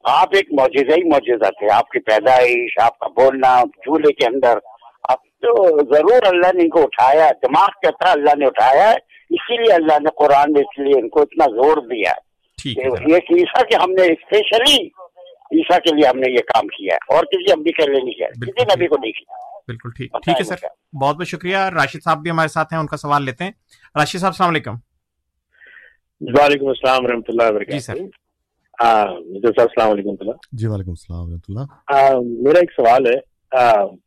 آپ 0.05 0.29
ایک 0.33 0.53
موجودہ 0.53 0.95
ہی 0.95 1.05
موجودہ 1.05 1.49
تھے۔ 1.49 1.73
آپ 1.73 1.89
کی 1.89 1.99
پیدائش 1.99 2.79
آپ 2.83 2.99
کا 2.99 3.07
بولنا 3.07 3.63
چولہے 3.63 4.13
کے 4.13 4.27
اندر۔ 4.27 4.59
اب 5.03 5.19
تو 5.23 5.79
ضرور 5.95 6.27
اللہ 6.27 6.53
نے 6.55 6.63
ان 6.63 6.69
کو 6.69 6.83
اٹھایا 6.83 7.31
دماغ 7.43 7.67
کیا 7.67 7.91
تھا 7.91 8.11
اللہ 8.13 8.31
نے 8.39 8.47
اٹھایا 8.47 8.91
ہے۔ 8.91 8.97
اسی 9.31 9.57
لیے 9.57 9.75
اللہ 9.75 9.99
نے 10.03 10.09
قرآن 10.17 10.53
میں 10.53 10.61
اس 10.61 10.79
لیے 10.79 11.01
ان 11.01 11.09
کو 11.09 11.23
اتنا 11.23 11.45
زور 11.45 11.77
دیا 11.77 12.11
ہے۔ 12.11 12.31
ایک 13.15 13.25
عیسا 13.31 13.65
کہ 13.65 13.75
ہم 13.75 13.91
نے 13.91 14.03
اسپیشلی 14.03 14.87
عیسا 15.59 15.79
کے 15.79 15.95
لیے 15.95 16.09
ہم 16.09 16.19
نے 16.19 16.33
یہ 16.33 16.39
کام 16.39 16.67
کیا 16.67 16.95
ہے۔ 16.95 17.17
اور 17.17 17.25
کسی 17.25 17.53
ابھی 17.53 17.73
کے 17.73 17.91
لیے 17.91 18.01
نہیں 18.03 18.15
کیا 18.15 18.29
کسی 18.29 18.65
نبی 18.65 18.87
کو 18.87 18.97
نہیں 18.97 19.13
کیا۔ 19.13 19.35
بالکل 19.67 19.91
ٹھیک۔ 19.97 20.13
ٹھیک 20.13 20.37
ہے 20.39 20.45
سر 20.45 20.55
بہت 21.01 21.17
بہت 21.17 21.27
شکریہ۔ 21.27 21.57
راشد 21.57 22.03
صاحب 22.05 22.19
بھی 22.19 22.31
ہمارے 22.31 22.49
ساتھ 22.49 22.73
ہیں 22.73 22.81
ان 22.81 22.87
کا 22.87 22.97
سوال 22.97 23.25
لیتے 23.25 23.45
ہیں۔ 23.45 23.51
راشد 23.99 24.19
صاحب 24.19 24.31
السلام 24.31 24.51
علیکم۔ 24.51 24.75
وعلیکم 26.21 26.67
السلام 26.67 27.05
ورحمۃ 27.05 27.29
اللہ 27.29 27.43
وبرکاتہ۔ 27.43 27.93
جی 27.93 29.47
السلام 29.47 29.91
علیکم 29.91 30.11
جی 30.53 30.67
وعلیکم 30.67 30.91
السلام 30.91 31.21
ورحمۃ 31.21 31.45
اللہ۔ 31.49 31.61
میرا 32.43 32.59
ایک 32.59 32.73
سوال 32.73 33.07
ہے۔ 33.07 33.19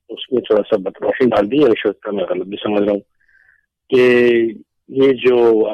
اس 0.10 0.32
میں 0.32 0.42
تھوڑا 0.42 0.62
سا 0.64 0.90
روشنی 1.02 1.30
ڈال 1.30 1.52
دی 1.52 1.64
ہے 1.64 1.90
میں 2.12 2.26
غلط 2.30 2.48
بھی 2.48 2.58
سمجھ 2.64 2.84
رہا 2.84 2.92
ہوں۔ 2.92 3.00
کہ 3.90 4.38
یہ 4.88 5.12
جو 5.12 5.68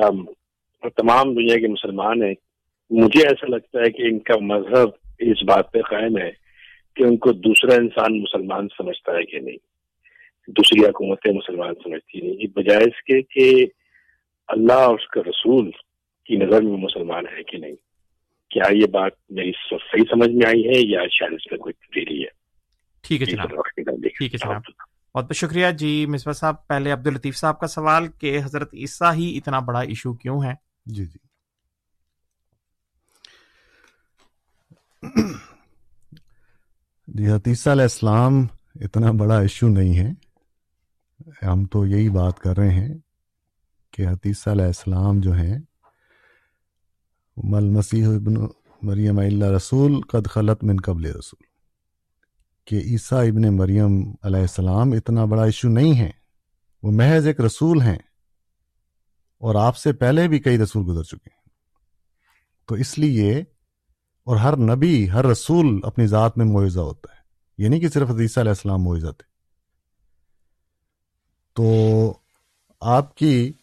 تمام 0.89 1.33
دنیا 1.33 1.55
کے 1.55 1.67
مسلمان 1.67 2.23
ہیں 2.23 2.33
مجھے 2.89 3.19
ایسا 3.19 3.47
لگتا 3.47 3.79
ہے 3.79 3.91
کہ 3.91 4.01
ان 4.01 4.19
کا 4.19 4.37
مذہب 4.41 4.89
اس 5.19 5.43
بات 5.43 5.71
پہ 5.71 5.81
قائم 5.81 6.17
ہے 6.17 6.31
کہ 6.95 7.03
ان 7.03 7.17
کو 7.17 7.31
دوسرا 7.31 7.73
انسان 7.73 8.21
مسلمان 8.21 8.67
سمجھتا 8.77 9.11
ہے 9.11 9.25
کہ 9.25 9.39
نہیں۔ 9.39 9.57
دوسری 10.47 10.85
حکومتیں 10.85 11.33
مسلمان 11.33 11.73
سمجھتی 11.83 12.21
نہیں 12.21 12.57
بجائے 12.57 12.83
اس 12.83 13.03
کے 13.03 13.21
کہ 13.21 13.65
اللہ 14.47 14.73
اور 14.73 14.95
اس 14.95 15.07
کا 15.07 15.21
رسول 15.21 15.71
کی 16.29 16.35
نظر 16.35 16.61
میں 16.61 16.77
مسلمان 16.77 17.25
ہے 17.25 17.43
کہ 17.43 17.57
نہیں؟ 17.57 17.75
کیا 18.51 18.63
یہ 18.71 18.85
بات 18.87 19.11
میری 19.29 19.51
صحیح 19.69 20.03
سمجھ 20.03 20.29
میں 20.29 20.47
آئی 20.47 20.67
ہے 20.67 20.79
یا 20.89 20.99
شاید 21.11 21.33
اس 21.33 21.51
میں 21.51 21.59
کوئی 21.59 21.73
تبدیلی 21.73 22.23
ہے؟ 22.23 22.27
ٹھیک 23.03 23.21
ہے 23.21 23.25
جناب۔ 23.25 23.51
ٹھیک 24.17 24.33
ہے 24.33 24.37
جناب۔ 24.37 24.61
بہت 25.15 25.25
بہت 25.25 25.35
شکریہ۔ 25.35 25.71
جی 25.71 26.05
مصباح 26.05 26.33
صاحب 26.33 26.67
پہلے 26.67 26.91
عبد 26.91 27.07
الطیف 27.07 27.37
صاحب 27.37 27.59
کا 27.59 27.67
سوال 27.67 28.07
کہ 28.07 28.39
حضرت 28.43 28.73
عیسیٰ 28.73 29.13
ہی 29.13 29.37
اتنا 29.37 29.59
بڑا 29.59 29.79
ایشو 29.79 30.13
کیوں 30.13 30.43
ہے 30.43 30.53
جی 30.85 31.05
جی۔ 31.05 31.17
جی 37.07 37.27
حتیثہ 37.27 37.69
علیہ 37.69 37.83
السلام 37.83 38.43
اتنا 38.75 39.11
بڑا 39.11 39.39
ایشو 39.39 39.67
نہیں 39.67 39.97
ہے 39.97 40.09
ہم 41.45 41.65
تو 41.65 41.85
یہی 41.85 42.09
بات 42.09 42.39
کر 42.39 42.57
رہے 42.57 42.69
ہیں 42.69 42.93
کہ 43.93 44.07
حتیثہ 44.07 44.49
علیہ 44.49 44.65
السلام 44.65 45.19
جو 45.19 45.31
ہیں 45.31 45.59
مل 47.43 47.69
مسیح 47.69 48.07
ابن 48.07 48.33
مریم 48.81 49.19
اللہ 49.19 49.45
رسول 49.45 50.01
قد 50.01 50.27
خلط 50.27 50.63
من 50.63 50.75
قبل 50.77 51.05
رسول۔ 51.05 51.43
کہ 52.65 52.75
عیسیٰ 52.75 53.27
ابن 53.27 53.57
مریم 53.57 54.15
علیہ 54.23 54.41
السلام 54.41 54.91
اتنا 54.91 55.25
بڑا 55.25 55.43
ایشو 55.43 55.67
نہیں 55.67 55.99
ہے 55.99 56.11
وہ 56.83 56.91
محض 56.91 57.27
ایک 57.27 57.41
رسول 57.41 57.81
ہیں 57.81 57.97
اور 59.37 59.55
آپ 59.55 59.77
سے 59.77 59.93
پہلے 59.93 60.27
بھی 60.27 60.39
کئی 60.39 60.57
رسول 60.57 60.85
گزر 60.87 61.03
چکے 61.03 61.29
ہیں۔ 61.33 61.49
تو 62.67 62.75
اس 62.75 62.99
لیے 62.99 63.39
اور 64.23 64.35
ہر 64.35 64.57
نبی، 64.57 65.09
ہر 65.09 65.25
رسول 65.25 65.79
اپنی 65.83 66.07
ذات 66.07 66.37
میں 66.37 66.45
معاوضہ 66.45 66.79
ہوتا 66.79 67.13
ہے۔ 67.13 67.19
یہ 67.57 67.69
نہیں 67.69 67.79
کہ 67.79 67.89
صرف 67.89 68.09
عیسیٰ 68.09 68.43
علیہ 68.43 68.51
السلام 68.51 68.83
معاوضہ 68.83 69.11
تھے۔ 69.11 69.23
تو 71.53 72.13
آپ 72.79 73.15
کی 73.15 73.53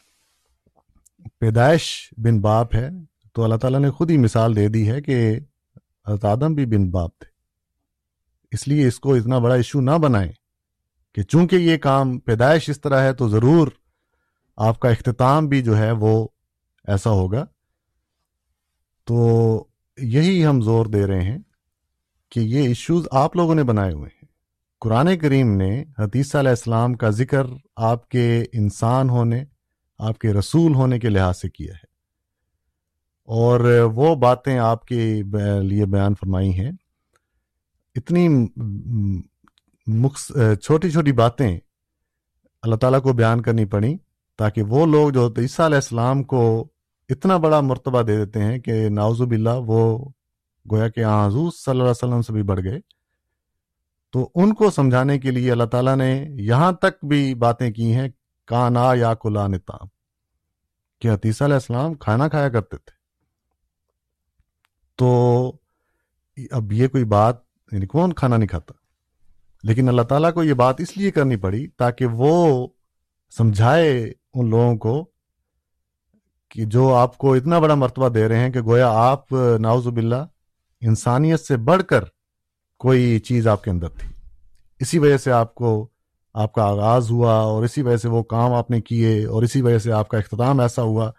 پیدائش 1.38 2.14
بن 2.16 2.40
باپ 2.40 2.74
ہے۔ 2.74 2.88
تو 3.36 3.44
اللہ 3.44 3.56
تعالیٰ 3.56 3.80
نے 3.80 3.90
خود 3.90 4.10
ہی 4.10 4.18
مثال 4.18 4.56
دے 4.56 4.68
دی 4.68 4.90
ہے 4.90 5.02
کہ 5.02 5.40
حضرت 6.06 6.24
آدم 6.24 6.54
بھی 6.54 6.66
بن 6.66 6.90
باپ 6.90 7.18
تھے۔ 7.18 7.30
اس 8.50 8.68
لیے 8.68 8.88
اس 8.88 9.00
کو 9.00 9.14
اتنا 9.14 9.38
بڑا 9.38 9.54
ایشو 9.54 9.80
نہ 9.80 9.90
بنائیں 9.90 10.32
کہ 11.14 11.22
چونکہ 11.22 11.56
یہ 11.56 11.76
کام 11.76 12.18
پیدائش 12.18 12.70
اس 12.70 12.80
طرح 12.80 13.00
ہے 13.00 13.12
تو 13.12 13.28
ضرور 13.28 13.68
آپ 14.56 14.80
کا 14.80 14.88
اختتام 14.88 15.46
بھی 15.46 15.62
جو 15.62 15.78
ہے 15.78 15.92
وہ 15.92 16.28
ایسا 16.88 17.10
ہوگا۔ 17.10 17.44
تو 19.04 19.64
یہی 19.98 20.46
ہم 20.46 20.60
زور 20.60 20.86
دے 20.86 21.06
رہے 21.06 21.22
ہیں 21.22 21.38
کہ 22.30 22.40
یہ 22.40 22.68
ایشوز 22.68 23.06
آپ 23.10 23.36
لوگوں 23.36 23.54
نے 23.54 23.62
بنائے 23.62 23.92
ہوئے 23.92 24.10
ہیں۔ 24.14 24.28
قرآن 24.80 25.18
کریم 25.18 25.56
نے 25.56 25.84
حدیثہ 25.98 26.38
علیہ 26.38 26.50
السلام 26.50 26.94
کا 26.94 27.10
ذکر 27.10 27.46
آپ 27.76 28.08
کے 28.08 28.44
انسان 28.52 29.10
ہونے، 29.10 29.44
آپ 29.98 30.18
کے 30.18 30.32
رسول 30.32 30.74
ہونے 30.74 30.98
کے 30.98 31.08
لحاظ 31.08 31.40
سے 31.40 31.50
کیا 31.50 31.74
ہے۔ 31.74 31.95
اور 33.28 33.60
وہ 33.94 34.14
باتیں 34.14 34.58
آپ 34.58 34.84
کے 34.86 35.22
لیے 35.62 35.86
بیان 35.86 36.14
فرمائی 36.14 36.52
ہیں۔ 36.60 36.70
اتنی 37.96 38.26
چھوٹی 40.56 40.90
چھوٹی 40.90 41.12
باتیں 41.12 41.58
اللہ 42.62 42.76
تعالیٰ 42.76 43.00
کو 43.02 43.12
بیان 43.12 43.42
کرنی 43.42 43.64
پڑیں 43.64 43.96
تاکہ 44.38 44.62
وہ 44.62 44.86
لوگ 44.86 45.10
جو 45.10 45.26
عیسیٰ 45.38 45.66
علیہ 45.66 45.76
السلام 45.76 46.22
کو 46.24 46.42
اتنا 47.10 47.36
بڑا 47.36 47.60
مرتبہ 47.60 48.02
دے 48.02 48.16
دیتے 48.16 48.42
ہیں 48.42 48.58
کہ 48.58 48.88
ناوز 48.88 49.20
باللہ 49.20 49.56
وہ 49.66 49.82
گویا 50.66 50.88
کہ 50.88 51.04
حضور 51.04 51.50
صلی 51.52 51.70
اللہ 51.70 51.82
علیہ 51.82 51.90
وسلم 51.90 52.22
سے 52.22 52.32
بھی 52.32 52.42
بڑھ 52.42 52.60
گئے۔ 52.64 52.80
تو 54.14 54.28
ان 54.34 54.54
کو 54.54 54.70
سمجھانے 54.70 55.18
کے 55.18 55.30
لیے 55.30 55.50
اللہ 55.52 55.64
تعالیٰ 55.64 55.96
نے 55.96 56.12
یہاں 56.42 56.72
تک 56.72 57.04
بھی 57.04 57.34
باتیں 57.34 57.70
کی 57.70 57.92
ہیں، 57.92 58.08
کانا 58.48 58.92
یا 58.94 59.14
کلا 59.14 59.46
نتا 59.46 59.76
کہ 61.02 61.10
حتیثہ 61.10 61.44
علیہ 61.44 61.54
السلام 61.54 61.94
کھانا 61.94 62.28
کھایا 62.28 62.48
کرتے 62.48 62.76
تھے؟ 62.76 62.95
تو 64.96 65.52
اب 66.50 66.72
یہ 66.72 66.88
کوئی 66.88 67.04
بات 67.04 67.36
یعنی 67.72 67.86
کون 67.86 68.12
کھانا 68.12 68.36
نہیں 68.36 68.48
کھاتا؟ 68.48 68.72
لیکن 69.62 69.88
اللہ 69.88 70.02
تعالیٰ 70.02 70.32
کو 70.32 70.42
یہ 70.42 70.54
بات 70.54 70.80
اس 70.80 70.96
لیے 70.96 71.10
کرنی 71.10 71.36
پڑی 71.36 71.66
تاکہ 71.66 72.06
وہ 72.06 72.66
سمجھائے 73.36 74.12
ان 74.34 74.50
لوگوں 74.50 74.76
کو 74.76 75.04
کہ 76.48 76.64
جو 76.64 76.94
آپ 76.94 77.18
کو 77.18 77.34
اتنا 77.34 77.58
بڑا 77.58 77.74
مرتبہ 77.74 78.08
دے 78.08 78.28
رہے 78.28 78.38
ہیں 78.38 78.50
کہ 78.50 78.60
گویا 78.60 78.90
آپ 78.92 79.32
ناؤز 79.58 79.86
باللہ، 79.86 80.24
انسانیت 80.80 81.40
سے 81.40 81.56
بڑھ 81.56 81.82
کر 81.82 82.04
کوئی 82.78 83.18
چیز 83.18 83.46
آپ 83.46 83.64
کے 83.64 83.70
اندر 83.70 83.88
تھی۔ 83.88 84.08
اسی 84.80 84.98
وجہ 84.98 85.16
سے 85.16 85.32
آپ 85.32 85.54
کو، 85.54 85.88
آپ 86.34 86.52
کا 86.52 86.64
آغاز 86.64 87.10
ہوا 87.10 87.34
اور 87.34 87.64
اسی 87.64 87.82
وجہ 87.82 87.96
سے 87.96 88.08
وہ 88.08 88.22
کام 88.22 88.52
آپ 88.52 88.70
نے 88.70 88.80
کیے 88.80 89.24
اور 89.24 89.42
اسی 89.42 89.62
وجہ 89.62 89.78
سے 89.78 89.92
آپ 89.92 90.08
کا 90.08 90.18
اختتام 90.18 90.60
ایسا 90.60 90.82
ہوا۔ 90.82 91.10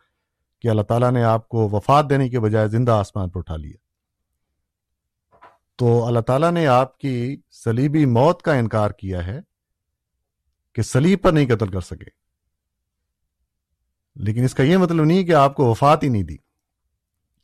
کہ 0.62 0.68
اللہ 0.68 0.82
تعالیٰ 0.82 1.12
نے 1.12 1.24
آپ 1.24 1.50
کو 1.50 1.70
وفات 1.70 2.10
دینے 2.10 2.30
کے 2.30 2.40
بجائے 2.40 2.68
زندہ 2.68 2.92
آسمان 2.92 3.30
پر 3.30 3.40
اٹھا 3.40 3.56
لیا۔ 3.56 3.78
تو 5.76 6.06
اللہ 6.06 6.20
تعالیٰ 6.20 6.52
نے 6.52 6.68
آپ 6.68 6.98
کی 6.98 7.38
سلیبی 7.52 8.06
موت 8.06 8.42
کا 8.42 8.54
انکار 8.54 8.92
کیا 8.92 9.26
ہے 9.26 9.40
کہ 10.74 10.82
سلیب 10.82 11.22
پر 11.22 11.32
نہیں 11.32 11.46
قتل 11.46 11.72
کر 11.72 11.82
سکے۔ 11.82 12.18
لیکن 14.16 14.44
اس 14.44 14.56
کا 14.56 14.64
یہ 14.64 14.78
مطلب 14.78 15.06
نہیں 15.06 15.24
کہ 15.24 15.34
آپ 15.34 15.56
کو 15.56 15.66
وفات 15.66 16.04
ہی 16.04 16.10
نہیں 16.10 16.24
دی۔ 16.24 16.36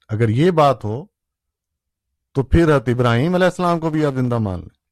اگر 0.09 0.29
یہ 0.29 0.51
بات 0.51 0.85
ہو 0.85 1.05
تو 2.31 2.43
پھر 2.43 2.69
ابراہیم 2.69 3.35
علیہ 3.35 3.45
السلام 3.45 3.79
کو 3.79 3.89
بھی 3.89 4.05
آپ 4.05 4.13
زندہ 4.13 4.37
مان 4.37 4.59
لیں۔ 4.59 4.83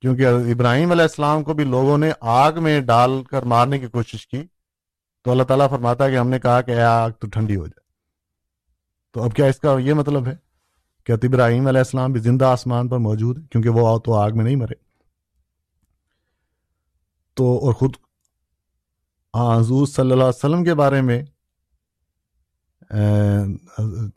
کیونکہ 0.00 0.26
ابراہیم 0.26 0.90
علیہ 0.90 1.02
السلام 1.02 1.44
کو 1.44 1.54
بھی 1.54 1.64
لوگوں 1.64 1.98
نے 1.98 2.12
آگ 2.20 2.52
میں 2.56 2.80
ڈال 2.80 3.24
کر 3.24 3.42
مارنے 3.42 3.78
کی 3.78 3.86
کوشش 3.86 4.26
کی۔ 4.26 4.44
تو 5.24 5.30
اللہ 5.30 5.42
تعالیٰ 5.42 5.70
فرماتا 5.70 6.04
ہے 6.04 6.10
کہ 6.10 6.18
ہم 6.18 6.28
نے 6.28 6.40
کہا 6.40 6.60
کہ 6.60 6.80
آگ 6.80 7.10
تو 7.10 7.26
ٹھنڈی 7.26 7.56
ہو 7.56 7.66
جائے 7.66 7.84
تو 9.12 9.22
اب 9.22 9.34
کیا 9.34 9.46
اس 9.46 9.60
کا 9.60 9.78
یہ 9.78 9.94
مطلب 9.94 10.26
ہے 10.26 10.36
کہ 11.04 11.12
ابراہیم 11.12 11.66
علیہ 11.66 11.78
السلام 11.78 12.12
بھی 12.12 12.20
زندہ 12.20 12.44
آسمان 12.44 12.88
پر 12.88 12.98
موجود 12.98 13.38
ہے 13.38 13.42
کیونکہ 13.50 13.68
وہ 13.68 13.98
تو 13.98 14.14
آگ 14.14 14.30
میں 14.34 14.44
نہیں 14.44 14.56
مرے۔ 14.56 14.74
تو 17.34 17.58
اور 17.58 17.74
خود 17.74 17.90
حضور 19.34 19.86
صلی 19.86 20.02
اللہ 20.02 20.24
علیہ 20.24 20.28
وسلم 20.28 20.64
کے 20.64 20.74
بارے 20.74 21.00
میں 21.00 21.22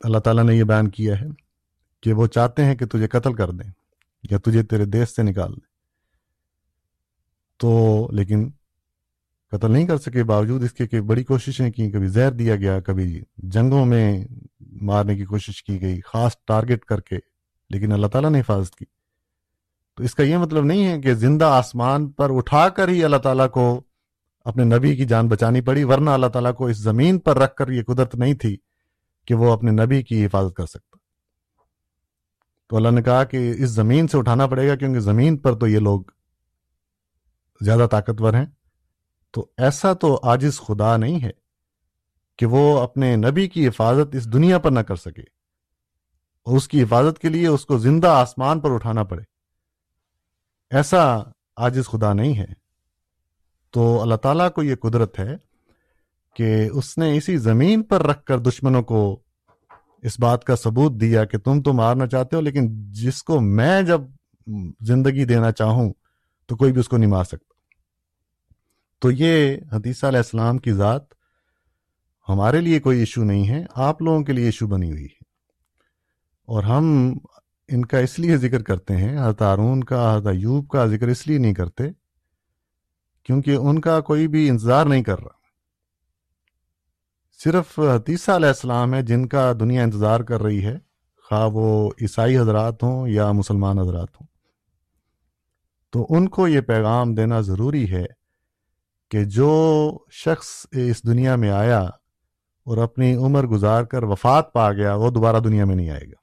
اللہ 0.00 0.18
تعالیٰ 0.18 0.44
نے 0.44 0.54
یہ 0.54 0.64
بیان 0.64 0.88
کیا 0.88 1.20
ہے 1.20 1.26
کہ 2.00 2.12
وہ 2.12 2.26
چاہتے 2.26 2.64
ہیں 2.64 2.74
کہ 2.74 2.86
تجھے 2.86 3.08
قتل 3.08 3.34
کر 3.34 3.50
دیں 3.50 3.70
یا 4.30 4.38
تجھے 4.38 4.62
تیرے 4.62 4.84
دیش 4.84 5.08
سے 5.08 5.22
نکال 5.22 5.52
دیں۔ 5.52 5.66
تو 7.56 8.08
لیکن 8.12 8.50
قتل 9.50 9.70
نہیں 9.70 9.86
کر 9.86 9.98
سکے، 9.98 10.24
باوجود 10.24 10.64
اس 10.64 10.72
کے 10.72 10.86
کہ 10.86 11.00
بڑی 11.00 11.24
کوششیں 11.24 11.70
کی، 11.70 11.90
کبھی 11.90 12.08
زہر 12.08 12.32
دیا 12.32 12.56
گیا، 12.56 12.80
کبھی 12.80 13.20
جنگوں 13.36 13.86
میں 13.86 14.24
مارنے 14.60 15.16
کی 15.16 15.24
کوشش 15.24 15.62
کی 15.62 15.82
گئی، 15.82 16.00
خاص 16.00 16.32
ٹارگٹ 16.46 16.84
کر 16.84 17.00
کے، 17.00 17.16
لیکن 17.70 17.92
اللہ 17.92 18.06
تعالیٰ 18.06 18.30
نے 18.30 18.40
حفاظت 18.40 18.76
کی۔ 18.76 18.84
تو 19.96 20.04
اس 20.04 20.14
کا 20.14 20.22
یہ 20.22 20.36
مطلب 20.36 20.64
نہیں 20.64 20.86
ہے 20.86 21.00
کہ 21.00 21.14
زندہ 21.14 21.44
آسمان 21.44 22.08
پر 22.08 22.36
اٹھا 22.36 22.68
کر 22.68 22.88
ہی 22.88 23.04
اللہ 23.04 23.16
تعالیٰ 23.16 23.50
کو 23.50 23.80
اپنے 24.44 24.64
نبی 24.64 24.96
کی 24.96 25.04
جان 25.04 25.28
بچانی 25.28 25.60
پڑی، 25.60 25.84
ورنہ 25.84 26.10
اللہ 26.10 26.26
تعالیٰ 26.26 26.54
کو 26.54 26.66
اس 26.66 26.76
زمین 26.76 27.18
پر 27.18 27.38
رکھ 27.38 27.54
کر 27.54 27.68
یہ 27.68 27.82
قدرت 27.82 28.14
نہیں 28.14 28.34
تھی 28.34 28.56
کہ 29.26 29.34
وہ 29.34 29.52
اپنے 29.52 29.70
نبی 29.70 30.02
کی 30.02 30.26
حفاظت 30.26 30.56
کر 30.56 30.66
سکتا۔ 30.66 30.96
تو 32.68 32.76
اللہ 32.76 32.88
نے 32.88 33.02
کہا 33.02 33.24
کہ 33.24 33.54
اس 33.58 33.70
زمین 33.70 34.08
سے 34.08 34.18
اٹھانا 34.18 34.46
پڑے 34.46 34.68
گا، 34.68 34.74
کیونکہ 34.74 35.00
زمین 35.00 35.36
پر 35.36 35.58
تو 35.58 35.66
یہ 35.66 35.78
لوگ 35.78 36.00
زیادہ 37.60 37.86
طاقتور 37.90 38.34
ہیں۔ 38.34 38.46
تو 39.38 39.50
ایسا 39.56 39.92
تو 39.92 40.20
آجز 40.22 40.60
خدا 40.60 40.96
نہیں 40.96 41.22
ہے 41.22 41.30
کہ 42.38 42.46
وہ 42.46 42.80
اپنے 42.80 43.16
نبی 43.16 43.48
کی 43.48 43.68
حفاظت 43.68 44.14
اس 44.14 44.32
دنیا 44.32 44.58
پر 44.58 44.70
نہ 44.70 44.80
کر 44.80 44.96
سکے 44.96 45.22
اور 46.44 46.56
اس 46.56 46.68
کی 46.68 46.82
حفاظت 46.82 47.18
کے 47.18 47.28
لیے 47.28 47.46
اس 47.46 47.66
کو 47.66 47.78
زندہ 47.78 48.08
آسمان 48.08 48.60
پر 48.60 48.70
اٹھانا 48.70 49.04
پڑے۔ 49.04 49.22
ایسا 50.70 51.18
آجز 51.56 51.88
خدا 51.88 52.12
نہیں 52.12 52.38
ہے۔ 52.38 52.44
تو 53.70 54.02
اللہ 54.02 54.14
تعالیٰ 54.14 54.52
کو 54.52 54.62
یہ 54.62 54.74
قدرت 54.74 55.18
ہے 55.18 55.36
کہ 56.34 56.68
اس 56.72 56.98
نے 56.98 57.16
اسی 57.16 57.36
زمین 57.36 57.82
پر 57.82 58.02
رکھ 58.02 58.24
کر 58.24 58.38
دشمنوں 58.38 58.82
کو 58.82 59.20
اس 60.02 60.20
بات 60.20 60.44
کا 60.44 60.56
ثبوت 60.56 61.00
دیا 61.00 61.24
کہ 61.24 61.38
تم 61.38 61.62
تو 61.62 61.72
مارنا 61.72 62.06
چاہتے 62.06 62.36
ہو، 62.36 62.40
لیکن 62.40 62.92
جس 62.92 63.22
کو 63.22 63.40
میں 63.40 63.82
جب 63.82 64.00
زندگی 64.80 65.24
دینا 65.24 65.52
چاہوں 65.52 65.92
تو 66.46 66.56
کوئی 66.56 66.72
بھی 66.72 66.80
اس 66.80 66.88
کو 66.88 66.96
نہیں 66.96 67.10
مار 67.10 67.24
سکتا۔ 67.24 67.47
تو 68.98 69.10
یہ 69.10 69.56
حدیثہ 69.72 70.06
علیہ 70.06 70.18
السلام 70.18 70.58
کی 70.58 70.72
ذات 70.72 71.02
ہمارے 72.28 72.60
لیے 72.60 72.80
کوئی 72.80 72.98
ایشو 72.98 73.24
نہیں 73.24 73.48
ہے، 73.48 73.64
آپ 73.74 74.02
لوگوں 74.02 74.24
کے 74.24 74.32
لیے 74.32 74.44
ایشو 74.44 74.66
بنی 74.66 74.90
ہوئی 74.90 75.04
ہے۔ 75.04 75.24
اور 76.46 76.62
ہم 76.62 77.14
ان 77.68 77.84
کا 77.84 77.98
اس 77.98 78.18
لیے 78.18 78.36
ذکر 78.36 78.62
کرتے 78.62 78.96
ہیں، 78.96 79.18
حضرت 79.18 79.42
ہارون 79.42 79.84
کا، 79.84 80.16
حضرت 80.16 80.26
ایوب 80.26 80.68
کا 80.68 80.86
ذکر 80.86 81.08
اس 81.08 81.26
لیے 81.26 81.38
نہیں 81.38 81.54
کرتے 81.54 81.84
کیونکہ 83.22 83.56
ان 83.56 83.80
کا 83.80 84.00
کوئی 84.00 84.28
بھی 84.28 84.48
انتظار 84.48 84.86
نہیں 84.86 85.02
کر 85.02 85.18
رہا۔ 85.18 85.38
صرف 87.44 87.78
حتیثہ 87.78 88.30
علیہ 88.30 88.48
السلام 88.48 88.94
ہے 88.94 89.02
جن 89.02 89.28
کا 89.28 89.52
دنیا 89.60 89.82
انتظار 89.82 90.20
کر 90.20 90.42
رہی 90.42 90.64
ہے، 90.64 90.78
خواہ 91.28 91.48
وہ 91.52 91.90
عیسائی 92.00 92.38
حضرات 92.38 92.82
ہوں 92.82 93.08
یا 93.08 93.32
مسلمان 93.32 93.78
حضرات 93.78 94.08
ہوں۔ 94.14 94.26
تو 95.90 96.06
ان 96.10 96.28
کو 96.28 96.48
یہ 96.48 96.60
پیغام 96.60 97.14
دینا 97.14 97.40
ضروری 97.40 97.92
ہے 97.92 98.17
کہ 99.10 99.24
جو 99.24 99.98
شخص 100.10 100.66
اس 100.72 101.06
دنیا 101.06 101.36
میں 101.36 101.50
آیا 101.50 101.80
اور 102.66 102.78
اپنی 102.78 103.14
عمر 103.14 103.46
گزار 103.46 103.84
کر 103.84 104.02
وفات 104.02 104.52
پا 104.52 104.72
گیا، 104.72 104.94
وہ 104.94 105.10
دوبارہ 105.10 105.40
دنیا 105.40 105.64
میں 105.64 105.76
نہیں 105.76 105.90
آئے 105.90 106.08
گا۔ 106.08 106.20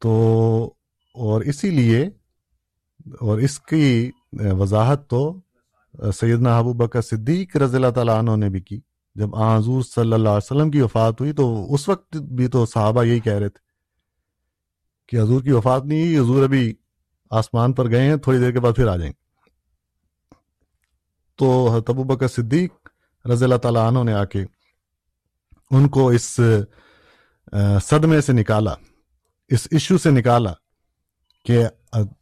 تو 0.00 0.74
اور 1.14 1.40
اسی 1.40 1.70
لیے 1.70 2.06
اور 3.20 3.38
اس 3.38 3.60
کی 3.60 4.10
وضاحت 4.32 5.10
تو 5.10 5.40
سیدنا 6.14 6.58
حبو 6.60 6.72
بکر 6.72 7.02
صدیق 7.02 7.56
رضی 7.56 7.76
اللہ 7.76 7.90
تعالیٰ 7.90 8.18
عنہ 8.18 8.36
نے 8.36 8.48
بھی 8.48 8.60
کی۔ 8.60 8.80
جب 9.14 9.36
حضور 9.36 9.82
صلی 9.82 10.12
اللہ 10.12 10.28
علیہ 10.28 10.52
وسلم 10.52 10.70
کی 10.70 10.80
وفات 10.80 11.20
ہوئی 11.20 11.32
تو 11.32 11.74
اس 11.74 11.88
وقت 11.88 12.16
بھی 12.16 12.48
تو 12.48 12.66
صحابہ 12.66 13.04
یہی 13.04 13.20
کہہ 13.20 13.32
رہے 13.32 13.48
تھے 13.48 13.60
کہ 15.08 15.22
حضور 15.22 15.42
کی 15.42 15.52
وفات 15.52 15.84
نہیں 15.84 16.02
ہوئی، 16.02 16.18
حضور 16.18 16.44
ابھی 16.44 16.74
آسمان 17.30 17.72
پر 17.72 17.90
گئے 17.90 18.00
ہیں، 18.00 18.16
تھوڑی 18.16 18.38
دیر 18.38 18.50
کے 18.50 18.60
بعد 18.60 18.72
پھر 18.76 18.88
آ 18.88 18.96
جائیں۔ 18.96 19.12
گے 19.12 19.21
تو 21.42 21.80
ابو 21.88 22.04
بکر 22.04 22.28
صدیق 22.28 22.72
رضی 23.24 23.44
اللہ 23.44 23.56
تعالیٰ 23.56 23.86
عنہ 23.88 24.02
نے 24.04 24.12
آ 24.12 24.24
کے 24.24 24.44
ان 25.70 25.88
کو 25.88 26.08
اس 26.08 26.40
صدمے 27.84 28.20
سے 28.20 28.32
نکالا، 28.32 28.74
اس 29.50 29.66
ایشو 29.70 29.98
سے 29.98 30.10
نکالا 30.10 30.52
کہ 31.44 31.62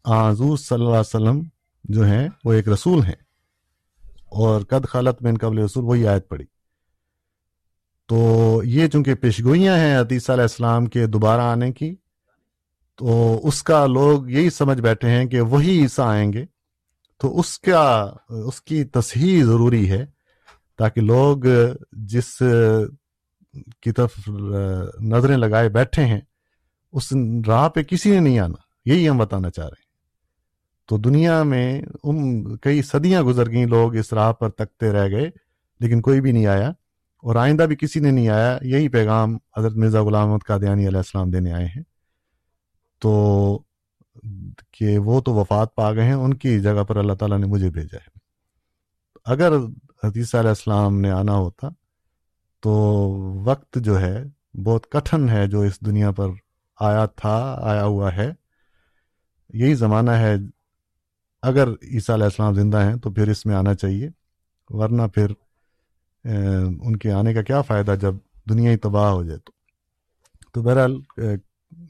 حضور 0.08 0.56
صلی 0.56 0.74
اللہ 0.74 0.88
علیہ 0.88 1.14
وسلم 1.14 1.40
جو 1.84 2.04
ہیں 2.04 2.28
وہ 2.44 2.52
ایک 2.52 2.68
رسول 2.68 3.02
ہیں۔ 3.02 3.20
اور 4.38 4.60
قد 4.60 4.86
خالت 4.88 5.22
میں 5.22 5.30
ان 5.30 5.38
قبل 5.38 5.58
رسول، 5.58 5.84
وہی 5.84 6.06
آیت 6.08 6.28
پڑی 6.28 6.44
تو 8.08 8.18
یہ 8.64 8.86
چونکہ 8.88 9.14
پیشگوئیاں 9.14 9.76
ہیں 9.76 10.00
عتیسہ 10.00 10.32
علیہ 10.32 10.42
السلام 10.42 10.86
کے 10.86 11.06
دوبارہ 11.06 11.40
آنے 11.40 11.72
کی، 11.72 11.94
تو 12.98 13.40
اس 13.48 13.62
کا 13.62 13.86
لوگ 13.86 14.30
یہی 14.30 14.50
سمجھ 14.50 14.80
بیٹھے 14.80 15.10
ہیں 15.10 15.24
کہ 15.26 15.40
وہی 15.40 15.80
عیسیٰ 15.82 16.06
آئیں 16.06 16.32
گے۔ 16.32 16.44
تو 17.20 17.38
اس 17.38 17.58
کا، 17.58 18.12
اس 18.28 18.62
کی 18.62 18.84
تصحیح 18.84 19.44
ضروری 19.44 19.90
ہے 19.90 20.06
تاکہ 20.78 21.00
لوگ 21.00 21.36
جس 21.92 22.42
کی 23.82 23.92
طرف، 23.92 24.28
نظریں 25.00 25.36
لگائے 25.36 25.68
بیٹھے 25.68 26.04
ہیں، 26.04 26.20
اس 26.92 27.12
راہ 27.46 27.68
پہ 27.68 27.82
کسی 27.82 28.10
نے 28.10 28.20
نہیں 28.20 28.38
آنا۔ 28.38 28.60
یہی 28.84 29.08
ہم 29.08 29.18
بتانا 29.18 29.50
چاہ 29.50 29.64
رہے 29.64 29.74
ہیں۔ 29.78 29.90
تو 30.88 30.98
دنیا 30.98 31.42
میں 31.42 31.82
ام 32.04 32.56
کئی 32.56 32.82
صدیاں 32.82 33.22
گزر 33.22 33.50
گئیں، 33.50 33.66
لوگ 33.66 33.96
اس 33.96 34.12
راہ 34.12 34.32
پر 34.32 34.48
تکتے 34.48 34.92
رہ 34.92 35.08
گئے، 35.10 35.30
لیکن 35.80 36.00
کوئی 36.00 36.20
بھی 36.20 36.32
نہیں 36.32 36.46
آیا۔ 36.46 36.68
اور 37.22 37.36
آئندہ 37.36 37.62
بھی 37.62 37.76
کسی 37.76 38.00
نے 38.00 38.10
نہیں 38.10 38.28
آیا۔ 38.28 38.58
یہی 38.62 38.88
پیغام 38.88 39.38
حضرت 39.56 39.72
مرزا 39.72 40.02
غلام 40.02 40.28
کا 40.28 40.38
قادیانی 40.46 40.86
علیہ 40.86 40.98
السلام 40.98 41.30
دینے 41.30 41.52
آئے 41.52 41.66
ہیں۔ 41.66 41.82
تو 42.98 43.62
کہ 44.70 44.98
وہ 44.98 45.20
تو 45.20 45.34
وفات 45.34 45.74
پا 45.74 45.92
گئے 45.92 46.04
ہیں، 46.04 46.12
ان 46.12 46.34
کی 46.34 46.60
جگہ 46.60 46.84
پر 46.84 46.96
اللہ 46.96 47.12
تعالیٰ 47.12 47.38
نے 47.38 47.46
مجھے 47.46 47.70
بھیجا 47.70 47.96
ہے۔ 47.96 48.18
اگر 49.24 49.52
حدیثہ 50.04 50.36
علیہ 50.36 50.48
السلام 50.48 51.00
نے 51.00 51.10
آنا 51.10 51.32
ہوتا 51.32 51.68
تو 52.60 52.72
وقت 53.44 53.78
جو 53.78 54.00
ہے، 54.00 54.22
بہت 54.64 54.86
کٹھن 54.90 55.28
ہے 55.28 55.46
جو 55.46 55.60
اس 55.60 55.80
دنیا 55.80 56.10
پر 56.10 56.28
آیا 56.80 57.06
تھا، 57.06 57.58
آیا 57.62 57.84
ہوا 57.84 58.16
ہے۔ 58.16 58.32
یہی 59.54 59.74
زمانہ 59.74 60.10
ہے، 60.10 60.34
اگر 61.42 61.68
عیسیٰ 61.68 62.14
علیہ 62.14 62.24
السلام 62.24 62.54
زندہ 62.54 62.82
ہیں 62.82 62.96
تو 62.96 63.10
پھر 63.10 63.28
اس 63.28 63.46
میں 63.46 63.54
آنا 63.54 63.74
چاہیے، 63.74 64.08
ورنہ 64.70 65.02
پھر 65.14 65.32
ان 66.24 66.96
کے 66.96 67.12
آنے 67.12 67.34
کا 67.34 67.42
کیا 67.42 67.62
فائدہ 67.62 67.94
جب 68.00 68.14
دنیا 68.50 68.70
ہی 68.70 68.76
تباہ 68.76 69.10
ہو 69.10 69.24
جائے 69.24 69.38
تو۔ 69.38 69.52
تو 70.52 70.62
بہرحال 70.62 71.00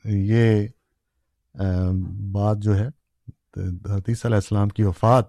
یہ 0.05 0.67
بات 2.33 2.59
جو 2.59 2.79
ہے 2.79 2.89
حتیث 3.91 4.27
علیہ 4.27 4.37
السلام 4.37 4.69
کی 4.69 4.83
وفات 4.83 5.27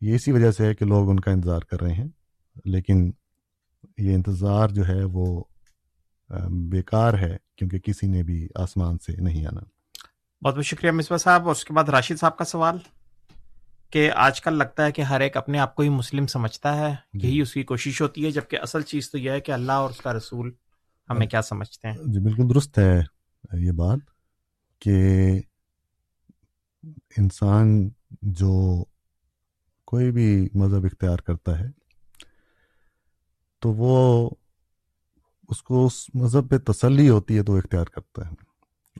یہ 0.00 0.14
اسی 0.14 0.32
وجہ 0.32 0.50
سے 0.50 0.66
ہے 0.66 0.74
کہ 0.74 0.84
لوگ 0.86 1.10
ان 1.10 1.20
کا 1.20 1.30
انتظار 1.30 1.60
کر 1.60 1.80
رہے 1.80 1.92
ہیں۔ 1.92 2.08
لیکن 2.64 3.10
یہ 3.98 4.14
انتظار 4.14 4.68
جو 4.68 4.88
ہے 4.88 5.04
وہ 5.04 5.44
بیکار 6.50 7.14
ہے 7.14 7.36
کیونکہ 7.56 7.78
کسی 7.78 8.06
نے 8.06 8.22
بھی 8.22 8.48
آسمان 8.54 8.98
سے 8.98 9.12
نہیں 9.20 9.46
آنا۔ 9.46 9.60
بہت 10.44 10.56
بہت 10.56 10.64
شکریہ 10.64 10.90
مصباح 10.90 11.18
صاحب۔ 11.18 11.42
اور 11.42 11.50
اس 11.50 11.64
کے 11.64 11.74
بعد 11.74 11.84
راشد 11.84 12.20
صاحب 12.20 12.36
کا 12.36 12.44
سوال 12.44 12.78
کہ 13.90 14.10
آج 14.14 14.40
کل 14.40 14.54
لگتا 14.54 14.84
ہے 14.84 14.92
کہ 14.92 15.02
ہر 15.02 15.20
ایک 15.20 15.36
اپنے 15.36 15.58
آپ 15.58 15.74
کو 15.74 15.82
ہی 15.82 15.88
مسلم 15.88 16.26
سمجھتا 16.26 16.76
ہے 16.76 16.96
جی۔ 17.12 17.28
یہی 17.28 17.40
اس 17.40 17.52
کی 17.52 17.62
کوشش 17.62 18.02
ہوتی 18.02 18.24
ہے 18.24 18.30
جبکہ 18.30 18.58
اصل 18.62 18.82
چیز 18.82 19.10
تو 19.10 19.18
یہ 19.18 19.30
ہے 19.30 19.40
کہ 19.40 19.52
اللہ 19.52 19.72
اور 19.72 19.90
اس 19.90 19.98
کا 19.98 20.12
رسول 20.12 20.52
ہمیں 21.10 21.26
کیا 21.26 21.42
سمجھتے 21.42 21.88
ہیں؟ 21.88 21.96
جی 22.06 22.20
بالکل 22.20 22.54
درست 22.54 22.78
ہے 22.78 23.00
یہ 23.52 23.72
بات۔ 23.72 23.98
کہ 24.78 25.40
انسان 27.16 27.88
جو 28.22 28.84
کوئی 29.84 30.10
بھی 30.10 30.48
مذہب 30.54 30.84
اختیار 30.84 31.18
کرتا 31.18 31.58
ہے، 31.58 31.66
تو 33.58 33.72
وہ 33.72 34.30
اس 35.48 35.62
کو 35.62 35.86
اس 35.86 36.14
مذہب 36.14 36.50
پہ 36.50 36.72
تسلی 36.72 37.08
ہوتی 37.08 37.38
ہے 37.38 37.42
تو 37.42 37.52
وہ 37.52 37.58
اختیار 37.58 37.84
کرتا 37.84 38.26
ہے 38.26 38.30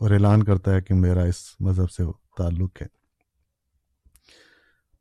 اور 0.00 0.10
اعلان 0.10 0.42
کرتا 0.42 0.74
ہے 0.74 0.80
کہ 0.80 0.94
میرا 0.94 1.22
اس 1.22 1.56
مذہب 1.60 1.90
سے 1.90 2.04
تعلق 2.36 2.82
ہے۔ 2.82 2.86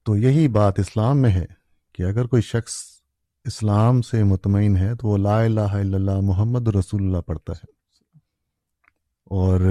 تو 0.03 0.17
یہی 0.17 0.47
بات 0.47 0.79
اسلام 0.79 1.21
میں 1.21 1.29
ہے 1.29 1.45
کہ 1.93 2.03
اگر 2.03 2.27
کوئی 2.27 2.41
شخص 2.41 2.73
اسلام 3.45 4.01
سے 4.01 4.23
مطمئن 4.23 4.77
ہے 4.77 4.95
تو 4.95 5.07
وہ 5.07 5.17
لا 5.17 5.41
الہ 5.41 5.59
الا 5.61 5.97
اللہ 5.97 6.19
محمد 6.21 6.67
رسول 6.67 7.03
اللہ 7.03 7.21
پڑھتا 7.21 7.53
ہے 7.53 7.65
اور 9.23 9.61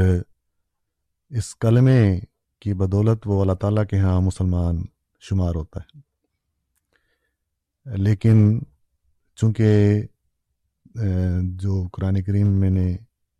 اس 1.31 1.55
کلمے 1.55 2.21
کی 2.61 2.75
بدولت 2.75 3.23
وہ 3.27 3.41
اللہ 3.41 3.53
تعالیٰ 3.53 3.87
کے 3.87 3.99
ہاں 3.99 4.21
مسلمان 4.21 4.85
شمار 5.21 5.55
ہوتا 5.55 5.81
ہے۔ 5.81 6.01
لیکن 7.97 8.61
چونکہ 9.37 10.03
جو 11.43 11.89
قرآن 11.93 12.23
کریم 12.23 12.49
میں 12.49 12.71
نے 12.71 12.97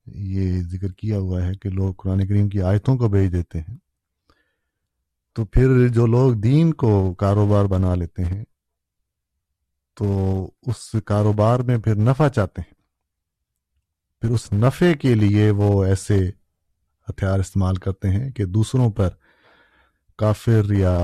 یہ 0.07 0.63
ذکر 0.63 0.93
کیا 0.93 1.19
ہوا 1.19 1.47
ہے 1.47 1.55
کہ 1.55 1.71
لوگ 1.71 1.95
قرآن 1.95 2.27
کریم 2.29 2.49
کی 2.49 2.63
آیتوں 2.63 2.97
کو 2.99 3.09
بھیج 3.09 3.33
دیتے 3.33 3.61
ہیں، 3.61 3.77
تو 5.33 5.45
پھر 5.45 5.89
جو 5.89 6.07
لوگ 6.07 6.33
دین 6.33 6.73
کو 6.75 7.15
کاروبار 7.15 7.65
بنا 7.65 7.95
لیتے 7.95 8.25
ہیں، 8.25 8.45
تو 9.95 10.07
اس 10.63 10.97
کاروبار 11.05 11.61
میں 11.61 11.79
پھر 11.79 11.95
نفع 11.95 12.29
چاہتے 12.29 12.61
ہیں۔ 12.61 12.75
پھر 14.21 14.31
اس 14.31 14.53
نفع 14.53 14.93
کے 15.01 15.15
لیے 15.15 15.51
وہ 15.51 15.85
ایسے 15.85 16.31
ہتھیار 17.09 17.39
استعمال 17.39 17.77
کرتے 17.77 18.11
ہیں 18.11 18.31
کہ 18.31 18.45
دوسروں 18.45 18.91
پر 18.91 19.09
کافر 20.19 20.73
یا 20.73 20.97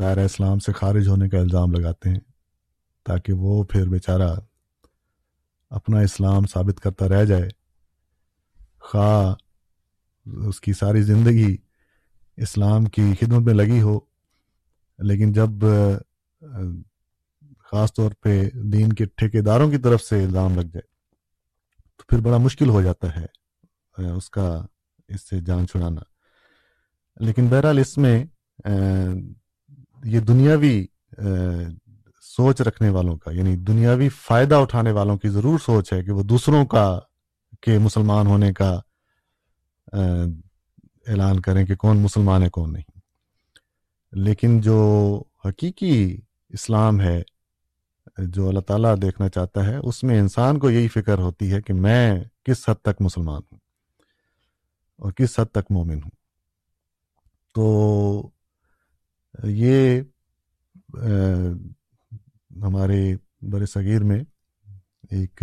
دائرہ 0.00 0.24
اسلام 0.24 0.58
سے 0.58 0.72
خارج 0.72 1.08
ہونے 1.08 1.28
کا 1.28 1.38
الزام 1.38 1.72
لگاتے 1.72 2.10
ہیں 2.10 2.20
تاکہ 3.06 3.32
وہ 3.32 3.62
پھر 3.64 3.88
بیچارہ 3.88 4.34
اپنا 5.70 6.00
اسلام 6.00 6.46
ثابت 6.46 6.80
کرتا 6.80 7.08
رہ 7.08 7.24
جائے۔ 7.24 7.48
خواہ 8.80 9.34
اس 10.46 10.60
کی 10.60 10.72
ساری 10.72 11.02
زندگی 11.02 11.56
اسلام 12.36 12.84
کی 12.84 13.02
خدمت 13.20 13.42
میں 13.42 13.54
لگی 13.54 13.80
ہو، 13.80 13.98
لیکن 14.98 15.32
جب، 15.32 15.50
خاص 17.64 17.92
طور 17.94 18.10
پہ 18.22 18.42
دین 18.72 18.92
کے 18.92 19.04
ٹھیکیداروں 19.04 19.70
کی 19.70 19.78
طرف 19.78 20.02
سے 20.02 20.22
الزام 20.24 20.54
لگ 20.54 20.66
جائے، 20.72 20.86
تو 21.96 22.04
پھر 22.08 22.18
بڑا 22.18 22.36
مشکل 22.36 22.68
ہو 22.68 22.82
جاتا 22.82 23.16
ہے، 23.16 23.26
اس 24.16 24.30
کا 24.30 24.66
اس 25.08 25.28
سے 25.28 25.40
جان 25.40 25.66
چھڑانا۔ 25.66 26.00
لیکن 27.20 27.46
بہرحال 27.46 27.78
اس 27.78 27.98
میں 27.98 28.24
یہ 30.04 30.20
دنیاوی 30.20 30.86
سوچ 32.22 32.60
رکھنے 32.60 32.88
والوں 32.88 33.16
کا 33.16 33.30
یعنی 33.30 33.56
دنیاوی 33.56 34.08
فائدہ 34.08 34.54
اٹھانے 34.54 34.92
والوں 34.92 35.16
کی 35.16 35.28
ضرور 35.28 35.58
سوچ 35.58 35.92
ہے 35.92 36.04
کہ 36.04 36.10
وہ 36.10 36.22
دوسروں 36.22 36.66
کا 36.66 37.00
کہ 37.60 37.78
مسلمان 37.78 38.26
ہونے 38.26 38.52
کا 38.52 38.80
اعلان 41.06 41.40
کریں 41.40 41.66
کہ 41.66 41.76
کون 41.76 41.96
مسلمان 41.96 42.42
ہے، 42.42 42.50
کون 42.50 42.72
نہیں۔ 42.72 42.98
لیکن 44.12 44.60
جو 44.60 45.22
حقیقی 45.44 46.20
اسلام 46.48 47.00
ہے، 47.00 47.22
جو 48.18 48.48
اللہ 48.48 48.60
تعالیٰ 48.60 48.94
دیکھنا 49.02 49.28
چاہتا 49.28 49.66
ہے، 49.66 49.76
اس 49.76 50.02
میں 50.02 50.20
انسان 50.20 50.58
کو 50.58 50.70
یہی 50.70 50.88
فکر 50.88 51.18
ہوتی 51.18 51.52
ہے 51.52 51.62
کہ 51.62 51.72
میں 51.72 52.24
کس 52.44 52.68
حد 52.68 52.74
تک 52.74 53.00
مسلمان 53.00 53.42
ہوں۔ 53.52 53.57
اور 54.98 55.12
کس 55.12 55.38
حد 55.38 55.46
تک 55.52 55.70
مومن 55.70 56.02
ہوں۔ 56.02 56.10
تو 57.54 57.66
یہ 59.44 60.00
ہمارے 62.62 63.16
بر 63.42 63.66
صغیر 63.66 64.04
میں 64.04 64.20
ایک 65.10 65.42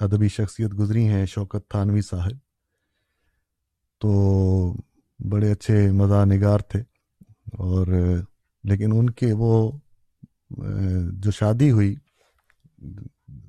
ادبی 0.00 0.28
شخصیت 0.28 0.70
گزری 0.78 1.08
ہیں 1.08 1.26
شوکت 1.26 1.70
تھانوی 1.70 2.00
صاحب۔ 2.00 2.36
تو 4.00 4.12
بڑے 5.30 5.52
اچھے 5.52 5.90
مزہ 5.92 6.24
نگار 6.24 6.58
تھے 6.58 6.80
اور 7.58 7.86
لیکن 8.64 8.92
ان 8.96 9.10
کے 9.10 9.32
وہ 9.32 9.72
جو 11.12 11.30
شادی 11.30 11.70
ہوئی، 11.70 11.94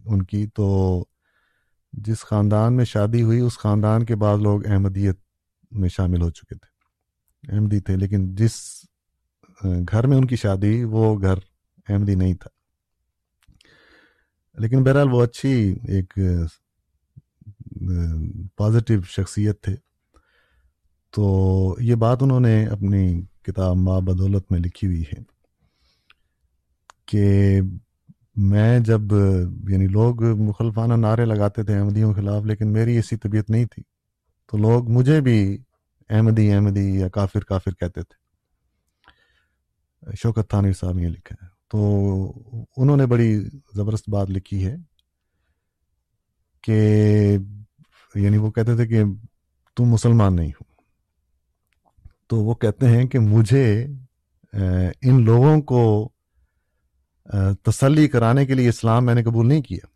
ان 0.05 0.21
کی 0.23 0.47
تو 0.47 0.67
جس 1.97 2.19
خاندان 2.19 2.75
میں 2.75 2.85
شادی 2.85 3.21
ہوئی، 3.21 3.39
اس 3.39 3.57
خاندان 3.57 4.05
کے 4.05 4.15
بعد 4.15 4.37
لوگ 4.37 4.67
احمدیت 4.67 5.17
میں 5.71 5.89
شامل 5.89 6.21
ہو 6.21 6.29
چکے 6.29 6.55
تھے۔ 6.55 6.75
احمدی 7.55 7.79
تھے، 7.79 7.95
لیکن 7.95 8.35
جس 8.35 8.53
گھر 9.91 10.07
میں 10.07 10.17
ان 10.17 10.25
کی 10.25 10.35
شادی 10.35 10.83
وہ 10.83 11.21
گھر 11.21 11.35
احمدی 11.89 12.15
نہیں 12.15 12.33
تھا۔ 12.33 12.49
لیکن 14.61 14.83
بہرحال 14.83 15.07
وہ 15.11 15.23
اچھی 15.23 15.75
ایک 15.87 16.13
پازیٹیو 18.55 19.01
شخصیت 19.01 19.61
تھے۔ 19.61 19.75
تو 21.09 21.75
یہ 21.79 21.95
بات 21.95 22.23
انہوں 22.23 22.39
نے 22.39 22.65
اپنی 22.65 23.21
کتاب 23.21 23.75
ماں 23.75 24.01
بدولت 24.01 24.51
میں 24.51 24.59
لکھی 24.59 24.87
ہوئی 24.87 25.01
ہے 25.01 25.21
کہ 27.05 27.61
میں 28.35 28.79
جب 28.79 29.01
یعنی 29.69 29.87
لوگ 29.87 30.23
مخلفانہ 30.23 30.93
نعرے 30.93 31.25
لگاتے 31.25 31.63
تھے 31.63 31.77
احمدیوں 31.77 32.13
کے 32.13 32.21
خلاف، 32.21 32.43
لیکن 32.43 32.73
میری 32.73 32.95
ایسی 32.95 33.17
طبیعت 33.17 33.49
نہیں 33.49 33.65
تھی۔ 33.65 33.83
تو 34.51 34.57
لوگ 34.57 34.91
مجھے 34.91 35.21
بھی 35.21 35.57
احمدی 36.09 36.53
احمدی 36.53 36.99
یا 36.99 37.09
کافر 37.09 37.43
کافر 37.43 37.71
کہتے 37.71 38.01
تھے۔ 38.01 38.25
شوکت 40.15 40.49
تھانوی 40.49 40.73
صاحب 40.73 40.99
یہ 40.99 41.07
لکھا 41.07 41.45
ہے۔ 41.45 41.49
تو 41.67 41.79
انہوں 42.77 42.97
نے 42.97 43.05
بڑی 43.05 43.45
زبردست 43.75 44.09
بات 44.09 44.29
لکھی 44.29 44.65
ہے 44.65 44.75
کہ 46.61 47.37
یعنی 48.15 48.37
وہ 48.37 48.51
کہتے 48.51 48.75
تھے 48.75 48.87
کہ 48.87 49.03
تم 49.77 49.83
مسلمان 49.83 50.35
نہیں 50.35 50.49
ہو۔ 50.49 50.63
تو 52.27 52.37
وہ 52.37 52.55
کہتے 52.55 52.87
ہیں 52.87 53.05
کہ 53.05 53.19
مجھے 53.19 53.87
ان 55.01 55.25
لوگوں 55.25 55.61
کو 55.61 56.09
تسلی 57.63 58.07
کرانے 58.07 58.45
کے 58.45 58.53
لیے 58.53 58.69
اسلام 58.69 59.05
میں 59.05 59.15
نے 59.15 59.23
قبول 59.23 59.47
نہیں 59.47 59.61
کیا۔ 59.61 59.87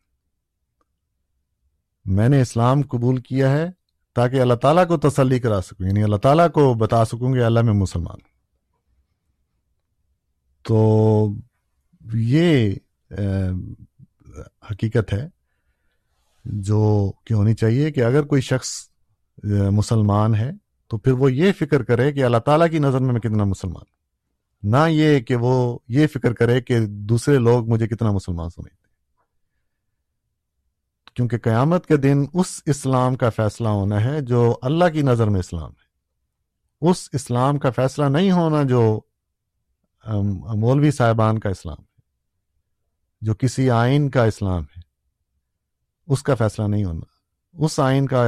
میں 2.05 2.29
نے 2.29 2.41
اسلام 2.41 2.81
قبول 2.81 3.17
کیا 3.17 3.51
ہے 3.51 3.65
تاکہ 4.15 4.41
اللہ 4.41 4.53
تعالیٰ 4.53 4.87
کو 4.87 4.97
تسلی 4.97 5.39
کرا 5.39 5.61
سکوں 5.61 5.87
یعنی 5.87 6.03
اللہ 6.03 6.15
تعالیٰ 6.15 6.51
کو 6.51 6.73
بتا 6.73 7.05
سکوں 7.05 7.33
کہ 7.33 7.43
اللہ 7.43 7.61
میں 7.61 7.73
مسلمان۔ 7.73 8.19
تو 10.63 11.29
یہ 12.13 12.73
حقیقت 14.71 15.13
ہے 15.13 15.27
جو 16.45 17.11
کہ 17.25 17.33
ہونی 17.33 17.53
چاہیے 17.55 17.91
کہ 17.91 18.03
اگر 18.03 18.23
کوئی 18.23 18.41
شخص 18.41 18.69
مسلمان 19.71 20.35
ہے 20.35 20.51
تو 20.87 20.97
پھر 20.97 21.11
وہ 21.11 21.33
یہ 21.33 21.51
فکر 21.51 21.83
کرے 21.83 22.11
کہ 22.11 22.23
اللہ 22.23 22.37
تعالیٰ 22.37 22.69
کی 22.69 22.79
نظر 22.79 22.99
میں 22.99 23.11
میں 23.11 23.21
کتنا 23.21 23.43
مسلمان 23.43 23.98
نہ 24.63 24.87
یہ 24.89 25.19
کہ 25.19 25.35
وہ 25.35 25.79
یہ 25.87 26.07
فکر 26.07 26.33
کرے 26.33 26.61
کہ 26.61 26.79
دوسرے 26.85 27.37
لوگ 27.37 27.69
مجھے 27.69 27.87
کتنا 27.87 28.11
مسلمان 28.11 28.49
سمجھتے 28.49 28.77
کیونکہ 31.15 31.37
قیامت 31.37 31.85
کے 31.85 31.97
دن 31.97 32.25
اس 32.33 32.61
اسلام 32.65 33.15
کا 33.15 33.29
فیصلہ 33.29 33.67
ہونا 33.67 34.03
ہے 34.03 34.21
جو 34.21 34.57
اللہ 34.61 34.89
کی 34.93 35.01
نظر 35.01 35.27
میں 35.27 35.39
اسلام 35.39 35.71
ہے۔ 35.71 35.87
اس 36.81 37.09
اسلام 37.13 37.57
کا 37.59 37.69
فیصلہ 37.69 38.05
نہیں 38.05 38.31
ہونا 38.31 38.63
جو 38.63 38.99
مولوی 40.55 40.91
صاحبان 40.91 41.39
کا 41.39 41.49
اسلام 41.49 41.79
ہے، 41.79 42.01
جو 43.21 43.33
کسی 43.35 43.69
آئین 43.69 44.09
کا 44.09 44.23
اسلام 44.23 44.63
ہے۔ 44.63 44.81
اس 46.07 46.23
کا 46.23 46.35
فیصلہ 46.35 46.65
نہیں 46.67 46.85
ہونا۔ 46.85 47.65
اس 47.65 47.79
آئین 47.79 48.07
کا 48.07 48.23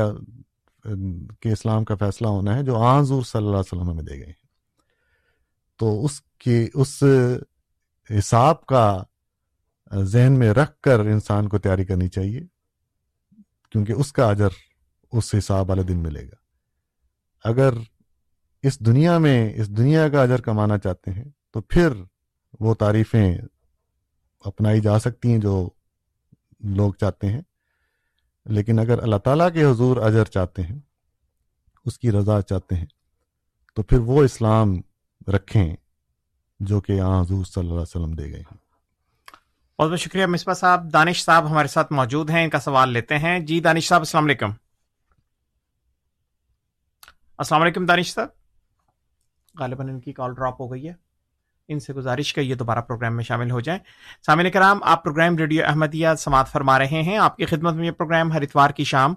کہ 1.41 1.49
اسلام 1.49 1.83
کا 1.85 1.95
فیصلہ 1.95 2.27
ہونا 2.27 2.55
ہے 2.55 2.63
جو 2.63 2.77
آنظور 2.77 3.23
صلی 3.23 3.45
اللہ 3.45 3.57
علیہ 3.57 3.73
وسلم 3.73 3.95
میں 3.95 4.03
دے 4.03 4.17
گئے 4.17 4.25
ہیں۔ 4.25 4.40
تو 5.81 6.05
اس 6.05 6.21
کی، 6.21 6.67
اس 6.73 7.03
حساب 8.19 8.65
کا 8.65 9.03
ذہن 10.01 10.39
میں 10.39 10.53
رکھ 10.53 10.81
کر 10.81 10.99
انسان 10.99 11.49
کو 11.49 11.57
تیاری 11.57 11.85
کرنی 11.85 12.07
چاہیے، 12.07 12.41
کیونکہ 13.71 13.93
اس 13.93 14.13
کا 14.13 14.29
اجر 14.29 14.49
اس 15.11 15.35
حساب 15.37 15.69
والے 15.69 15.83
دن 15.83 15.97
ملے 15.97 16.27
گا۔ 16.27 16.35
اگر 17.43 17.73
اس 18.63 18.79
دنیا 18.79 19.17
میں، 19.17 19.53
اس 19.55 19.69
دنیا 19.69 20.09
کا 20.09 20.23
اجر 20.23 20.41
کمانا 20.41 20.77
چاہتے 20.77 21.11
ہیں، 21.11 21.25
تو 21.51 21.61
پھر 21.61 21.89
وہ 22.59 22.75
تعریفیں 22.75 23.37
اپنائی 24.39 24.81
جا 24.81 24.99
سکتی 24.99 25.31
ہیں 25.31 25.39
جو 25.39 25.69
لوگ 26.59 26.93
چاہتے 26.93 27.27
ہیں۔ 27.27 27.41
لیکن 28.45 28.79
اگر 28.79 29.03
اللہ 29.03 29.17
تعالیٰ 29.17 29.53
کے 29.53 29.65
حضور 29.65 29.97
اجر 29.97 30.25
چاہتے 30.25 30.61
ہیں، 30.61 30.79
اس 31.85 31.99
کی 31.99 32.11
رضا 32.11 32.41
چاہتے 32.41 32.75
ہیں، 32.75 32.85
تو 33.75 33.83
پھر 33.83 33.99
وہ 33.99 34.23
اسلام 34.23 34.73
رکھیں 35.31 35.75
جو 36.59 36.81
کہ 36.81 36.91
یہاں 36.91 37.21
حضور 37.21 37.45
صلی 37.45 37.61
اللہ 37.61 37.73
علیہ 37.73 37.81
وسلم 37.81 38.11
دے 38.11 38.23
گئے 38.23 38.39
ہیں۔ 38.39 38.57
بہت 39.79 39.91
بہت 39.91 39.99
شکریہ 39.99 40.25
مصباح 40.25 40.53
صاحب۔ 40.53 40.93
دانش 40.93 41.23
صاحب 41.23 41.51
ہمارے 41.51 41.67
ساتھ 41.67 41.93
موجود 41.93 42.29
ہیں، 42.29 42.43
ان 42.43 42.49
کا 42.49 42.59
سوال 42.59 42.89
لیتے 42.89 43.17
ہیں۔ 43.17 43.39
جی 43.39 43.59
دانش 43.59 43.87
صاحب، 43.87 44.01
السلام 44.01 44.25
علیکم۔ 44.25 44.51
السلام 47.37 47.61
علیکم، 47.61 47.85
دانش 47.85 48.13
صاحب۔ 48.13 48.27
غالباً 49.59 49.89
ان 49.89 49.99
کی 49.99 50.13
کال 50.13 50.33
ڈراپ 50.33 50.61
ہو 50.61 50.71
گئی 50.71 50.87
ہے۔ 50.87 50.93
ان 51.67 51.79
سے 51.79 51.93
گزارش 51.93 52.37
یہ 52.37 52.55
دوبارہ 52.55 52.79
پروگرام 52.79 53.15
میں 53.15 53.23
شامل 53.23 53.51
ہو 53.51 53.59
جائیں۔ 53.59 53.79
سامعین 54.25 54.51
کرام، 54.51 54.79
آپ 54.83 55.03
پروگرام 55.03 55.37
ریڈیو 55.37 55.65
احمدیہ 55.65 56.07
سماعت 56.17 56.47
فرما 56.47 56.79
رہے 56.79 57.03
ہیں۔ 57.03 57.17
آپ 57.17 57.37
کی 57.37 57.45
خدمت 57.45 57.73
میں 57.73 57.85
یہ 57.85 57.91
پروگرام 57.91 58.31
ہر 58.31 58.41
اتوار 58.41 58.69
کی 58.69 58.83
شام 58.83 59.13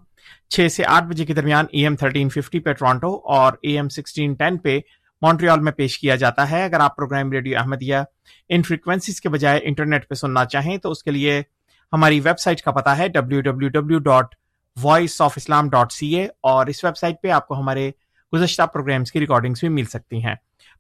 چھ 0.49 0.73
سے 0.73 0.85
آٹھ 0.85 1.05
بجے 1.05 1.25
کے 1.25 1.35
درمیان 1.35 1.67
اے 1.71 1.83
ایم 1.83 1.97
تھرٹین 1.97 2.29
ففٹی 2.29 2.61
پہ 2.61 2.73
ٹورانٹو 2.73 3.21
اور 3.25 3.53
اے 3.63 3.73
ایم 3.73 3.89
سکسٹین 3.89 4.35
ٹین 4.35 4.59
پہ 4.59 4.81
مونٹریال 5.25 5.61
میں 5.61 5.73
پیش 5.73 5.99
کیا 5.99 6.17
جاتا 6.17 6.51
ہے۔ 6.51 6.65
اگر 6.65 6.81
آپ 6.81 6.97
پروگرام 6.97 7.33
ریڈیو 7.33 7.59
احمدیہ 7.59 7.97
ان 8.49 8.63
فریکوینسیز 8.63 9.21
کے 9.21 9.29
بجائے 9.29 9.61
انٹرنیٹ 9.63 10.09
پہ 10.09 10.15
سننا 10.15 10.45
چاہیں 10.45 10.77
تو 10.79 10.91
اس 10.91 11.03
کے 11.03 11.11
لیے 11.11 11.43
ہماری 11.93 12.21
ویب 12.21 12.39
سائٹ 12.39 12.63
کا 12.63 12.71
پتا 12.71 12.99
ہے 12.99 13.09
W 13.09 13.41
W 13.41 13.69
W 13.69 13.99
dot 13.99 14.35
voice 14.83 15.21
of 15.21 15.33
Islam 15.37 15.71
dot 15.71 15.93
C 15.93 16.15
A 16.17 16.29
اور 16.41 16.67
اس 16.67 16.85
ویب 16.85 16.97
سائٹ 16.97 17.17
پہ 17.23 17.31
آپ 17.31 17.49
کو 17.49 17.55
ہمارے 17.55 17.91
گزشتہ 18.33 18.63
پروگرامس 18.63 19.13
کی 19.13 19.21
ریکارڈنگس 19.21 19.61
بھی 19.61 19.69
مل 19.69 19.85
سکتی 19.85 20.25
ہیں۔ 20.25 20.35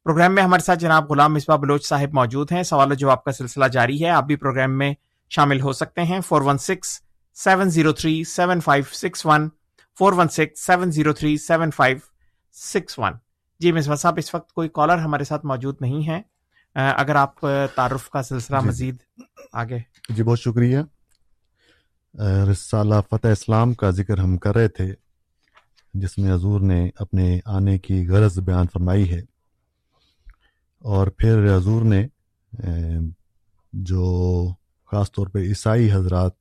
پروگرام 0.05 0.35
میں 0.35 0.43
ہمارے 0.43 0.62
ساتھ 0.62 0.79
جناب 0.79 1.11
غلام 1.11 1.35
مصباح 1.35 1.57
بلوچ 1.57 1.87
صاحب 1.87 2.15
موجود 2.15 2.53
ہیں۔ 2.53 2.62
سوال 2.62 2.91
و 2.91 2.95
جواب 2.95 3.25
کا 3.25 3.33
سلسلہ 3.33 3.65
جاری 3.65 4.05
ہے۔ 4.05 4.11
آپ 4.11 4.25
بھی 4.25 4.37
پروگرام 4.37 4.79
میں 4.79 4.95
شامل 5.31 5.61
ہو 5.61 5.73
سکتے 5.73 6.03
ہیں۔ 6.03 6.21
Four 6.21 6.43
one 6.43 6.59
six 6.59 7.01
seven 7.35 7.71
zero 7.71 7.93
three 7.93 8.25
seven 8.25 8.61
five 8.61 8.85
six 8.93 9.27
one 9.27 9.49
four 9.99 10.12
one 10.12 10.29
six 10.29 10.66
seven 10.66 10.91
zero 10.91 11.12
three 11.12 11.37
seven 11.37 11.71
five 11.71 11.97
six 12.53 12.99
one 12.99 13.12
جی 13.65 13.73
مصباح 13.73 13.97
صاحب 13.97 14.15
اس 14.16 14.35
وقت 14.35 14.53
کوئی 14.53 14.69
کالر 14.69 14.99
ہمارے 14.99 15.24
ساتھ 15.24 15.47
موجود 15.47 15.77
نہیں 15.81 16.09
ہے۔ 16.09 16.23
اگر 16.74 17.15
آپ 17.15 17.41
تعارف 17.74 18.11
کا 18.11 18.23
سلسلہ 18.23 18.57
جی۔ 18.62 18.69
مزید 18.69 18.97
آگے۔ 19.53 19.78
جی 20.09 20.23
بہت 20.23 20.41
شکریہ۔ 20.41 20.78
رسالہ 22.53 22.95
فتح 23.11 23.28
اسلام 23.28 23.74
کا 23.74 23.91
ذکر 23.91 24.19
ہم 24.19 24.36
کر 24.36 24.55
رہے 24.55 24.69
تھے 24.69 24.95
جس 25.95 26.19
میں 26.19 26.35
حضور 26.35 26.61
نے 26.61 26.91
اپنے 26.97 27.41
آنے 27.45 27.78
کی 27.78 28.09
غرض 28.09 28.39
بیان 28.39 28.66
فرمائی 28.73 29.11
ہے۔ 29.11 29.20
اور 30.78 31.07
پھر 31.07 31.57
حضور 31.57 31.82
نے 31.82 32.07
جو 33.73 34.49
خاص 34.91 35.12
طور 35.12 35.27
پہ 35.27 35.39
عیسائی 35.39 35.93
حضرات 35.93 36.32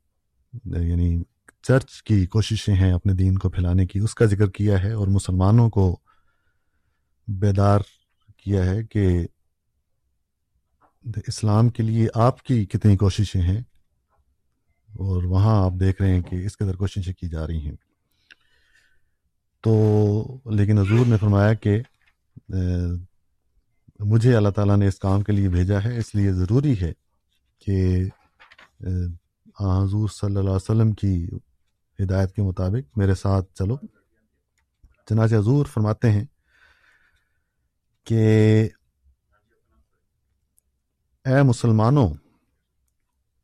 یعنی 0.65 1.23
چرچ 1.61 2.03
کی 2.03 2.25
کوششیں 2.25 2.75
ہیں 2.75 2.91
اپنے 2.91 3.13
دین 3.13 3.37
کو 3.37 3.49
پھیلانے 3.49 3.87
کی 3.87 3.99
اس 3.99 4.15
کا 4.15 4.25
ذکر 4.25 4.49
کیا 4.49 4.83
ہے 4.83 4.91
اور 4.91 5.07
مسلمانوں 5.07 5.69
کو 5.69 5.99
بیدار 7.27 7.79
کیا 8.37 8.65
ہے 8.65 8.83
کہ 8.83 9.27
اسلام 11.27 11.69
کے 11.69 11.83
لیے 11.83 12.07
آپ 12.13 12.43
کی 12.43 12.65
کتنی 12.65 12.97
کوششیں 12.97 13.41
ہیں 13.41 13.61
اور 14.89 15.23
وہاں 15.23 15.65
آپ 15.65 15.71
دیکھ 15.79 16.01
رہے 16.01 16.13
ہیں 16.15 16.21
کہ 16.21 16.45
اس 16.45 16.57
قدر 16.57 16.75
کوششیں 16.75 17.13
کی 17.13 17.29
جا 17.29 17.47
رہی 17.47 17.65
ہیں۔ 17.65 17.75
تو 19.61 19.73
لیکن 20.45 20.77
حضور 20.77 21.05
نے 21.05 21.17
فرمایا 21.17 21.53
کہ 21.53 21.81
مجھے 23.99 24.35
اللہ 24.35 24.49
تعالیٰ 24.49 24.77
نے 24.77 24.87
اس 24.87 24.99
کام 24.99 25.21
کے 25.21 25.31
لیے 25.31 25.49
بھیجا 25.49 25.83
ہے، 25.83 25.97
اس 25.97 26.15
لیے 26.15 26.33
ضروری 26.33 26.81
ہے 26.81 26.93
کہ 27.59 27.99
حضور 29.59 30.09
صلی 30.09 30.27
اللہ 30.27 30.39
علیہ 30.39 30.49
وسلم 30.49 30.91
کی 30.91 31.27
ہدایت 31.99 32.35
کے 32.35 32.41
مطابق 32.41 32.97
میرے 32.97 33.15
ساتھ 33.15 33.53
چلو۔ 33.53 33.77
چنانچہ 35.09 35.35
حضور 35.35 35.65
فرماتے 35.65 36.11
ہیں 36.11 36.25
کہ 38.07 38.69
اے 41.25 41.41
مسلمانوں، 41.41 42.09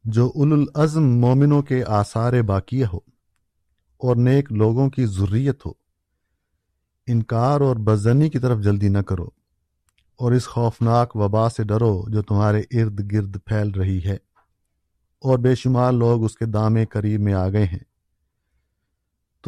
جو 0.06 0.32
اول 0.36 0.66
مومنوں 0.96 1.62
کے 1.62 1.84
آثار 1.84 2.42
باقیہ 2.42 2.86
ہو 2.86 3.00
اور 4.02 4.16
نیک 4.16 4.52
لوگوں 4.52 4.90
کی 4.90 5.06
ضروریت 5.06 5.66
ہو، 5.66 5.72
انکار 7.08 7.62
اور 7.62 7.76
بزنی 7.76 8.30
کی 8.30 8.40
طرف 8.40 8.60
جلدی 8.60 8.90
نہ 8.90 9.02
کرو 9.02 9.28
اور 10.20 10.32
اس 10.32 10.48
خوفناک 10.48 11.16
وبا 11.16 11.50
سے 11.50 11.64
ڈرو 11.64 11.94
جو 12.10 12.22
تمہارے 12.22 12.62
ارد 12.72 13.12
گرد 13.12 13.38
پھیل 13.46 13.72
رہی 13.72 14.04
ہے 14.04 14.18
اور 15.24 15.38
بے 15.40 15.56
شمار 15.56 15.92
لوگ 15.92 16.24
اس 16.24 16.36
کے 16.38 16.46
دامے 16.46 16.86
قریب 16.86 17.22
میں 17.22 17.34
آ 17.34 17.50
گئے 17.50 17.66
ہیں۔ 17.66 17.89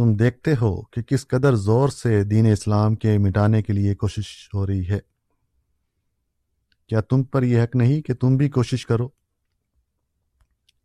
تم 0.01 0.13
دیکھتے 0.13 0.53
ہو 0.61 0.81
کہ 0.81 1.01
کس 1.01 1.27
قدر 1.27 1.55
زور 1.55 1.89
سے 1.89 2.23
دین 2.23 2.51
اسلام 2.51 2.95
کے 2.95 3.17
مٹانے 3.17 3.63
کے 3.63 3.73
لیے 3.73 3.95
کوشش 3.95 4.49
ہو 4.53 4.67
رہی 4.67 4.89
ہے۔ 4.89 4.99
کیا 6.87 7.01
تم 7.01 7.23
پر 7.23 7.43
یہ 7.43 7.63
حق 7.63 7.75
نہیں 7.75 8.01
کہ 8.01 8.13
تم 8.13 8.37
بھی 8.37 8.49
کوشش 8.49 8.85
کرو؟ 8.85 9.09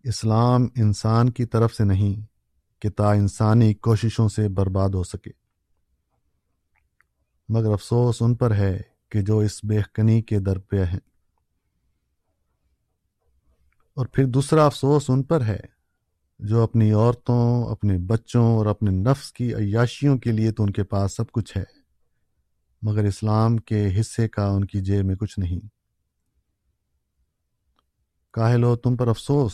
اسلام 0.05 0.63
انسان 0.77 1.31
کی 1.31 1.45
طرف 1.45 1.75
سے 1.75 1.85
نہیں 1.85 2.27
کہ 2.83 2.91
تا 2.91 3.13
انسانی 3.13 3.75
کوششوں 3.75 4.29
سے 4.29 4.49
برباد 4.49 4.91
ہو 4.91 5.05
سکے۔ 5.05 5.31
مگر 7.49 7.73
افسوس 7.73 8.17
ان 8.21 8.35
پر 8.35 8.55
ہے 8.55 8.81
کہ 9.09 9.23
جو 9.23 9.39
اس 9.39 9.65
بےخنی 9.65 10.23
کے 10.23 10.39
در 10.39 10.59
پہ 10.59 10.85
ہیں۔ 10.85 11.01
اور 13.95 14.07
پھر 14.07 14.25
دوسرا 14.25 14.67
افسوس 14.67 15.05
ان 15.09 15.23
پر 15.23 15.45
ہے 15.45 15.76
جو 16.39 16.63
اپنی 16.63 16.93
عورتوں، 16.93 17.65
اپنے 17.65 17.99
بچوں 17.99 18.45
اور 18.57 18.67
اپنے 18.67 18.91
نفس 18.91 19.33
کی 19.33 19.55
عیاشیوں 19.55 20.19
کے 20.19 20.33
لیے 20.33 20.51
تو 20.53 20.63
ان 20.63 20.71
کے 20.71 20.83
پاس 20.85 21.17
سب 21.17 21.31
کچھ 21.33 21.57
ہے، 21.57 21.65
مگر 22.83 23.05
اسلام 23.05 23.57
کے 23.57 24.01
حصے 24.01 24.29
کا 24.29 24.47
ان 24.47 24.65
کی 24.65 24.81
جیب 24.81 25.05
میں 25.05 25.15
کچھ 25.15 25.39
نہیں۔ 25.39 25.67
کاہل 28.33 28.65
ہو 28.65 28.77
تم 28.77 28.97
پر 28.97 29.09
افسوس 29.09 29.53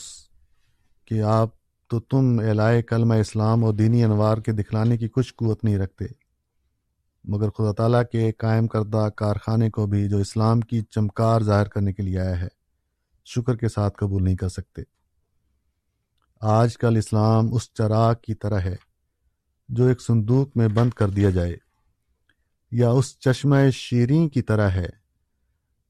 کہ 1.05 1.23
آپ 1.23 1.49
تو 1.91 2.01
تم 2.01 2.41
اعلائے 2.49 2.83
کلمہ 2.83 3.15
اسلام 3.15 3.65
اور 3.65 3.75
دینی 3.75 4.05
انوار 4.05 4.39
کے 4.39 4.53
دکھلانے 4.53 4.97
کی 4.99 5.09
کچھ 5.09 5.35
قوت 5.35 5.65
نہیں 5.65 5.79
رکھتے، 5.79 6.05
مگر 7.25 7.51
خدا 7.51 7.73
تعالیٰ 7.73 8.03
کے 8.13 8.33
قائم 8.33 8.67
کردہ 8.67 9.09
کارخانے 9.17 9.71
کو 9.71 9.87
بھی 9.87 10.09
جو 10.09 10.19
اسلام 10.19 10.61
کی 10.61 10.81
چمکار 10.81 11.41
ظاہر 11.41 11.69
کرنے 11.69 11.93
کے 11.93 12.03
لیے 12.03 12.19
آیا 12.19 12.41
ہے، 12.41 12.49
شکر 13.27 13.57
کے 13.57 13.69
ساتھ 13.69 13.97
قبول 13.99 14.25
نہیں 14.25 14.37
کر 14.37 14.49
سکتے۔ 14.49 14.83
آج 16.43 16.79
کل 16.79 16.97
اسلام 16.97 17.55
اس 17.55 17.73
چراغ 17.73 18.15
کی 18.23 18.35
طرح 18.35 18.61
ہے 18.61 18.77
جو 19.69 19.85
ایک 19.85 20.01
صندوق 20.01 20.57
میں 20.57 20.69
بند 20.69 20.91
کر 20.91 21.09
دیا 21.09 21.31
جائے 21.31 21.57
یا 22.71 22.91
اس 22.91 23.19
چشمہ 23.19 23.57
شیریں 23.73 24.29
کی 24.29 24.43
طرح 24.43 24.71
ہے 24.71 24.89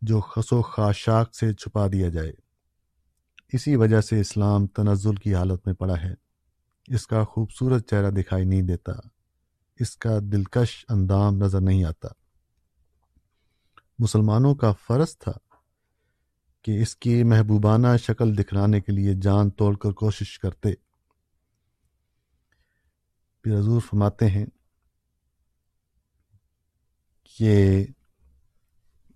جو 0.02 0.20
خس 0.20 0.52
و 0.52 0.62
خاشاک 0.62 1.34
سے 1.34 1.52
چھپا 1.52 1.86
دیا 1.86 2.08
جائے۔ 2.08 2.32
اسی 3.52 3.76
وجہ 3.76 4.00
سے 4.00 4.20
اسلام 4.20 4.66
تنزل 4.66 5.14
کی 5.14 5.34
حالت 5.34 5.66
میں 5.66 5.74
پڑا 5.74 5.94
ہے۔ 6.02 6.14
اس 6.86 7.06
کا 7.06 7.24
خوبصورت 7.24 7.90
چہرہ 7.90 8.10
دکھائی 8.10 8.44
نہیں 8.44 8.62
دیتا۔ 8.62 8.92
اس 9.80 9.96
کا 9.96 10.18
دلکش 10.22 10.84
اندام 10.88 11.36
نظر 11.36 11.60
نہیں 11.60 11.84
آتا۔ 11.84 12.08
مسلمانوں 13.98 14.54
کا 14.54 14.72
فرض 14.72 15.18
تھا 15.18 15.32
کہ 16.62 16.82
اس 16.82 16.96
کی 16.96 17.22
محبوبانہ 17.22 17.86
شکل 18.00 18.38
دکھلانے 18.38 18.80
کے 18.80 18.92
لیے 18.92 19.14
جان 19.14 19.50
توڑ 19.50 19.76
کر 19.76 19.92
کوشش 19.92 20.38
کرتے۔ 20.38 20.72
پھر 23.42 23.58
حضور 23.58 23.80
فرماتے 23.80 24.28
ہیں 24.28 24.46
کہ 27.38 27.86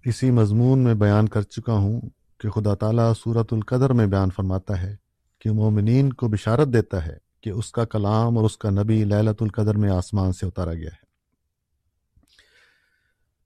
اسی 0.05 0.31
مضمون 0.31 0.79
میں 0.79 0.95
بیان 0.95 1.29
کر 1.29 1.43
چکا 1.43 1.73
ہوں 1.73 2.01
کہ 2.39 2.51
خدا 2.51 2.75
تعالیٰ 2.75 3.13
صورت 3.25 3.53
القدر 3.53 3.91
میں 3.91 4.07
بیان 4.07 4.31
فرماتا 4.31 4.83
ہے 4.83 4.97
کہ 5.39 5.51
مومنین 5.51 6.13
کو 6.13 6.29
بشارت 6.29 6.69
دیتا 6.69 7.07
ہے 7.07 7.19
کہ 7.41 7.51
اس 7.51 7.73
کا 7.73 7.85
کلام 7.85 8.37
اور 8.37 8.45
اس 8.45 8.59
کا 8.59 8.71
نبی 8.71 9.05
للت 9.05 9.43
القدر 9.43 9.75
میں 9.75 9.91
آسمان 9.91 10.33
سے 10.33 10.47
اتارا 10.47 10.75
گیا 10.75 10.91
ہے۔ 10.93 11.07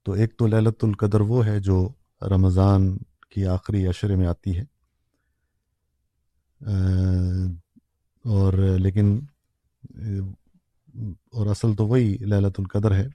تو 0.03 0.11
ایک 0.11 0.37
تو 0.37 0.47
للت 0.47 0.83
القدر 0.83 1.21
وہ 1.21 1.45
ہے 1.45 1.59
جو 1.59 1.89
رمضان 2.21 2.97
کی 3.31 3.45
آخری 3.45 3.87
اشرے 3.87 4.15
میں 4.15 4.27
آتی 4.27 4.57
ہے۔ 4.57 4.63
اور 8.25 8.53
لیکن، 8.53 9.19
اور 11.31 11.47
اصل 11.47 11.73
تو 11.75 11.87
وہی 11.87 12.17
للت 12.17 12.59
القدر 12.59 12.95
ہے، 12.95 13.07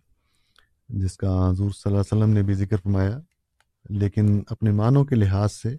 جس 0.89 1.17
کا 1.17 1.51
حضور 1.51 1.71
صلی 1.71 1.93
اللہ 1.93 2.01
علیہ 2.01 2.17
وسلم 2.17 2.31
نے 2.31 2.43
بھی 2.43 2.55
ذکر 2.55 2.77
فرمایا۔ 2.77 3.19
لیکن 3.91 4.43
اپنے 4.51 4.71
معنوں 4.71 5.05
کے 5.05 5.15
لحاظ 5.15 5.53
سے 5.53 5.77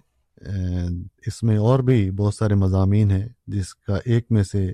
اس 1.28 1.44
میں 1.44 1.58
اور 1.58 1.80
بھی 1.80 2.12
بہت 2.12 2.34
سارے 2.34 2.56
مضامین 2.56 3.12
ہیں، 3.12 3.28
جس 3.48 3.76
کا 3.76 3.98
ایک 4.06 4.26
میں 4.30 4.44
سے 4.44 4.72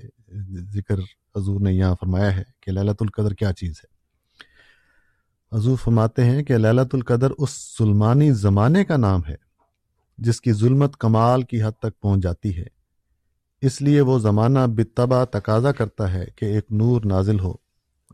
ذکر 0.72 0.98
حضور 1.36 1.60
نے 1.60 1.72
یہاں 1.72 1.94
فرمایا 2.00 2.36
ہے 2.36 2.42
کہ 2.60 2.72
للت 2.72 3.02
القدر 3.02 3.34
کیا 3.34 3.52
چیز 3.52 3.74
ہے۔ 3.84 3.94
حضور 5.56 5.76
فرماتے 5.76 6.24
ہیں 6.24 6.42
کہ 6.42 6.56
للت 6.56 6.94
القدر 6.94 7.30
اس 7.38 7.50
ظلمانی 7.78 8.30
زمانے 8.32 8.84
کا 8.84 8.96
نام 8.96 9.20
ہے 9.28 9.36
جس 10.18 10.40
کی 10.40 10.52
ظلمت 10.52 10.96
کمال 10.96 11.42
کی 11.42 11.62
حد 11.62 11.72
تک 11.72 12.00
پہنچ 12.00 12.22
جاتی 12.22 12.58
ہے۔ 12.58 12.74
اس 13.60 13.82
لیے 13.82 14.00
وہ 14.00 14.18
زمانہ 14.18 14.58
بتبا 14.76 15.24
تقاضا 15.24 15.72
کرتا 15.72 16.12
ہے 16.12 16.24
کہ 16.36 16.44
ایک 16.44 16.66
نور 16.70 17.02
نازل 17.04 17.40
ہو 17.40 17.52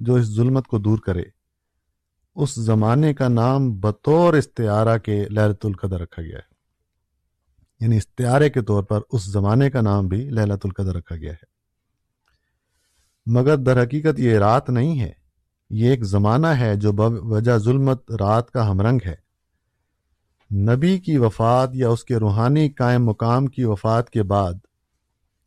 جو 0.01 0.15
اس 0.15 0.27
ظلمت 0.27 0.67
کو 0.67 0.79
دور 0.79 0.99
کرے۔ 0.99 1.23
اس 2.35 2.55
زمانے 2.55 3.15
کا 3.15 3.29
نام 3.29 3.73
بطور 3.81 4.35
استعارہ 4.35 4.99
کے 4.99 5.25
للت 5.29 5.67
القدر 5.67 6.01
رکھا 6.01 6.23
گیا 6.23 6.39
ہے۔ 6.39 6.51
یعنی 7.81 7.97
استعارے 7.97 8.51
کے 8.51 8.63
طور 8.63 8.83
پر 8.83 9.01
اس 9.13 9.25
زمانے 9.25 9.71
کا 9.71 9.81
نام 9.81 10.09
بھی 10.09 10.31
للت 10.31 10.67
القدر 10.67 10.97
رکھا 10.97 11.17
گیا 11.17 11.33
ہے۔ 11.33 11.45
مگر 13.27 13.57
در 13.57 13.83
حقیقت 13.83 14.21
یہ 14.21 14.39
رات 14.39 14.71
نہیں 14.71 15.01
ہے۔ 15.01 15.13
یہ 15.71 15.91
ایک 15.91 16.05
زمانہ 16.05 16.47
ہے 16.47 16.77
جو 16.77 16.93
وجہ 17.23 17.59
ظلمت 17.59 18.11
رات 18.11 18.51
کا 18.51 18.71
ہم 18.71 18.81
رنگ 18.81 18.99
ہے۔ 19.07 19.30
نبی 20.55 20.99
کی 20.99 21.19
وفات 21.19 21.71
یا 21.73 21.89
اس 21.89 22.05
کے 22.05 22.17
روحانی 22.17 22.69
قائم 22.69 23.05
مقام 23.05 23.47
کی 23.47 23.65
وفات 23.65 24.11
کے 24.11 24.23
بعد، 24.23 24.55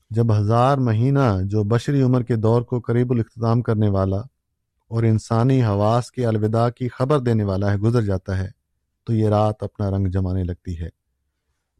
جب 0.09 0.37
ہزار 0.37 0.77
مہینہ 0.77 1.19
جو 1.43 1.63
بشری 1.63 2.01
عمر 2.01 2.23
کے 2.23 2.35
دور 2.35 2.61
کو 2.61 2.79
قریب 2.79 3.11
الاختتام 3.11 3.61
کرنے 3.61 3.89
والا 3.89 4.17
اور 4.87 5.03
انسانی 5.03 5.63
حواس 5.63 6.11
کے 6.11 6.25
الوداع 6.25 6.69
کی 6.69 6.87
خبر 6.87 7.19
دینے 7.19 7.43
والا 7.43 7.71
ہے 7.71 7.77
گزر 7.77 8.01
جاتا 8.01 8.37
ہے، 8.37 8.47
تو 9.03 9.13
یہ 9.13 9.27
رات 9.27 9.63
اپنا 9.63 9.91
رنگ 9.91 10.07
جمانے 10.07 10.43
لگتی 10.43 10.79
ہے۔ 10.79 10.89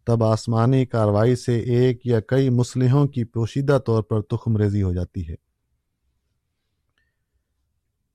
تب 0.07 0.23
آسمانی 0.23 0.85
کاروائی 0.85 1.35
سے 1.35 1.59
ایک 1.59 2.07
یا 2.07 2.19
کئی 2.19 2.49
مسلحوں 2.49 3.07
کی 3.07 3.23
پوشیدہ 3.23 3.77
طور 3.85 4.03
پر 4.03 4.21
تخم 4.21 4.57
ریزی 4.57 4.83
ہو 4.83 4.93
جاتی 4.93 5.27
ہے۔ 5.29 5.35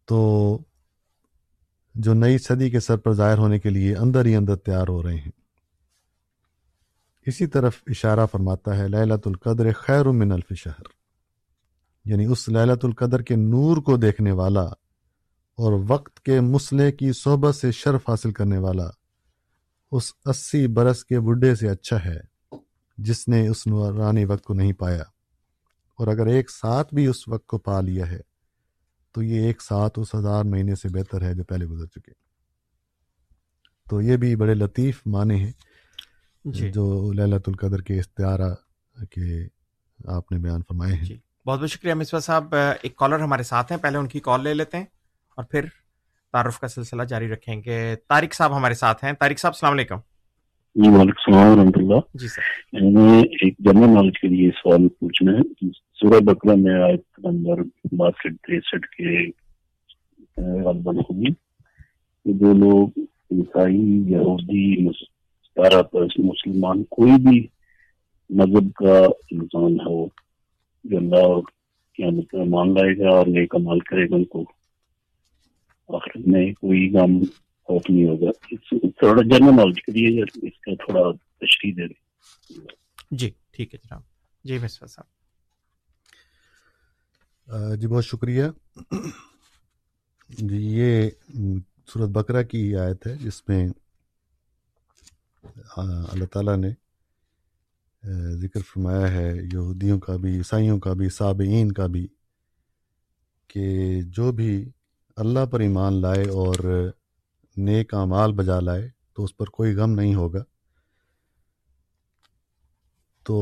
تو 0.06 0.58
جو 1.98 2.14
نئی 2.14 2.38
صدی 2.38 2.70
کے 2.70 2.80
سر 2.80 2.96
پر 2.96 3.12
ظاہر 3.12 3.38
ہونے 3.38 3.58
کے 3.58 3.70
لیے 3.70 3.94
اندر 3.96 4.24
ہی 4.24 4.36
اندر 4.36 4.56
تیار 4.56 4.88
ہو 4.88 5.02
رہے 5.02 5.16
ہیں۔ 5.16 5.30
اسی 7.26 7.46
طرف 7.46 7.82
اشارہ 7.86 8.26
فرماتا 8.32 8.78
ہے 8.78 8.88
للت 8.88 9.26
القدر 9.26 9.72
خیر 9.72 10.04
من 10.04 10.32
الف 10.32 10.52
شہر۔ 10.56 10.82
یعنی 12.04 12.24
اس 12.24 12.48
للت 12.48 12.84
القدر 12.84 13.22
کے 13.22 13.36
نور 13.36 13.76
کو 13.76 13.96
دیکھنے 13.96 14.32
والا 14.32 14.64
اور 15.58 15.84
وقت 15.88 16.20
کے 16.20 16.40
مسلح 16.40 16.90
کی 16.90 17.12
صحبت 17.12 17.54
سے 17.54 17.72
شرف 17.72 18.08
حاصل 18.08 18.32
کرنے 18.32 18.58
والا 18.58 18.90
اس 19.92 20.12
اسی 20.24 20.66
برس 20.66 21.04
کے 21.04 21.20
بڈھے 21.20 21.54
سے 21.54 21.68
اچھا 21.68 22.04
ہے 22.04 22.20
جس 22.98 23.28
نے 23.28 23.48
اس 23.48 23.66
نورانی 23.66 24.24
وقت 24.24 24.44
کو 24.44 24.54
نہیں 24.54 24.72
پایا۔ 24.72 25.02
اور 25.98 26.06
اگر 26.06 26.26
ایک 26.26 26.50
ساتھ 26.50 26.94
بھی 26.94 27.06
اس 27.06 27.28
وقت 27.28 27.46
کو 27.46 27.58
پا 27.58 27.80
لیا 27.80 28.10
ہے 28.10 28.27
تو 29.18 29.22
یہ 29.22 29.40
ایک 29.40 29.62
ساتھ 29.62 29.98
اس 29.98 30.14
ہزار 30.14 30.44
مہینے 30.44 30.74
سے 30.74 30.88
بہتر 30.88 31.22
ہے 31.22 31.34
جو 31.34 31.44
پہلے 31.44 31.66
گزر 31.66 31.86
چکے 31.86 32.12
تو 33.90 34.00
یہ 34.00 34.16
بھی 34.16 34.36
بڑے 34.36 34.54
لطیف 34.54 35.02
معنی 35.06 35.34
ہیں 35.34 35.52
جی۔ 36.44 36.72
جو 36.72 37.12
للت 37.12 37.48
القدر 37.48 37.80
کے 37.80 37.98
استعارہ 37.98 38.54
کے 39.10 39.46
آپ 40.08 40.32
نے 40.32 40.38
بیان 40.38 40.60
فرمائے 40.68 40.94
ہیں۔ 40.94 41.04
جی۔ 41.04 41.16
بہت 41.46 41.60
بہت 41.60 41.70
شکریہ 41.70 41.94
مصباح 41.94 42.20
صاحب۔ 42.20 42.54
ایک 42.82 42.96
کالر 42.96 43.18
ہمارے 43.18 43.42
ساتھ 43.42 43.72
ہیں 43.72 43.78
پہلے 43.78 43.98
ان 43.98 44.08
کی 44.08 44.20
کال 44.20 44.44
لے 44.44 44.54
لیتے 44.54 44.76
ہیں 44.76 44.84
اور 45.36 45.44
پھر 45.44 45.64
تعارف 46.32 46.60
کا 46.60 46.68
سلسلہ 46.68 47.02
جاری 47.02 47.28
رکھیں 47.28 47.62
گے۔ 47.66 47.96
طارق 48.08 48.34
صاحب 48.34 48.56
ہمارے 48.56 48.74
ساتھ 48.74 49.04
ہیں۔ 49.04 49.12
طارق 49.12 49.38
صاحب 49.38 49.52
السلام 49.54 49.72
علیکم۔ 49.72 49.96
جی 50.74 50.88
وعلیکم 50.88 51.32
السلام 51.32 51.58
ورحمۃ 51.58 51.72
اللہ۔ 51.74 52.00
جی 52.14 52.28
سر۔ 52.28 52.42
میں 52.72 53.02
نے 53.02 53.18
ایک 53.20 53.54
جنرل 53.58 53.94
نالج 53.94 54.20
کے 54.20 54.28
لیے 54.28 54.50
سوال 54.50 54.88
پوچھنا 54.88 55.32
ہے۔ 55.32 55.68
سورہ 56.00 56.20
بکرا 56.20 56.54
میں 56.54 56.74
آیت 56.74 57.02
نمبر 57.18 57.62
باسٹھ، 57.92 58.36
تریسٹھ 58.42 58.86
کے 58.86 59.26
ہوگی 60.36 61.32
کہ 62.24 62.32
جو 62.32 62.52
لوگ 62.52 62.88
عیسائی، 63.30 64.10
یہودی 64.12 64.92
ستارہ 64.92 65.82
پر 65.82 66.02
مسلمان 66.02 66.82
کوئی 66.82 67.12
بھی 67.12 67.46
مذہب 68.30 68.72
کا 68.74 68.98
انسان 69.30 69.72
ہو، 69.72 70.06
جو 70.84 70.96
اللہ 70.96 71.40
کیا 71.94 72.10
مطلب 72.10 72.46
مان 72.46 72.74
لائے 72.74 72.98
گا 72.98 73.08
اور 73.08 73.26
نیک 73.26 73.54
عمال 73.54 73.78
کرے 73.78 74.10
گا، 74.10 74.16
ان 74.16 74.24
کو 74.24 74.44
آخر 75.88 76.18
میں 76.26 76.52
کوئی 76.52 76.90
غم 76.94 77.18
خوف 77.62 77.90
نہیں 77.90 78.04
ہوگا۔ 78.04 78.30
تھوڑا 78.88 79.22
جنرل 79.22 79.56
نالج 79.56 79.82
کے 79.82 79.92
لیے 79.92 80.22
اس 80.22 80.60
کا 80.60 80.74
تھوڑا 80.74 81.12
تشریح 81.12 81.72
دے 81.76 81.86
دیں۔ 81.88 82.58
جی 83.10 83.30
ٹھیک 83.50 83.74
ہے 83.74 83.78
جناب۔ 83.84 84.00
جی 84.44 84.58
مصفا 84.58 84.86
صاحب۔ 84.86 85.17
جی 87.48 87.86
بہت 87.86 88.04
شکریہ۔ 88.04 88.44
جی 90.28 90.56
یہ 90.78 91.10
صورت 91.92 92.08
بکرا 92.08 92.42
کی 92.42 92.76
آیت 92.76 93.06
ہے، 93.06 93.14
جس 93.16 93.42
میں 93.48 93.68
اللہ 95.76 96.24
تعالیٰ 96.32 96.56
نے 96.56 96.72
ذکر 98.42 98.60
فرمایا 98.60 99.10
ہے، 99.12 99.30
یہودیوں 99.52 99.98
کا 100.00 100.16
بھی، 100.16 100.36
عیسائیوں 100.38 100.78
کا 100.80 100.92
بھی 100.92 101.08
صابعین 101.08 101.72
کا 101.72 101.86
بھی، 101.86 102.06
کہ 103.50 103.66
جو 104.06 104.30
بھی 104.32 104.52
اللہ 105.16 105.46
پر 105.50 105.60
ایمان 105.60 106.00
لائے 106.02 106.28
اور 106.30 106.54
نیک 107.56 107.94
اعمال 107.94 108.32
بجا 108.32 108.60
لائے، 108.60 108.88
تو 109.14 109.24
اس 109.24 109.36
پر 109.36 109.46
کوئی 109.46 109.74
غم 109.74 109.92
نہیں 109.94 110.14
ہوگا۔ 110.14 110.44
تو 113.26 113.36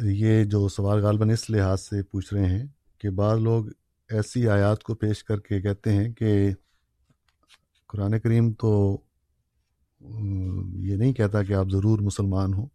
یہ 0.00 0.44
جو 0.44 0.68
سوال 0.68 0.98
غالباً 1.00 1.30
اس 1.30 1.50
لحاظ 1.50 1.80
سے 1.80 2.02
پوچھ 2.02 2.34
رہے 2.34 2.46
ہیں 2.46 2.66
کہ 3.02 3.10
بعض 3.10 3.38
لوگ 3.38 3.66
ایسی 4.08 4.48
آیات 4.48 4.82
کو 4.82 4.94
پیش 4.94 5.24
کر 5.24 5.40
کے 5.40 5.60
کہتے 5.60 5.92
ہیں 5.92 6.12
کہ 6.12 6.50
قرآن 7.88 8.20
کریم 8.20 8.52
تو 8.52 8.98
یہ 10.74 10.96
نہیں 10.96 11.12
کہتا 11.12 11.42
کہ 11.42 11.52
آپ 11.52 11.66
ضرور 11.72 11.98
مسلمان 11.98 12.54
ہوں۔ 12.54 12.66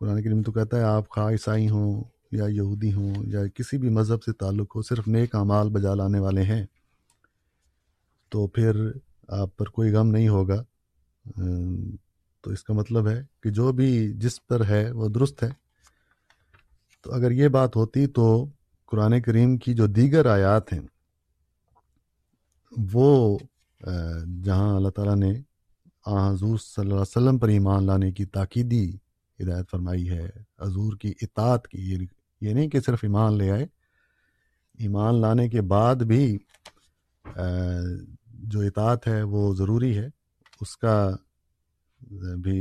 قرآن 0.00 0.22
کریم 0.22 0.42
تو 0.42 0.52
کہتا 0.52 0.76
ہے 0.76 0.82
آپ 0.82 1.08
خواہ 1.08 1.28
عیسائی 1.28 1.68
ہوں 1.68 2.04
یا 2.32 2.44
یہودی 2.46 2.92
ہوں 2.92 3.14
یا 3.26 3.46
کسی 3.54 3.78
بھی 3.78 3.88
مذہب 3.88 4.22
سے 4.22 4.32
تعلق 4.32 4.76
ہو، 4.76 4.82
صرف 4.82 5.08
نیک 5.08 5.34
اعمال 5.34 5.68
بجا 5.70 5.94
لانے 5.94 6.18
والے 6.18 6.42
ہیں۔ 6.42 6.66
تو 8.28 8.46
پھر 8.46 8.90
آپ 9.28 9.56
پر 9.56 9.66
کوئی 9.66 9.92
غم 9.92 10.08
نہیں 10.08 10.28
ہوگا۔ 10.28 10.64
تو 12.40 12.50
اس 12.50 12.62
کا 12.62 12.74
مطلب 12.74 13.08
ہے 13.08 13.22
کہ 13.42 13.50
جو 13.50 13.72
بھی 13.72 14.12
جس 14.12 14.46
پر 14.46 14.66
ہے 14.66 14.90
وہ 14.90 15.08
درست 15.08 15.42
ہے۔ 15.42 15.48
تو 17.02 17.12
اگر 17.12 17.30
یہ 17.30 17.48
بات 17.48 17.76
ہوتی 17.76 18.06
تو 18.06 18.46
قرآن 18.88 19.20
کریم 19.22 19.56
کی 19.56 19.74
جو 19.74 19.86
دیگر 19.86 20.26
آیات 20.26 20.72
ہیں، 20.72 20.86
وہ 22.72 23.38
جہاں 24.44 24.74
اللہ 24.76 24.88
تعالیٰ 24.88 25.16
نے 25.16 25.32
آ 26.06 26.30
حضور 26.30 26.58
صلی 26.58 26.82
اللہ 26.82 26.94
علیہ 26.94 27.00
وسلم 27.02 27.38
پر 27.38 27.48
ایمان 27.48 27.86
لانے 27.86 28.10
کی 28.12 28.24
تاکیدی 28.26 28.86
ہدایت 29.38 29.70
فرمائی 29.70 30.08
ہے، 30.10 30.26
حضور 30.60 30.96
کی 30.96 31.12
اطاعت 31.22 31.68
کی، 31.68 31.78
یہ 32.40 32.52
نہیں 32.54 32.68
کہ 32.68 32.80
صرف 32.80 33.00
ایمان 33.02 33.36
لے 33.38 33.50
آئے، 33.50 33.66
ایمان 34.78 35.20
لانے 35.20 35.48
کے 35.48 35.60
بعد 35.74 35.96
بھی 36.10 36.38
جو 38.44 38.60
اطاعت 38.60 39.06
ہے 39.08 39.22
وہ 39.24 39.54
ضروری 39.54 39.96
ہے، 39.98 40.08
اس 40.60 40.76
کا 40.76 40.96
بھی 42.42 42.60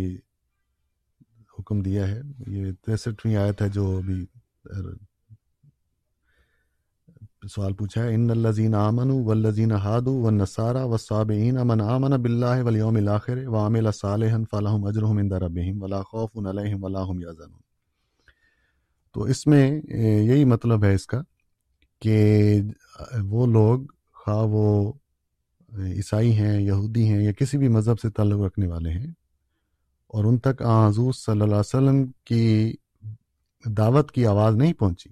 حکم 1.59 1.81
دیا 1.81 2.07
ہے۔ 2.07 2.21
یہ 2.47 2.71
تریسٹھویں 2.81 3.35
آیت 3.35 3.61
ہے 3.61 3.69
جو 3.69 3.85
ابھی 3.97 4.25
سوال 7.43 7.73
پوچھا 7.73 8.03
ہے، 8.03 8.13
ان 8.15 8.29
الزین 8.29 8.73
امن 8.75 9.09
و 9.11 9.29
الزین 9.31 9.71
ہاد 9.73 10.07
و 10.07 10.29
نصارہ 10.31 10.83
و 10.85 10.97
صابعین 10.97 11.57
امن 11.57 11.81
امن 11.81 12.21
بلّہ 12.21 12.61
ولیوم 12.65 12.95
الآخر 12.95 13.37
و 13.47 13.55
عامل 13.57 13.91
صالح 13.93 14.35
فلاحم 14.51 14.85
اجرحم 14.85 15.17
اندر 15.17 15.43
ولا 15.81 16.01
خوف 16.03 16.37
علیہم 16.47 16.83
ولاحم 16.83 17.19
یازن 17.21 17.51
تو 19.15 19.23
اس 19.23 19.45
میں 19.47 19.65
یہی 19.89 20.43
مطلب 20.45 20.83
ہے 20.83 20.93
اس 20.93 21.05
کا 21.07 21.21
کہ 22.01 22.61
وہ 23.25 23.45
لوگ، 23.47 23.85
خواہ 24.15 24.43
وہ 24.45 24.91
عیسائی 25.71 26.31
ہیں، 26.35 26.59
یہودی 26.61 27.07
ہیں 27.09 27.21
یا 27.23 27.31
کسی 27.39 27.57
بھی 27.57 27.67
مذہب 27.67 27.99
سے 27.99 28.09
تعلق 28.09 28.41
رکھنے 28.41 28.67
والے 28.67 28.91
ہیں، 28.91 29.11
اور 30.13 30.25
ان 30.25 30.37
تک 30.39 30.61
حضور 30.61 31.13
صلی 31.13 31.31
اللہ 31.33 31.45
علیہ 31.45 31.75
وسلم 31.75 32.03
کی 32.25 32.73
دعوت 33.65 34.11
کی 34.11 34.25
آواز 34.27 34.55
نہیں 34.55 34.73
پہنچی۔ 34.73 35.09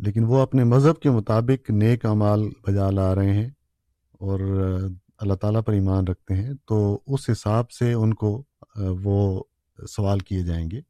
لیکن 0.00 0.24
وہ 0.24 0.40
اپنے 0.40 0.64
مذہب 0.64 1.00
کے 1.02 1.10
مطابق 1.10 1.70
نیک 1.70 2.04
اعمال 2.06 2.48
بجا 2.66 2.90
لا 2.90 3.14
رہے 3.14 3.32
ہیں 3.32 3.48
اور 4.20 4.40
اللہ 5.18 5.34
تعالیٰ 5.34 5.62
پر 5.66 5.72
ایمان 5.72 6.06
رکھتے 6.08 6.34
ہیں، 6.34 6.52
تو 6.66 7.00
اس 7.06 7.28
حساب 7.30 7.70
سے 7.70 7.92
ان 7.92 8.14
کو، 8.14 8.30
وہ 9.04 9.42
سوال 9.78 10.18
کیے 10.18 10.42
جائیں 10.42 10.70
گے 10.70 10.80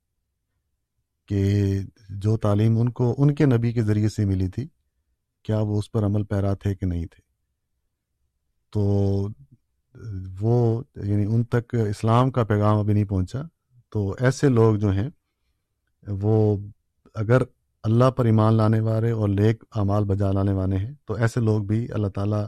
کہ 1.28 1.80
جو 2.22 2.36
تعلیم 2.36 2.78
ان 2.80 2.90
کو، 2.90 3.14
ان 3.18 3.34
کے 3.34 3.46
نبی 3.46 3.72
کے 3.72 3.82
ذریعے 3.82 4.08
سے 4.08 4.24
ملی 4.24 4.48
تھی، 4.48 4.66
کیا 5.44 5.58
وہ 5.60 5.78
اس 5.78 5.90
پر 5.92 6.04
عمل 6.06 6.24
پیرا 6.24 6.52
تھے 6.54 6.74
کہ 6.74 6.86
نہیں 6.86 7.06
تھے؟ 7.06 7.20
تو 8.72 9.28
وہ 10.40 10.82
یعنی 10.96 11.24
ان 11.24 11.44
تک 11.44 11.74
اسلام 11.88 12.30
کا 12.30 12.44
پیغام 12.44 12.78
ابھی 12.78 12.94
نہیں 12.94 13.04
پہنچا، 13.04 13.42
تو 13.92 14.14
ایسے 14.20 14.48
لوگ 14.48 14.76
جو 14.76 14.90
ہیں، 14.90 15.08
وہ 16.02 16.56
اگر 17.14 17.42
اللہ 17.84 18.10
پر 18.10 18.24
ایمان 18.24 18.54
لانے 18.54 18.80
والے 18.80 19.10
اور 19.10 19.28
لیک 19.28 19.64
اعمال 19.76 20.04
بجا 20.04 20.30
لانے 20.32 20.52
والے 20.52 20.76
ہیں۔ 20.76 20.92
تو 21.06 21.14
ایسے 21.14 21.40
لوگ 21.40 21.62
بھی 21.62 21.86
اللہ 21.92 22.08
تعالیٰ 22.08 22.44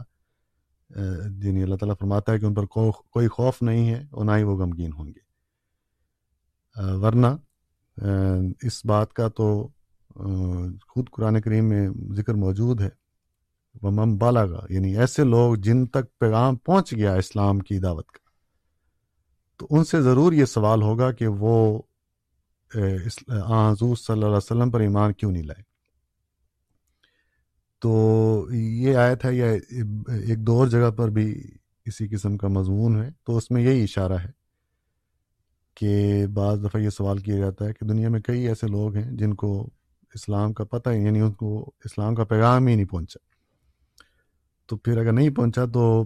یعنی 0.89 1.63
اللہ 1.63 1.75
تعالیٰ 1.75 1.95
فرماتا 1.99 2.31
ہے 2.31 2.39
کہ 2.39 2.45
ان 2.45 2.53
پر 2.53 2.65
کوئی 2.65 3.27
خوف 3.27 3.61
نہیں 3.61 3.89
ہے 3.89 4.03
اور 4.11 4.25
نہ 4.25 4.31
ہی 4.31 4.43
وہ 4.43 4.55
غمگین 4.57 4.93
ہوں 4.93 5.07
گے۔ 5.07 5.19
ورنہ 7.01 7.27
اس 8.61 8.85
بات 8.85 9.13
کا 9.13 9.27
تو 9.27 9.67
خود 10.87 11.09
قرآن 11.11 11.41
کریم 11.41 11.65
میں 11.65 11.87
ذکر 12.15 12.33
موجود 12.33 12.81
ہے۔ 12.81 12.89
وہ 13.81 13.91
مم 13.91 14.17
بالا 14.17 14.45
گا 14.45 14.65
یعنی 14.69 14.95
ایسے 14.97 15.23
لوگ 15.23 15.55
جن 15.55 15.85
تک 15.87 16.17
پیغام 16.19 16.55
پہنچ 16.55 16.93
گیا 16.93 17.13
اسلام 17.15 17.59
کی 17.59 17.79
دعوت 17.79 18.07
کا، 18.07 18.19
تو 19.59 19.67
ان 19.69 19.83
سے 19.83 20.01
ضرور 20.01 20.33
یہ 20.33 20.45
سوال 20.45 20.81
ہوگا 20.81 21.11
کہ 21.11 21.27
وہ 21.27 21.81
حضور 22.75 23.95
صلی 23.95 24.13
اللہ 24.13 24.25
علیہ 24.25 24.37
وسلم 24.37 24.71
پر 24.71 24.79
ایمان 24.79 25.13
کیوں 25.13 25.31
نہیں 25.31 25.43
لائے؟ 25.43 25.63
تو 27.79 28.47
یہ 28.51 28.95
آیت 28.95 29.25
ہے 29.25 29.35
یا 29.35 29.45
ایک 30.07 30.39
دو 30.39 30.59
اور 30.59 30.67
جگہ 30.67 30.91
پر 30.91 31.09
بھی 31.09 31.43
اسی 31.85 32.07
قسم 32.07 32.37
کا 32.37 32.47
مضمون 32.47 33.03
ہے۔ 33.03 33.09
تو 33.23 33.37
اس 33.37 33.51
میں 33.51 33.61
یہی 33.61 33.83
اشارہ 33.83 34.13
ہے 34.13 34.31
کہ 35.75 36.25
بعض 36.33 36.65
دفعہ 36.65 36.81
یہ 36.81 36.89
سوال 36.89 37.17
کیا 37.17 37.37
جاتا 37.37 37.65
ہے 37.65 37.73
کہ 37.73 37.85
دنیا 37.85 38.09
میں 38.09 38.19
کئی 38.19 38.47
ایسے 38.47 38.67
لوگ 38.67 38.95
ہیں 38.95 39.11
جن 39.11 39.33
کو 39.33 39.69
اسلام 40.13 40.53
کا 40.53 40.63
پتہ 40.63 40.89
یعنی 40.89 41.21
ان 41.21 41.31
کو 41.31 41.71
اسلام 41.85 42.15
کا 42.15 42.23
پیغام 42.23 42.67
ہی 42.67 42.75
نہیں 42.75 42.85
پہنچا۔ 42.85 43.19
تو 44.65 44.77
پھر 44.77 44.97
اگر 44.97 45.11
نہیں 45.11 45.29
پہنچا 45.29 45.65
تو 45.65 46.03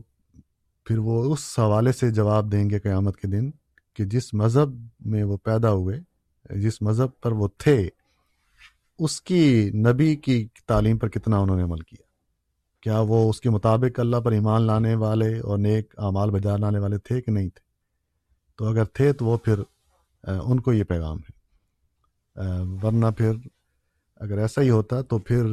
پھر 0.85 0.97
وہ 0.97 1.33
اس 1.33 1.59
حوالے 1.59 1.91
سے 1.91 2.11
جواب 2.11 2.51
دیں 2.51 2.69
گے 2.69 2.79
قیامت 2.79 3.17
کے 3.17 3.27
دن 3.27 3.51
کہ 3.93 4.05
جس 4.05 4.33
مذہب 4.33 4.87
میں 4.99 5.23
وہ 5.23 5.37
پیدا 5.37 5.71
ہوئے 5.71 6.14
جس 6.49 6.81
مذہب 6.81 7.22
پر 7.22 7.31
وہ 7.31 7.47
تھے، 7.57 7.89
اس 8.99 9.22
کی 9.22 9.69
نبی 9.73 10.15
کی 10.15 10.47
تعلیم 10.67 10.97
پر 10.97 11.09
کتنا 11.09 11.38
انہوں 11.38 11.57
نے 11.57 11.63
عمل 11.63 11.80
کیا؟ 11.80 12.03
کیا 12.81 12.99
وہ 12.99 13.30
اس 13.30 13.41
کے 13.41 13.49
مطابق 13.49 13.99
اللہ 13.99 14.17
پر 14.17 14.31
ایمان 14.31 14.61
لانے 14.61 14.95
والے 14.95 15.39
اور 15.39 15.57
نیک 15.57 15.93
اعمال 15.97 16.31
بجا 16.31 16.57
لانے 16.57 16.80
والے 16.80 16.97
تھے 16.97 17.22
کہ 17.22 17.31
نہیں 17.31 17.49
تھے؟ 17.49 17.63
تو 18.57 18.65
اگر 18.65 18.85
تھے 18.85 19.13
تو 19.13 19.26
وہ 19.26 19.38
پھر 19.38 19.59
ان 20.23 20.59
کو 20.59 20.73
یہ 20.73 20.84
پیغام 20.84 21.17
ہے۔ 21.17 21.34
ورنہ 22.84 23.05
پھر 23.17 23.31
اگر 24.15 24.38
ایسا 24.38 24.61
ہی 24.61 24.69
ہوتا 24.69 25.01
تو 25.01 25.19
پھر 25.19 25.45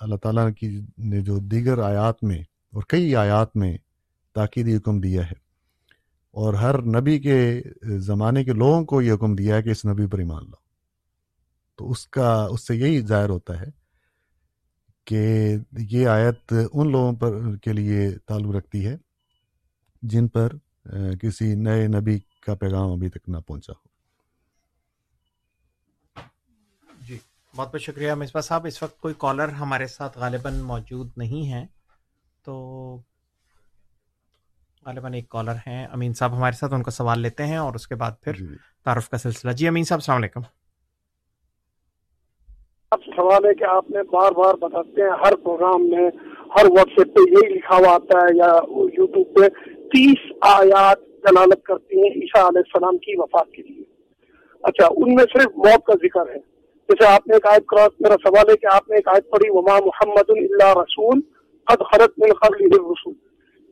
اللہ 0.00 0.16
تعالیٰ 0.16 0.48
کی 0.54 0.80
نے 0.98 1.20
جو 1.20 1.38
دیگر 1.38 1.78
آیات 1.78 2.24
میں 2.24 2.38
اور 2.72 2.82
کئی 2.88 3.16
آیات 3.16 3.56
میں 3.56 3.76
تاکیدی 4.34 4.76
حکم 4.76 5.00
دیا 5.00 5.26
ہے۔ 5.26 5.43
اور 6.34 6.54
ہر 6.54 6.82
نبی 6.82 7.18
کے 7.18 7.62
زمانے 7.98 8.44
کے 8.44 8.52
لوگوں 8.52 8.84
کو 8.84 9.02
یہ 9.02 9.12
حکم 9.12 9.34
دیا 9.34 9.56
ہے 9.56 9.62
کہ 9.62 9.68
اس 9.68 9.84
نبی 9.84 10.06
پر 10.06 10.18
ایمان 10.18 10.44
لاؤ۔ 10.44 10.62
تو 11.78 11.90
اس 11.90 12.06
کا، 12.06 12.46
اس 12.50 12.66
سے 12.66 12.76
یہی 12.76 13.00
ظاہر 13.00 13.28
ہوتا 13.28 13.60
ہے 13.60 13.70
کہ 15.04 15.20
یہ 15.90 16.06
آیت 16.08 16.52
ان 16.72 16.90
لوگوں 16.92 17.12
پر 17.12 17.56
کے 17.56 17.72
لیے 17.72 18.18
تعلق 18.18 18.54
رکھتی 18.54 18.86
ہے 18.86 18.96
جن 20.02 20.28
پر 20.28 20.52
کسی 21.20 21.54
نئے 21.54 21.86
نبی 21.86 22.18
کا 22.18 22.54
پیغام 22.54 22.92
ابھی 22.92 23.08
تک 23.08 23.28
نہ 23.28 23.36
پہنچا 23.36 23.72
ہو۔ 23.72 23.88
جی 27.00 27.18
بہت 27.56 27.68
بہت 27.68 27.80
شکریہ 27.80 28.12
مصباح 28.14 28.42
صاحب۔ 28.42 28.66
اس 28.66 28.82
وقت 28.82 29.00
کوئی 29.00 29.14
کالر 29.18 29.48
ہمارے 29.48 29.86
ساتھ 29.86 30.18
غالباً 30.18 30.60
موجود 30.60 31.10
نہیں 31.16 31.52
ہے، 31.52 31.66
تو 32.44 32.54
غالباً 34.86 35.14
ایک 35.14 35.28
کالر 35.28 35.54
ہیں۔ 35.66 35.86
امین 35.92 36.12
صاحب 36.12 36.36
ہمارے 36.36 36.56
ساتھ 36.56 36.74
ان 36.74 36.82
کا 36.82 36.90
سوال 36.90 37.20
لیتے 37.20 37.46
ہیں 37.46 37.56
اور 37.56 37.74
اس 37.74 37.88
کے 37.88 37.94
بعد 37.94 38.10
پھر 38.20 38.32
جی۔ 38.32 38.46
تعارف 38.84 39.08
کا 39.08 39.16
سلسلہ۔ 39.16 39.50
جی 39.50 39.68
امین 39.68 39.84
صاحب 39.84 39.98
السلام 39.98 40.18
علیکم۔ 40.18 40.40
اب 42.90 42.98
سوال 43.16 43.44
ہے 43.44 43.54
کہ 43.54 43.64
آپ 43.64 43.90
نے 43.90 44.02
بار 44.02 44.32
بار 44.32 44.54
بتاتے 44.54 45.02
ہیں 45.02 45.08
ہر 45.08 45.36
پروگرام 45.36 45.88
میں 45.88 46.10
ہر 46.56 46.66
واٹس 46.66 46.98
ایپ 46.98 47.14
پہ 47.16 47.20
یہی 47.30 47.54
لکھا 47.54 47.76
ہوا 47.76 47.94
آتا 47.94 48.18
ہے 48.18 48.36
یا 48.36 48.50
یوٹیوب 48.98 49.26
پہ 49.34 49.48
تیس 49.88 50.32
آیات 50.40 50.98
دلالت 50.98 51.62
کرتی 51.62 51.96
ہیں 51.96 52.10
عیسیٰ 52.10 52.44
علیہ 52.44 52.62
السلام 52.66 52.98
کی 52.98 53.20
وفات 53.20 53.52
کے 53.52 53.62
لیے۔ 53.62 53.82
اچھا 54.62 54.86
ان 54.86 55.14
میں 55.14 55.24
صرف 55.32 55.56
موت 55.56 55.86
کا 55.86 55.92
ذکر 55.92 56.34
ہے۔ 56.34 56.38
جیسے 56.88 57.12
آپ 57.12 57.26
نے 57.26 57.34
ایک 57.34 57.46
آیت 57.46 57.66
کراس 57.66 58.00
میرا 58.00 58.14
سوال 58.14 58.50
ہے 58.50 58.56
کہ 58.56 58.66
آپ 58.74 58.88
نے 58.88 58.96
ایک 58.96 59.08
آیت 59.08 59.30
پڑھی 59.30 59.50
وما 59.50 59.78
محمد 59.78 60.30
اللہ 60.30 60.78
رسول 60.78 61.20
قد 61.64 61.82
خرط 61.92 62.12
من 62.18 62.32
قبل 62.32 62.66
رسول 62.66 63.14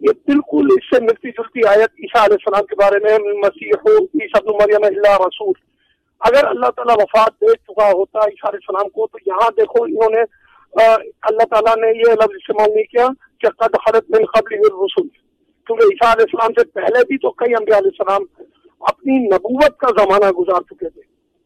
یہ 0.07 0.15
بالکل 0.29 0.71
اس 0.75 0.89
سے 0.91 1.01
ملتی 1.05 1.31
جلتی 1.39 1.67
آیت 1.69 2.01
عیسیٰ 2.05 2.23
علیہ 2.23 2.39
السلام 2.41 2.65
کے 2.71 2.77
بارے 2.83 2.99
میں، 3.03 3.19
مسیح 3.43 3.75
عیسیٰ 4.21 4.41
مریم 4.61 4.87
اللہ 4.87 5.17
رسول۔ 5.27 5.53
اگر 6.21 6.47
اللہ 6.49 6.71
تعالیٰ 6.77 6.97
وفات 7.01 7.41
دے 7.41 7.53
چکا 7.55 7.91
ہوتا 7.91 8.25
عیسیٰ 8.31 8.49
علیہ 8.51 8.63
السلام 8.63 8.89
کو، 8.89 9.07
تو 9.07 9.19
یہاں 9.27 9.51
دیکھو 9.57 9.85
انہوں 9.85 10.17
نے 10.17 10.23
اللہ 11.31 11.47
تعالیٰ 11.51 11.77
نے 11.81 11.89
یہ 11.99 12.15
لفظ 12.21 12.37
استعمال 12.37 12.75
نہیں 12.75 12.91
کیا 12.91 13.07
کہ 13.41 13.49
قد 13.63 13.75
خرط 13.87 14.11
من 14.11 14.25
قبل 14.35 14.67
رسول 14.67 15.09
کیونکہ 15.09 15.85
عیسیٰ 15.85 16.11
علیہ 16.13 16.27
السلام 16.29 16.53
سے 16.59 16.65
پہلے 16.81 17.05
بھی 17.09 17.19
تو 17.25 17.31
کئی 17.43 17.55
انبیاء 17.61 17.79
علیہ 17.79 17.97
السلام 17.97 18.25
اپنی 18.93 19.19
نبوت 19.27 19.77
کا 19.83 19.91
زمانہ 19.99 20.31
گزار 20.39 20.63
چکے 20.71 20.89
تھے۔ 20.89 21.03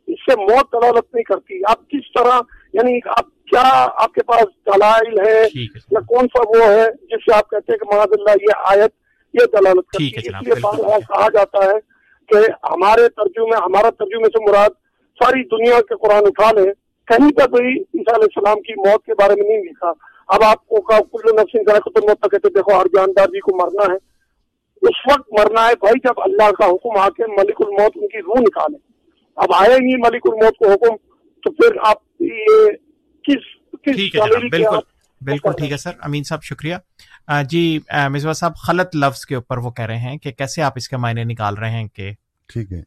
اس 0.07 0.33
سے 0.33 0.41
موت 0.41 0.73
دلالت 0.73 1.15
نہیں 1.15 1.25
کرتی۔ 1.25 1.61
آپ 1.69 1.91
کس 1.91 2.13
طرح 2.15 2.41
یعنی 2.73 2.99
آپ 3.07 3.25
کیا 3.47 3.87
آپ 3.97 4.13
کے 4.13 4.23
پاس 4.23 4.45
دلائل 4.67 5.29
ہے 5.29 5.43
یا 5.91 6.01
کون 6.01 6.27
سا 6.27 6.43
وہ 6.49 6.69
ہے 6.69 6.85
جس 7.03 7.25
سے 7.25 7.35
آپ 7.35 7.51
کہتے 7.51 7.73
ہیں 7.73 7.79
کہ 7.79 7.97
محمد 7.97 8.13
اللہ 8.13 8.31
یہ 8.43 8.81
آیت 8.81 8.91
یہ 9.35 9.47
دلالت 9.53 9.87
کرتی 9.87 10.07
ہے 10.07 10.19
اس 10.19 10.27
لیے 10.27 10.55
کہا 11.09 11.29
جاتا 11.35 11.65
ہے 11.65 11.79
کہ 12.29 12.39
ہمارے 12.71 13.09
ترجمے 13.09 13.57
ہمارا 13.57 13.91
ترجمے 13.91 14.25
سے 14.25 14.51
مراد 14.51 14.71
ساری 15.23 15.43
دنیا 15.43 15.81
کے 15.81 15.95
قرآن 15.95 16.23
اٹھا 16.27 16.53
لیں۔ 16.53 16.73
کہیں 17.07 17.31
پر 17.31 17.49
بھی 17.49 17.69
عیسیٰ 17.81 18.15
علیہ 18.15 18.29
السلام 18.37 18.61
کی 18.61 18.73
موت 18.73 19.05
کے 19.05 19.13
بارے 19.13 19.43
میں 19.43 19.49
نہیں 19.49 19.65
لکھا۔ 19.65 19.93
اب 20.29 20.43
آپ 20.45 20.67
کو 20.67 20.81
کل 20.81 21.37
نفسن 21.37 22.07
موت 22.07 22.31
کہتے 22.31 22.49
دیکھو 22.49 22.79
ہر 22.79 22.87
جاندار 22.87 23.27
جی 23.27 23.41
کو 23.41 23.57
مرنا 23.57 23.93
ہے۔ 23.93 23.99
اس 24.83 25.13
وقت 25.13 25.33
مرنا 25.39 25.69
ہے 25.69 25.73
بھائی 25.81 25.99
جب 26.05 26.13
اللہ 26.17 26.51
کا 26.51 26.67
حکم 26.67 26.99
آ 26.99 27.09
کے 27.09 27.23
ملک 27.27 27.63
الموت 27.67 27.93
ان 27.95 28.09
کی 28.09 28.19
روح 28.19 28.41
نکالے۔ 28.41 28.96
اب 29.37 29.53
آئے 29.55 29.79
نہیں 29.79 29.97
ملک 29.97 30.23
الموت 30.25 30.57
کو 30.57 30.73
حکم 30.73 30.97
تو 31.43 31.53
پھر 31.53 31.77
آپ 31.85 31.97
یہ 32.21 32.71
کس 33.23 33.71
ٹھیک 33.95 34.17
ہے 34.17 34.49
بالکل 34.49 34.79
بالکل 35.21 35.51
ٹھیک 35.59 35.73
ہے 35.73 35.77
سر 35.77 35.91
امین 36.01 36.25
صاحب 36.25 36.43
شکریہ۔ 36.43 36.77
جی 37.49 37.79
مزوا 38.11 38.33
صاحب 38.33 38.57
خلط 38.57 38.97
لفظ 38.97 39.25
کے 39.27 39.35
اوپر 39.35 39.59
وہ 39.59 39.71
کہہ 39.71 39.85
رہے 39.85 39.99
ہیں 39.99 40.19
کہ 40.19 40.33
کیسے 40.33 40.63
آپ 40.63 40.73
اس 40.77 40.89
کے 40.89 40.97
معنی 40.97 41.25
نکال 41.25 41.55
رہے 41.55 41.71
ہیں 41.71 41.89
کہ 41.89 42.13
ٹھیک 42.49 42.73
ہے۔ 42.73 42.83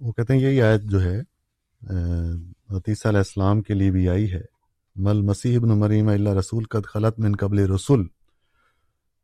وہ 0.00 0.12
کہتے 0.12 0.32
ہیں 0.32 0.40
یہی 0.40 0.62
آیت 0.62 0.82
جو 0.82 1.02
ہے 1.02 1.20
عطیسہ 2.70 3.08
علیہ 3.08 3.18
السلام 3.18 3.62
کے 3.62 3.74
لیے 3.74 3.90
بھی 3.90 4.08
آئی 4.08 4.32
ہے۔ 4.32 4.40
مل 4.96 5.20
مسیح 5.22 5.58
ابن 5.58 5.68
مریم 5.68 6.08
اللہ 6.08 6.30
رسول 6.30 6.64
قد 6.64 6.86
خلط 6.86 7.18
من 7.18 7.36
قبل 7.36 7.58
رسول۔ 7.58 8.06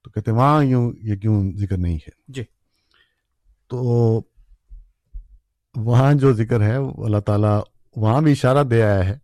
تو 0.03 0.11
کہتے 0.11 0.31
ہیں 0.31 0.39
وہاں 0.39 0.65
یوں 0.65 0.93
یہ 1.03 1.17
کیوں 1.17 1.53
ذکر 1.57 1.77
نہیں 1.79 1.97
ہے؟ 1.97 2.11
جی۔ 2.29 2.43
تو 3.69 4.23
وہاں 5.77 6.15
جو 6.15 6.33
ذکر 6.33 6.63
ہے 6.63 6.77
اللہ 6.77 7.19
تعالیٰ 7.19 7.61
وہاں 7.97 8.21
بھی 8.21 8.33
اشارہ 8.33 8.65
دے 8.65 8.83
آیا 8.83 9.09
ہے 9.09 9.19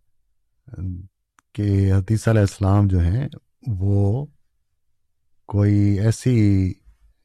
کہ 1.53 1.93
حدیث 1.93 2.27
علیہ 2.27 2.41
السلام 2.41 2.87
جو 2.87 2.99
ہیں 2.99 3.27
وہ 3.67 4.25
کوئی 5.45 5.99
ایسی 5.99 6.73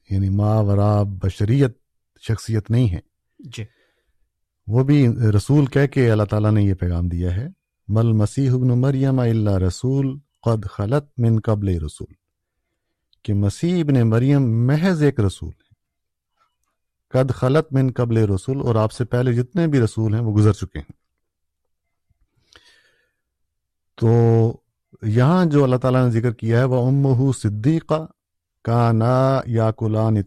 یعنی 0.09 0.29
ما 0.29 0.59
ورا 0.59 1.03
بشریت 1.03 1.77
شخصیت 2.21 2.71
نہیں 2.71 2.89
ہے۔ 2.89 2.99
جی۔ 3.39 3.63
وہ 4.67 4.83
بھی 4.83 5.07
رسول 5.37 5.65
کہہ 5.65 5.87
کے 5.87 6.11
اللہ 6.11 6.23
تعالیٰ 6.23 6.51
نے 6.51 6.63
یہ 6.63 6.73
پیغام 6.73 7.07
دیا 7.07 7.35
ہے 7.35 7.47
مل 7.87 8.11
مسیح 8.11 8.51
ابن 8.51 8.67
مریم 8.67 9.19
اللہ 9.19 9.57
رسول 9.57 10.19
قد 10.41 10.65
خلط 10.65 11.05
من 11.17 11.39
قبل 11.39 11.67
رسول۔ 11.67 12.13
کہ 13.23 13.33
مسیح 13.33 13.83
ابن 13.83 14.09
مریم 14.09 14.67
محض 14.67 15.03
ایک 15.03 15.19
رسول 15.19 15.49
ہے 15.49 15.68
قد 17.09 17.31
خلط 17.31 17.73
من 17.73 17.91
قبل 17.91 18.17
رسول 18.17 18.59
اور 18.59 18.75
آپ 18.75 18.91
سے 18.91 19.05
پہلے 19.05 19.33
جتنے 19.33 19.67
بھی 19.67 19.81
رسول 19.81 20.13
ہیں 20.13 20.21
وہ 20.21 20.35
گزر 20.35 20.53
چکے 20.53 20.79
ہیں۔ 20.79 20.91
تو 23.95 24.09
یہاں 25.01 25.45
جو 25.45 25.63
اللہ 25.63 25.75
تعالیٰ 25.75 26.05
نے 26.05 26.11
ذکر 26.11 26.33
کیا 26.33 26.59
ہے، 26.59 26.63
وہ 26.63 26.87
ام 26.87 27.31
صدیقہ 27.31 28.05
کا 28.63 28.91
نا 28.91 29.41
یا 29.45 29.71
کلان 29.71 30.21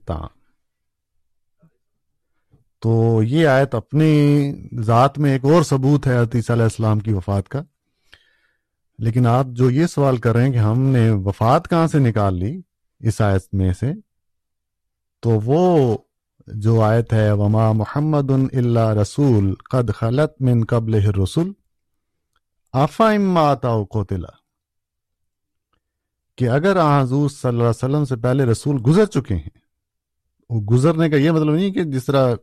تو 2.78 3.22
یہ 3.22 3.46
آیت 3.46 3.74
اپنی 3.74 4.52
ذات 4.80 5.18
میں 5.18 5.32
ایک 5.32 5.44
اور 5.44 5.62
ثبوت 5.62 6.06
ہے 6.06 6.16
عطیس 6.18 6.50
علیہ 6.50 6.62
السلام 6.62 6.98
کی 6.98 7.12
وفات 7.12 7.48
کا۔ 7.48 7.62
لیکن 8.98 9.26
آپ 9.26 9.46
جو 9.48 9.70
یہ 9.70 9.86
سوال 9.86 10.16
کر 10.16 10.34
رہے 10.34 10.44
ہیں 10.44 10.52
کہ 10.52 10.58
ہم 10.58 10.80
نے 10.80 11.10
وفات 11.10 11.68
کہاں 11.70 11.86
سے 11.86 11.98
نکال 11.98 12.34
لی 12.34 12.60
اس 13.00 13.20
آیت 13.20 13.54
میں 13.54 13.72
سے، 13.72 13.92
تو 15.20 15.30
وہ 15.30 15.98
جو 16.46 16.82
آیت 16.82 17.12
ہے، 17.12 17.32
وما 17.32 17.72
محمد 17.72 18.30
اللہ 18.52 18.88
رسول 18.88 19.54
قد 19.54 19.90
خلط 19.94 20.32
من 20.40 20.64
قبل 20.64 20.94
رسول 20.94 21.52
آفا 22.72 23.10
اما 23.10 23.54
کوتلا 23.54 24.28
کہ 26.36 26.48
اگر 26.48 27.02
حضور 27.02 27.28
صلی 27.28 27.48
اللہ 27.48 27.62
علیہ 27.62 27.68
وسلم 27.68 28.04
سے 28.04 28.16
پہلے 28.16 28.44
رسول 28.44 28.76
گزر 28.86 29.06
چکے 29.06 29.34
ہیں، 29.34 29.58
وہ 30.50 30.60
گزرنے 30.60 31.10
کا 31.10 31.16
یہ 31.16 31.30
مطلب 31.30 31.54
نہیں 31.54 31.72
کہ 31.72 31.84
جس 31.84 32.04
طرح 32.04 32.34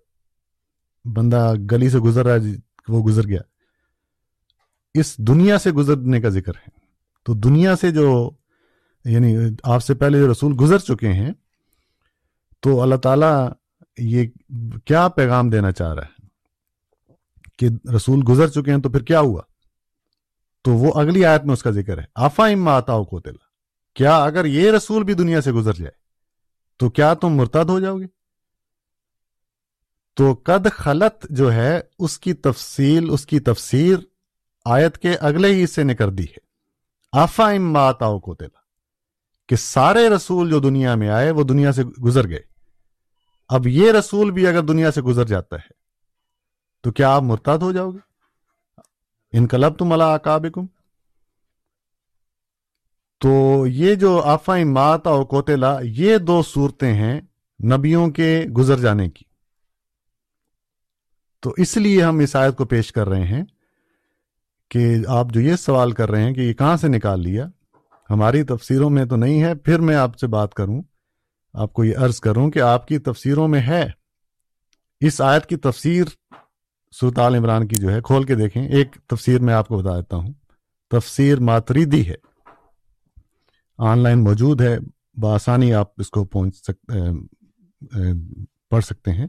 بندہ 1.05 1.53
گلی 1.71 1.89
سے 1.89 1.99
گزر 1.99 2.25
رہا 2.25 2.33
ہے 2.33 2.39
جی، 2.39 2.57
وہ 2.87 3.03
گزر 3.03 3.27
گیا۔ 3.27 3.41
اس 4.93 5.17
دنیا 5.17 5.59
سے 5.59 5.71
گزرنے 5.71 6.21
کا 6.21 6.29
ذکر 6.29 6.51
ہے۔ 6.55 6.69
تو 7.25 7.33
دنیا 7.33 7.75
سے 7.75 7.91
جو 7.91 8.31
یعنی 9.05 9.37
آپ 9.63 9.83
سے 9.83 9.93
پہلے 9.93 10.19
جو 10.19 10.31
رسول 10.31 10.53
گزر 10.61 10.77
چکے 10.77 11.13
ہیں، 11.13 11.31
تو 12.59 12.81
اللہ 12.81 12.95
تعالیٰ 12.95 13.49
یہ 13.99 14.25
کیا 14.85 15.07
پیغام 15.07 15.49
دینا 15.49 15.71
چاہ 15.71 15.93
رہا 15.93 16.03
ہے 16.03 16.27
کہ 17.57 17.89
رسول 17.95 18.19
گزر 18.29 18.47
چکے 18.47 18.71
ہیں 18.71 18.81
تو 18.81 18.89
پھر 18.89 19.03
کیا 19.03 19.19
ہوا؟ 19.19 19.41
تو 20.61 20.71
وہ 20.71 20.91
اگلی 20.95 21.25
آیت 21.25 21.43
میں 21.43 21.53
اس 21.53 21.63
کا 21.63 21.71
ذکر 21.71 21.97
ہے۔ 21.97 22.03
آفا 22.15 22.45
اما 22.45 22.71
آتا 22.71 23.03
کو 23.03 23.19
تلا 23.19 23.45
کیا 23.95 24.23
اگر 24.23 24.45
یہ 24.45 24.71
رسول 24.71 25.03
بھی 25.03 25.13
دنیا 25.13 25.41
سے 25.41 25.51
گزر 25.51 25.73
جائے، 25.73 25.91
تو 26.77 26.89
کیا 26.89 27.13
تم 27.13 27.29
مرتد 27.29 27.69
ہو 27.69 27.79
جاؤ 27.79 27.99
گے؟ 27.99 28.05
تو 30.13 30.33
قد 30.33 30.67
خلط 30.71 31.25
جو 31.29 31.53
ہے، 31.53 31.81
اس 31.99 32.19
کی 32.19 32.33
تفصیل، 32.33 33.09
اس 33.11 33.25
کی 33.25 33.39
تفسیر 33.39 33.97
آیت 34.65 34.97
کے 34.97 35.15
اگلے 35.15 35.47
ہی 35.47 35.63
حصے 35.63 35.83
نے 35.83 35.95
کر 35.95 36.09
دی 36.09 36.23
ہے۔ 36.23 36.37
آفا 37.11 37.49
اما 37.49 37.79
آتا 37.79 38.17
کو 38.19 38.35
تلا 38.35 38.59
کہ 39.47 39.55
سارے 39.55 40.09
رسول 40.09 40.49
جو 40.49 40.59
دنیا 40.59 40.95
میں 40.95 41.09
آئے، 41.09 41.31
وہ 41.31 41.43
دنیا 41.43 41.71
سے 41.71 41.83
گزر 41.83 42.29
گئے۔ 42.29 42.48
اب 43.49 43.67
یہ 43.67 43.91
رسول 43.91 44.31
بھی 44.31 44.47
اگر 44.47 44.61
دنیا 44.61 44.91
سے 44.91 45.01
گزر 45.01 45.25
جاتا 45.25 45.55
ہے، 45.55 45.71
تو 46.81 46.91
کیا 46.91 47.15
آپ 47.15 47.21
مرتاد 47.21 47.57
ہو 47.57 47.71
جاؤ 47.71 47.91
گے؟ 47.91 47.97
انقلب 49.37 49.77
تم 49.77 49.91
اللہ 49.91 50.03
اکابکم 50.03 50.65
تو 53.19 53.63
یہ 53.67 53.95
جو 53.95 54.21
آفائی 54.21 54.63
ماتا 54.63 55.09
اور 55.09 55.23
کوتلا 55.23 55.79
یہ 55.81 56.17
دو 56.17 56.41
صورتیں 56.41 56.93
ہیں 56.93 57.21
نبیوں 57.63 58.09
کے 58.09 58.45
گزر 58.57 58.79
جانے 58.79 59.09
کی۔ 59.09 59.25
تو 61.39 61.53
اس 61.57 61.77
لیے 61.77 62.03
ہم 62.03 62.19
اس 62.19 62.35
آیت 62.35 62.55
کو 62.55 62.65
پیش 62.65 62.91
کر 62.91 63.09
رہے 63.09 63.25
ہیں 63.25 63.43
کہ 64.69 64.95
آپ 65.07 65.27
جو 65.29 65.41
یہ 65.41 65.55
سوال 65.55 65.91
کر 65.91 66.11
رہے 66.11 66.23
ہیں 66.23 66.33
کہ 66.33 66.39
یہ 66.39 66.53
کہاں 66.53 66.77
سے 66.77 66.87
نکال 66.87 67.21
لیا، 67.21 67.47
ہماری 68.09 68.43
تفسیروں 68.43 68.89
میں 68.89 69.05
تو 69.05 69.15
نہیں 69.15 69.43
ہے، 69.43 69.55
پھر 69.55 69.79
میں 69.79 69.95
آپ 69.95 70.17
سے 70.19 70.27
بات 70.27 70.53
کروں۔ 70.53 70.81
آپ 71.53 71.73
کو 71.73 71.83
یہ 71.83 71.97
عرض 71.97 72.19
کروں 72.19 72.51
کہ 72.51 72.59
آپ 72.59 72.87
کی 72.87 72.99
تفسیروں 72.99 73.47
میں 73.47 73.61
ہے۔ 73.61 73.89
اس 74.99 75.21
آیت 75.21 75.45
کی 75.45 75.55
تفسیر 75.55 76.05
سرطال 76.91 77.35
عمران 77.35 77.67
کی 77.67 77.75
جو 77.81 77.91
ہے، 77.91 78.01
کھول 78.01 78.23
کے 78.23 78.35
دیکھیں۔ 78.35 78.67
ایک 78.67 78.95
تفسیر 79.07 79.39
میں 79.39 79.53
آپ 79.53 79.67
کو 79.67 79.77
بتا 79.77 79.97
دیتا 79.97 80.17
ہوں۔ 80.17 80.33
تفسیر 80.89 81.39
ماتریدی 81.39 82.09
ہے۔ 82.09 82.15
آن 83.77 83.99
لائن 83.99 84.19
موجود 84.19 84.61
ہے۔ 84.61 84.77
بآسانی 85.13 85.73
آپ 85.73 85.87
اس 85.97 86.09
کو 86.09 86.25
پہنچ 86.25 86.55
سکتے 86.55 86.93
پڑھ 88.69 88.85
سکتے 88.85 89.11
ہیں۔ 89.11 89.27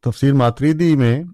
تفسیر 0.00 0.32
ماتریدی 0.32 0.96
میں 0.96 1.24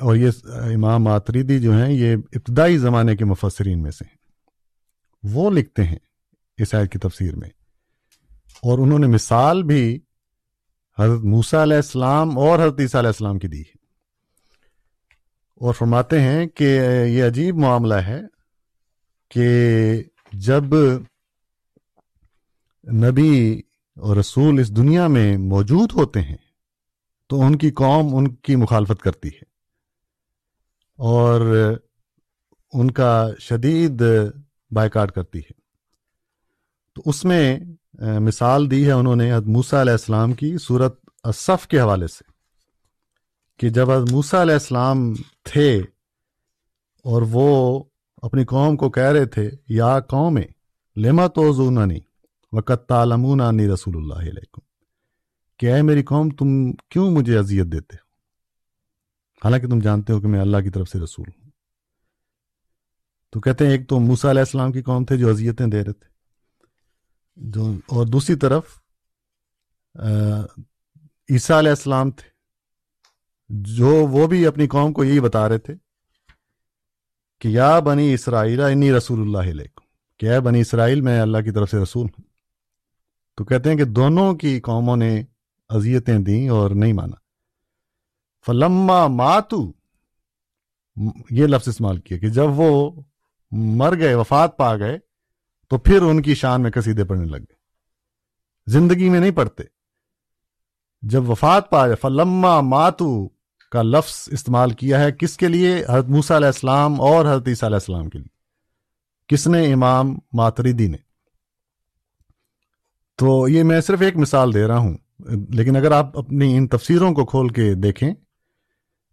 اور 0.00 0.16
یہ 0.16 0.30
امام 0.44 1.02
ماتریدی 1.02 1.60
جو 1.60 1.72
ہیں، 1.72 1.92
یہ 1.92 2.16
ابتدائی 2.32 2.78
زمانے 2.78 3.16
کے 3.16 3.24
مفسرین 3.24 3.82
میں 3.82 3.90
سے 3.90 4.04
ہیں۔ 4.04 4.16
وہ 5.34 5.50
لکھتے 5.50 5.84
ہیں 5.84 5.98
اس 6.58 6.74
آیت 6.74 6.92
کی 6.92 6.98
تفسیر 6.98 7.36
میں۔ 7.36 7.48
اور 8.62 8.78
انہوں 8.78 8.98
نے 8.98 9.06
مثال 9.06 9.62
بھی 9.62 10.00
حضرت 10.98 11.20
موسا 11.20 11.62
علیہ 11.62 11.76
السلام 11.76 12.38
اور 12.38 12.58
حضرت 12.58 12.80
عیسیٰ 12.80 13.00
علیہ 13.00 13.08
السلام 13.08 13.38
کی 13.38 13.48
دی 13.48 13.60
ہے۔ 13.60 13.76
اور 15.56 15.74
فرماتے 15.74 16.20
ہیں 16.20 16.46
کہ 16.46 16.80
یہ 17.08 17.24
عجیب 17.24 17.56
معاملہ 17.56 17.94
ہے 17.94 18.20
کہ 19.30 19.48
جب 20.32 20.64
نبی 22.92 23.60
اور 23.96 24.16
رسول 24.16 24.60
اس 24.60 24.76
دنیا 24.76 25.06
میں 25.06 25.38
موجود 25.38 25.92
ہوتے 25.94 26.20
ہیں 26.20 26.36
تو 27.28 27.40
ان 27.40 27.58
کی 27.58 27.70
قوم 27.70 28.16
ان 28.16 28.34
کی 28.34 28.56
مخالفت 28.56 29.02
کرتی 29.02 29.28
ہے 29.28 29.42
اور 30.96 31.40
ان 32.72 32.90
کا 32.90 33.28
شدید 33.40 34.02
بائیکاٹ 34.70 35.12
کرتی 35.12 35.38
ہے۔ 35.38 35.52
تو 36.94 37.02
اس 37.04 37.24
میں 37.24 37.60
مثال 37.98 38.70
دی 38.70 38.84
ہے 38.86 38.92
انہوں 38.92 39.16
نے 39.16 39.30
موسا 39.46 39.80
علیہ 39.82 39.92
السلام 39.92 40.32
کی 40.32 40.56
صورت 40.58 40.98
اصف 41.24 41.66
کے 41.68 41.80
حوالے 41.80 42.06
سے 42.06 42.24
کہ 43.60 43.68
جب 43.68 43.88
موسا 44.10 44.42
علیہ 44.42 44.54
السلام 44.54 45.12
تھے 45.44 45.76
اور 47.04 47.22
وہ 47.30 47.84
اپنی 48.22 48.44
قوم 48.44 48.76
کو 48.76 48.90
کہہ 48.90 49.12
رہے 49.12 49.26
تھے، 49.26 49.48
یا 49.68 49.98
قوم 50.00 50.38
لما 50.96 51.26
تو 51.26 51.52
زونانی 51.52 51.98
وقت 52.52 52.88
تالمونانی 52.88 53.68
رسول 53.68 53.96
اللہ 53.96 54.28
علیکم، 54.30 54.60
کہ 55.60 55.72
اے 55.72 55.82
میری 55.82 56.02
قوم، 56.02 56.30
تم 56.30 56.72
کیوں 56.90 57.10
مجھے 57.10 57.38
اذیت 57.38 57.66
دیتے 57.66 57.96
ہو؟ 57.96 58.04
حالانکہ 59.42 59.66
تم 59.66 59.78
جانتے 59.78 60.12
ہو 60.12 60.20
کہ 60.20 60.28
میں 60.28 60.40
اللہ 60.40 60.60
کی 60.64 60.70
طرف 60.70 60.88
سے 60.88 60.98
رسول 60.98 61.28
ہوں۔ 61.28 61.50
تو 63.32 63.40
کہتے 63.40 63.64
ہیں، 63.64 63.72
ایک 63.72 63.88
تو 63.88 63.98
موسا 64.00 64.30
علیہ 64.30 64.40
السلام 64.40 64.72
کی 64.72 64.82
قوم 64.82 65.04
تھے 65.04 65.16
جو 65.16 65.30
اذیتیں 65.30 65.66
دے 65.66 65.84
رہے 65.84 65.92
تھے۔ 65.92 66.14
جو 67.36 67.70
اور 67.86 68.06
دوسری 68.06 68.34
طرف 68.36 68.64
عیسیٰ 71.28 71.58
علیہ 71.58 71.70
السلام 71.70 72.10
تھے، 72.10 72.28
جو 73.50 73.90
وہ 74.06 74.26
بھی 74.26 74.46
اپنی 74.46 74.66
قوم 74.66 74.92
کو 74.92 75.04
یہی 75.04 75.20
بتا 75.20 75.48
رہے 75.48 75.58
تھے 75.58 75.74
کہ 77.40 77.48
یا 77.48 77.78
بنی 77.78 78.12
اسرائیل، 78.14 78.60
انی 78.60 78.92
رسول 78.92 79.20
اللہ 79.20 79.50
علیکم، 79.50 79.84
کہ 80.20 80.30
اے 80.30 80.40
بنی 80.40 80.60
اسرائیل، 80.60 81.00
میں 81.00 81.20
اللہ 81.20 81.38
کی 81.38 81.50
طرف 81.50 81.70
سے 81.70 81.82
رسول 81.82 82.06
ہوں۔ 82.06 82.24
تو 83.38 83.44
کہتے 83.44 83.70
ہیں 83.70 83.76
کہ 83.76 83.84
دونوں 83.84 84.34
کی 84.34 84.60
قوموں 84.60 84.96
نے 84.96 85.22
اذیتیں 85.70 86.18
دیں 86.18 86.48
اور 86.48 86.70
نہیں 86.70 86.92
مانا۔ 86.92 87.16
فلما 88.46 89.06
ماتو 89.06 89.72
یہ 91.30 91.46
لفظ 91.46 91.68
استعمال 91.68 91.98
کیا 91.98 92.18
کہ 92.18 92.28
جب 92.28 92.46
وہ 92.54 93.02
مر 93.50 93.98
گئے، 93.98 94.14
وفات 94.14 94.56
پا 94.56 94.76
گئے 94.76 94.98
تو 95.68 95.78
پھر 95.78 96.02
ان 96.02 96.22
کی 96.22 96.34
شان 96.34 96.62
میں 96.62 96.70
کسیدے 96.70 97.04
پڑنے 97.04 97.24
لگ 97.24 97.36
گئے۔ 97.36 97.56
زندگی 98.66 99.08
میں 99.08 99.20
نہیں 99.20 99.30
پڑتے 99.30 99.64
جب 101.02 101.30
وفات 101.30 101.70
پا 101.70 101.86
جائے 101.86 101.96
فلما 101.96 102.60
ماتو 102.60 103.28
کا 103.70 103.82
لفظ 103.82 104.28
استعمال 104.32 104.70
کیا 104.70 105.00
ہے 105.00 105.12
کس 105.12 105.36
کے 105.36 105.48
لیے؟ 105.48 105.84
حضرت 105.88 106.08
موسیٰ 106.08 106.36
علیہ 106.36 106.46
السلام 106.46 107.00
اور 107.00 107.24
حضرت 107.26 107.48
عیسیٰ 107.48 107.68
علیہ 107.68 107.76
السلام 107.76 108.08
کے 108.08 108.18
لیے۔ 108.18 108.36
کس 109.28 109.46
نے؟ 109.46 109.72
امام 109.72 110.18
ماتریدی 110.32 110.88
نے۔ 110.88 110.96
تو 113.16 113.48
یہ 113.48 113.62
میں 113.62 113.80
صرف 113.80 114.00
ایک 114.00 114.16
مثال 114.16 114.54
دے 114.54 114.66
رہا 114.66 114.78
ہوں، 114.78 114.96
لیکن 115.50 115.76
اگر 115.76 115.90
آپ 115.90 116.18
اپنی 116.18 116.56
ان 116.56 116.68
تفسیروں 116.68 117.14
کو 117.14 117.24
کھول 117.24 117.48
کے 117.48 117.74
دیکھیں 117.74 118.10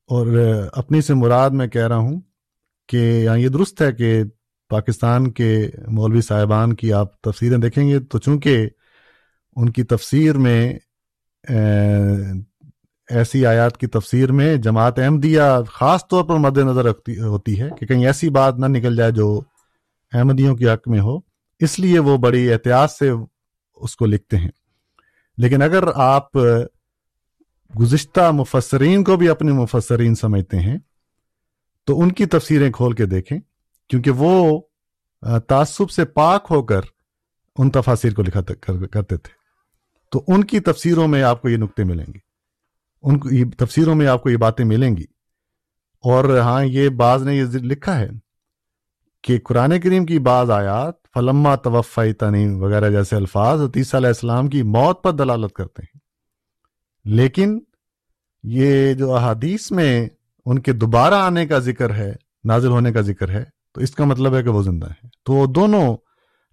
اور 0.08 0.28
اپنی 0.74 1.02
سے 1.02 1.14
مراد 1.14 1.50
میں 1.50 1.68
کہہ 1.68 1.88
رہا 1.88 1.98
ہوں 1.98 2.22
کہ 2.88 2.98
یعنی 2.98 3.44
یہ 3.44 3.50
درست 3.50 3.82
ہے 3.82 3.92
کہ 3.92 4.24
پاکستان 4.70 5.32
کے 5.32 5.70
مولوی 5.88 6.22
صاحبان 6.22 6.74
کی 6.74 6.94
آپ 6.94 7.22
تفسیریں 7.22 7.58
دیکھیں 7.58 7.90
گے، 7.90 8.00
تو 8.00 8.20
چونکہ 8.20 8.70
ان 9.56 9.70
کی 9.70 9.84
تفسیر 9.84 10.38
میں 10.38 10.74
ایسی 13.10 13.46
آیات 13.46 13.78
کی 13.78 13.88
تفسیر 13.88 14.32
میں 14.32 14.56
جماعت 14.56 15.00
احمدیہ 15.00 15.42
خاص 15.68 16.08
طور 16.08 16.24
پر 16.24 16.36
مد 16.36 16.58
نظر 16.58 16.86
رکھتی، 16.86 17.20
ہوتی 17.20 17.62
ہے 17.62 17.70
کہ 17.80 17.86
کہیں 17.86 18.06
ایسی 18.06 18.30
بات 18.30 18.56
نہ 18.58 18.66
نکل 18.66 18.96
جائے 18.96 19.12
جو 19.12 19.42
احمدیوں 20.14 20.56
کے 20.56 20.70
حق 20.70 20.88
میں 20.88 21.00
ہو۔ 21.00 21.20
اس 21.60 21.80
لیے 21.80 22.00
وہ 22.00 22.18
بڑی 22.18 22.54
احتیاط 22.54 22.92
سے 22.92 23.12
اس 23.76 23.96
کو 23.96 24.06
لکھتے 24.06 24.38
ہیں۔ 24.38 24.52
لیکن 25.38 25.62
اگر 25.62 25.84
آپ 25.96 26.38
گزشتہ 27.80 28.32
مفسرین 28.32 29.04
کو 29.04 29.18
بھی 29.18 29.30
اپنے 29.30 29.52
مفسرین 29.52 30.16
سمجھتے 30.16 30.60
ہیں، 30.60 30.78
تو 31.86 32.02
ان 32.02 32.12
کی 32.12 32.26
تفسیریں 32.26 32.72
کھول 32.72 32.94
کے 32.94 33.06
دیکھیں۔ 33.06 33.40
کیونکہ 33.90 34.12
وہ 34.12 34.62
تعصب 35.48 35.92
سے 35.92 36.06
پاک 36.06 36.48
ہو 36.52 36.64
کر 36.64 36.82
ان 37.58 37.70
تفاصیر 37.70 38.14
کو 38.14 38.22
لکھا 38.22 38.42
کرتے 38.92 39.18
تھے۔ 39.18 39.44
تو 40.12 40.24
ان 40.28 40.44
کی 40.44 40.60
تفسیروں 40.60 41.08
میں 41.08 41.24
آپ 41.24 41.42
کو 41.42 41.50
یہ 41.50 41.58
نقطے 41.58 41.84
ملیں 41.84 42.06
گے۔ 42.08 42.20
ان 43.02 43.20
کی 43.20 43.46
تفسیروں 43.46 43.96
میں 43.96 44.08
آپ 44.08 44.24
کو 44.24 44.30
یہ 44.30 44.38
باتیں 44.38 44.66
ملیں 44.66 44.98
گی۔ 44.98 45.04
اور 46.00 46.40
ہاں 46.40 46.64
یہ 46.64 46.90
بعض 46.90 47.24
نے 47.24 47.36
یہ 47.36 47.44
لکھا 47.44 48.00
ہے 48.00 48.10
کہ 49.22 49.40
قرآن 49.44 49.82
کریم 49.82 50.06
کی 50.06 50.20
بعض 50.20 50.50
آیات، 50.50 50.94
فلما 51.14 51.56
توفی 51.56 52.14
تنیم 52.14 52.64
وغیرہ 52.64 52.90
جیسے 52.90 53.16
الفاظ 53.16 53.62
عیسیٰ 53.76 54.00
علیہ 54.00 54.08
السلام 54.08 54.48
کی 54.48 54.64
موت 54.64 55.04
پر 55.04 55.12
دلالت 55.12 55.54
کرتے 55.54 55.82
ہیں۔ 55.82 56.00
لیکن 57.06 57.60
یہ 58.44 58.94
جو 58.94 59.16
احادیث 59.16 59.72
میں 59.72 60.10
ان 60.46 60.60
کے 60.60 60.74
دوبارہ 60.74 61.14
آنے 61.14 61.48
کا 61.48 61.60
ذکر 61.60 61.94
ہے، 61.94 62.14
نازل 62.44 62.68
ہونے 62.68 62.92
کا 62.92 63.02
ذکر 63.02 63.30
ہے 63.30 63.63
تو 63.76 63.82
اس 63.82 63.92
کا 63.92 64.06
مطلب 64.06 64.36
ہے 64.36 64.44
کہ 64.44 64.50
وہ 64.50 64.64
زندہ 64.64 64.88
ہیں 64.88 65.10
تو 65.24 65.34
وہ 65.34 65.46
دونوں 65.46 65.98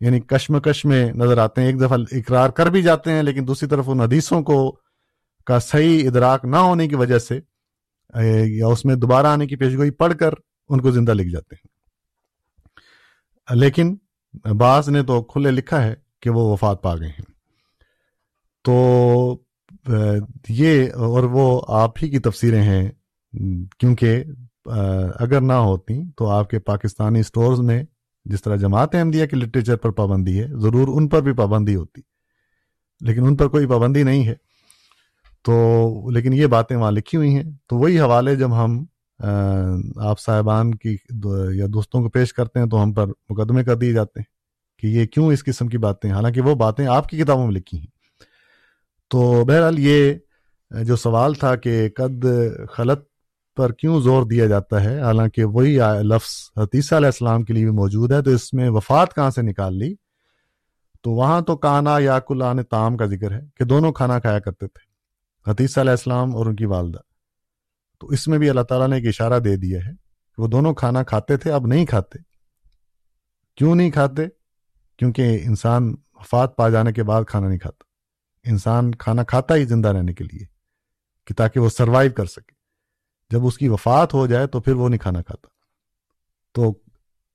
یعنی 0.01 0.21
کشمکش 0.21 0.85
میں 0.85 1.13
نظر 1.13 1.39
آتے 1.39 1.61
ہیں، 1.61 1.69
ایک 1.69 1.81
دفعہ 1.81 1.99
اقرار 2.13 2.51
کر 2.51 2.67
بھی 2.67 2.83
جاتے 2.83 3.13
ہیں، 3.13 3.23
لیکن 3.23 3.47
دوسری 3.49 3.69
طرف 3.69 3.89
ان 3.89 4.01
حدیثوں 4.01 4.43
کو 4.43 4.77
کا 5.47 5.59
صحیح 5.59 6.09
ادراک 6.09 6.45
نہ 6.45 6.57
ہونے 6.57 6.89
کی 6.89 6.95
وجہ 6.95 7.19
سے 7.19 7.41
یا 8.47 8.67
اس 8.67 8.85
میں 8.85 8.95
دوبارہ 8.95 9.27
آنے 9.27 9.47
کی 9.47 9.57
پیشگوئی 9.57 9.91
پڑھ 9.91 10.15
کر 10.19 10.33
ان 10.69 10.81
کو 10.81 10.91
زندہ 10.91 11.15
لکھ 11.15 11.29
جاتے 11.29 11.55
ہیں۔ 11.55 11.69
لیکن 13.57 13.97
بعض 14.59 14.89
نے 14.89 15.03
تو 15.03 15.23
کھلے 15.23 15.51
لکھا 15.51 15.83
ہے 15.83 15.95
کہ 16.21 16.31
وہ 16.31 16.53
وفات 16.53 16.83
پا 16.83 16.97
گئے 16.97 17.09
ہیں۔ 17.09 17.25
تو 18.65 19.37
یہ 20.49 20.93
اور 20.93 21.25
وہ 21.25 21.61
آپ 21.69 21.93
ہی 22.03 22.09
کی 22.11 22.19
تفسیریں 22.19 22.63
ہیں، 22.63 22.91
کیونکہ 23.79 24.25
اگر 25.15 25.41
نہ 25.41 25.53
ہوتی 25.53 26.11
تو 26.17 26.29
آپ 26.29 26.51
کے 26.51 26.59
پاکستانی 26.59 27.23
سٹورز 27.23 27.61
میں 27.61 27.83
جس 28.25 28.43
طرح 28.43 28.57
جماعت 28.57 28.95
احمدیہ 28.95 29.27
کے 29.27 29.37
لٹریچر 29.37 29.77
پر 29.77 29.91
پابندی 29.91 30.41
ہے، 30.41 30.49
ضرور 30.49 30.89
ان 30.89 31.09
پر 31.09 31.21
بھی 31.21 31.33
پابندی 31.33 31.75
ہوتی۔ 31.75 32.01
لیکن 33.01 33.27
ان 33.27 33.37
پر 33.37 33.49
کوئی 33.49 33.67
پابندی 33.67 34.03
نہیں 34.03 34.27
ہے۔ 34.27 34.35
تو 35.43 36.11
لیکن 36.11 36.33
یہ 36.33 36.47
باتیں 36.47 36.77
وہاں 36.77 36.91
لکھی 36.91 37.19
ہوئی 37.19 37.35
ہیں۔ 37.35 37.43
تو 37.67 37.77
وہی 37.77 38.01
حوالے 38.01 38.37
جب 38.37 38.65
ہم 38.65 38.85
آپ 39.97 40.21
صاحبان 40.21 40.75
کی 40.75 40.97
یا 41.53 41.67
دوستوں 41.73 42.03
کو 42.03 42.09
پیش 42.09 42.33
کرتے 42.33 42.59
ہیں 42.59 42.67
تو 42.67 42.83
ہم 42.83 42.93
پر 42.93 43.07
مقدمے 43.07 43.65
کر 43.65 43.75
دیے 43.75 43.93
جاتے 43.93 44.21
ہیں 44.21 44.25
کہ 44.79 44.87
یہ 44.87 45.07
کیوں 45.07 45.33
اس 45.33 45.45
قسم 45.45 45.69
کی 45.69 45.79
باتیں، 45.79 46.13
حالانکہ 46.13 46.41
وہ 46.41 46.55
باتیں 46.55 46.87
آپ 46.87 47.09
کی 47.09 47.19
کتابوں 47.19 47.47
میں 47.47 47.55
لکھی 47.55 47.79
ہیں۔ 47.79 47.87
تو 49.09 49.45
بہرحال 49.45 49.79
یہ 49.79 50.15
جو 50.85 50.97
سوال 50.97 51.35
تھا 51.35 51.57
کہ 51.57 51.89
قد 51.97 52.27
خلط 52.73 53.10
پر 53.57 53.73
کیوں 53.73 54.01
زور 54.01 54.23
دیا 54.23 54.47
جاتا 54.47 54.85
ہے؟ 54.85 55.01
حالانکہ 55.01 55.45
وہی 55.45 55.79
لفظ 56.03 56.51
حتیثہ 56.57 56.95
علیہ 56.95 57.07
السلام 57.07 57.43
کے 57.43 57.53
لیے 57.53 57.65
بھی 57.65 57.73
موجود 57.73 58.13
ہے 58.13 58.23
تو 58.23 58.31
اس 58.31 58.53
میں 58.53 58.71
وفات 58.71 59.15
کہاں 59.15 59.31
سے 59.31 59.43
نکال 59.43 59.79
لی؟ 59.79 59.95
تو 61.03 61.11
وہاں 61.11 61.41
تو 61.41 61.57
کانا 61.57 61.99
یا 61.99 62.19
کلان 62.19 62.65
تام 62.65 62.97
کا 62.97 63.07
ذکر 63.07 63.33
ہے 63.33 63.41
کہ 63.57 63.65
دونوں 63.65 63.93
کھانا 63.93 64.19
کھایا 64.19 64.39
کرتے 64.39 64.67
تھے 64.67 64.91
حتیثہ 65.51 65.81
علیہ 65.81 65.91
السلام 65.91 66.37
اور 66.37 66.47
ان 66.47 66.57
کی 66.57 66.65
والدہ۔ 66.65 66.99
تو 68.01 68.07
اس 68.07 68.29
میں 68.29 68.39
بھی 68.39 68.51
اللہ 68.51 68.61
تعالیٰ 68.61 68.89
نے 68.89 68.97
ایک 68.97 69.07
اشارہ 69.07 69.39
دے 69.39 69.57
دیا 69.57 69.79
ہے 69.79 69.93
کہ 70.37 70.43
وہ 70.43 70.49
دونوں 70.49 70.75
کھانا 70.75 71.03
کھاتے 71.03 71.37
تھے، 71.37 71.53
اب 71.53 71.67
نہیں 71.67 71.87
کھاتے۔ 71.87 72.19
کیوں 73.57 73.75
نہیں 73.75 73.91
کھاتے؟ 73.91 74.23
کیونکہ 74.97 75.41
انسان 75.45 75.95
وفات 76.15 76.57
پا 76.57 76.69
جانے 76.69 76.93
کے 76.93 77.03
بعد 77.03 77.23
کھانا 77.29 77.49
نہیں 77.49 77.59
کھاتا۔ 77.59 77.85
انسان 78.51 78.95
کھانا 78.95 79.25
کھاتا 79.25 79.55
ہی 79.55 79.65
زندہ 79.65 79.89
رہنے 79.89 80.15
کے 80.15 80.25
لیے 80.25 80.47
کہ 81.27 81.35
تاکہ 81.35 81.61
وہ 81.61 81.69
سروائیو 81.69 82.13
کر 82.13 82.27
سکے۔ 82.27 82.60
جب 83.31 83.47
اس 83.47 83.59
کی 83.59 83.69
وفات 83.69 84.15
ہو 84.15 84.27
جائے 84.27 84.47
تو 84.47 84.61
پھر 84.61 84.73
وہ 84.73 84.89
نہیں 84.89 84.99
کھانا 84.99 85.23
کھاتا۔ 85.23 85.49
تو 86.53 86.75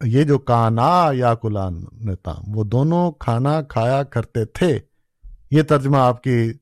یہ 0.03 0.23
جو 0.23 0.39
کانا 0.39 1.09
یا 1.13 1.35
کلان 1.35 1.83
نتام، 1.91 2.57
وہ 2.57 2.63
دونوں 2.63 3.11
کھانا 3.11 3.61
کھایا 3.61 4.03
کرتے 4.03 4.45
تھے۔ 4.45 4.79
یہ 5.51 5.63
ترجمہ 5.63 5.97
آپ 5.97 6.23
کی 6.23 6.53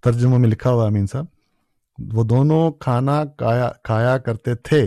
ترجمہ 0.00 0.38
میں 0.38 0.48
لکھا 0.48 0.70
ہوا 0.70 0.86
امین 0.86 1.06
صاحب۔ 1.06 1.24
وہ 2.12 2.24
دونوں 2.24 2.72
کھانا 2.72 3.24
کھایا 3.82 4.18
کرتے 4.18 4.54
تھے۔ 4.54 4.86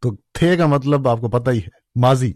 تو 0.00 0.16
تھے 0.32 0.56
کا 0.56 0.66
مطلب 0.66 1.08
آپ 1.08 1.20
کو 1.20 1.28
پتہ 1.28 1.50
ہی 1.50 1.58
ہے، 1.58 2.00
ماضی۔ 2.00 2.32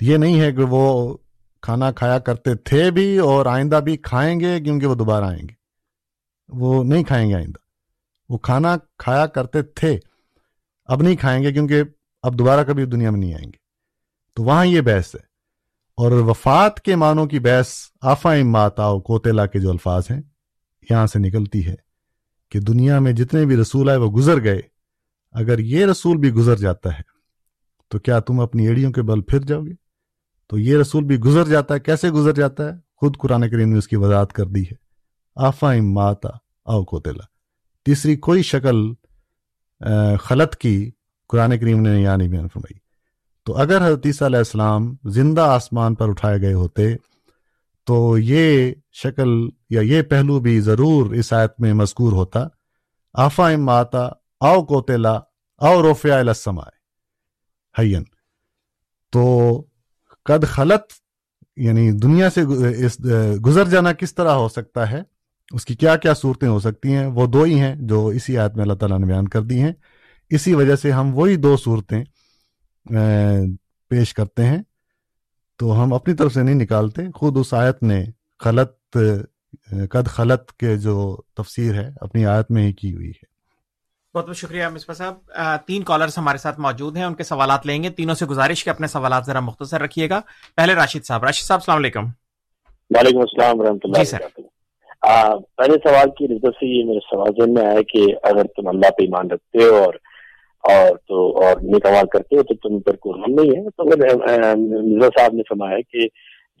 یہ 0.00 0.16
نہیں 0.16 0.40
ہے 0.40 0.52
کہ 0.52 0.62
وہ 0.62 1.16
کھانا 1.62 1.92
کھایا 1.92 2.18
کرتے 2.18 2.54
تھے 2.54 2.90
بھی 2.90 3.18
اور 3.18 3.46
آئندہ 3.46 3.76
بھی 3.76 3.96
کھائیں 3.96 4.40
گے 4.40 4.60
کیونکہ 4.60 4.86
وہ 4.86 4.94
دوبارہ 4.94 5.24
آئیں 5.24 5.42
گے۔ 5.42 5.54
وہ 6.48 6.84
نہیں 6.84 7.04
کھائیں 7.04 7.30
گے 7.30 7.34
آئندہ۔ 7.34 7.63
وہ 8.28 8.38
کھانا 8.38 8.76
کھایا 8.98 9.26
کرتے 9.26 9.62
تھے، 9.62 9.98
اب 10.84 11.02
نہیں 11.02 11.16
کھائیں 11.16 11.44
گے 11.44 11.52
کیونکہ 11.52 11.82
اب 12.22 12.38
دوبارہ 12.38 12.64
کبھی 12.64 12.84
دنیا 12.84 13.10
میں 13.10 13.20
نہیں 13.20 13.34
آئیں 13.34 13.46
گے۔ 13.46 13.64
تو 14.34 14.42
وہاں 14.42 14.66
یہ 14.66 14.80
بحث 14.80 15.14
ہے۔ 15.14 15.34
اور 15.96 16.12
وفات 16.12 16.80
کے 16.80 16.96
معنوں 16.96 17.26
کی 17.26 17.38
بحث 17.38 17.68
آفا 18.02 18.34
مات 18.44 18.80
آؤ 18.80 19.00
کوتےلا 19.00 19.46
کے 19.46 19.60
جو 19.60 19.70
الفاظ 19.70 20.02
ہیں، 20.10 20.22
یہاں 20.90 21.06
سے 21.06 21.18
نکلتی 21.18 21.66
ہے 21.66 21.74
کہ 22.50 22.60
دنیا 22.60 22.98
میں 22.98 23.12
جتنے 23.12 23.46
بھی 23.46 23.56
رسول 23.56 23.88
آئے 23.88 23.98
وہ 23.98 24.10
گزر 24.10 24.42
گئے۔ 24.44 24.60
اگر 25.32 25.58
یہ 25.58 25.86
رسول 25.86 26.16
بھی 26.16 26.30
گزر 26.30 26.56
جاتا 26.56 26.94
ہے، 26.94 27.02
تو 27.88 27.98
کیا 27.98 28.20
تم 28.20 28.40
اپنی 28.40 28.66
ایڑیوں 28.66 28.92
کے 28.92 29.02
بل 29.02 29.22
پھر 29.22 29.40
جاؤ 29.40 29.62
گے؟ 29.62 29.72
تو 30.46 30.58
یہ 30.58 30.76
رسول 30.76 31.04
بھی 31.04 31.18
گزر 31.18 31.44
جاتا 31.44 31.74
ہے، 31.74 31.80
کیسے 31.80 32.10
گزر 32.10 32.32
جاتا 32.32 32.64
ہے؟ 32.64 32.78
خود 32.96 33.16
قرآن 33.16 33.50
کریم 33.50 33.72
نے 33.72 33.78
اس 33.78 33.88
کی 33.88 33.96
وضاحت 33.96 34.32
کر 34.32 34.44
دی 34.44 34.62
ہے۔ 34.62 34.74
آفا 35.36 35.72
ماتا 35.80 36.28
او 36.64 36.84
کوتلا 36.84 37.33
تیسری 37.84 38.16
کوئی 38.16 38.42
شکل 38.42 38.76
خلط 40.20 40.56
کی 40.56 40.90
قرآن 41.28 41.58
کریم 41.58 41.80
نے 41.80 42.00
یہاں 42.02 42.16
نہیں 42.16 42.28
بیان 42.28 42.48
فرمائی۔ 42.48 42.78
تو 43.46 43.56
اگر 43.56 43.86
حضرت 43.86 44.06
عیسیٰ 44.06 44.26
علیہ 44.28 44.38
السلام 44.38 44.94
زندہ 45.04 45.40
آسمان 45.40 45.94
پر 45.94 46.08
اٹھائے 46.08 46.40
گئے 46.40 46.52
ہوتے، 46.54 46.94
تو 47.86 48.18
یہ 48.18 48.72
شکل 48.92 49.28
یا 49.70 49.80
یہ 49.80 50.02
پہلو 50.02 50.38
بھی 50.40 50.60
ضرور 50.60 51.14
اس 51.14 51.32
آیت 51.32 51.52
میں 51.58 51.72
مذکور 51.72 52.12
ہوتا۔ 52.12 52.46
آفا 53.14 53.48
ماتا 53.56 54.04
او 54.40 54.64
کو 54.66 54.80
تلا 54.80 55.12
او 55.60 55.82
روفیا 55.82 56.20
حین 57.78 58.02
تو 59.12 59.24
قد 60.24 60.44
خلط 60.46 60.92
یعنی 61.56 61.90
دنیا 61.92 62.30
سے 62.30 62.44
گزر 63.36 63.68
جانا 63.68 63.92
کس 63.92 64.14
طرح 64.14 64.32
ہو 64.32 64.48
سکتا 64.48 64.90
ہے؟ 64.90 65.02
اس 65.52 65.64
کی 65.64 65.74
کیا 65.74 65.96
کیا 65.96 66.14
صورتیں 66.14 66.48
ہو 66.48 66.60
سکتی 66.60 66.94
ہیں؟ 66.94 67.06
وہ 67.06 67.26
دو 67.26 67.42
ہی 67.42 67.60
ہیں 67.60 67.74
جو 67.78 68.06
اسی 68.06 68.38
آیت 68.38 68.54
میں 68.54 68.62
اللہ 68.62 68.74
تعالیٰ 68.74 68.98
نے 68.98 69.06
بیان 69.06 69.28
کر 69.28 69.42
دی 69.42 69.62
ہیں۔ 69.62 69.72
اسی 70.30 70.54
وجہ 70.54 70.76
سے 70.76 70.90
ہم 70.92 71.18
وہی 71.18 71.36
دو 71.36 71.56
صورتیں 71.56 72.04
پیش 73.88 74.14
کرتے 74.14 74.44
ہیں۔ 74.44 74.62
تو 75.58 75.82
ہم 75.82 75.92
اپنی 75.92 76.14
طرف 76.14 76.34
سے 76.34 76.42
نہیں 76.42 76.54
نکالتے۔ 76.54 77.02
خود 77.14 77.36
اس 77.36 77.54
آیت 77.54 77.82
نے 77.82 78.04
خلط 78.38 78.96
قد 79.90 80.06
خلط 80.06 80.52
کے 80.52 80.76
جو 80.76 81.16
تفسیر 81.36 81.74
ہے 81.74 81.90
اپنی 82.00 82.26
آیت 82.26 82.50
میں 82.50 82.66
ہی 82.66 82.72
کی 82.72 82.94
ہوئی 82.94 83.10
ہے۔ 83.10 83.24
بہت 84.14 84.26
بہت 84.26 84.36
شکریہ 84.36 84.66
مصباح 84.68 84.96
صاحب۔ 84.96 85.14
تین 85.66 85.82
کالرز 85.82 86.18
ہمارے 86.18 86.38
ساتھ 86.38 86.60
موجود 86.60 86.96
ہیں 86.96 87.04
ان 87.04 87.14
کے 87.14 87.24
سوالات 87.24 87.66
لیں 87.66 87.82
گے۔ 87.82 87.90
تینوں 87.90 88.14
سے 88.14 88.26
گزارش 88.26 88.64
کے 88.64 88.70
اپنے 88.70 88.86
سوالات 88.86 89.26
ذرا 89.26 89.40
مختصر 89.40 89.80
رکھیے 89.80 90.08
گا۔ 90.08 90.20
پہلے 90.56 90.74
راشد 90.74 91.06
صاحب۔ 91.06 91.24
راشد 91.24 91.46
صاحب 91.46 91.60
السلام 91.60 91.78
علیکم۔ 91.78 92.04
وعلیکم 92.90 93.18
السلام 93.18 93.60
ورحمۃ 93.60 93.78
اللہ 93.84 93.98
جی 93.98 94.04
سر۔ 94.04 94.18
پہلے 95.04 95.76
سوال 95.84 96.10
کی 96.18 96.26
نسبت 96.30 96.54
سے 96.60 96.66
یہ 96.66 96.84
میرے 96.84 97.00
سوال 97.10 97.32
ذہن 97.38 97.54
میں 97.54 97.64
آیا 97.66 97.80
کہ 97.88 98.04
اگر 98.30 98.46
تم 98.56 98.68
اللہ 98.68 98.90
پہ 98.98 99.02
ایمان 99.02 99.30
رکھتے 99.30 99.64
ہو 99.64 99.76
اور 99.76 99.94
اور 100.64 100.96
تو، 100.96 101.16
اور 101.40 101.60
نیک 101.62 101.86
عمال 101.86 102.06
کرتے 102.12 102.36
ہو 102.36 102.42
تو 102.42 102.54
تم 102.62 102.78
پر 102.80 102.96
قرآن 103.02 103.34
نہیں 103.36 103.50
ہے؟ 103.56 103.70
تو 103.70 103.84
مرزا 103.84 105.08
صاحب 105.18 105.34
نے 105.34 105.42
فرمایا 105.48 105.78
کہ 105.90 106.06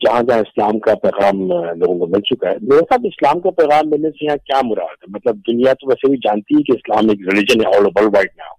جہاں 0.00 0.22
جہاں 0.28 0.38
اسلام 0.40 0.78
کا 0.86 0.94
پیغام 1.02 1.40
لوگوں 1.50 1.98
کو 1.98 2.06
مل 2.14 2.20
چکا 2.30 2.50
ہے، 2.50 2.56
میرے 2.62 2.80
صاحب 2.90 3.06
اسلام 3.10 3.40
کا 3.40 3.50
پیغام 3.60 3.88
ملنے 3.90 4.10
سے 4.10 4.24
یہاں 4.24 4.36
کیا 4.46 4.60
مراد 4.70 4.96
ہے؟ 5.02 5.10
مطلب 5.14 5.38
دنیا 5.48 5.72
تو 5.72 5.88
ویسے 5.88 6.10
بھی 6.10 6.18
جانتی 6.24 6.56
ہے 6.56 6.62
کہ 6.62 6.72
اسلام 6.72 7.08
ایک 7.10 7.20
ریلیجن 7.28 7.60
ہے 7.60 7.76
آل 7.76 7.84
اوور 7.84 8.04
ورلڈ 8.06 8.36
میں 8.38 8.52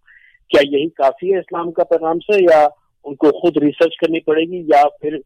کیا 0.50 0.62
یہی 0.72 0.90
کافی 1.02 1.34
ہے 1.34 1.40
اسلام 1.40 1.72
کا 1.72 1.84
پیغام 1.92 2.20
سے؟ 2.26 2.42
یا 2.44 2.66
ان 3.06 3.16
کو 3.16 3.32
خود 3.40 3.58
ریسرچ 3.64 3.98
کرنی 4.02 4.20
پڑے 4.30 4.44
گی 4.52 4.64
یا 4.74 4.84
پھر 5.02 5.18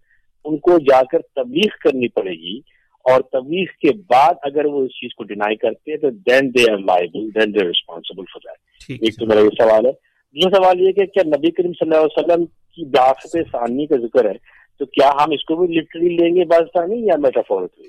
ان 0.45 0.57
کو 0.67 0.77
جا 0.89 1.01
کر 1.11 1.21
تبلیغ 1.35 1.77
کرنی 1.83 2.07
پڑے 2.19 2.31
گی؟ 2.31 2.59
اور 3.05 3.21
تبلیغ 3.31 3.65
کے 3.81 3.91
بعد 4.09 4.33
اگر 4.41 4.65
وہ 4.65 4.83
اس 4.85 4.91
چیز 4.91 5.13
کو 5.15 5.23
ڈینائی 5.23 5.55
کرتے 5.55 5.91
ہیں 5.91 5.97
تو 5.97 6.09
then 6.27 6.49
they 6.49 6.71
are 6.71 6.77
liable 6.77 7.27
then 7.35 7.53
they 7.53 7.65
responsible 7.67 8.23
for 8.31 8.41
that 8.45 9.01
ایک 9.01 9.17
تو 9.19 9.25
میرا 9.25 9.39
یہ 9.39 9.55
سوال 9.57 9.85
ہے۔ 9.85 9.91
دوسرا 10.35 10.55
سوال 10.55 10.81
یہ 10.81 10.91
کہ 10.91 11.05
کیا 11.05 11.23
نبی 11.27 11.51
کریم 11.51 11.71
صلی 11.73 11.89
اللہ 11.89 12.05
علیہ 12.05 12.17
وسلم 12.17 12.45
کی 12.75 12.85
بیاست 12.97 13.37
ثانی 13.51 13.85
کا 13.85 13.97
ذکر 14.01 14.25
ہے 14.25 14.37
تو 14.79 14.85
کیا 14.85 15.09
ہم 15.23 15.31
اس 15.31 15.43
کو 15.45 15.55
بھی 15.55 15.75
لٹرلی 15.75 16.15
لیں 16.15 16.35
گے 16.35 16.45
بازستانی 16.45 17.05
یا 17.05 17.15
میٹافورکلی 17.23 17.87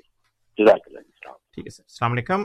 جزاک 0.57 0.87
اللہ 0.87 0.99
ٹھیک 1.55 1.65
ہے 1.65 1.69
سر۔ 1.69 1.83
السلام 1.83 2.11
علیکم۔ 2.11 2.43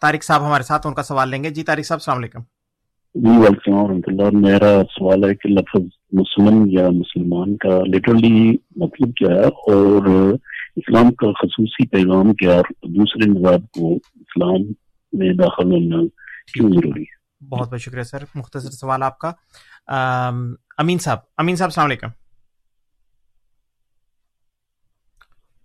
طارق 0.00 0.24
صاحب 0.24 0.46
ہمارے 0.46 0.62
ساتھ 0.62 0.86
ان 0.86 0.94
کا 0.94 1.02
سوال 1.02 1.28
لیں 1.30 1.42
گے۔ 1.44 1.50
جی 1.50 1.62
طارق 1.62 1.86
صاحب 1.86 1.98
السلام 1.98 2.18
علیکم۔ 2.18 2.40
جی 3.14 3.36
وعلیکم 3.38 3.74
ورحمۃ 3.74 4.06
اللہ 4.06 4.36
میرا 4.38 4.72
سوال 4.90 5.24
ہے 5.24 5.34
کہ 5.34 5.48
لفظ 5.48 5.82
مسلم 6.12 6.64
یا 6.68 6.88
مسلمان 6.90 7.56
کا 7.56 7.78
لٹرلی 7.86 8.56
مطلب 8.76 9.14
کیا 9.16 9.34
ہے؟ 9.34 9.46
اور 9.72 10.32
اسلام 10.76 11.14
کا 11.14 11.32
خصوصی 11.32 11.86
پیغام 11.86 12.34
کیا 12.34 12.60
دوسرے 12.82 13.30
نظام 13.30 13.66
کو 13.66 13.94
اسلام 13.96 14.62
میں 15.12 15.32
داخل 15.34 15.64
ہونا 15.64 16.06
کیوں 16.52 16.70
ضروری 16.70 17.02
ہے؟ 17.02 17.46
بہت 17.48 17.68
بہت 17.70 17.80
شکریہ 17.80 18.02
سر 18.02 18.24
مختصر 18.34 18.70
سوال 18.70 19.02
آپ 19.02 19.18
کا۔ 19.18 19.32
امین 20.78 20.98
صاحب 20.98 21.18
امین 21.36 21.56
صاحب 21.56 21.66
السلام 21.66 21.86
علیکم۔ 21.86 22.06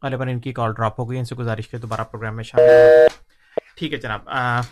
غالباً 0.03 0.29
ان 0.29 0.39
کی 0.39 0.53
کال 0.53 0.73
ڈراپ 0.73 0.99
ہو 0.99 1.09
گئی 1.09 1.19
ان 1.19 1.25
سے 1.25 1.35
گزارش 1.35 1.67
کے 1.67 1.77
دوبارہ 1.77 2.01
پروگرام 2.01 2.35
میں 2.35 2.43
شامل 2.43 3.07
ٹھیک 3.75 3.93
ہے 3.93 3.97
جناب۔ 3.97 4.19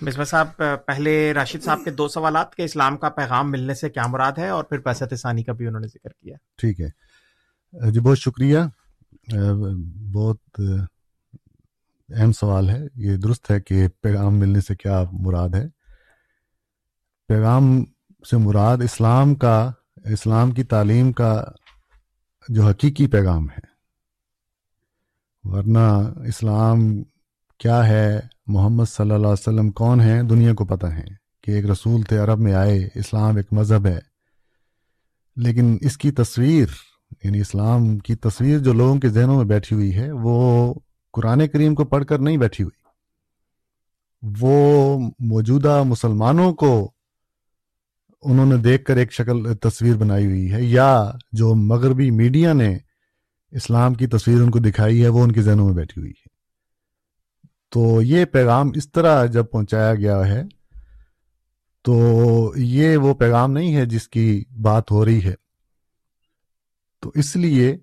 مصباح 0.02 0.26
صاحب 0.26 0.64
پہلے 0.86 1.34
راشد 1.34 1.64
صاحب 1.64 1.80
کے 1.84 1.92
دو 1.92 2.08
سوالات 2.08 2.56
کے 2.56 2.64
اسلام 2.64 2.98
کا 2.98 3.10
پیغام 3.10 3.52
ملنے 3.52 3.74
سے 3.74 3.90
کیا 3.90 4.08
مراد 4.08 4.32
ہے 4.38 4.50
اور 4.50 4.64
پھر 4.64 4.80
پیسہ 4.80 5.04
ثانی 5.16 5.44
کا 5.44 5.52
بھی 5.54 5.68
انہوں 5.68 5.82
نے 5.82 5.88
ذکر 5.88 6.10
کیا۔ 6.10 6.36
ٹھیک 6.58 6.82
ہے۔ 6.82 7.92
جی 7.92 8.00
بہت 8.00 8.18
شکریہ۔ 8.18 8.60
بہت 10.14 10.62
اہم 12.10 12.32
سوال 12.32 12.70
ہے، 12.70 12.84
یہ 12.96 13.18
درست 13.18 13.52
ہے 13.52 13.62
کہ 13.62 13.88
پیغام 14.02 14.40
ملنے 14.40 14.62
سے 14.62 14.76
کیا 14.76 15.04
مراد 15.12 15.50
ہے؟ 15.50 15.68
پیغام 17.28 17.84
سے 18.30 18.38
مراد 18.38 18.78
اسلام 18.78 19.36
کا، 19.36 19.72
اسلام 19.96 20.52
کی 20.52 20.64
تعلیم 20.64 21.12
کا 21.12 21.46
جو 22.50 22.64
حقیقی 22.64 23.08
پیغام 23.08 23.50
ہے۔ 23.50 23.60
ورنہ 25.44 26.14
اسلام 26.28 26.80
کیا 27.58 27.88
ہے؟ 27.88 28.20
محمد 28.48 28.86
صلی 28.86 29.04
اللہ 29.04 29.28
علیہ 29.28 29.28
وسلم 29.28 29.70
کون 29.70 30.02
ہیں؟ 30.02 30.24
دنیا 30.24 30.54
کو 30.54 30.66
پتہ 30.66 30.86
ہے 30.86 31.06
کہ 31.44 31.52
ایک 31.52 31.66
رسول 31.66 32.02
تھے، 32.02 32.18
عرب 32.18 32.40
میں 32.40 32.54
آئے، 32.54 32.90
اسلام 32.96 33.36
ایک 33.36 33.54
مذہب 33.54 33.86
ہے۔ 33.86 34.00
لیکن 35.36 35.78
اس 35.82 35.98
کی 35.98 36.12
تصویر 36.12 36.68
یعنی 37.24 37.40
اسلام 37.40 37.98
کی 37.98 38.16
تصویر 38.16 38.60
جو 38.60 38.74
لوگوں 38.74 39.00
کے 39.00 39.10
ذہنوں 39.10 39.38
میں 39.38 39.46
بیٹھی 39.46 39.76
ہوئی 39.76 39.96
ہے، 39.96 40.12
وہ 40.12 40.74
قرآن 41.14 41.48
کریم 41.48 41.76
کو 41.76 41.86
پڑھ 41.86 42.06
کر 42.06 42.20
نہیں 42.20 42.38
بیٹھی 42.38 42.64
ہوئی۔ 42.64 42.88
وہ 44.40 45.00
موجودہ 45.20 45.84
مسلمانوں 45.84 46.54
کو 46.54 46.92
انہوں 48.22 48.46
نے 48.46 48.58
دیکھ 48.58 48.86
کر 48.86 48.98
ایک 48.98 49.14
شکل، 49.14 49.56
تصویر 49.56 49.96
بنائی 49.96 50.26
ہوئی 50.26 50.52
ہے، 50.52 50.64
یا 50.64 51.12
جو 51.32 51.56
مغربی 51.56 52.12
میڈیا 52.12 52.54
نے 52.54 52.78
اسلام 53.52 53.94
کی 53.94 54.08
تصویر 54.08 54.42
ان 54.42 54.52
کو 54.52 54.60
دکھائی 54.60 55.04
ہے، 55.04 55.08
وہ 55.08 55.24
ان 55.24 55.32
کے 55.32 55.42
ذہنوں 55.42 55.66
میں 55.66 55.76
بیٹھی 55.76 56.02
ہوئی 56.02 56.12
ہے۔ 56.12 56.30
تو 57.70 58.02
یہ 58.02 58.26
پیغام 58.26 58.72
اس 58.76 58.92
طرح 58.92 59.26
جب 59.26 59.46
پہنچایا 59.52 59.96
گیا 59.96 60.28
ہے، 60.28 60.44
تو 61.82 61.98
یہ 62.56 62.98
وہ 62.98 63.14
پیغام 63.14 63.52
نہیں 63.52 63.76
ہے 63.76 63.86
جس 63.86 64.10
کی 64.10 64.44
بات 64.62 64.92
ہو 64.92 65.06
رہی 65.06 65.24
ہے۔ 65.24 65.47
تو 67.00 67.12
اس 67.16 67.36
لیے 67.36 67.78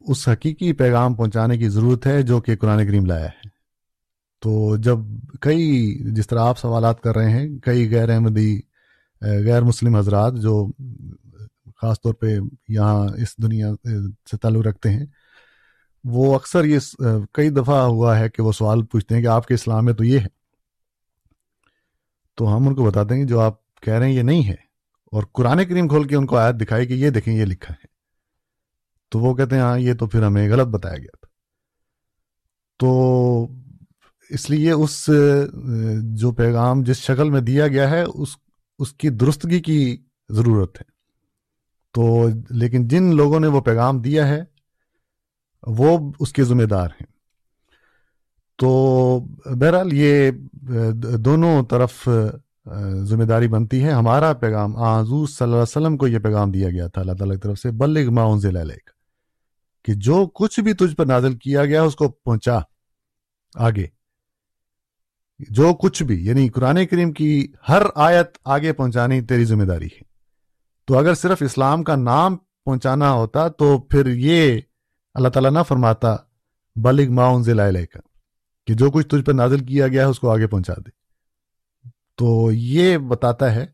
اس 0.00 0.28
حقیقی 0.28 0.72
پیغام 0.72 1.14
پہنچانے 1.14 1.58
کی 1.58 1.68
ضرورت 1.68 2.06
ہے 2.06 2.22
جو 2.22 2.40
کہ 2.40 2.56
قرآن 2.56 2.86
کریم 2.86 3.06
لایا 3.06 3.26
ہے۔ 3.26 3.48
تو 4.40 4.76
جب 4.76 4.98
کئی، 5.40 5.98
جس 6.12 6.26
طرح 6.26 6.40
آپ 6.40 6.58
سوالات 6.58 7.00
کر 7.00 7.16
رہے 7.16 7.30
ہیں، 7.30 7.58
کئی 7.58 7.94
غیر 7.94 8.10
احمدی 8.10 8.60
غیر 9.20 9.62
مسلم 9.62 9.96
حضرات 9.96 10.34
جو 10.36 10.66
خاص 11.76 12.00
طور 12.00 12.14
پہ 12.14 12.38
یہاں 12.68 13.08
اس 13.16 13.38
دنیا 13.38 13.72
سے 14.30 14.36
تعلق 14.36 14.66
رکھتے 14.66 14.90
ہیں، 14.90 15.06
وہ 16.04 16.34
اکثر 16.34 16.64
یہ 16.64 16.78
کئی 17.32 17.50
دفعہ 17.50 17.82
ہوا 17.82 18.18
ہے 18.18 18.28
کہ 18.28 18.42
وہ 18.42 18.52
سوال 18.52 18.82
پوچھتے 18.82 19.14
ہیں 19.14 19.22
کہ 19.22 19.28
آپ 19.28 19.46
کے 19.46 19.54
اسلام 19.54 19.84
میں 19.84 19.94
تو 19.94 20.04
یہ 20.04 20.18
ہے۔ 20.18 20.26
تو 22.34 22.56
ہم 22.56 22.68
ان 22.68 22.74
کو 22.74 22.84
بتاتے 22.84 23.14
ہیں 23.14 23.24
جو 23.24 23.40
آپ 23.40 23.80
کہہ 23.80 23.94
رہے 23.94 24.06
ہیں 24.06 24.14
یہ 24.14 24.22
نہیں 24.22 24.48
ہے۔ 24.48 24.66
اور 25.12 25.22
قرآن 25.32 25.64
کریم 25.64 25.88
کھول 25.88 26.08
کے 26.08 26.16
ان 26.16 26.26
کو 26.26 26.36
آیت 26.36 26.54
دکھائی 26.60 26.86
کہ 26.86 26.92
یہ 26.92 27.10
دیکھیں، 27.10 27.34
یہ 27.34 27.44
لکھا 27.44 27.74
ہے۔ 27.74 27.95
تو 29.12 29.18
وہ 29.18 29.34
کہتے 29.34 29.54
ہیں 29.54 29.62
ہاں 29.62 29.78
یہ 29.78 29.94
تو 29.94 30.06
پھر 30.06 30.22
ہمیں 30.22 30.48
غلط 30.50 30.66
بتایا 30.66 30.96
گیا 30.96 31.16
تھا۔ 31.20 31.28
تو 32.80 33.48
اس 34.30 34.50
لیے 34.50 34.72
اس، 34.72 35.10
جو 36.02 36.32
پیغام 36.32 36.82
جس 36.82 36.96
شکل 36.96 37.30
میں 37.30 37.40
دیا 37.40 37.68
گیا 37.68 37.90
ہے، 37.90 38.02
اس 38.02 38.36
اس 38.78 38.92
کی 38.92 39.08
درستگی 39.10 39.60
کی 39.60 39.96
ضرورت 40.28 40.76
ہے۔ 40.76 40.84
تو 41.94 42.28
لیکن 42.50 42.88
جن 42.88 43.14
لوگوں 43.14 43.40
نے 43.40 43.46
وہ 43.46 43.60
پیغام 43.60 44.00
دیا 44.00 44.26
ہے، 44.28 44.42
وہ 45.62 46.12
اس 46.20 46.32
کے 46.32 46.44
ذمہ 46.44 46.62
دار 46.62 46.88
ہیں۔ 46.90 47.06
تو 48.58 49.20
بہرحال 49.60 49.92
یہ 49.92 50.30
دونوں 51.16 51.62
طرف، 51.64 52.08
ذمہ 53.02 53.24
داری 53.24 53.48
بنتی 53.48 53.82
ہے۔ 53.84 53.90
ہمارا 53.90 54.32
پیغام 54.32 54.76
آزور 54.76 55.26
صلی 55.26 55.44
اللہ 55.44 55.54
علیہ 55.54 55.62
وسلم 55.62 55.96
کو 55.96 56.08
یہ 56.08 56.18
پیغام 56.18 56.50
دیا 56.50 56.70
گیا 56.70 56.86
تھا، 56.88 57.00
اللہ 57.00 57.12
تعالیٰ 57.12 57.36
کی 57.36 57.40
طرف 57.40 57.58
سے، 57.58 57.70
بلغ 57.70 58.12
معاون 58.12 58.40
ضلع 58.40 58.62
کہ 59.86 59.94
جو 59.94 60.26
کچھ 60.26 60.60
بھی 60.60 60.72
تجھ 60.72 60.94
پر 60.94 61.06
نازل 61.06 61.36
کیا 61.36 61.64
گیا 61.64 61.82
اس 61.82 61.96
کو 61.96 62.08
پہنچا 62.08 62.58
آگے۔ 63.54 63.86
جو 65.38 65.74
کچھ 65.74 66.02
بھی 66.02 66.26
یعنی 66.26 66.48
قرآن 66.48 66.86
کریم 66.86 67.12
کی 67.12 67.52
ہر 67.68 67.82
آیت 67.94 68.26
آگے 68.44 68.72
پہنچانی 68.72 69.20
تیری 69.20 69.44
ذمہ 69.44 69.64
داری 69.64 69.86
ہے۔ 69.86 70.00
تو 70.84 70.98
اگر 70.98 71.14
صرف 71.14 71.42
اسلام 71.42 71.84
کا 71.84 71.96
نام 71.96 72.36
پہنچانا 72.36 73.12
ہوتا 73.12 73.48
تو 73.48 73.78
پھر 73.78 74.06
یہ 74.06 74.60
اللہ 75.14 75.28
تعالیٰ 75.28 75.50
نہ 75.50 75.58
فرماتا، 75.68 76.16
بلغ 76.76 77.12
معاون 77.12 77.42
ضلع 77.42 77.84
کا 77.92 78.00
کہ 78.66 78.74
جو 78.74 78.90
کچھ 78.90 79.06
تجھ 79.06 79.22
پر 79.22 79.34
نازل 79.34 79.64
کیا 79.64 79.88
گیا 79.88 80.02
ہے 80.02 80.10
اس 80.10 80.20
کو 80.20 80.30
آگے 80.30 80.46
پہنچا 80.46 80.72
دے۔ 80.72 80.90
تو 82.16 82.52
یہ 82.52 82.98
بتاتا 82.98 83.54
ہے 83.54 83.66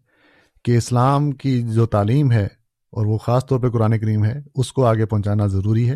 کہ 0.65 0.77
اسلام 0.77 1.33
کی 1.33 1.63
جو 1.63 1.87
تعلیم 1.87 2.33
ہے 2.33 2.49
اور 2.93 3.07
وہ 3.07 3.19
خاص 3.19 3.47
طور 3.47 3.61
پہ 3.61 3.69
قرآن 3.69 3.99
کریم 3.99 4.25
ہے، 4.25 4.41
اس 4.55 4.73
کو 4.73 4.87
آگے 4.87 5.07
پہنچانا 5.07 5.47
ضروری 5.47 5.91
ہے۔ 5.91 5.95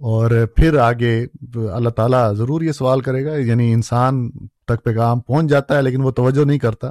اور 0.00 0.46
پھر 0.56 0.76
آگے 0.76 1.26
اللہ 1.54 1.88
تعالیٰ 1.88 2.34
ضرور 2.34 2.62
یہ 2.62 2.72
سوال 2.72 3.00
کرے 3.00 3.24
گا 3.24 3.36
یعنی 3.36 3.72
انسان 3.72 4.30
تک 4.64 4.84
پیغام 4.84 5.20
پہنچ 5.20 5.46
جاتا 5.46 5.76
ہے 5.76 5.82
لیکن 5.82 6.02
وہ 6.02 6.10
توجہ 6.10 6.44
نہیں 6.44 6.58
کرتا۔ 6.58 6.90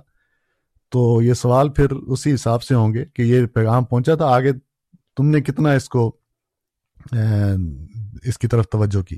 تو 0.89 1.21
یہ 1.21 1.33
سوال 1.33 1.69
پھر 1.69 1.91
اسی 1.91 2.33
حساب 2.33 2.63
سے 2.63 2.75
ہوں 2.75 2.93
گے 2.93 3.05
کہ 3.13 3.21
یہ 3.21 3.45
پیغام 3.45 3.83
پہنچا 3.85 4.15
تھا، 4.15 4.25
آگے 4.25 4.51
تم 5.17 5.27
نے 5.27 5.41
کتنا 5.41 5.71
اس 5.71 5.89
کو 5.89 6.15
اس 8.23 8.37
کی 8.37 8.47
طرف 8.47 8.65
توجہ 8.69 9.01
کی۔ 9.01 9.17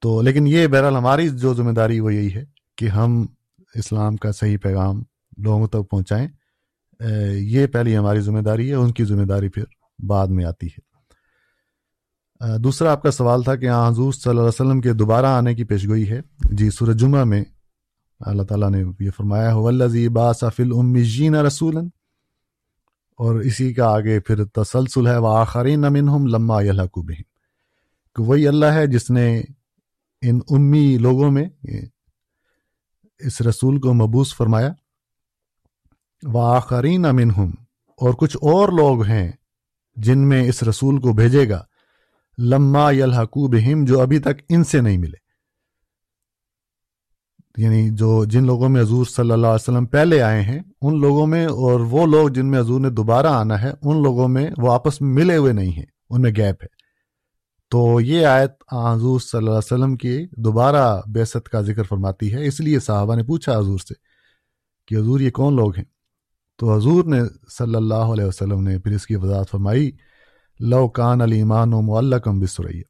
تو 0.00 0.22
لیکن 0.22 0.46
یہ 0.46 0.66
بہرحال 0.66 0.96
ہماری 0.96 1.28
جو 1.28 1.54
ذمہ 1.54 1.70
داری 1.70 2.00
وہ 2.00 2.14
یہی 2.14 2.34
ہے 2.34 2.44
کہ 2.76 2.88
ہم 2.88 3.26
اسلام 3.74 4.16
کا 4.16 4.32
صحیح 4.32 4.58
پیغام 4.62 5.02
لوگوں 5.38 5.66
تک 5.66 5.90
پہنچائیں۔ 5.90 6.28
یہ 7.32 7.66
پہلی 7.66 7.96
ہماری 7.96 8.20
ذمہ 8.20 8.40
داری 8.40 8.70
ہے، 8.70 8.74
ان 8.74 8.92
کی 8.92 9.04
ذمہ 9.04 9.24
داری 9.24 9.48
پھر 9.48 9.64
بعد 10.06 10.26
میں 10.26 10.44
آتی 10.44 10.66
ہے۔ 10.66 10.90
دوسرا 12.58 12.92
آپ 12.92 13.02
کا 13.02 13.10
سوال 13.10 13.42
تھا 13.42 13.54
کہ 13.56 13.70
حضور 13.70 14.12
صلی 14.12 14.30
اللہ 14.30 14.40
علیہ 14.40 14.48
وسلم 14.48 14.80
کے 14.80 14.92
دوبارہ 14.92 15.26
آنے 15.26 15.54
کی 15.54 15.64
پیشگوئی 15.64 16.10
ہے۔ 16.10 16.20
جی 16.50 16.70
سورج 16.70 17.00
جمعہ 17.00 17.24
میں 17.24 17.44
اللہ 18.20 18.42
تعالیٰ 18.42 18.70
نے 18.70 18.84
یہ 19.00 19.10
فرمایا 19.16 19.54
ولزی 19.54 20.08
باصفل 20.08 20.70
امیجین 20.76 21.34
رسول 21.34 21.76
اور 23.18 23.40
اسی 23.40 23.72
کا 23.74 23.86
آگے 23.86 24.20
پھر 24.20 24.44
تسلسل 24.44 25.06
ہے 25.06 25.16
وہ 25.16 25.36
آخری 25.36 25.76
نمن 25.76 26.08
ہم 26.08 26.26
لمہ 26.26 26.54
کہ 28.16 28.22
وہی 28.22 28.48
اللہ 28.48 28.66
ہے 28.66 28.86
جس 28.86 29.10
نے 29.10 29.42
ان 30.22 30.38
امی 30.50 30.98
لوگوں 30.98 31.30
میں، 31.30 31.44
اس 33.18 33.40
رسول 33.40 33.80
کو 33.80 33.94
مبوس 33.94 34.36
فرمایا۔ 34.36 34.72
وہ 36.22 36.54
آخری 36.54 36.96
نمن 36.96 37.30
ہم 37.30 37.50
اور 37.96 38.14
کچھ 38.14 38.36
اور 38.36 38.68
لوگ 38.68 39.04
ہیں 39.04 39.32
جن 39.96 40.28
میں 40.28 40.48
اس 40.48 40.62
رسول 40.62 41.00
کو 41.00 41.12
بھیجے 41.12 41.48
گا، 41.48 41.64
لما 42.38 42.92
یلحقوب 42.92 43.54
بہم، 43.54 43.84
جو 43.84 44.00
ابھی 44.00 44.18
تک 44.18 44.42
ان 44.48 44.64
سے 44.64 44.80
نہیں 44.80 44.98
ملے۔ 44.98 45.30
یعنی 47.56 47.90
جو 47.90 48.24
جن 48.24 48.46
لوگوں 48.46 48.68
میں 48.68 48.80
حضور 48.80 49.06
صلی 49.06 49.30
اللہ 49.30 49.46
علیہ 49.46 49.70
وسلم 49.70 49.86
پہلے 49.86 50.22
آئے 50.22 50.42
ہیں، 50.42 50.60
ان 50.82 51.00
لوگوں 51.00 51.26
میں، 51.26 51.46
اور 51.46 51.80
وہ 51.80 52.06
لوگ 52.06 52.28
جن 52.28 52.50
میں 52.50 52.60
حضور 52.60 52.80
نے 52.80 52.90
دوبارہ 52.90 53.26
آنا 53.26 53.62
ہے، 53.62 53.72
ان 53.82 54.02
لوگوں 54.02 54.28
میں 54.28 54.50
وہ 54.58 54.72
آپس 54.72 55.00
میں 55.00 55.10
ملے 55.10 55.36
ہوئے 55.36 55.52
نہیں 55.52 55.72
ہیں، 55.72 55.86
ان 56.10 56.20
میں 56.20 56.30
گیپ 56.30 56.62
ہے۔ 56.62 56.80
تو 57.70 58.00
یہ 58.00 58.26
آیت 58.26 58.50
حضور 58.72 59.20
صلی 59.20 59.38
اللہ 59.38 59.50
علیہ 59.50 59.58
وسلم 59.58 59.96
کی 59.96 60.26
دوبارہ 60.36 61.00
بیست 61.06 61.48
کا 61.48 61.60
ذکر 61.60 61.82
فرماتی 61.82 62.34
ہے۔ 62.34 62.46
اس 62.46 62.60
لیے 62.60 62.80
صحابہ 62.80 63.14
نے 63.14 63.22
پوچھا 63.22 63.58
حضور 63.58 63.78
سے 63.78 63.94
کہ 64.88 64.94
حضور 64.94 65.20
یہ 65.20 65.30
کون 65.30 65.56
لوگ 65.56 65.76
ہیں؟ 65.76 65.99
تو 66.60 66.74
حضور 66.74 67.04
نے 67.04 67.20
صلی 67.50 67.74
اللہ 67.74 68.10
علیہ 68.14 68.24
وسلم 68.24 68.62
نے 68.62 68.78
پھر 68.78 68.92
اس 68.92 69.06
کی 69.06 69.16
وضاحت 69.16 69.50
فرمائی، 69.50 69.90
لو 70.60 70.88
کان 70.88 71.20
علی 71.20 71.36
ایمان 71.36 71.72
و 71.72 71.80
معلقم 71.80 72.40
بسریا 72.40 72.82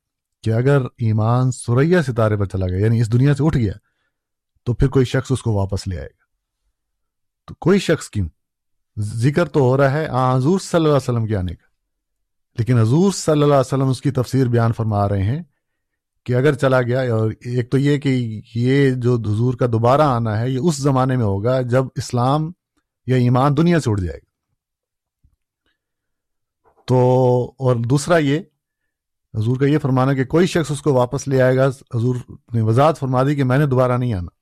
کہ 0.45 0.51
اگر 0.51 0.83
ایمان 0.99 1.51
سریا 1.51 2.03
ستارے 2.03 2.37
پر 2.37 2.47
چلا 2.47 2.67
گیا 2.67 2.79
یعنی 2.79 3.01
اس 3.01 3.13
دنیا 3.13 3.35
سے 3.35 3.45
اٹھ 3.47 3.57
گیا، 3.59 3.73
تو 4.67 4.75
پھر 4.75 4.89
کوئی 4.89 5.05
شخص 5.05 5.33
اس 5.33 5.43
کو 5.43 5.53
واپس 5.53 5.87
لے 5.87 5.99
آئے 5.99 6.07
گا۔ 6.07 6.25
تو 7.49 7.55
کوئی 7.55 7.79
شخص 7.79 8.09
کیوں؟ 8.11 8.29
ذکر 8.99 9.49
تو 9.49 9.61
ہو 9.61 9.77
رہا 9.77 9.93
ہے 9.93 10.07
آ 10.07 10.37
حضور 10.37 10.59
صلی 10.59 10.79
اللہ 10.79 10.89
علیہ 10.89 10.97
وسلم 10.97 11.27
کے 11.27 11.37
آنے 11.37 11.55
کا۔ 11.55 11.67
لیکن 12.59 12.79
حضور 12.79 13.13
صلی 13.13 13.33
اللہ 13.33 13.45
علیہ 13.45 13.75
وسلم 13.75 13.89
اس 13.89 14.01
کی 14.01 14.11
تفسیر 14.11 14.47
بیان 14.47 14.73
فرما 14.73 15.09
رہے 15.09 15.23
ہیں 15.23 15.43
کہ 16.27 16.35
اگر 16.35 16.55
چلا 16.55 16.83
گیا، 16.83 17.15
اور 17.15 17.31
ایک 17.31 17.71
تو 17.71 17.79
یہ 17.79 17.99
کہ 17.99 18.41
یہ 18.55 18.91
جو 18.91 19.15
حضور 19.15 19.55
کا 19.55 19.67
دوبارہ 19.67 20.01
آنا 20.01 20.39
ہے، 20.41 20.51
یہ 20.51 20.59
اس 20.63 20.77
زمانے 20.77 21.17
میں 21.17 21.25
ہوگا 21.25 21.61
جب 21.63 21.85
اسلام 21.97 22.51
یا 23.11 23.17
ایمان 23.17 23.57
دنیا 23.57 23.81
سے 23.81 23.91
اٹھ 23.91 24.01
جائے 24.01 24.19
گا۔ 24.19 24.31
تو 26.85 26.99
اور 27.59 27.77
دوسرا 27.77 28.17
یہ، 28.17 28.39
حضور 29.35 29.57
کا 29.57 29.67
یہ 29.67 29.79
فرمانا 29.79 30.15
کہ 30.15 30.25
کوئی 30.25 30.47
شخص 30.47 30.71
اس 30.71 30.83
کو 30.83 30.95
واپس 30.95 31.29
لے 31.29 31.43
آئے 31.43 31.57
گا، 31.57 31.67
حضور 31.67 32.17
نے 32.55 32.61
وضاحت 32.61 32.99
فرما 32.99 33.23
دی 33.23 33.35
کہ 33.35 33.45
میں 33.45 33.59
نے 33.59 33.67
دوبارہ 33.67 33.99
نہیں 33.99 34.15
آنا۔ 34.15 34.41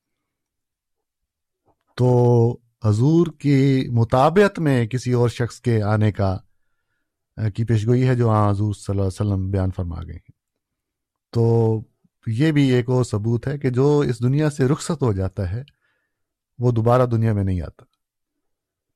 تو 1.94 2.56
حضور 2.84 3.26
کی 3.38 3.88
مطابعت 3.92 4.58
میں 4.58 4.86
کسی 4.86 5.12
اور 5.12 5.28
شخص 5.28 5.60
کے 5.60 5.82
آنے 5.82 6.12
کا 6.12 6.36
کی 7.54 7.64
پیشگوئی 7.64 8.08
ہے 8.08 8.14
جو 8.14 8.28
ہاں 8.28 8.50
حضور 8.50 8.74
صلی 8.74 8.84
اللہ 8.88 9.02
علیہ 9.02 9.32
وسلم 9.32 9.50
بیان 9.50 9.70
فرما 9.76 10.02
گئے 10.02 10.14
ہیں۔ 10.14 10.32
تو 11.32 11.80
یہ 12.26 12.52
بھی 12.52 12.72
ایک 12.72 12.90
اور 12.90 13.04
ثبوت 13.04 13.48
ہے 13.48 13.58
کہ 13.58 13.70
جو 13.70 14.00
اس 14.00 14.22
دنیا 14.22 14.50
سے 14.50 14.64
رخصت 14.64 15.02
ہو 15.02 15.12
جاتا 15.12 15.50
ہے، 15.50 15.62
وہ 16.58 16.72
دوبارہ 16.72 17.06
دنیا 17.06 17.32
میں 17.32 17.44
نہیں 17.44 17.60
آتا۔ 17.60 17.84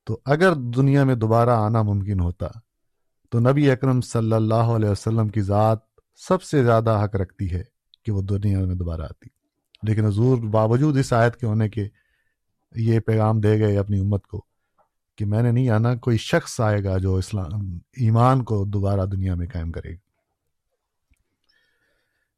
تو 0.05 0.20
اگر 0.24 0.55
دنیا 0.55 1.05
میں 1.05 1.15
دوبارہ 1.15 1.51
آنا 1.51 1.83
ممکن 1.83 2.20
ہوتا 2.20 2.47
تو 3.31 3.41
نبی 3.41 3.70
اکرم 3.70 4.01
صلی 4.01 4.33
اللہ 4.33 4.55
علیہ 4.55 4.89
وسلم 4.89 5.29
کی 5.29 5.41
ذات 5.41 5.79
سب 6.16 6.43
سے 6.43 6.65
زیادہ 6.65 7.01
حق 7.05 7.16
رکھتی 7.16 7.53
ہے 7.53 7.62
کہ 8.05 8.12
وہ 8.12 8.23
دنیا 8.23 8.61
میں 8.61 8.74
دوبارہ 8.74 9.01
آتی۔ 9.01 9.29
لیکن 9.83 10.05
حضور 10.07 10.39
باوجود 10.39 10.99
اس 10.99 11.12
آیت 11.12 11.37
کے 11.37 11.47
ہونے 11.47 11.69
کے 11.69 11.89
یہ 12.77 13.01
پیغام 13.01 13.41
دے 13.41 13.61
گئے 13.61 13.79
اپنی 13.79 13.99
امت 13.99 14.27
کو 14.27 14.45
کہ 15.16 15.24
میں 15.24 15.43
نے 15.43 15.51
نہیں 15.53 15.70
آنا 15.70 15.97
کوئی 15.97 16.16
شخص 16.16 16.61
آئے 16.61 16.85
گا 16.85 16.99
جو 16.99 17.16
اسلام 17.16 17.79
ایمان 17.97 18.45
کو 18.45 18.65
دوبارہ 18.65 19.07
دنیا 19.07 19.35
میں 19.35 19.47
قائم 19.53 19.73
کرے 19.73 19.91
گا۔ 19.91 20.12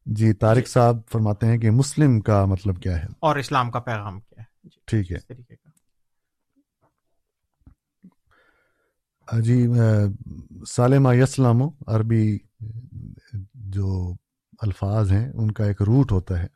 جی 0.05 0.33
طارق 0.33 0.67
صاحب 0.67 0.97
فرماتے 1.11 1.45
ہیں 1.45 1.57
کہ 1.57 1.71
مسلم 1.71 2.19
کا 2.21 2.45
مطلب 2.45 2.81
کیا 2.81 2.99
ہے؟ 2.99 3.07
اور 3.19 3.35
اسلام 3.35 3.71
کا 3.71 3.79
پیغام 3.79 4.19
کیا 4.19 4.41
ہے۔ 4.41 4.67
جی 4.67 4.79
ٹھیک 4.85 5.11
ہے۔ 5.11 5.55
جی 9.31 9.67
سالمہ 10.67 11.15
یسلام 11.15 11.61
عربی 11.87 12.37
جو 13.53 14.13
الفاظ 14.59 15.11
ہیں، 15.11 15.31
ان 15.33 15.51
کا 15.51 15.65
ایک 15.65 15.81
روٹ 15.81 16.11
ہوتا 16.11 16.43
ہے، 16.43 16.47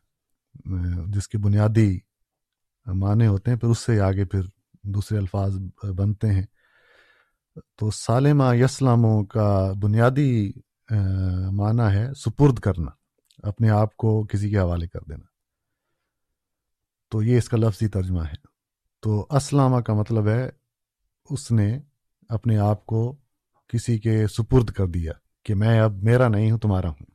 جس 1.07 1.27
کی 1.27 1.37
بنیادی 1.37 1.99
معنی 2.85 3.27
ہوتے 3.27 3.51
ہیں، 3.51 3.57
پھر 3.57 3.69
اس 3.69 3.79
سے 3.79 3.99
آگے 3.99 4.25
پھر 4.25 4.41
دوسرے 4.83 5.17
الفاظ 5.17 5.57
بنتے 5.83 6.27
ہیں۔ 6.27 6.45
تو 7.75 7.91
سالمہ 7.91 8.55
یسلاموں 8.55 9.23
کا 9.25 9.73
بنیادی 9.81 10.51
معنی 11.51 11.95
ہے 11.95 12.13
سپرد 12.13 12.59
کرنا، 12.59 12.91
اپنے 13.47 13.69
آپ 13.69 13.97
کو 13.97 14.25
کسی 14.25 14.49
کے 14.49 14.59
حوالے 14.59 14.87
کر 14.87 14.99
دینا۔ 15.09 15.25
تو 17.11 17.23
یہ 17.23 17.37
اس 17.37 17.49
کا 17.49 17.57
لفظی 17.57 17.87
ترجمہ 17.87 18.21
ہے۔ 18.21 18.47
تو 18.99 19.27
اسلامہ 19.29 19.79
کا 19.79 19.93
مطلب 19.93 20.27
ہے، 20.27 20.49
اس 21.29 21.51
نے 21.51 21.79
اپنے 22.29 22.57
آپ 22.57 22.85
کو 22.85 23.15
کسی 23.67 23.99
کے 23.99 24.27
سپرد 24.27 24.69
کر 24.69 24.87
دیا 24.87 25.11
کہ 25.43 25.55
میں 25.55 25.79
اب 25.79 26.03
میرا 26.03 26.27
نہیں 26.27 26.51
ہوں، 26.51 26.57
تمہارا 26.57 26.89
ہوں۔ 26.89 27.05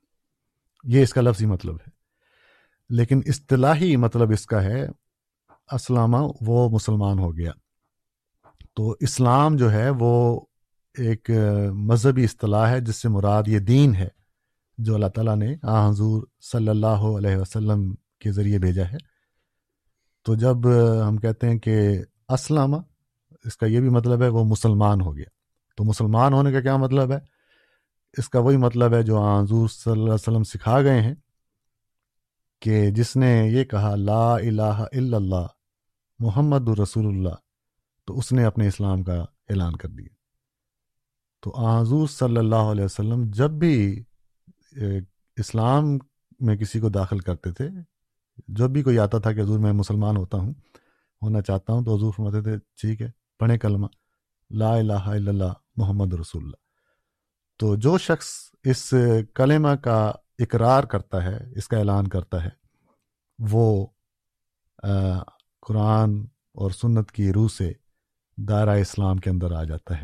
یہ 0.85 1.03
اس 1.03 1.13
کا 1.13 1.21
لفظی 1.21 1.47
مطلب 1.47 1.75
ہے۔ 1.75 1.91
لیکن 2.91 3.21
اصطلاحی 3.27 3.97
مطلب 3.97 4.31
اس 4.31 4.47
کا 4.47 4.63
ہے، 4.63 4.87
اسلامہ 5.73 6.17
وہ 6.41 6.69
مسلمان 6.69 7.19
ہو 7.19 7.37
گیا۔ 7.37 7.53
تو 8.75 8.97
اسلام 9.01 9.57
جو 9.57 9.73
ہے 9.73 9.91
وہ 9.99 10.41
ایک 10.99 11.31
مذہبی 11.73 12.25
اصطلاح 12.25 12.71
ہے، 12.71 12.81
جس 12.81 13.03
سے 13.03 13.09
مراد 13.09 13.43
یہ 13.47 13.59
دین 13.59 13.95
ہے، 13.95 14.09
جو 14.79 14.95
اللہ 14.95 15.07
تعالیٰ 15.07 15.37
نے 15.37 15.57
آ 15.63 15.89
حضور 15.89 16.23
صلی 16.41 16.69
اللہ 16.69 16.87
علیہ 16.87 17.37
وسلم 17.37 17.95
کے 17.95 18.33
ذریعے 18.33 18.59
بھیجا 18.59 18.85
ہے۔ 18.85 18.97
تو 20.23 20.35
جب 20.35 20.57
ہم 21.09 21.17
کہتے 21.17 21.49
ہیں 21.49 21.59
کہ 21.59 22.03
اسلامہ 22.29 22.77
اس 23.45 23.57
کا 23.57 23.67
یہ 23.67 23.81
بھی 23.81 23.89
مطلب 23.89 24.23
ہے 24.23 24.29
وہ 24.29 24.45
مسلمان 24.45 25.01
ہو 25.01 25.17
گیا۔ 25.17 25.31
تو 25.77 25.85
مسلمان 25.85 26.33
ہونے 26.33 26.53
کا 26.53 26.61
کیا 26.61 26.77
مطلب 26.77 27.13
ہے؟ 27.13 27.19
اس 28.19 28.29
کا 28.29 28.39
وہی 28.39 28.57
مطلب 28.57 28.95
ہے 28.95 29.03
جو 29.03 29.19
حضور 29.19 29.69
صلی 29.69 29.93
اللہ 29.93 30.05
علیہ 30.05 30.15
وسلم 30.15 30.43
سکھا 30.43 30.83
گئے 30.83 31.01
ہیں 31.03 31.15
کہ 32.61 32.91
جس 32.91 33.17
نے 33.17 33.49
یہ 33.53 33.65
کہا، 33.65 33.95
لا 33.97 34.35
الہ 34.35 34.77
الا 34.93 35.17
اللہ، 35.17 35.47
محمد 36.19 36.69
الرسول 36.69 37.07
اللہ، 37.07 37.35
تو 38.05 38.19
اس 38.19 38.33
نے 38.33 38.45
اپنے 38.45 38.69
اسلام 38.69 39.03
کا 39.03 39.15
اعلان 39.49 39.77
کر 39.77 39.89
دیا۔ 39.89 40.15
تو 41.41 41.67
حضور 41.67 42.09
صلی 42.09 42.37
اللہ 42.37 42.71
علیہ 42.73 42.85
وسلم 42.85 43.31
جب 43.31 43.51
بھی 43.51 44.03
اسلام 45.37 45.99
میں 46.41 46.57
کسی 46.57 46.81
کو 46.81 46.89
داخل 46.89 47.19
کرتے 47.19 47.53
تھے، 47.53 47.69
جب 48.49 48.71
بھی 48.71 48.83
کوئی 48.83 48.99
آتا 48.99 49.19
تھا 49.19 49.33
کہ 49.33 49.41
حضور 49.41 49.59
میں 49.59 49.73
مسلمان 49.73 50.17
ہوتا 50.17 50.39
ہوں، 50.39 50.55
ہونا 51.23 51.41
چاہتا 51.43 51.73
ہوں، 51.73 51.85
تو 51.85 51.97
حضور 51.97 52.13
فرماتے 52.17 52.43
تھے، 52.43 52.59
ٹھیک 52.59 53.03
ہے۔ 53.03 53.24
پڑھیں 53.45 53.59
کلمہ 53.59 53.87
لا 54.51 54.75
الہ 54.75 54.93
الا 54.93 55.31
اللہ 55.31 55.53
محمد 55.77 56.13
رسول 56.13 56.45
اللہ۔ 56.45 56.57
تو 57.57 57.77
جو 57.77 57.99
شخص 57.99 58.27
اس 58.65 58.95
کلمہ 59.35 59.69
کا 59.69 60.13
اقرار 60.39 60.85
کرتا 60.85 61.25
ہے، 61.25 61.59
اس 61.59 61.69
کا 61.69 61.79
اعلان 61.79 62.09
کرتا 62.09 62.45
ہے، 62.45 62.49
وہ 63.39 63.87
قرآن 65.61 66.21
اور 66.53 66.71
سنت 66.71 67.13
کی 67.13 67.33
روح 67.33 67.49
سے 67.49 67.73
دائرہ 68.37 68.71
اسلام 68.71 69.17
کے 69.17 69.31
اندر 69.31 69.53
آ 69.53 69.65
جاتا 69.65 69.99
ہے۔ 69.99 70.03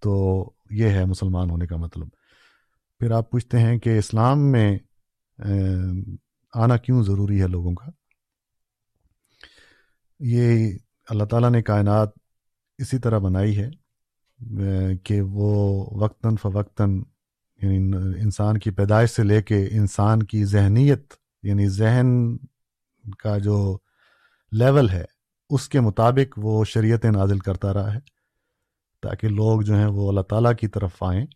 تو 0.00 0.44
یہ 0.70 0.88
ہے 0.88 1.04
مسلمان 1.04 1.50
ہونے 1.50 1.66
کا 1.66 1.76
مطلب۔ 1.76 2.08
پھر 2.98 3.10
آپ 3.10 3.30
پوچھتے 3.30 3.58
ہیں 3.58 3.78
کہ 3.78 3.98
اسلام 3.98 4.52
میں 4.52 4.78
آنا 6.54 6.76
کیوں 6.76 7.04
ضروری 7.04 7.42
ہے 7.42 7.46
لوگوں 7.46 7.74
کا؟ 7.74 7.90
یہ 10.20 10.78
اللہ 11.08 11.24
تعالیٰ 11.24 11.50
نے 11.50 11.62
کائنات 11.62 12.17
اسی 12.78 12.98
طرح 12.98 13.18
بنائی 13.18 13.58
ہے 13.58 13.68
کہ 15.04 15.20
وہ 15.20 15.50
وقتاً 15.92 16.36
فوقتاً 16.36 17.02
یعنی 17.62 17.76
انسان 18.20 18.58
کی 18.58 18.70
پیدائش 18.70 19.10
سے 19.10 19.22
لے 19.22 19.42
کے 19.42 19.68
انسان 19.70 20.22
کی 20.22 20.44
ذہنیت 20.44 21.14
یعنی 21.42 21.68
ذہن 21.68 22.36
کا 23.18 23.38
جو 23.38 23.78
لیول 24.52 24.88
ہے، 24.88 25.04
اس 25.50 25.68
کے 25.68 25.80
مطابق 25.80 26.38
وہ 26.42 26.64
شریعت 26.64 27.04
نازل 27.04 27.38
کرتا 27.38 27.72
رہا 27.74 27.94
ہے، 27.94 28.00
تاکہ 29.02 29.28
لوگ 29.28 29.60
جو 29.60 29.74
ہیں 29.74 29.86
وہ 29.86 30.08
اللہ 30.08 30.20
تعالیٰ 30.20 30.54
کی 30.54 30.68
طرف 30.68 31.02
آئیں۔ 31.02 31.26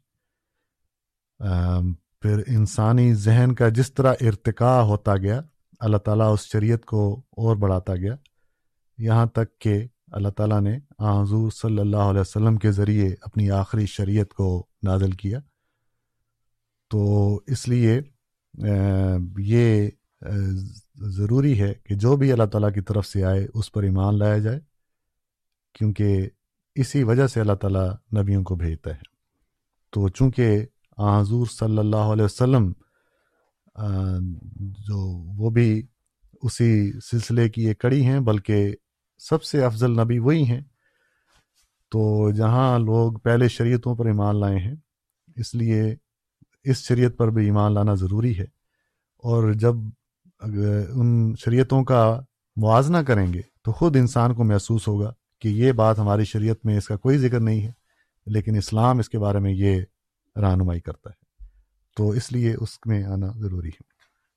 پھر 2.23 2.43
انسانی 2.47 3.15
ذہن 3.15 3.55
کا 3.55 3.69
جس 3.69 3.93
طرح 3.95 4.15
ارتقاء 4.21 4.81
ہوتا 4.81 5.17
گیا، 5.17 5.41
اللہ 5.81 5.97
تعالیٰ 5.97 6.33
اس 6.33 6.41
شریعت 6.41 6.85
کو 6.85 7.23
اور 7.31 7.57
بڑھاتا 7.57 7.95
گیا۔ 7.97 8.15
یہاں 8.99 9.27
تک 9.27 9.59
کہ 9.59 9.87
اللہ 10.13 10.29
تعالیٰ 10.29 10.61
نے 10.61 10.77
حضور 11.01 11.51
صلی 11.51 11.79
اللہ 11.79 12.11
علیہ 12.11 12.21
وسلم 12.21 12.57
کے 12.57 12.71
ذریعے 12.73 13.09
اپنی 13.21 13.51
آخری 13.51 13.87
شریعت 13.87 14.35
کو 14.35 14.49
نازل 14.83 15.11
کیا۔ 15.13 15.39
تو 16.91 17.01
اس 17.47 17.69
لیے 17.69 18.01
یہ 19.39 19.89
ضروری 21.17 21.61
ہے 21.61 21.73
کہ 21.85 21.95
جو 21.95 22.17
بھی 22.17 22.33
اللہ 22.33 22.47
تعالیٰ 22.53 22.73
کی 22.75 22.81
طرف 22.81 23.07
سے 23.07 23.25
آئے، 23.25 23.47
اس 23.55 23.73
پر 23.73 23.83
ایمان 23.83 24.19
لایا 24.19 24.39
جائے، 24.39 24.61
کیونکہ 25.75 26.29
اسی 26.77 27.03
وجہ 27.03 27.27
سے 27.27 27.41
اللہ 27.41 27.55
تعالیٰ 27.61 27.89
نبیوں 28.19 28.43
کو 28.45 28.55
بھیجتا 28.55 28.91
ہے۔ 28.91 29.11
تو 29.93 30.09
چونکہ 30.09 30.65
حضور 30.99 31.47
صلی 31.51 31.79
اللہ 31.79 32.13
علیہ 32.13 32.25
وسلم 32.25 32.73
جو 34.87 34.99
وہ 35.39 35.51
بھی 35.51 35.83
اسی 36.43 36.71
سلسلے 37.01 37.49
کی 37.49 37.67
ایک 37.67 37.79
کڑی 37.79 38.05
ہیں، 38.05 38.21
بلکہ 38.21 38.75
سب 39.29 39.43
سے 39.43 39.65
افضل 39.65 40.01
نبی 40.01 40.19
وہی 40.19 40.45
ہیں۔ 40.45 40.61
تو 41.91 42.31
جہاں 42.31 42.79
لوگ 42.79 43.13
پہلے 43.13 43.49
شریعتوں 43.49 43.97
پر 43.97 44.07
ایمان 44.07 44.41
لائے 44.41 44.59
ہیں، 44.59 44.75
اس 45.37 45.55
لیے 45.55 45.97
اس 46.65 46.77
شریعت 46.77 47.13
پر 47.17 47.29
بھی 47.29 47.45
ایمان 47.45 47.75
لانا 47.75 47.95
ضروری 47.95 48.39
ہے۔ 48.39 48.45
اور 49.17 49.53
جب 49.53 49.75
ان 50.93 51.35
شریعتوں 51.37 51.85
کا 51.85 52.21
موازنہ 52.57 52.97
کریں 52.97 53.33
گے، 53.33 53.41
تو 53.63 53.73
خود 53.73 53.97
انسان 53.97 54.35
کو 54.35 54.45
محسوس 54.45 54.89
ہوگا 54.89 55.13
کہ 55.41 55.49
یہ 55.49 55.73
بات 55.73 55.99
ہماری 55.99 56.25
شریعت 56.25 56.67
میں 56.67 56.79
اس 56.79 56.87
کا 56.87 56.97
کوئی 56.97 57.19
ذکر 57.19 57.41
نہیں 57.41 57.63
ہے، 57.63 57.73
لیکن 58.27 58.57
اسلام 58.57 58.99
اس 58.99 59.09
کے 59.09 59.19
بارے 59.19 59.39
میں 59.39 59.53
یہ 59.53 59.83
رہنمائی 60.37 60.81
کرتا 60.81 61.11
ہے۔ 61.11 61.45
تو 61.97 62.11
اس 62.11 62.33
لیے 62.33 62.55
اس 62.61 62.79
میں 62.87 63.05
آنا 63.05 63.27
ضروری 63.39 63.69
ہے۔ 63.69 63.92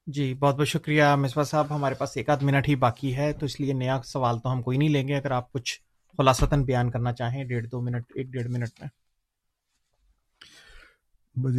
جی 0.07 0.33
بہت 0.33 0.55
بہت 0.55 0.67
شکریہ 0.67 1.03
مصباح 1.15 1.43
صاحب، 1.43 1.75
ہمارے 1.75 1.95
پاس 1.95 2.17
ایک 2.17 2.29
آدھ 2.29 2.43
منٹ 2.43 2.67
ہی 2.67 2.75
باقی 2.75 3.15
ہے، 3.15 3.33
تو 3.33 3.45
اس 3.45 3.59
لیے 3.59 3.73
نیا 3.73 4.01
سوال 4.05 4.39
تو 4.39 4.51
ہم 4.51 4.61
کوئی 4.61 4.77
نہیں 4.77 4.89
لیں 4.89 5.07
گے۔ 5.07 5.15
اگر 5.15 5.31
آپ 5.31 5.51
کچھ 5.51 5.79
خلاصتاً 6.17 6.63
بیان 6.63 6.91
کرنا 6.91 7.13
چاہیں، 7.13 7.43
ڈیڑھ 7.43 7.67
دو 7.67 7.81
منٹ، 7.81 8.11
ایک 8.15 8.27
ڈیڑھ 8.27 8.47
منٹ 8.47 8.81
میں۔ 8.81 8.87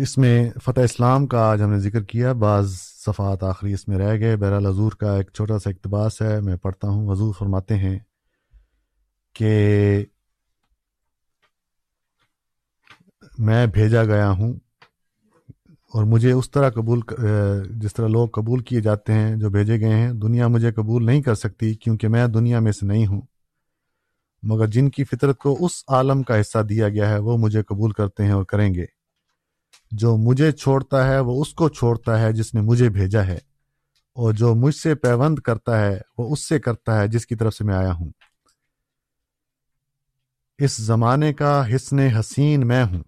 اس 0.02 0.18
میں 0.18 0.50
فتح 0.64 0.80
اسلام 0.80 1.26
کا 1.26 1.40
آج 1.40 1.62
ہم 1.62 1.70
نے 1.70 1.78
ذکر 1.78 2.02
کیا، 2.02 2.32
بعض 2.32 2.72
صفحات 2.80 3.42
آخری 3.42 3.72
اس 3.72 3.88
میں 3.88 3.98
رہ 3.98 4.18
گئے۔ 4.20 4.36
بہرحال 4.36 4.66
حضور 4.66 4.92
کا 4.92 5.16
ایک 5.16 5.30
چھوٹا 5.34 5.58
سا 5.58 5.70
اقتباس 5.70 6.22
ہے، 6.22 6.40
میں 6.40 6.56
پڑھتا 6.56 6.88
ہوں۔ 6.88 7.12
حضور 7.12 7.34
فرماتے 7.38 7.76
ہیں 7.76 7.98
کہ 9.32 10.04
میں 13.38 13.66
بھیجا 13.66 14.04
گیا 14.04 14.30
ہوں 14.30 14.54
اور 15.96 16.04
مجھے 16.04 16.32
اس 16.32 16.50
طرح 16.50 16.70
قبول 16.70 17.00
جس 17.70 17.94
طرح 17.94 18.08
لوگ 18.08 18.28
قبول 18.28 18.62
کیے 18.62 18.80
جاتے 18.80 19.12
ہیں، 19.12 19.36
جو 19.36 19.50
بھیجے 19.50 19.80
گئے 19.80 19.94
ہیں، 19.94 20.12
دنیا 20.12 20.48
مجھے 20.48 20.72
قبول 20.72 21.06
نہیں 21.06 21.22
کر 21.22 21.34
سکتی 21.34 21.74
کیونکہ 21.74 22.08
میں 22.08 22.26
دنیا 22.26 22.60
میں 22.60 22.72
سے 22.72 22.86
نہیں 22.86 23.06
ہوں۔ 23.06 23.20
مگر 24.42 24.66
جن 24.66 24.90
کی 24.90 25.04
فطرت 25.04 25.38
کو 25.38 25.56
اس 25.60 25.84
عالم 25.88 26.22
کا 26.22 26.40
حصہ 26.40 26.58
دیا 26.58 26.88
گیا 26.88 27.08
ہے، 27.08 27.18
وہ 27.18 27.38
مجھے 27.38 27.62
قبول 27.62 27.92
کرتے 27.92 28.24
ہیں 28.24 28.30
اور 28.30 28.44
کریں 28.44 28.74
گے۔ 28.74 28.84
جو 29.90 30.16
مجھے 30.16 30.52
چھوڑتا 30.52 31.08
ہے، 31.08 31.20
وہ 31.20 31.42
اس 31.42 31.54
کو 31.54 31.68
چھوڑتا 31.68 32.22
ہے 32.22 32.32
جس 32.32 32.54
نے 32.54 32.60
مجھے 32.60 32.90
بھیجا 32.90 33.26
ہے۔ 33.26 33.38
اور 34.14 34.32
جو 34.32 34.54
مجھ 34.54 34.74
سے 34.74 34.94
پیوند 34.94 35.38
کرتا 35.38 35.86
ہے، 35.86 36.00
وہ 36.18 36.32
اس 36.32 36.48
سے 36.48 36.58
کرتا 36.58 37.00
ہے 37.00 37.08
جس 37.08 37.26
کی 37.26 37.34
طرف 37.34 37.54
سے 37.54 37.64
میں 37.64 37.74
آیا 37.74 37.92
ہوں۔ 37.92 38.10
اس 40.58 40.76
زمانے 40.76 41.34
کا 41.34 41.76
حسن 41.76 41.98
حسین 41.98 42.66
میں 42.66 42.84
ہوں۔ 42.84 43.02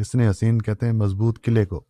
حسن 0.00 0.20
حسین 0.20 0.62
کہتے 0.62 0.86
ہیں 0.86 0.92
مضبوط 0.92 1.42
قلعے 1.42 1.64
کو۔ 1.64 1.89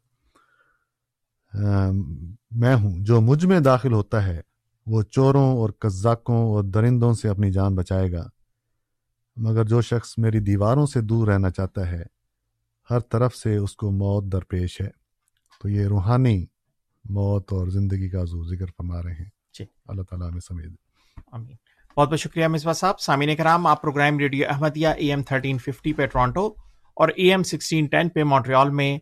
میں 2.50 2.76
ہوں 2.76 2.94
جو 2.98 3.20
مجھ 3.20 3.46
میں 3.46 3.60
داخل 3.60 3.92
ہوتا 3.92 4.26
ہے 4.26 4.40
وہ 4.86 5.02
چوروں 5.02 5.56
اور 5.56 5.70
قزاقوں 5.78 6.50
اور 6.50 6.64
درندوں 6.64 7.12
سے 7.12 7.28
اپنی 7.28 7.52
جان 7.52 7.74
بچائے 7.74 8.12
گا۔ 8.12 8.28
مگر 9.36 9.64
جو 9.64 9.80
شخص 9.80 10.14
میری 10.18 10.40
دیواروں 10.40 10.86
سے 10.86 11.00
دور 11.00 11.28
رہنا 11.28 11.50
چاہتا 11.50 11.90
ہے 11.90 12.02
ہر 12.90 13.00
طرف 13.00 13.36
سے 13.36 13.56
اس 13.56 13.76
کو 13.76 13.90
موت 13.90 14.32
درپیش 14.32 14.80
ہے۔ 14.80 14.88
تو 15.62 15.68
یہ 15.68 15.86
روحانی 15.86 16.46
موت 17.04 17.52
اور 17.52 17.68
زندگی 17.68 18.08
کا 18.08 18.22
حضور 18.22 18.44
ذکر 18.44 18.66
فرما 18.66 19.02
رہے 19.02 19.12
ہیں۔ 19.12 19.30
جی۔ 19.58 19.64
اللہ 19.88 20.02
تعالیٰ 20.02 20.30
میں 20.30 20.40
سمجھ 20.40 20.66
بہت 21.96 22.10
بہت 22.10 22.20
شکریہ 22.20 22.46
مصباح 22.46 22.72
صاحب۔ 22.72 23.00
سامعین 23.00 23.36
کرام 23.36 23.66
آپ 23.66 23.82
programme 23.82 24.18
radio 24.18 24.46
Ahmadiyya 24.48 24.88
A 24.88 25.08
M 25.08 25.22
thirteen 25.22 25.58
fifty 25.58 25.92
پہ 25.92 26.06
ٹورانٹو 26.06 26.46
اور 26.94 27.08
اے 27.08 27.30
ایم 27.30 27.42
سکسٹین 27.42 27.86
ٹین 27.86 28.08
پہ 28.08 28.22
مونٹریال 28.22 28.70
میں 28.70 28.98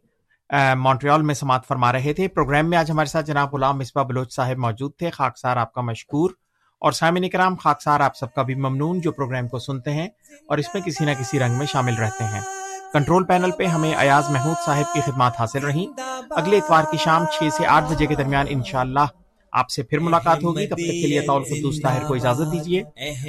مونٹریال 0.77 1.23
میں 1.23 1.35
سماعت 1.35 1.67
فرما 1.67 1.93
رہے 1.93 2.13
تھے۔ 2.13 2.29
پروگرام 2.29 2.71
میں 2.71 2.79
آج 2.79 2.91
ہمارے 2.91 3.07
ساتھ 3.07 3.27
جناب 3.27 3.55
غلام 3.55 3.79
مصباح 3.79 4.03
بلوچ 4.03 4.35
صاحب 4.35 4.59
موجود 4.59 4.93
تھے۔ 4.99 5.11
خاکسار 5.11 5.57
آپ 5.57 5.73
کا 5.73 5.81
مشکور۔ 5.81 6.31
اور 6.81 6.93
سامعین 6.93 7.31
کرام، 7.31 7.57
خاکسار 7.57 8.01
آپ 8.01 8.17
سب 8.17 8.35
کا 8.35 8.43
بھی 8.43 8.55
ممنون 8.55 9.01
جو 9.01 9.13
پروگرام 9.13 9.49
کو 9.49 9.59
سنتے 9.59 9.93
ہیں 9.93 10.09
اور 10.49 10.59
اس 10.59 10.75
میں 10.75 10.83
کسی 10.83 11.05
نہ 11.05 11.11
کسی 11.21 11.39
رنگ 11.39 11.55
میں 11.55 11.67
شامل 11.67 11.95
رہتے 11.95 12.25
ہیں۔ 12.25 12.41
کنٹرول 12.93 13.25
پینل 13.25 13.51
پہ 13.51 13.67
ہمیں 13.67 13.95
ایاز 13.95 14.31
محمود 14.31 14.57
صاحب 14.65 14.95
کی 14.95 15.01
خدمات 15.01 15.33
حاصل 15.39 15.65
رہیں۔ 15.65 15.87
اگلے 16.31 16.57
اتوار 16.57 16.83
کی 16.91 16.97
شام 16.97 17.25
چھ 17.25 17.49
سے 17.53 17.67
آٹھ 17.67 17.85
بجے 17.85 18.07
کے 18.07 18.15
درمیان 18.15 18.47
انشاءاللہ 18.49 19.01
آپ 19.53 19.71
سے 19.71 19.83
پھر 19.83 19.99
ملاقات 19.99 20.45
ہوگی، 20.45 20.67
تب 20.67 20.77
تک 20.77 20.87
کے 21.03 21.07
لیے 21.07 21.21
طول 21.21 21.45
خدوس 21.45 21.83
طاہر 21.83 22.07
کو 22.07 22.15
اجازت 22.15 22.53
دیجیے 22.53 22.83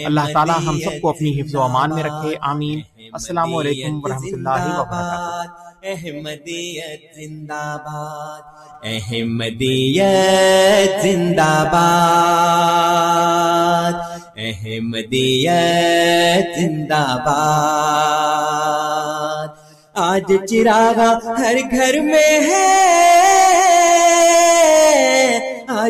اللہ 0.05 0.19
تعالی 0.33 0.67
ہم 0.67 0.79
سب 0.79 1.01
کو 1.01 1.09
اپنی 1.09 1.41
حفظ 1.41 1.55
و 1.55 1.61
امان 1.61 1.95
میں 1.95 2.03
رکھے، 2.03 2.35
آمین۔ 2.41 2.81
السلام 3.13 3.55
علیکم 3.55 3.99
ورحمۃ 4.03 4.31
اللہ 4.31 4.49
وبرکاتہ۔ 4.49 5.67
احمدیت 5.83 7.15
زندہ 7.15 7.77
باد، 7.85 8.41
احمدیت 8.83 11.03
زندہ 11.03 11.69
باد۔ 11.71 13.93
احمدیت 14.37 16.59
زندہ 16.59 17.17
باد 17.25 19.47
آج 20.01 20.33
چراغا 20.49 21.11
ہر 21.39 21.57
گھر 21.71 21.93
میں 22.01 22.39
ہے۔ 22.49 23.08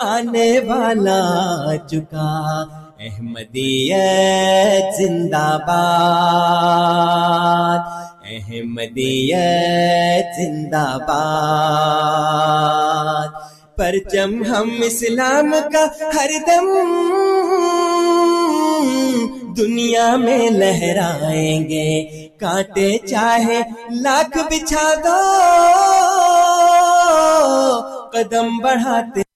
آنے 0.00 0.58
والا 0.58 1.70
آ 1.70 1.72
چکا۔ 1.86 2.64
احمدیت 3.00 4.96
زندہ 4.96 5.36
باد۔ 5.36 7.78
احمدیت 8.30 10.42
زندہ 10.42 10.96
باد۔ 11.00 13.49
پرچم 13.80 14.32
ہم 14.44 14.70
اسلام 14.84 15.54
کا 15.72 15.84
ہر 16.14 16.30
دم 16.46 16.66
دنیا 19.56 20.08
میں 20.16 20.50
لہرائیں 20.50 21.60
گے۔ 21.68 21.88
کانٹے 22.40 22.90
چاہے 23.06 23.60
لاکھ 24.02 24.38
بچھا 24.50 24.86
دو، 25.04 25.18
قدم 28.12 28.58
بڑھاتے 28.58 29.29